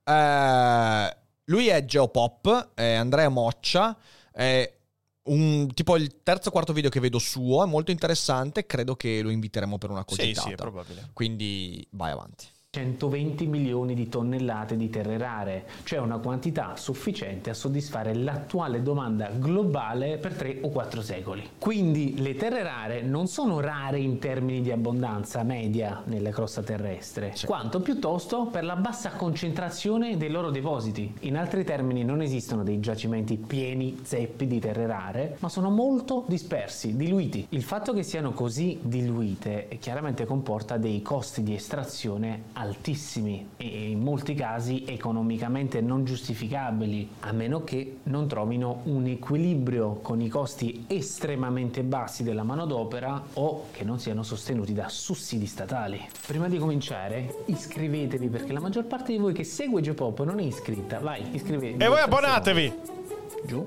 Eh, 0.08 1.16
lui 1.44 1.66
è 1.68 1.84
Geopop, 1.84 2.74
è 2.74 2.92
Andrea 2.94 3.28
Moccia, 3.28 3.96
è 4.30 4.72
un, 5.24 5.66
tipo 5.74 5.96
il 5.96 6.22
terzo 6.22 6.48
o 6.48 6.52
quarto 6.52 6.72
video 6.72 6.90
che 6.90 7.00
vedo 7.00 7.18
suo, 7.18 7.64
è 7.64 7.66
molto 7.66 7.90
interessante, 7.90 8.66
credo 8.66 8.94
che 8.94 9.20
lo 9.22 9.30
inviteremo 9.30 9.76
per 9.78 9.90
una 9.90 10.04
Sì, 10.06 10.16
cogitata. 10.16 10.46
sì, 10.46 10.52
è 10.52 10.56
probabile. 10.56 11.10
Quindi 11.12 11.84
vai 11.90 12.12
avanti. 12.12 12.46
120 12.76 13.46
milioni 13.46 13.94
di 13.94 14.06
tonnellate 14.10 14.76
di 14.76 14.90
terre 14.90 15.16
rare, 15.16 15.64
cioè 15.84 15.98
una 15.98 16.18
quantità 16.18 16.74
sufficiente 16.76 17.48
a 17.48 17.54
soddisfare 17.54 18.14
l'attuale 18.14 18.82
domanda 18.82 19.30
globale 19.30 20.18
per 20.18 20.34
3 20.34 20.58
o 20.60 20.68
4 20.68 21.00
secoli. 21.00 21.48
Quindi 21.58 22.20
le 22.20 22.34
terre 22.34 22.62
rare 22.62 23.00
non 23.00 23.28
sono 23.28 23.60
rare 23.60 23.98
in 23.98 24.18
termini 24.18 24.60
di 24.60 24.70
abbondanza 24.70 25.42
media 25.42 26.02
nella 26.04 26.28
crosta 26.28 26.62
terrestre, 26.62 27.32
quanto 27.46 27.80
piuttosto 27.80 28.44
per 28.44 28.64
la 28.64 28.76
bassa 28.76 29.12
concentrazione 29.12 30.18
dei 30.18 30.28
loro 30.28 30.50
depositi. 30.50 31.14
In 31.20 31.38
altri 31.38 31.64
termini 31.64 32.04
non 32.04 32.20
esistono 32.20 32.62
dei 32.62 32.78
giacimenti 32.80 33.38
pieni 33.38 34.00
zeppi 34.02 34.46
di 34.46 34.58
terre 34.58 34.86
rare, 34.86 35.36
ma 35.38 35.48
sono 35.48 35.70
molto 35.70 36.24
dispersi, 36.28 36.94
diluiti. 36.94 37.46
Il 37.50 37.62
fatto 37.62 37.94
che 37.94 38.02
siano 38.02 38.32
così 38.32 38.78
diluite 38.82 39.68
chiaramente 39.80 40.26
comporta 40.26 40.76
dei 40.76 41.00
costi 41.00 41.42
di 41.42 41.54
estrazione 41.54 42.64
altissimi 42.66 43.50
e 43.56 43.90
in 43.90 44.00
molti 44.00 44.34
casi 44.34 44.84
economicamente 44.86 45.80
non 45.80 46.04
giustificabili, 46.04 47.08
a 47.20 47.32
meno 47.32 47.64
che 47.64 47.98
non 48.04 48.28
trovino 48.28 48.80
un 48.84 49.06
equilibrio 49.06 49.98
con 50.02 50.20
i 50.20 50.28
costi 50.28 50.84
estremamente 50.86 51.82
bassi 51.82 52.22
della 52.22 52.42
manodopera 52.42 53.22
o 53.34 53.66
che 53.70 53.84
non 53.84 53.98
siano 53.98 54.22
sostenuti 54.22 54.72
da 54.72 54.88
sussidi 54.88 55.46
statali. 55.46 56.00
Prima 56.26 56.48
di 56.48 56.58
cominciare, 56.58 57.42
iscrivetevi 57.46 58.28
perché 58.28 58.52
la 58.52 58.60
maggior 58.60 58.84
parte 58.84 59.12
di 59.12 59.18
voi 59.18 59.32
che 59.32 59.44
segue 59.44 59.80
Geopop 59.80 60.24
non 60.24 60.38
è 60.38 60.42
iscritta. 60.42 60.98
Vai, 60.98 61.22
iscrivetevi. 61.32 61.82
E 61.82 61.88
voi 61.88 62.00
abbonatevi! 62.00 62.72
Giù. 63.46 63.66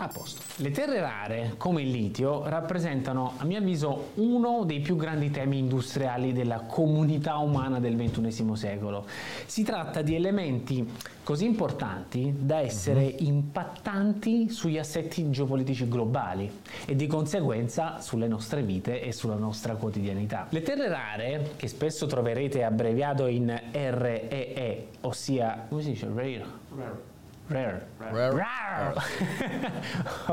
A 0.00 0.06
posto. 0.06 0.40
Le 0.62 0.70
terre 0.70 1.00
rare, 1.00 1.54
come 1.56 1.82
il 1.82 1.90
litio, 1.90 2.48
rappresentano, 2.48 3.32
a 3.36 3.44
mio 3.44 3.58
avviso, 3.58 4.10
uno 4.14 4.62
dei 4.64 4.78
più 4.78 4.94
grandi 4.94 5.32
temi 5.32 5.58
industriali 5.58 6.32
della 6.32 6.60
comunità 6.60 7.38
umana 7.38 7.80
del 7.80 7.96
XXI 7.96 8.54
secolo. 8.54 9.06
Si 9.46 9.64
tratta 9.64 10.00
di 10.02 10.14
elementi 10.14 10.88
così 11.24 11.46
importanti 11.46 12.32
da 12.38 12.60
essere 12.60 13.02
impattanti 13.02 14.50
sugli 14.50 14.78
assetti 14.78 15.28
geopolitici 15.30 15.88
globali 15.88 16.48
e 16.86 16.94
di 16.94 17.08
conseguenza 17.08 18.00
sulle 18.00 18.28
nostre 18.28 18.62
vite 18.62 19.02
e 19.02 19.10
sulla 19.10 19.34
nostra 19.34 19.74
quotidianità. 19.74 20.46
Le 20.50 20.62
terre 20.62 20.88
rare, 20.88 21.54
che 21.56 21.66
spesso 21.66 22.06
troverete 22.06 22.62
abbreviato 22.62 23.26
in 23.26 23.48
REE, 23.72 24.86
ossia, 25.00 25.66
come 25.68 25.82
si 25.82 25.90
dice? 25.90 26.06
Rare. 26.06 26.44
Rare. 26.76 27.07
Rare. 27.48 27.88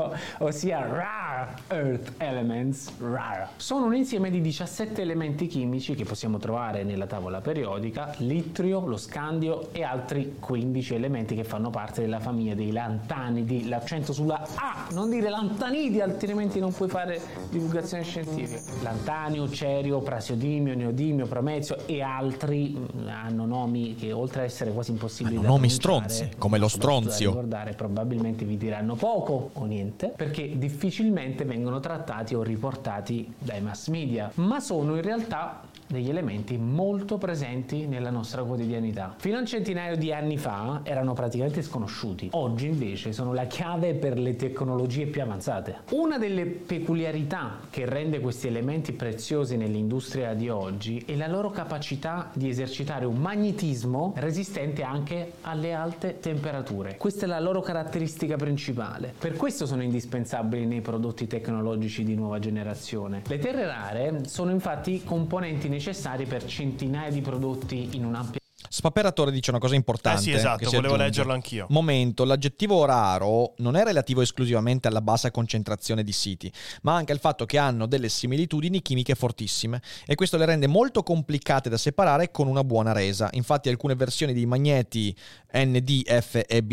ossia 0.38 0.86
rare 0.86 1.54
earth 1.68 2.12
elements 2.18 2.92
rare. 2.98 3.48
Sono 3.56 3.86
un 3.86 3.94
insieme 3.94 4.30
di 4.30 4.40
17 4.40 5.00
elementi 5.00 5.46
chimici 5.46 5.94
che 5.94 6.04
possiamo 6.04 6.38
trovare 6.38 6.84
nella 6.84 7.06
tavola 7.06 7.40
periodica, 7.40 8.14
l'itrio, 8.18 8.86
lo 8.86 8.96
scandio 8.96 9.72
e 9.72 9.82
altri 9.82 10.36
15 10.38 10.94
elementi 10.94 11.34
che 11.34 11.44
fanno 11.44 11.70
parte 11.70 12.02
della 12.02 12.20
famiglia 12.20 12.54
dei 12.54 12.70
lantanidi. 12.70 13.68
L'accento 13.68 14.12
sulla 14.12 14.46
A, 14.54 14.86
non 14.92 15.10
dire 15.10 15.28
lantanidi, 15.28 16.00
altrimenti 16.00 16.60
non 16.60 16.72
puoi 16.72 16.88
fare 16.88 17.20
divulgazione 17.50 18.02
scientifica. 18.02 18.60
Lantanio, 18.82 19.48
cerio, 19.50 20.00
prasiodimio, 20.00 20.74
neodimio, 20.74 21.26
promezio 21.26 21.86
e 21.86 22.02
altri 22.02 22.76
mm, 22.76 23.08
hanno 23.08 23.46
nomi 23.46 23.94
che 23.94 24.12
oltre 24.12 24.42
a 24.42 24.44
essere 24.44 24.72
quasi 24.72 24.90
impossibili 24.90 25.36
Hanno 25.36 25.44
da 25.44 25.48
nomi 25.48 25.70
stronzi, 25.70 26.30
come 26.38 26.58
lo 26.58 26.68
soprattutto 27.10 27.46
da 27.46 27.56
ricordare 27.56 27.72
probabilmente 27.72 28.44
vi 28.44 28.56
diranno 28.56 28.94
poco 28.94 29.50
o 29.52 29.64
niente 29.64 30.12
perché 30.16 30.58
difficilmente 30.58 31.44
vengono 31.44 31.80
trattati 31.80 32.34
o 32.34 32.42
riportati 32.42 33.32
dai 33.38 33.60
mass 33.60 33.88
media. 33.88 34.30
Ma 34.34 34.60
sono 34.60 34.96
in 34.96 35.02
realtà 35.02 35.62
degli 35.86 36.08
elementi 36.08 36.56
molto 36.56 37.18
presenti 37.18 37.86
nella 37.86 38.10
nostra 38.10 38.42
quotidianità. 38.42 39.14
Fino 39.18 39.36
a 39.36 39.40
un 39.40 39.46
centinaio 39.46 39.96
di 39.96 40.12
anni 40.12 40.36
fa 40.36 40.80
erano 40.82 41.12
praticamente 41.12 41.62
sconosciuti, 41.62 42.28
oggi 42.32 42.66
invece 42.66 43.12
sono 43.12 43.32
la 43.32 43.46
chiave 43.46 43.94
per 43.94 44.18
le 44.18 44.36
tecnologie 44.36 45.06
più 45.06 45.22
avanzate. 45.22 45.80
Una 45.90 46.18
delle 46.18 46.44
peculiarità 46.46 47.60
che 47.70 47.86
rende 47.86 48.20
questi 48.20 48.48
elementi 48.48 48.92
preziosi 48.92 49.56
nell'industria 49.56 50.34
di 50.34 50.48
oggi 50.48 51.02
è 51.06 51.14
la 51.14 51.28
loro 51.28 51.50
capacità 51.50 52.30
di 52.34 52.48
esercitare 52.48 53.04
un 53.04 53.16
magnetismo 53.16 54.12
resistente 54.16 54.82
anche 54.82 55.32
alle 55.42 55.74
alte 55.74 56.18
temperature. 56.20 56.96
Questa 56.96 57.26
è 57.26 57.28
la 57.28 57.40
loro 57.40 57.60
caratteristica 57.60 58.36
principale. 58.36 59.14
Per 59.18 59.36
questo 59.36 59.66
sono 59.66 59.82
indispensabili 59.82 60.66
nei 60.66 60.80
prodotti 60.80 61.26
tecnologici 61.26 62.04
di 62.04 62.14
nuova 62.14 62.38
generazione. 62.38 63.22
Le 63.26 63.38
terre 63.38 63.66
rare 63.66 64.20
sono 64.26 64.50
infatti 64.50 65.02
componenti 65.04 65.68
necessari 65.76 66.24
per 66.24 66.44
centinaia 66.44 67.10
di 67.10 67.20
prodotti 67.20 67.90
in 67.92 68.04
un'ampia 68.04 68.40
Spaperatore 68.76 69.30
dice 69.30 69.48
una 69.48 69.58
cosa 69.58 69.74
importante. 69.74 70.20
Eh 70.20 70.22
sì, 70.22 70.32
esatto, 70.32 70.68
volevo 70.70 70.96
leggerlo 70.96 71.32
anch'io. 71.32 71.64
Momento, 71.70 72.24
l'aggettivo 72.24 72.84
raro 72.84 73.54
non 73.58 73.74
è 73.74 73.82
relativo 73.82 74.20
esclusivamente 74.20 74.86
alla 74.86 75.00
bassa 75.00 75.30
concentrazione 75.30 76.04
di 76.04 76.12
siti, 76.12 76.52
ma 76.82 76.94
anche 76.94 77.12
al 77.12 77.18
fatto 77.18 77.46
che 77.46 77.56
hanno 77.56 77.86
delle 77.86 78.10
similitudini 78.10 78.82
chimiche 78.82 79.14
fortissime 79.14 79.80
e 80.04 80.14
questo 80.14 80.36
le 80.36 80.44
rende 80.44 80.66
molto 80.66 81.02
complicate 81.02 81.70
da 81.70 81.78
separare 81.78 82.30
con 82.30 82.48
una 82.48 82.64
buona 82.64 82.92
resa. 82.92 83.30
Infatti 83.32 83.70
alcune 83.70 83.94
versioni 83.94 84.34
dei 84.34 84.44
magneti 84.44 85.16
NDFEB, 85.54 86.72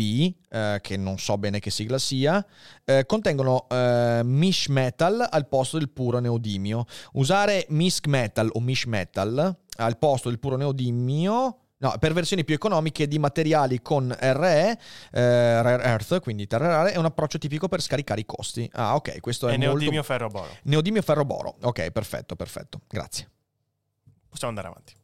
eh, 0.50 0.78
che 0.82 0.96
non 0.98 1.18
so 1.18 1.38
bene 1.38 1.58
che 1.58 1.70
sigla 1.70 1.96
sia, 1.96 2.44
eh, 2.84 3.06
contengono 3.06 3.66
eh, 3.70 4.20
mish 4.22 4.66
metal 4.66 5.26
al 5.26 5.48
posto 5.48 5.78
del 5.78 5.88
puro 5.88 6.18
neodimio. 6.18 6.84
Usare 7.12 7.64
misk 7.70 8.08
metal 8.08 8.50
o 8.52 8.60
mish 8.60 8.84
metal 8.84 9.56
al 9.76 9.96
posto 9.96 10.28
del 10.28 10.38
puro 10.38 10.56
neodimio 10.56 11.60
No, 11.76 11.94
per 11.98 12.12
versioni 12.12 12.44
più 12.44 12.54
economiche 12.54 13.06
di 13.06 13.18
materiali 13.18 13.82
con 13.82 14.14
RE, 14.18 14.78
eh, 15.10 15.62
Rare 15.62 15.82
Earth, 15.82 16.20
quindi 16.20 16.46
terre 16.46 16.66
rare, 16.68 16.92
è 16.92 16.96
un 16.96 17.04
approccio 17.04 17.36
tipico 17.36 17.68
per 17.68 17.82
scaricare 17.82 18.20
i 18.20 18.24
costi. 18.24 18.68
Ah, 18.72 18.94
ok, 18.94 19.20
questo 19.20 19.48
è 19.48 19.52
E 19.52 19.56
molto... 19.58 19.72
neodimio 19.76 20.02
ferro 20.02 20.28
boro. 20.28 20.48
Neodimio 20.62 21.02
ferroboro. 21.02 21.56
Ok, 21.62 21.90
perfetto, 21.90 22.36
perfetto. 22.36 22.80
Grazie. 22.88 23.28
Possiamo 24.28 24.54
andare 24.56 24.68
avanti. 24.68 24.94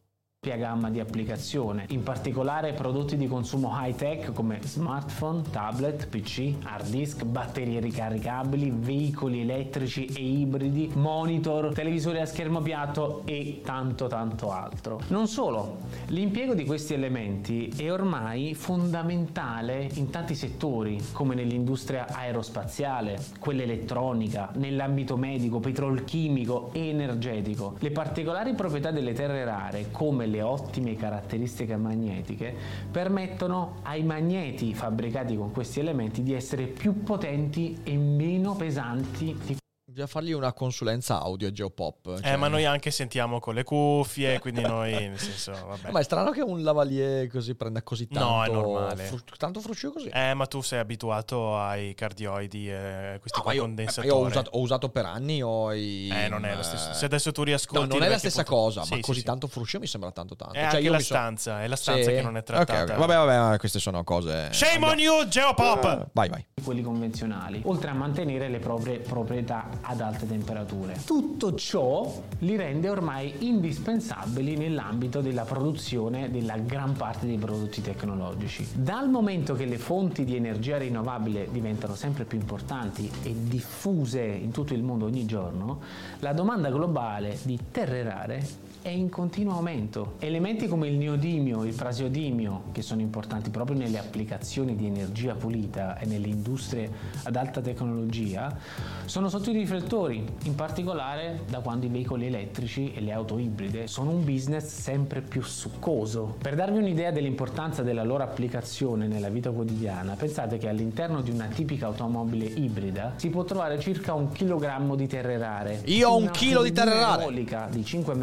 Gamma 0.56 0.88
di 0.88 1.00
applicazione, 1.00 1.84
in 1.90 2.02
particolare 2.02 2.72
prodotti 2.72 3.18
di 3.18 3.26
consumo 3.26 3.76
high 3.78 3.94
tech 3.94 4.32
come 4.32 4.58
smartphone, 4.62 5.42
tablet, 5.50 6.06
PC, 6.06 6.54
hard 6.62 6.88
disk, 6.88 7.24
batterie 7.24 7.78
ricaricabili, 7.78 8.72
veicoli 8.74 9.42
elettrici 9.42 10.06
e 10.06 10.22
ibridi, 10.22 10.92
monitor, 10.94 11.74
televisori 11.74 12.20
a 12.20 12.24
schermo 12.24 12.62
piatto 12.62 13.20
e 13.26 13.60
tanto 13.62 14.06
tanto 14.06 14.50
altro. 14.50 15.02
Non 15.08 15.26
solo, 15.26 15.80
l'impiego 16.06 16.54
di 16.54 16.64
questi 16.64 16.94
elementi 16.94 17.70
è 17.76 17.92
ormai 17.92 18.54
fondamentale 18.54 19.90
in 19.96 20.08
tanti 20.08 20.34
settori 20.34 20.98
come 21.12 21.34
nell'industria 21.34 22.06
aerospaziale, 22.08 23.22
quella 23.38 23.60
elettronica, 23.60 24.52
nell'ambito 24.54 25.18
medico, 25.18 25.60
petrolchimico 25.60 26.70
e 26.72 26.88
energetico. 26.88 27.74
Le 27.78 27.90
particolari 27.90 28.54
proprietà 28.54 28.90
delle 28.90 29.12
terre 29.12 29.44
rare 29.44 29.88
come 29.90 30.28
le 30.30 30.42
ottime 30.42 30.96
caratteristiche 30.96 31.76
magnetiche 31.76 32.54
permettono 32.90 33.76
ai 33.82 34.02
magneti 34.02 34.72
fabbricati 34.72 35.36
con 35.36 35.50
questi 35.52 35.80
elementi 35.80 36.22
di 36.22 36.32
essere 36.32 36.66
più 36.66 37.02
potenti 37.02 37.78
e 37.82 37.96
meno 37.96 38.54
pesanti 38.54 39.36
di 39.44 39.59
Bisogna 39.90 40.06
fargli 40.06 40.30
una 40.30 40.52
consulenza 40.52 41.20
audio 41.20 41.48
a 41.48 41.50
Geopop. 41.50 42.20
cioè- 42.20 42.32
Eh, 42.32 42.36
ma 42.36 42.46
noi 42.46 42.64
anche 42.64 42.92
sentiamo 42.92 43.40
con 43.40 43.54
le 43.54 43.64
cuffie, 43.64 44.38
quindi 44.38 44.60
noi, 44.60 44.92
nel 44.92 45.18
senso, 45.18 45.50
vabbè. 45.66 45.90
Ma 45.90 45.98
è 45.98 46.04
strano 46.04 46.30
che 46.30 46.42
un 46.42 46.62
lavalier 46.62 47.26
così 47.26 47.56
prenda 47.56 47.82
così 47.82 48.06
tanto... 48.06 48.24
No, 48.28 48.44
è 48.44 48.48
normale. 48.50 49.02
fru- 49.06 49.36
tanto 49.36 49.58
fruscio 49.58 49.90
così. 49.90 50.06
Eh, 50.06 50.32
ma 50.34 50.46
tu 50.46 50.60
sei 50.62 50.78
abituato 50.78 51.58
ai 51.58 51.94
cardioidi 51.94 52.70
e 52.70 53.16
questi 53.18 53.38
No, 53.38 53.42
qua 53.42 53.52
io, 53.52 53.62
condensatori. 53.62 54.06
io 54.06 54.14
ho, 54.14 54.24
usato, 54.26 54.50
ho 54.52 54.60
usato 54.60 54.90
per 54.90 55.06
anni 55.06 55.42
ho 55.42 55.72
i... 55.72 56.08
Eh, 56.08 56.28
non 56.28 56.44
è 56.44 56.54
lo 56.54 56.62
stesso. 56.62 56.92
Se 56.92 57.04
adesso 57.06 57.32
tu 57.32 57.40
No, 57.40 57.46
riascolti... 57.46 57.88
non 57.88 57.98
le 57.98 58.06
è 58.06 58.08
la 58.10 58.18
stessa 58.18 58.44
puntate- 58.44 58.62
cosa, 58.62 58.82
Sì, 58.84 58.90
ma 58.90 58.96
sì, 58.96 59.02
così 59.02 59.18
sì. 59.18 59.24
tanto 59.24 59.48
fruscio 59.48 59.80
mi 59.80 59.88
sembra 59.88 60.12
tanto 60.12 60.36
tanto. 60.36 60.54
È 60.54 60.58
Cioè, 60.58 60.64
anche 60.66 60.78
io 60.82 60.90
la 60.92 60.96
mi 60.98 61.02
so- 61.02 61.14
stanza, 61.14 61.62
è 61.64 61.66
la 61.66 61.74
stanza 61.76 62.10
Sì? 62.10 62.14
che 62.14 62.22
non 62.22 62.36
è 62.36 62.44
trattata. 62.44 62.92
ok. 62.92 62.96
Vabbè, 62.96 63.14
vabbè, 63.26 63.58
queste 63.58 63.80
sono 63.80 64.04
cose... 64.04 64.52
Shame 64.52 64.86
on 64.86 65.00
you, 65.00 65.26
Geopop! 65.26 66.10
Vai, 66.12 66.28
vai. 66.28 66.46
quelli 66.62 66.80
convenzionali, 66.82 67.60
oltre 67.64 67.90
a 67.90 67.94
mantenere 67.94 68.48
le 68.48 68.60
proprie 68.60 69.00
proprietà 69.00 69.78
ad 69.82 70.00
alte 70.00 70.26
temperature. 70.26 70.98
Tutto 71.04 71.54
ciò 71.54 72.22
li 72.40 72.56
rende 72.56 72.88
ormai 72.88 73.34
indispensabili 73.46 74.56
nell'ambito 74.56 75.20
della 75.20 75.44
produzione 75.44 76.30
della 76.30 76.56
gran 76.58 76.92
parte 76.94 77.26
dei 77.26 77.38
prodotti 77.38 77.80
tecnologici. 77.80 78.66
Dal 78.74 79.08
momento 79.08 79.54
che 79.54 79.64
le 79.64 79.78
fonti 79.78 80.24
di 80.24 80.36
energia 80.36 80.78
rinnovabile 80.78 81.48
diventano 81.50 81.94
sempre 81.94 82.24
più 82.24 82.38
importanti 82.38 83.10
e 83.22 83.34
diffuse 83.44 84.22
in 84.22 84.50
tutto 84.50 84.74
il 84.74 84.82
mondo 84.82 85.06
ogni 85.06 85.26
giorno, 85.26 85.80
la 86.20 86.32
domanda 86.32 86.70
globale 86.70 87.38
di 87.42 87.58
terre 87.70 88.02
rare 88.02 88.68
è 88.82 88.88
in 88.88 89.10
continuo 89.10 89.54
aumento. 89.54 90.14
Elementi 90.20 90.66
come 90.66 90.88
il 90.88 90.96
neodimio, 90.96 91.64
il 91.64 91.74
prasiodimio, 91.74 92.64
che 92.72 92.82
sono 92.82 93.00
importanti 93.00 93.50
proprio 93.50 93.76
nelle 93.76 93.98
applicazioni 93.98 94.74
di 94.76 94.86
energia 94.86 95.34
pulita 95.34 95.98
e 95.98 96.06
nelle 96.06 96.28
industrie 96.28 96.90
ad 97.24 97.36
alta 97.36 97.60
tecnologia, 97.60 98.56
sono 99.04 99.28
sotto 99.28 99.50
i 99.50 99.52
riflettori, 99.52 100.24
in 100.44 100.54
particolare 100.54 101.40
da 101.48 101.60
quando 101.60 101.86
i 101.86 101.88
veicoli 101.88 102.26
elettrici 102.26 102.92
e 102.92 103.00
le 103.00 103.12
auto 103.12 103.38
ibride 103.38 103.86
sono 103.86 104.10
un 104.10 104.24
business 104.24 104.64
sempre 104.64 105.20
più 105.20 105.42
succoso. 105.42 106.36
Per 106.40 106.54
darvi 106.54 106.78
un'idea 106.78 107.10
dell'importanza 107.10 107.82
della 107.82 108.04
loro 108.04 108.22
applicazione 108.22 109.06
nella 109.06 109.28
vita 109.28 109.50
quotidiana, 109.50 110.14
pensate 110.14 110.56
che 110.58 110.68
all'interno 110.68 111.20
di 111.20 111.30
una 111.30 111.46
tipica 111.46 111.86
automobile 111.86 112.46
ibrida 112.46 113.14
si 113.16 113.28
può 113.28 113.44
trovare 113.44 113.78
circa 113.78 114.14
un 114.14 114.30
chilogrammo 114.30 114.94
di 114.94 115.06
terre 115.06 115.36
rare. 115.36 115.82
Io 115.86 116.08
ho 116.08 116.16
un 116.16 116.22
Una 116.22 116.30
chilo 116.32 116.62
di 116.62 116.72
terre 116.72 116.94
rare. 116.94 117.22
eolica 117.22 117.68
di 117.70 117.84
5 117.84 118.14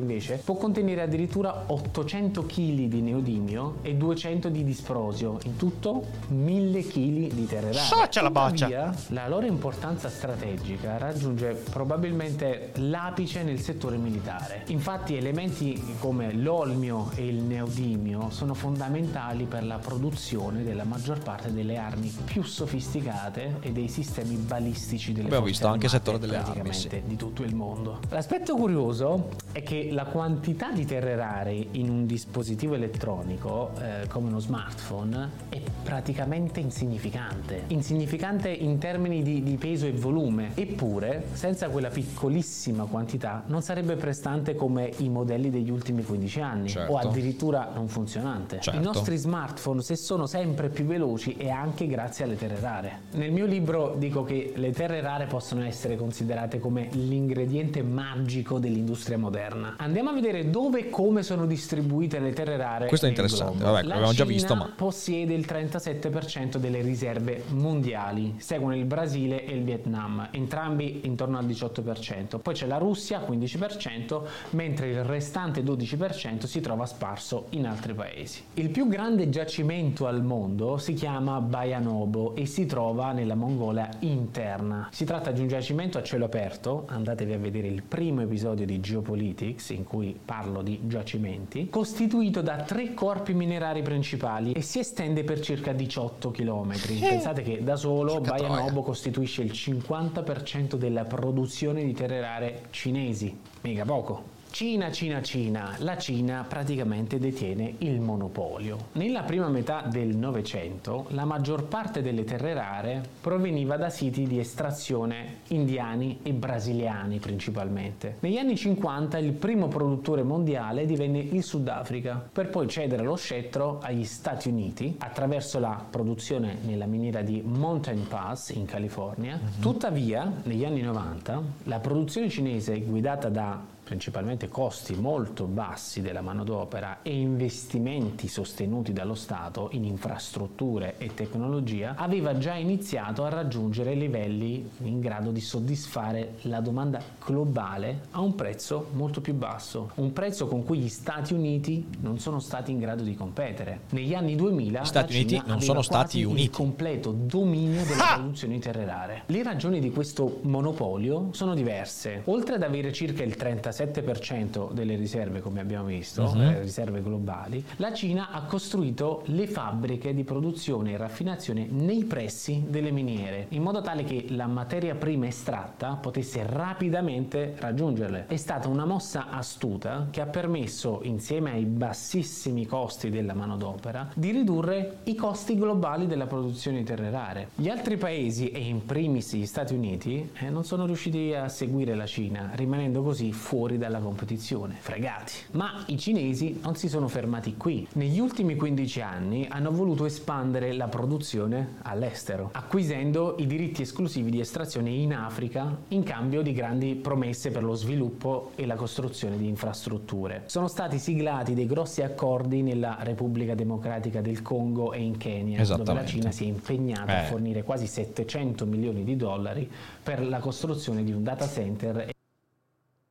MW 0.00 0.16
invece 0.16 0.40
può 0.44 0.54
contenere 0.54 1.02
addirittura 1.02 1.64
800 1.66 2.44
kg 2.44 2.54
di 2.86 3.00
neodimio 3.00 3.76
e 3.82 3.94
200 3.94 4.48
di 4.48 4.64
disprosio, 4.64 5.38
in 5.44 5.56
tutto 5.56 6.04
1000 6.28 6.86
kg 6.86 7.32
di 7.32 7.46
terre 7.46 7.72
rare. 7.72 7.86
Saccia 7.86 8.22
la 8.22 8.30
boccia. 8.30 8.94
La 9.08 9.28
loro 9.28 9.46
importanza 9.46 10.08
strategica 10.08 10.98
raggiunge 10.98 11.62
probabilmente 11.70 12.72
l'apice 12.76 13.42
nel 13.42 13.60
settore 13.60 13.96
militare. 13.96 14.64
Infatti 14.68 15.16
elementi 15.16 15.96
come 15.98 16.32
l'olmio 16.32 17.10
e 17.14 17.26
il 17.26 17.42
neodimio 17.42 18.30
sono 18.30 18.54
fondamentali 18.54 19.44
per 19.44 19.64
la 19.64 19.78
produzione 19.78 20.62
della 20.62 20.84
maggior 20.84 21.18
parte 21.18 21.52
delle 21.52 21.76
armi 21.76 22.12
più 22.24 22.42
sofisticate 22.42 23.56
e 23.60 23.72
dei 23.72 23.88
sistemi 23.88 24.36
balistici 24.36 25.12
delle 25.12 25.28
forze 25.28 25.44
visto 25.46 25.66
anche 25.68 25.86
il 25.86 25.90
settore 25.90 26.18
delle 26.18 26.36
armi, 26.36 26.60
praticamente 26.60 27.02
di 27.06 27.16
tutto 27.16 27.42
il 27.42 27.54
mondo. 27.54 28.00
L'aspetto 28.08 28.56
curioso 28.56 29.28
è 29.52 29.62
che 29.62 29.76
la 29.92 30.04
quantità 30.04 30.70
di 30.72 30.84
terre 30.84 31.16
rare 31.16 31.52
in 31.52 31.88
un 31.88 32.06
dispositivo 32.06 32.74
elettronico 32.74 33.70
eh, 33.80 34.06
come 34.08 34.28
uno 34.28 34.38
smartphone 34.38 35.30
è 35.48 35.60
praticamente 35.82 36.60
insignificante. 36.60 37.64
Insignificante 37.68 38.48
in 38.48 38.78
termini 38.78 39.22
di, 39.22 39.42
di 39.42 39.56
peso 39.56 39.86
e 39.86 39.92
volume. 39.92 40.50
Eppure, 40.54 41.26
senza 41.32 41.68
quella 41.68 41.88
piccolissima 41.88 42.84
quantità, 42.84 43.44
non 43.46 43.62
sarebbe 43.62 43.96
prestante 43.96 44.54
come 44.54 44.90
i 44.98 45.08
modelli 45.08 45.50
degli 45.50 45.70
ultimi 45.70 46.02
15 46.02 46.40
anni 46.40 46.68
Certo. 46.68 46.92
o 46.92 46.96
addirittura 46.98 47.70
non 47.74 47.88
funzionante. 47.88 48.60
Certo. 48.60 48.78
I 48.78 48.82
nostri 48.82 49.16
smartphone, 49.16 49.82
se 49.82 49.96
sono 49.96 50.26
sempre 50.26 50.68
più 50.68 50.84
veloci, 50.84 51.34
è 51.34 51.50
anche 51.50 51.86
grazie 51.86 52.24
alle 52.24 52.36
terre 52.36 52.58
rare. 52.60 53.00
Nel 53.12 53.32
mio 53.32 53.46
libro 53.46 53.94
dico 53.96 54.24
che 54.24 54.52
le 54.56 54.72
terre 54.72 55.00
rare 55.00 55.26
possono 55.26 55.64
essere 55.64 55.96
considerate 55.96 56.58
come 56.58 56.88
l'ingrediente 56.92 57.82
magico 57.82 58.58
dell'industria 58.58 59.18
moderna. 59.18 59.75
Andiamo 59.78 60.10
a 60.10 60.12
vedere 60.14 60.48
dove 60.48 60.80
e 60.80 60.90
come 60.90 61.22
sono 61.22 61.44
distribuite 61.44 62.18
le 62.18 62.32
terre 62.32 62.56
rare. 62.56 62.86
Questo 62.86 63.06
è 63.06 63.08
interessante, 63.10 63.62
vabbè, 63.62 63.82
La 63.82 63.88
l'abbiamo 63.88 64.12
già 64.12 64.24
visto, 64.24 64.54
ma- 64.54 64.72
possiede 64.74 65.34
il 65.34 65.44
37% 65.46 66.56
delle 66.56 66.80
riserve 66.80 67.44
mondiali, 67.50 68.34
seguono 68.38 68.74
il 68.74 68.86
Brasile 68.86 69.44
e 69.44 69.54
il 69.54 69.64
Vietnam, 69.64 70.28
entrambi 70.30 71.02
intorno 71.04 71.36
al 71.36 71.46
18%. 71.46 72.38
Poi 72.38 72.54
c'è 72.54 72.66
la 72.66 72.78
Russia, 72.78 73.20
15%, 73.20 74.22
mentre 74.50 74.88
il 74.88 75.04
restante 75.04 75.62
12% 75.62 76.46
si 76.46 76.60
trova 76.60 76.86
sparso 76.86 77.46
in 77.50 77.66
altri 77.66 77.92
paesi. 77.92 78.42
Il 78.54 78.70
più 78.70 78.88
grande 78.88 79.28
giacimento 79.28 80.06
al 80.06 80.22
mondo 80.22 80.78
si 80.78 80.94
chiama 80.94 81.40
Bayanobo 81.40 82.34
e 82.34 82.46
si 82.46 82.64
trova 82.64 83.12
nella 83.12 83.34
Mongolia 83.34 83.90
interna. 84.00 84.88
Si 84.90 85.04
tratta 85.04 85.32
di 85.32 85.40
un 85.40 85.48
giacimento 85.48 85.98
a 85.98 86.02
cielo 86.02 86.24
aperto, 86.24 86.84
andatevi 86.88 87.34
a 87.34 87.38
vedere 87.38 87.68
il 87.68 87.82
primo 87.82 88.22
episodio 88.22 88.64
di 88.64 88.80
Geopolitics 88.80 89.65
in 89.74 89.84
cui 89.84 90.18
parlo 90.22 90.62
di 90.62 90.80
giacimenti, 90.84 91.68
costituito 91.68 92.42
da 92.42 92.56
tre 92.56 92.94
corpi 92.94 93.34
minerari 93.34 93.82
principali 93.82 94.52
e 94.52 94.62
si 94.62 94.78
estende 94.78 95.24
per 95.24 95.40
circa 95.40 95.72
18 95.72 96.30
km. 96.30 96.74
Pensate 97.00 97.42
che 97.42 97.62
da 97.62 97.76
solo 97.76 98.20
Bayanobo 98.20 98.82
costituisce 98.82 99.42
il 99.42 99.52
50% 99.52 100.74
della 100.76 101.04
produzione 101.04 101.84
di 101.84 101.92
terre 101.92 102.20
rare 102.20 102.62
cinesi. 102.70 103.36
Mica 103.62 103.84
poco. 103.84 104.35
Cina, 104.56 104.90
Cina, 104.90 105.20
Cina. 105.20 105.74
La 105.80 105.98
Cina 105.98 106.42
praticamente 106.48 107.18
detiene 107.18 107.74
il 107.80 108.00
monopolio. 108.00 108.86
Nella 108.92 109.22
prima 109.22 109.48
metà 109.48 109.82
del 109.82 110.16
Novecento 110.16 111.04
la 111.10 111.26
maggior 111.26 111.64
parte 111.64 112.00
delle 112.00 112.24
terre 112.24 112.54
rare 112.54 113.06
proveniva 113.20 113.76
da 113.76 113.90
siti 113.90 114.26
di 114.26 114.38
estrazione 114.38 115.40
indiani 115.48 116.20
e 116.22 116.32
brasiliani 116.32 117.18
principalmente. 117.18 118.16
Negli 118.20 118.38
anni 118.38 118.56
50 118.56 119.18
il 119.18 119.32
primo 119.32 119.68
produttore 119.68 120.22
mondiale 120.22 120.86
divenne 120.86 121.18
il 121.18 121.42
Sudafrica, 121.42 122.26
per 122.32 122.48
poi 122.48 122.66
cedere 122.66 123.02
lo 123.02 123.16
scettro 123.16 123.78
agli 123.82 124.04
Stati 124.04 124.48
Uniti 124.48 124.96
attraverso 125.00 125.58
la 125.58 125.84
produzione 125.90 126.56
nella 126.62 126.86
miniera 126.86 127.20
di 127.20 127.42
Mountain 127.44 128.08
Pass 128.08 128.48
in 128.54 128.64
California. 128.64 129.36
Mm-hmm. 129.36 129.60
Tuttavia, 129.60 130.32
negli 130.44 130.64
anni 130.64 130.80
90, 130.80 131.42
la 131.64 131.78
produzione 131.78 132.30
cinese 132.30 132.80
guidata 132.80 133.28
da 133.28 133.74
principalmente 133.86 134.48
costi 134.48 134.94
molto 134.96 135.44
bassi 135.44 136.00
della 136.00 136.20
manodopera 136.20 137.02
e 137.02 137.14
investimenti 137.14 138.26
sostenuti 138.26 138.92
dallo 138.92 139.14
Stato 139.14 139.68
in 139.72 139.84
infrastrutture 139.84 140.96
e 140.98 141.14
tecnologia, 141.14 141.94
aveva 141.96 142.36
già 142.36 142.54
iniziato 142.54 143.24
a 143.24 143.28
raggiungere 143.28 143.94
livelli 143.94 144.68
in 144.78 144.98
grado 144.98 145.30
di 145.30 145.40
soddisfare 145.40 146.34
la 146.42 146.58
domanda 146.58 147.00
globale 147.24 148.06
a 148.10 148.20
un 148.22 148.34
prezzo 148.34 148.88
molto 148.94 149.20
più 149.20 149.34
basso, 149.34 149.92
un 149.94 150.12
prezzo 150.12 150.48
con 150.48 150.64
cui 150.64 150.78
gli 150.78 150.88
Stati 150.88 151.32
Uniti 151.32 151.86
non 152.00 152.18
sono 152.18 152.40
stati 152.40 152.72
in 152.72 152.80
grado 152.80 153.04
di 153.04 153.14
competere. 153.14 153.82
Negli 153.90 154.14
anni 154.14 154.34
2000 154.34 154.80
gli 154.80 154.84
Stati 154.84 155.14
Uniti 155.14 155.40
non 155.46 155.60
sono 155.60 155.82
stati 155.82 156.24
uniti. 156.24 156.42
il 156.42 156.50
completo 156.50 157.12
dominio 157.12 157.84
delle 157.84 158.02
ah! 158.02 158.14
produzioni 158.14 158.58
terre 158.58 158.84
rare. 158.84 159.22
Le 159.26 159.42
ragioni 159.44 159.78
di 159.78 159.92
questo 159.92 160.40
monopolio 160.42 161.28
sono 161.30 161.54
diverse. 161.54 162.22
Oltre 162.24 162.56
ad 162.56 162.64
avere 162.64 162.92
circa 162.92 163.22
il 163.22 163.36
36 163.36 163.74
7% 163.76 164.72
delle 164.72 164.96
riserve, 164.96 165.40
come 165.40 165.60
abbiamo 165.60 165.86
visto, 165.86 166.22
uh-huh. 166.22 166.40
eh, 166.40 166.60
riserve 166.60 167.02
globali, 167.02 167.64
la 167.76 167.92
Cina 167.92 168.30
ha 168.30 168.42
costruito 168.42 169.22
le 169.26 169.46
fabbriche 169.46 170.14
di 170.14 170.24
produzione 170.24 170.92
e 170.92 170.96
raffinazione 170.96 171.66
nei 171.68 172.04
pressi 172.04 172.64
delle 172.68 172.90
miniere, 172.90 173.46
in 173.50 173.62
modo 173.62 173.82
tale 173.82 174.04
che 174.04 174.26
la 174.30 174.46
materia 174.46 174.94
prima 174.94 175.26
estratta 175.26 175.94
potesse 175.94 176.44
rapidamente 176.46 177.54
raggiungerle. 177.58 178.26
È 178.28 178.36
stata 178.36 178.68
una 178.68 178.86
mossa 178.86 179.28
astuta 179.30 180.08
che 180.10 180.20
ha 180.20 180.26
permesso, 180.26 181.00
insieme 181.02 181.52
ai 181.52 181.64
bassissimi 181.64 182.66
costi 182.66 183.10
della 183.10 183.34
manodopera, 183.34 184.08
di 184.14 184.30
ridurre 184.30 184.98
i 185.04 185.14
costi 185.14 185.56
globali 185.56 186.06
della 186.06 186.26
produzione 186.26 186.78
di 186.78 186.84
terre 186.84 187.10
rare. 187.10 187.48
Gli 187.54 187.68
altri 187.68 187.96
paesi, 187.96 188.50
e 188.50 188.60
in 188.60 188.84
primis 188.84 189.34
gli 189.34 189.46
Stati 189.46 189.74
Uniti, 189.74 190.30
eh, 190.38 190.50
non 190.50 190.64
sono 190.64 190.86
riusciti 190.86 191.34
a 191.34 191.48
seguire 191.48 191.94
la 191.94 192.06
Cina, 192.06 192.50
rimanendo 192.54 193.02
così 193.02 193.32
fuori 193.32 193.65
fuori 193.66 193.78
dalla 193.78 193.98
competizione, 193.98 194.76
fregati. 194.78 195.32
Ma 195.52 195.82
i 195.86 195.98
cinesi 195.98 196.60
non 196.62 196.76
si 196.76 196.88
sono 196.88 197.08
fermati 197.08 197.56
qui. 197.56 197.84
Negli 197.94 198.20
ultimi 198.20 198.54
15 198.54 199.00
anni 199.00 199.46
hanno 199.50 199.72
voluto 199.72 200.04
espandere 200.04 200.72
la 200.72 200.86
produzione 200.86 201.78
all'estero, 201.82 202.50
acquisendo 202.52 203.34
i 203.38 203.46
diritti 203.46 203.82
esclusivi 203.82 204.30
di 204.30 204.38
estrazione 204.38 204.90
in 204.90 205.12
Africa 205.12 205.76
in 205.88 206.04
cambio 206.04 206.42
di 206.42 206.52
grandi 206.52 206.94
promesse 206.94 207.50
per 207.50 207.64
lo 207.64 207.74
sviluppo 207.74 208.52
e 208.54 208.66
la 208.66 208.76
costruzione 208.76 209.36
di 209.36 209.48
infrastrutture. 209.48 210.44
Sono 210.46 210.68
stati 210.68 211.00
siglati 211.00 211.54
dei 211.54 211.66
grossi 211.66 212.02
accordi 212.02 212.62
nella 212.62 212.98
Repubblica 213.00 213.56
Democratica 213.56 214.20
del 214.20 214.42
Congo 214.42 214.92
e 214.92 215.00
in 215.00 215.16
Kenya, 215.16 215.64
dove 215.64 215.92
la 215.92 216.04
Cina 216.04 216.30
si 216.30 216.44
è 216.44 216.46
impegnata 216.46 217.20
eh. 217.20 217.24
a 217.24 217.24
fornire 217.24 217.64
quasi 217.64 217.88
700 217.88 218.64
milioni 218.64 219.02
di 219.02 219.16
dollari 219.16 219.68
per 220.00 220.24
la 220.24 220.38
costruzione 220.38 221.02
di 221.02 221.10
un 221.10 221.24
data 221.24 221.48
center 221.48 222.14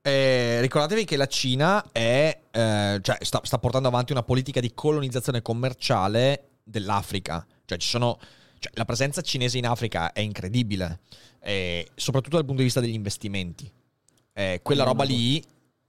eh, 0.08 0.35
ricordatevi 0.62 1.06
che 1.06 1.18
la 1.18 1.28
Cina 1.28 1.92
è, 1.92 2.40
eh, 2.52 3.00
cioè 3.02 3.18
sta, 3.22 3.42
sta, 3.44 3.58
portando 3.58 3.88
avanti 3.88 4.12
una 4.12 4.24
politica 4.24 4.60
di 4.60 4.74
colonizzazione 4.74 5.42
commerciale 5.42 6.50
dell'Africa. 6.64 7.46
Cioè, 7.66 7.78
ci 7.78 7.88
sono, 7.88 8.20
cioè, 8.60 8.72
la 8.76 8.86
presenza 8.86 9.22
cinese 9.22 9.58
in 9.58 9.66
Africa 9.66 10.14
è 10.14 10.20
incredibile, 10.20 11.00
eh, 11.40 11.88
soprattutto 11.96 12.36
dal 12.36 12.46
punto 12.46 12.60
di 12.60 12.66
vista 12.66 12.80
degli 12.80 12.94
investimenti. 12.94 13.72
Eh, 14.34 14.60
quella 14.62 14.84
roba 14.84 15.04
lì 15.04 15.44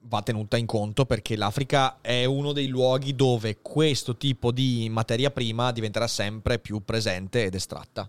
va 0.09 0.23
tenuta 0.23 0.57
in 0.57 0.67
conto 0.67 1.05
perché 1.05 1.37
l'Africa 1.37 2.01
è 2.01 2.25
uno 2.25 2.53
dei 2.53 2.69
luoghi 2.69 3.15
dove 3.15 3.59
questo 3.61 4.17
tipo 4.17 4.53
di 4.53 4.87
materia 4.89 5.31
prima 5.31 5.73
diventerà 5.73 6.07
sempre 6.07 6.61
più 6.61 6.85
presente 6.85 7.45
ed 7.45 7.55
estratta 7.55 8.09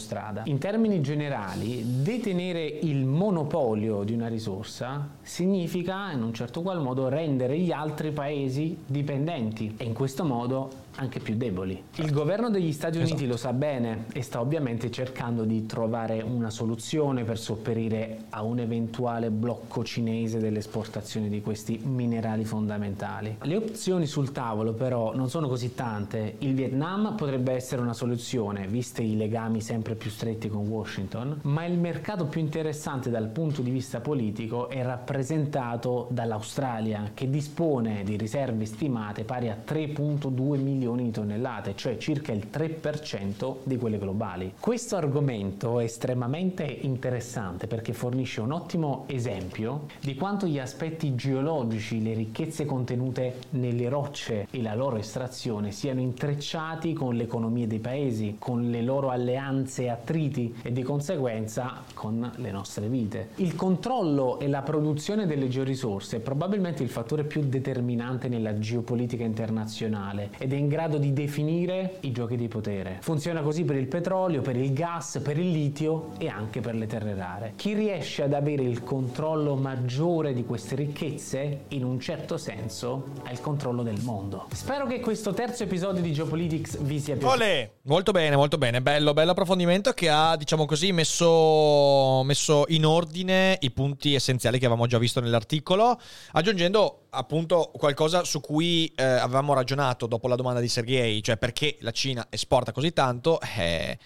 strada. 0.00 0.42
In 0.46 0.58
termini 0.58 1.00
generali, 1.00 2.02
detenere 2.02 2.64
il 2.64 3.04
monopolio 3.04 4.02
di 4.02 4.12
una 4.12 4.26
risorsa 4.26 5.08
significa 5.22 6.10
in 6.10 6.22
un 6.22 6.34
certo 6.34 6.62
qual 6.62 6.82
modo 6.82 7.08
rendere 7.08 7.56
gli 7.56 7.70
altri 7.70 8.10
paesi 8.10 8.76
dipendenti 8.84 9.74
e 9.76 9.84
in 9.84 9.92
questo 9.92 10.24
modo 10.24 10.88
anche 10.96 11.20
più 11.20 11.36
deboli. 11.36 11.82
Il 11.96 12.12
governo 12.12 12.50
degli 12.50 12.72
Stati 12.72 12.96
Uniti 12.98 13.12
esatto. 13.12 13.30
lo 13.30 13.36
sa 13.36 13.52
bene 13.52 14.06
e 14.12 14.22
sta 14.22 14.40
ovviamente 14.40 14.90
cercando 14.90 15.44
di 15.44 15.66
trovare 15.66 16.20
una 16.22 16.50
soluzione 16.50 17.24
per 17.24 17.38
sopperire 17.38 18.24
a 18.30 18.42
un 18.42 18.58
eventuale 18.58 19.30
blocco 19.30 19.84
cinese 19.84 20.38
delle 20.38 20.58
esportazioni 20.58 21.28
di 21.28 21.40
questi 21.40 21.80
minerali 21.84 22.44
fondamentali. 22.44 23.36
Le 23.42 23.56
opzioni 23.56 24.06
sul 24.06 24.32
tavolo 24.32 24.72
però 24.72 25.14
non 25.14 25.28
sono 25.28 25.48
così 25.48 25.74
tante. 25.74 26.36
Il 26.38 26.54
Vietnam 26.54 27.14
potrebbe 27.16 27.52
essere 27.52 27.80
una 27.80 27.94
soluzione, 27.94 28.66
viste 28.66 29.02
i 29.02 29.16
legami 29.16 29.60
sempre 29.60 29.94
più 29.94 30.10
stretti 30.10 30.48
con 30.48 30.66
Washington, 30.66 31.40
ma 31.42 31.64
il 31.64 31.78
mercato 31.78 32.26
più 32.26 32.40
interessante 32.40 33.10
dal 33.10 33.28
punto 33.28 33.62
di 33.62 33.70
vista 33.70 34.00
politico 34.00 34.68
è 34.68 34.82
rappresentato 34.82 36.08
dall'Australia, 36.10 37.10
che 37.14 37.30
dispone 37.30 38.02
di 38.04 38.16
riserve 38.16 38.64
stimate 38.64 39.24
pari 39.24 39.48
a 39.48 39.56
3.2 39.66 40.58
milioni 40.58 40.79
milioni 40.80 41.04
di 41.04 41.10
tonnellate, 41.10 41.76
cioè 41.76 41.98
circa 41.98 42.32
il 42.32 42.46
3% 42.50 43.56
di 43.64 43.76
quelle 43.76 43.98
globali. 43.98 44.54
Questo 44.58 44.96
argomento 44.96 45.78
è 45.78 45.84
estremamente 45.84 46.64
interessante 46.64 47.66
perché 47.66 47.92
fornisce 47.92 48.40
un 48.40 48.52
ottimo 48.52 49.04
esempio 49.06 49.86
di 50.00 50.14
quanto 50.14 50.46
gli 50.46 50.58
aspetti 50.58 51.14
geologici, 51.14 52.02
le 52.02 52.14
ricchezze 52.14 52.64
contenute 52.64 53.34
nelle 53.50 53.90
rocce 53.90 54.46
e 54.50 54.62
la 54.62 54.74
loro 54.74 54.96
estrazione 54.96 55.70
siano 55.70 56.00
intrecciati 56.00 56.94
con 56.94 57.14
le 57.14 57.24
economie 57.24 57.66
dei 57.66 57.78
paesi, 57.78 58.36
con 58.38 58.70
le 58.70 58.80
loro 58.80 59.10
alleanze 59.10 59.82
e 59.82 59.88
attriti 59.90 60.54
e 60.62 60.72
di 60.72 60.82
conseguenza 60.82 61.82
con 61.92 62.30
le 62.36 62.50
nostre 62.50 62.88
vite. 62.88 63.30
Il 63.36 63.54
controllo 63.54 64.38
e 64.38 64.48
la 64.48 64.62
produzione 64.62 65.26
delle 65.26 65.48
georisorse 65.48 66.16
è 66.16 66.20
probabilmente 66.20 66.82
il 66.82 66.88
fattore 66.88 67.24
più 67.24 67.42
determinante 67.42 68.28
nella 68.28 68.58
geopolitica 68.58 69.24
internazionale 69.24 70.30
ed 70.38 70.54
è 70.54 70.56
in 70.56 70.68
grado 70.70 70.96
di 70.96 71.12
definire 71.12 71.96
i 72.00 72.12
giochi 72.12 72.36
di 72.36 72.48
potere. 72.48 72.98
Funziona 73.02 73.42
così 73.42 73.64
per 73.64 73.76
il 73.76 73.88
petrolio, 73.88 74.40
per 74.40 74.56
il 74.56 74.72
gas, 74.72 75.20
per 75.22 75.36
il 75.36 75.50
litio 75.50 76.12
e 76.16 76.28
anche 76.28 76.60
per 76.60 76.76
le 76.76 76.86
terre 76.86 77.14
rare. 77.14 77.52
Chi 77.56 77.74
riesce 77.74 78.22
ad 78.22 78.32
avere 78.32 78.62
il 78.62 78.84
controllo 78.84 79.56
maggiore 79.56 80.32
di 80.32 80.44
queste 80.44 80.76
ricchezze, 80.76 81.64
in 81.68 81.84
un 81.84 81.98
certo 81.98 82.36
senso, 82.36 83.08
ha 83.24 83.32
il 83.32 83.40
controllo 83.40 83.82
del 83.82 84.00
mondo. 84.02 84.46
Spero 84.52 84.86
che 84.86 85.00
questo 85.00 85.34
terzo 85.34 85.64
episodio 85.64 86.00
di 86.00 86.12
Geopolitics 86.12 86.78
vi 86.78 87.00
sia 87.00 87.16
piaciuto. 87.16 87.34
Olè! 87.34 87.70
Molto 87.82 88.12
bene, 88.12 88.36
molto 88.36 88.56
bene, 88.56 88.80
bello, 88.80 89.12
bello 89.12 89.32
approfondimento 89.32 89.92
che 89.92 90.08
ha, 90.08 90.36
diciamo 90.36 90.64
così, 90.64 90.92
messo, 90.92 92.22
messo 92.24 92.64
in 92.68 92.86
ordine 92.86 93.58
i 93.60 93.72
punti 93.72 94.14
essenziali 94.14 94.60
che 94.60 94.66
avevamo 94.66 94.86
già 94.86 94.98
visto 94.98 95.20
nell'articolo, 95.20 95.98
aggiungendo 96.32 97.06
appunto 97.10 97.70
qualcosa 97.72 98.24
su 98.24 98.40
cui 98.40 98.92
eh, 98.94 99.02
avevamo 99.02 99.52
ragionato 99.52 100.06
dopo 100.06 100.28
la 100.28 100.36
domanda 100.36 100.60
di 100.60 100.68
Sergei, 100.68 101.22
cioè 101.22 101.36
perché 101.36 101.76
la 101.80 101.90
Cina 101.90 102.26
esporta 102.30 102.72
così 102.72 102.92
tanto, 102.92 103.40
eh, 103.56 103.98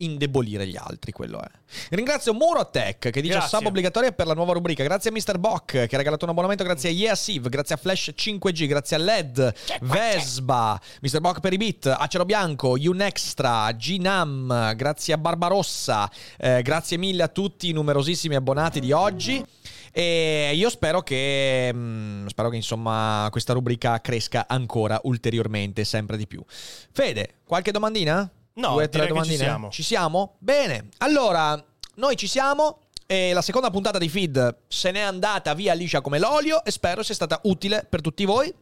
indebolire 0.00 0.66
gli 0.66 0.76
altri, 0.76 1.12
quello 1.12 1.40
è. 1.40 1.48
Ringrazio 1.90 2.34
Murotech 2.34 3.10
che 3.10 3.20
dice 3.20 3.34
grazie. 3.34 3.58
sub 3.58 3.66
obbligatoria 3.66 4.12
per 4.12 4.26
la 4.26 4.34
nuova 4.34 4.52
rubrica. 4.52 4.82
Grazie 4.82 5.10
a 5.10 5.12
Mr. 5.12 5.38
Bock 5.38 5.86
che 5.86 5.94
ha 5.94 5.98
regalato 5.98 6.24
un 6.24 6.30
abbonamento. 6.30 6.64
Grazie 6.64 6.90
a 6.90 6.92
Yeah 6.92 7.18
grazie 7.48 7.74
a 7.74 7.78
Flash 7.78 8.12
5G, 8.16 8.66
grazie 8.66 8.96
a 8.96 8.98
LED, 8.98 9.54
Vesba, 9.82 10.80
Mr. 11.02 11.20
Bock 11.20 11.40
per 11.40 11.52
i 11.52 11.56
beat, 11.56 11.86
Acero 11.86 12.24
Bianco, 12.24 12.76
Unextra, 12.80 13.74
Ginam, 13.76 14.74
grazie 14.74 15.14
a 15.14 15.18
Barbarossa, 15.18 16.10
eh, 16.38 16.62
grazie 16.62 16.96
mille 16.96 17.22
a 17.22 17.28
tutti 17.28 17.68
i 17.68 17.72
numerosissimi 17.72 18.34
abbonati 18.34 18.80
di 18.80 18.92
oggi. 18.92 19.44
E 19.92 20.52
io 20.54 20.70
spero 20.70 21.02
che, 21.02 21.70
mh, 21.72 21.78
mm, 21.78 22.26
spero 22.26 22.48
che 22.48 22.56
insomma 22.56 23.26
questa 23.30 23.52
rubrica 23.52 24.00
cresca 24.00 24.46
ancora 24.48 25.00
ulteriormente, 25.04 25.84
sempre 25.84 26.16
di 26.16 26.26
più. 26.26 26.42
Fede, 26.46 27.38
qualche 27.44 27.72
domandina? 27.72 28.30
No, 28.54 28.72
Due, 28.72 28.88
tre 28.88 29.06
domandine? 29.06 29.36
ci 29.36 29.42
siamo. 29.42 29.70
Ci 29.70 29.82
siamo? 29.82 30.36
Bene, 30.38 30.88
allora, 30.98 31.62
noi 31.96 32.16
ci 32.16 32.26
siamo. 32.26 32.80
E 33.06 33.32
la 33.32 33.42
seconda 33.42 33.70
puntata 33.70 33.98
di 33.98 34.08
Feed 34.08 34.58
se 34.68 34.92
n'è 34.92 35.00
andata 35.00 35.52
via 35.54 35.74
liscia 35.74 36.00
come 36.00 36.20
l'olio 36.20 36.62
e 36.64 36.70
spero 36.70 37.02
sia 37.02 37.14
stata 37.14 37.40
utile 37.42 37.84
per 37.88 38.00
tutti 38.00 38.24
voi 38.24 38.54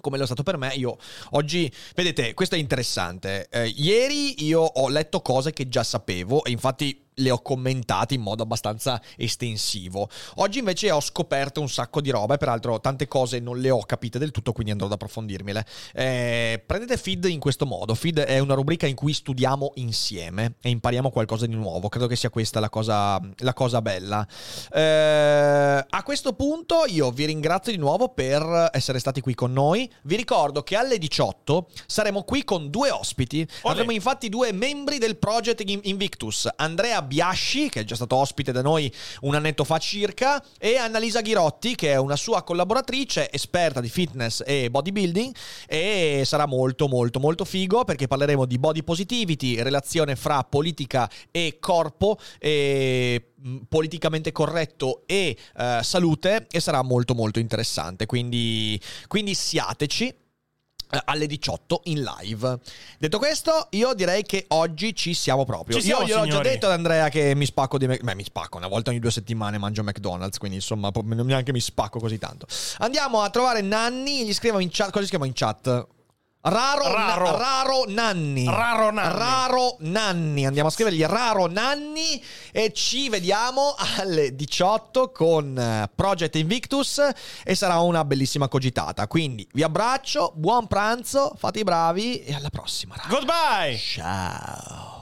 come 0.00 0.16
lo 0.16 0.22
è 0.22 0.26
stato 0.26 0.42
per 0.42 0.56
me, 0.56 0.72
io 0.74 0.96
oggi, 1.30 1.70
vedete, 1.94 2.34
questo 2.34 2.54
è 2.54 2.58
interessante. 2.58 3.48
Eh, 3.50 3.66
ieri 3.76 4.44
io 4.44 4.62
ho 4.62 4.88
letto 4.88 5.20
cose 5.20 5.52
che 5.52 5.68
già 5.68 5.84
sapevo 5.84 6.44
e 6.44 6.50
infatti 6.50 7.08
le 7.14 7.30
ho 7.30 7.40
commentate 7.40 8.14
in 8.14 8.20
modo 8.20 8.42
abbastanza 8.42 9.00
estensivo. 9.16 10.08
Oggi 10.36 10.58
invece 10.58 10.90
ho 10.90 11.00
scoperto 11.00 11.60
un 11.60 11.68
sacco 11.68 12.00
di 12.00 12.10
roba 12.10 12.34
e 12.34 12.38
peraltro 12.38 12.80
tante 12.80 13.08
cose 13.08 13.38
non 13.40 13.58
le 13.58 13.70
ho 13.70 13.80
capite 13.80 14.18
del 14.18 14.30
tutto, 14.30 14.52
quindi 14.52 14.72
andrò 14.72 14.86
ad 14.86 14.92
approfondirmele. 14.92 15.66
Eh, 15.94 16.62
prendete 16.64 16.96
Feed 16.96 17.24
in 17.26 17.40
questo 17.40 17.66
modo. 17.66 17.94
Feed 17.94 18.20
è 18.20 18.38
una 18.38 18.54
rubrica 18.54 18.86
in 18.86 18.94
cui 18.94 19.12
studiamo 19.12 19.72
insieme 19.76 20.54
e 20.60 20.70
impariamo 20.70 21.10
qualcosa 21.10 21.46
di 21.46 21.54
nuovo. 21.54 21.88
Credo 21.88 22.06
che 22.06 22.16
sia 22.16 22.30
questa 22.30 22.60
la 22.60 22.70
cosa, 22.70 23.20
la 23.38 23.52
cosa 23.52 23.82
bella. 23.82 24.26
Eh, 24.72 25.84
a 25.88 26.02
questo 26.02 26.32
punto 26.32 26.84
io 26.86 27.10
vi 27.10 27.26
ringrazio 27.26 27.72
di 27.72 27.78
nuovo 27.78 28.08
per 28.08 28.70
essere 28.72 28.98
stati 28.98 29.20
qui 29.20 29.34
con 29.34 29.52
noi. 29.52 29.90
Vi 30.02 30.16
ricordo 30.16 30.62
che 30.62 30.76
alle 30.76 30.98
18 30.98 31.68
saremo 31.86 32.22
qui 32.22 32.44
con 32.44 32.70
due 32.70 32.90
ospiti. 32.90 33.46
Olè. 33.62 33.72
Avremo 33.72 33.92
infatti 33.92 34.28
due 34.28 34.52
membri 34.52 34.98
del 34.98 35.16
Project 35.16 35.62
Invictus, 35.66 36.48
Andrea 36.56 36.99
Biasci, 37.02 37.68
che 37.68 37.80
è 37.80 37.84
già 37.84 37.94
stato 37.94 38.16
ospite 38.16 38.52
da 38.52 38.62
noi 38.62 38.92
un 39.22 39.34
annetto 39.34 39.64
fa 39.64 39.78
circa, 39.78 40.42
e 40.58 40.76
Annalisa 40.76 41.20
Ghirotti, 41.20 41.74
che 41.74 41.92
è 41.92 41.96
una 41.96 42.16
sua 42.16 42.42
collaboratrice, 42.42 43.30
esperta 43.30 43.80
di 43.80 43.88
fitness 43.88 44.42
e 44.46 44.70
bodybuilding, 44.70 45.34
e 45.66 46.22
sarà 46.24 46.46
molto 46.46 46.88
molto 46.88 47.20
molto 47.20 47.44
figo 47.44 47.84
perché 47.84 48.06
parleremo 48.06 48.44
di 48.44 48.58
body 48.58 48.82
positivity, 48.82 49.62
relazione 49.62 50.16
fra 50.16 50.42
politica 50.44 51.10
e 51.30 51.58
corpo, 51.60 52.18
e 52.38 53.32
mh, 53.36 53.56
politicamente 53.68 54.32
corretto 54.32 55.02
e 55.06 55.36
eh, 55.56 55.80
salute, 55.82 56.46
e 56.50 56.60
sarà 56.60 56.82
molto 56.82 57.14
molto 57.14 57.38
interessante, 57.38 58.06
quindi, 58.06 58.80
quindi 59.06 59.34
siateci 59.34 60.14
alle 61.04 61.26
18 61.26 61.82
in 61.84 62.02
live. 62.02 62.58
Detto 62.98 63.18
questo, 63.18 63.68
io 63.70 63.94
direi 63.94 64.22
che 64.22 64.44
oggi 64.48 64.94
ci 64.94 65.14
siamo 65.14 65.44
proprio. 65.44 65.76
Ci 65.76 65.84
siamo, 65.84 66.02
io 66.02 66.24
gliel'ho 66.24 66.28
già 66.28 66.40
detto 66.40 66.66
ad 66.66 66.72
Andrea 66.72 67.08
che 67.08 67.34
mi 67.34 67.46
spacco 67.46 67.78
di 67.78 67.86
Mac- 67.86 68.02
Beh, 68.02 68.14
mi 68.14 68.24
spacco 68.24 68.56
una 68.56 68.68
volta 68.68 68.90
ogni 68.90 68.98
due 68.98 69.10
settimane 69.10 69.58
mangio 69.58 69.82
McDonald's, 69.82 70.38
quindi 70.38 70.56
insomma, 70.56 70.90
neanche 71.04 71.52
mi 71.52 71.60
spacco 71.60 71.98
così 71.98 72.18
tanto. 72.18 72.46
Andiamo 72.78 73.20
a 73.20 73.30
trovare 73.30 73.60
Nanni, 73.60 74.24
gli 74.24 74.32
scriviamo 74.32 74.60
in 74.60 74.68
chat, 74.70 74.90
cosa 74.90 75.06
scriviamo 75.06 75.24
in 75.24 75.32
chat? 75.34 75.86
Raro, 76.42 76.90
Raro. 76.90 77.24
Na- 77.24 77.36
raro 77.36 77.84
Nanni. 77.86 78.46
Raro 78.46 78.90
Nanni. 78.90 79.18
Raro 79.18 79.76
Nanni. 79.80 80.46
Andiamo 80.46 80.68
a 80.68 80.72
scrivergli 80.72 81.04
Raro 81.04 81.46
Nanni 81.46 82.22
e 82.50 82.72
ci 82.72 83.10
vediamo 83.10 83.74
alle 83.98 84.34
18 84.34 85.10
con 85.12 85.58
eh, 85.58 85.90
Project 85.94 86.36
Invictus 86.36 87.02
e 87.44 87.54
sarà 87.54 87.80
una 87.80 88.06
bellissima 88.06 88.48
cogitata. 88.48 89.06
Quindi 89.06 89.46
vi 89.52 89.62
abbraccio, 89.62 90.32
buon 90.34 90.66
pranzo, 90.66 91.34
fate 91.36 91.58
i 91.60 91.64
bravi 91.64 92.22
e 92.24 92.32
alla 92.34 92.48
prossima. 92.48 92.94
raga. 92.96 93.08
Goodbye! 93.08 93.76
Ciao. 93.76 94.99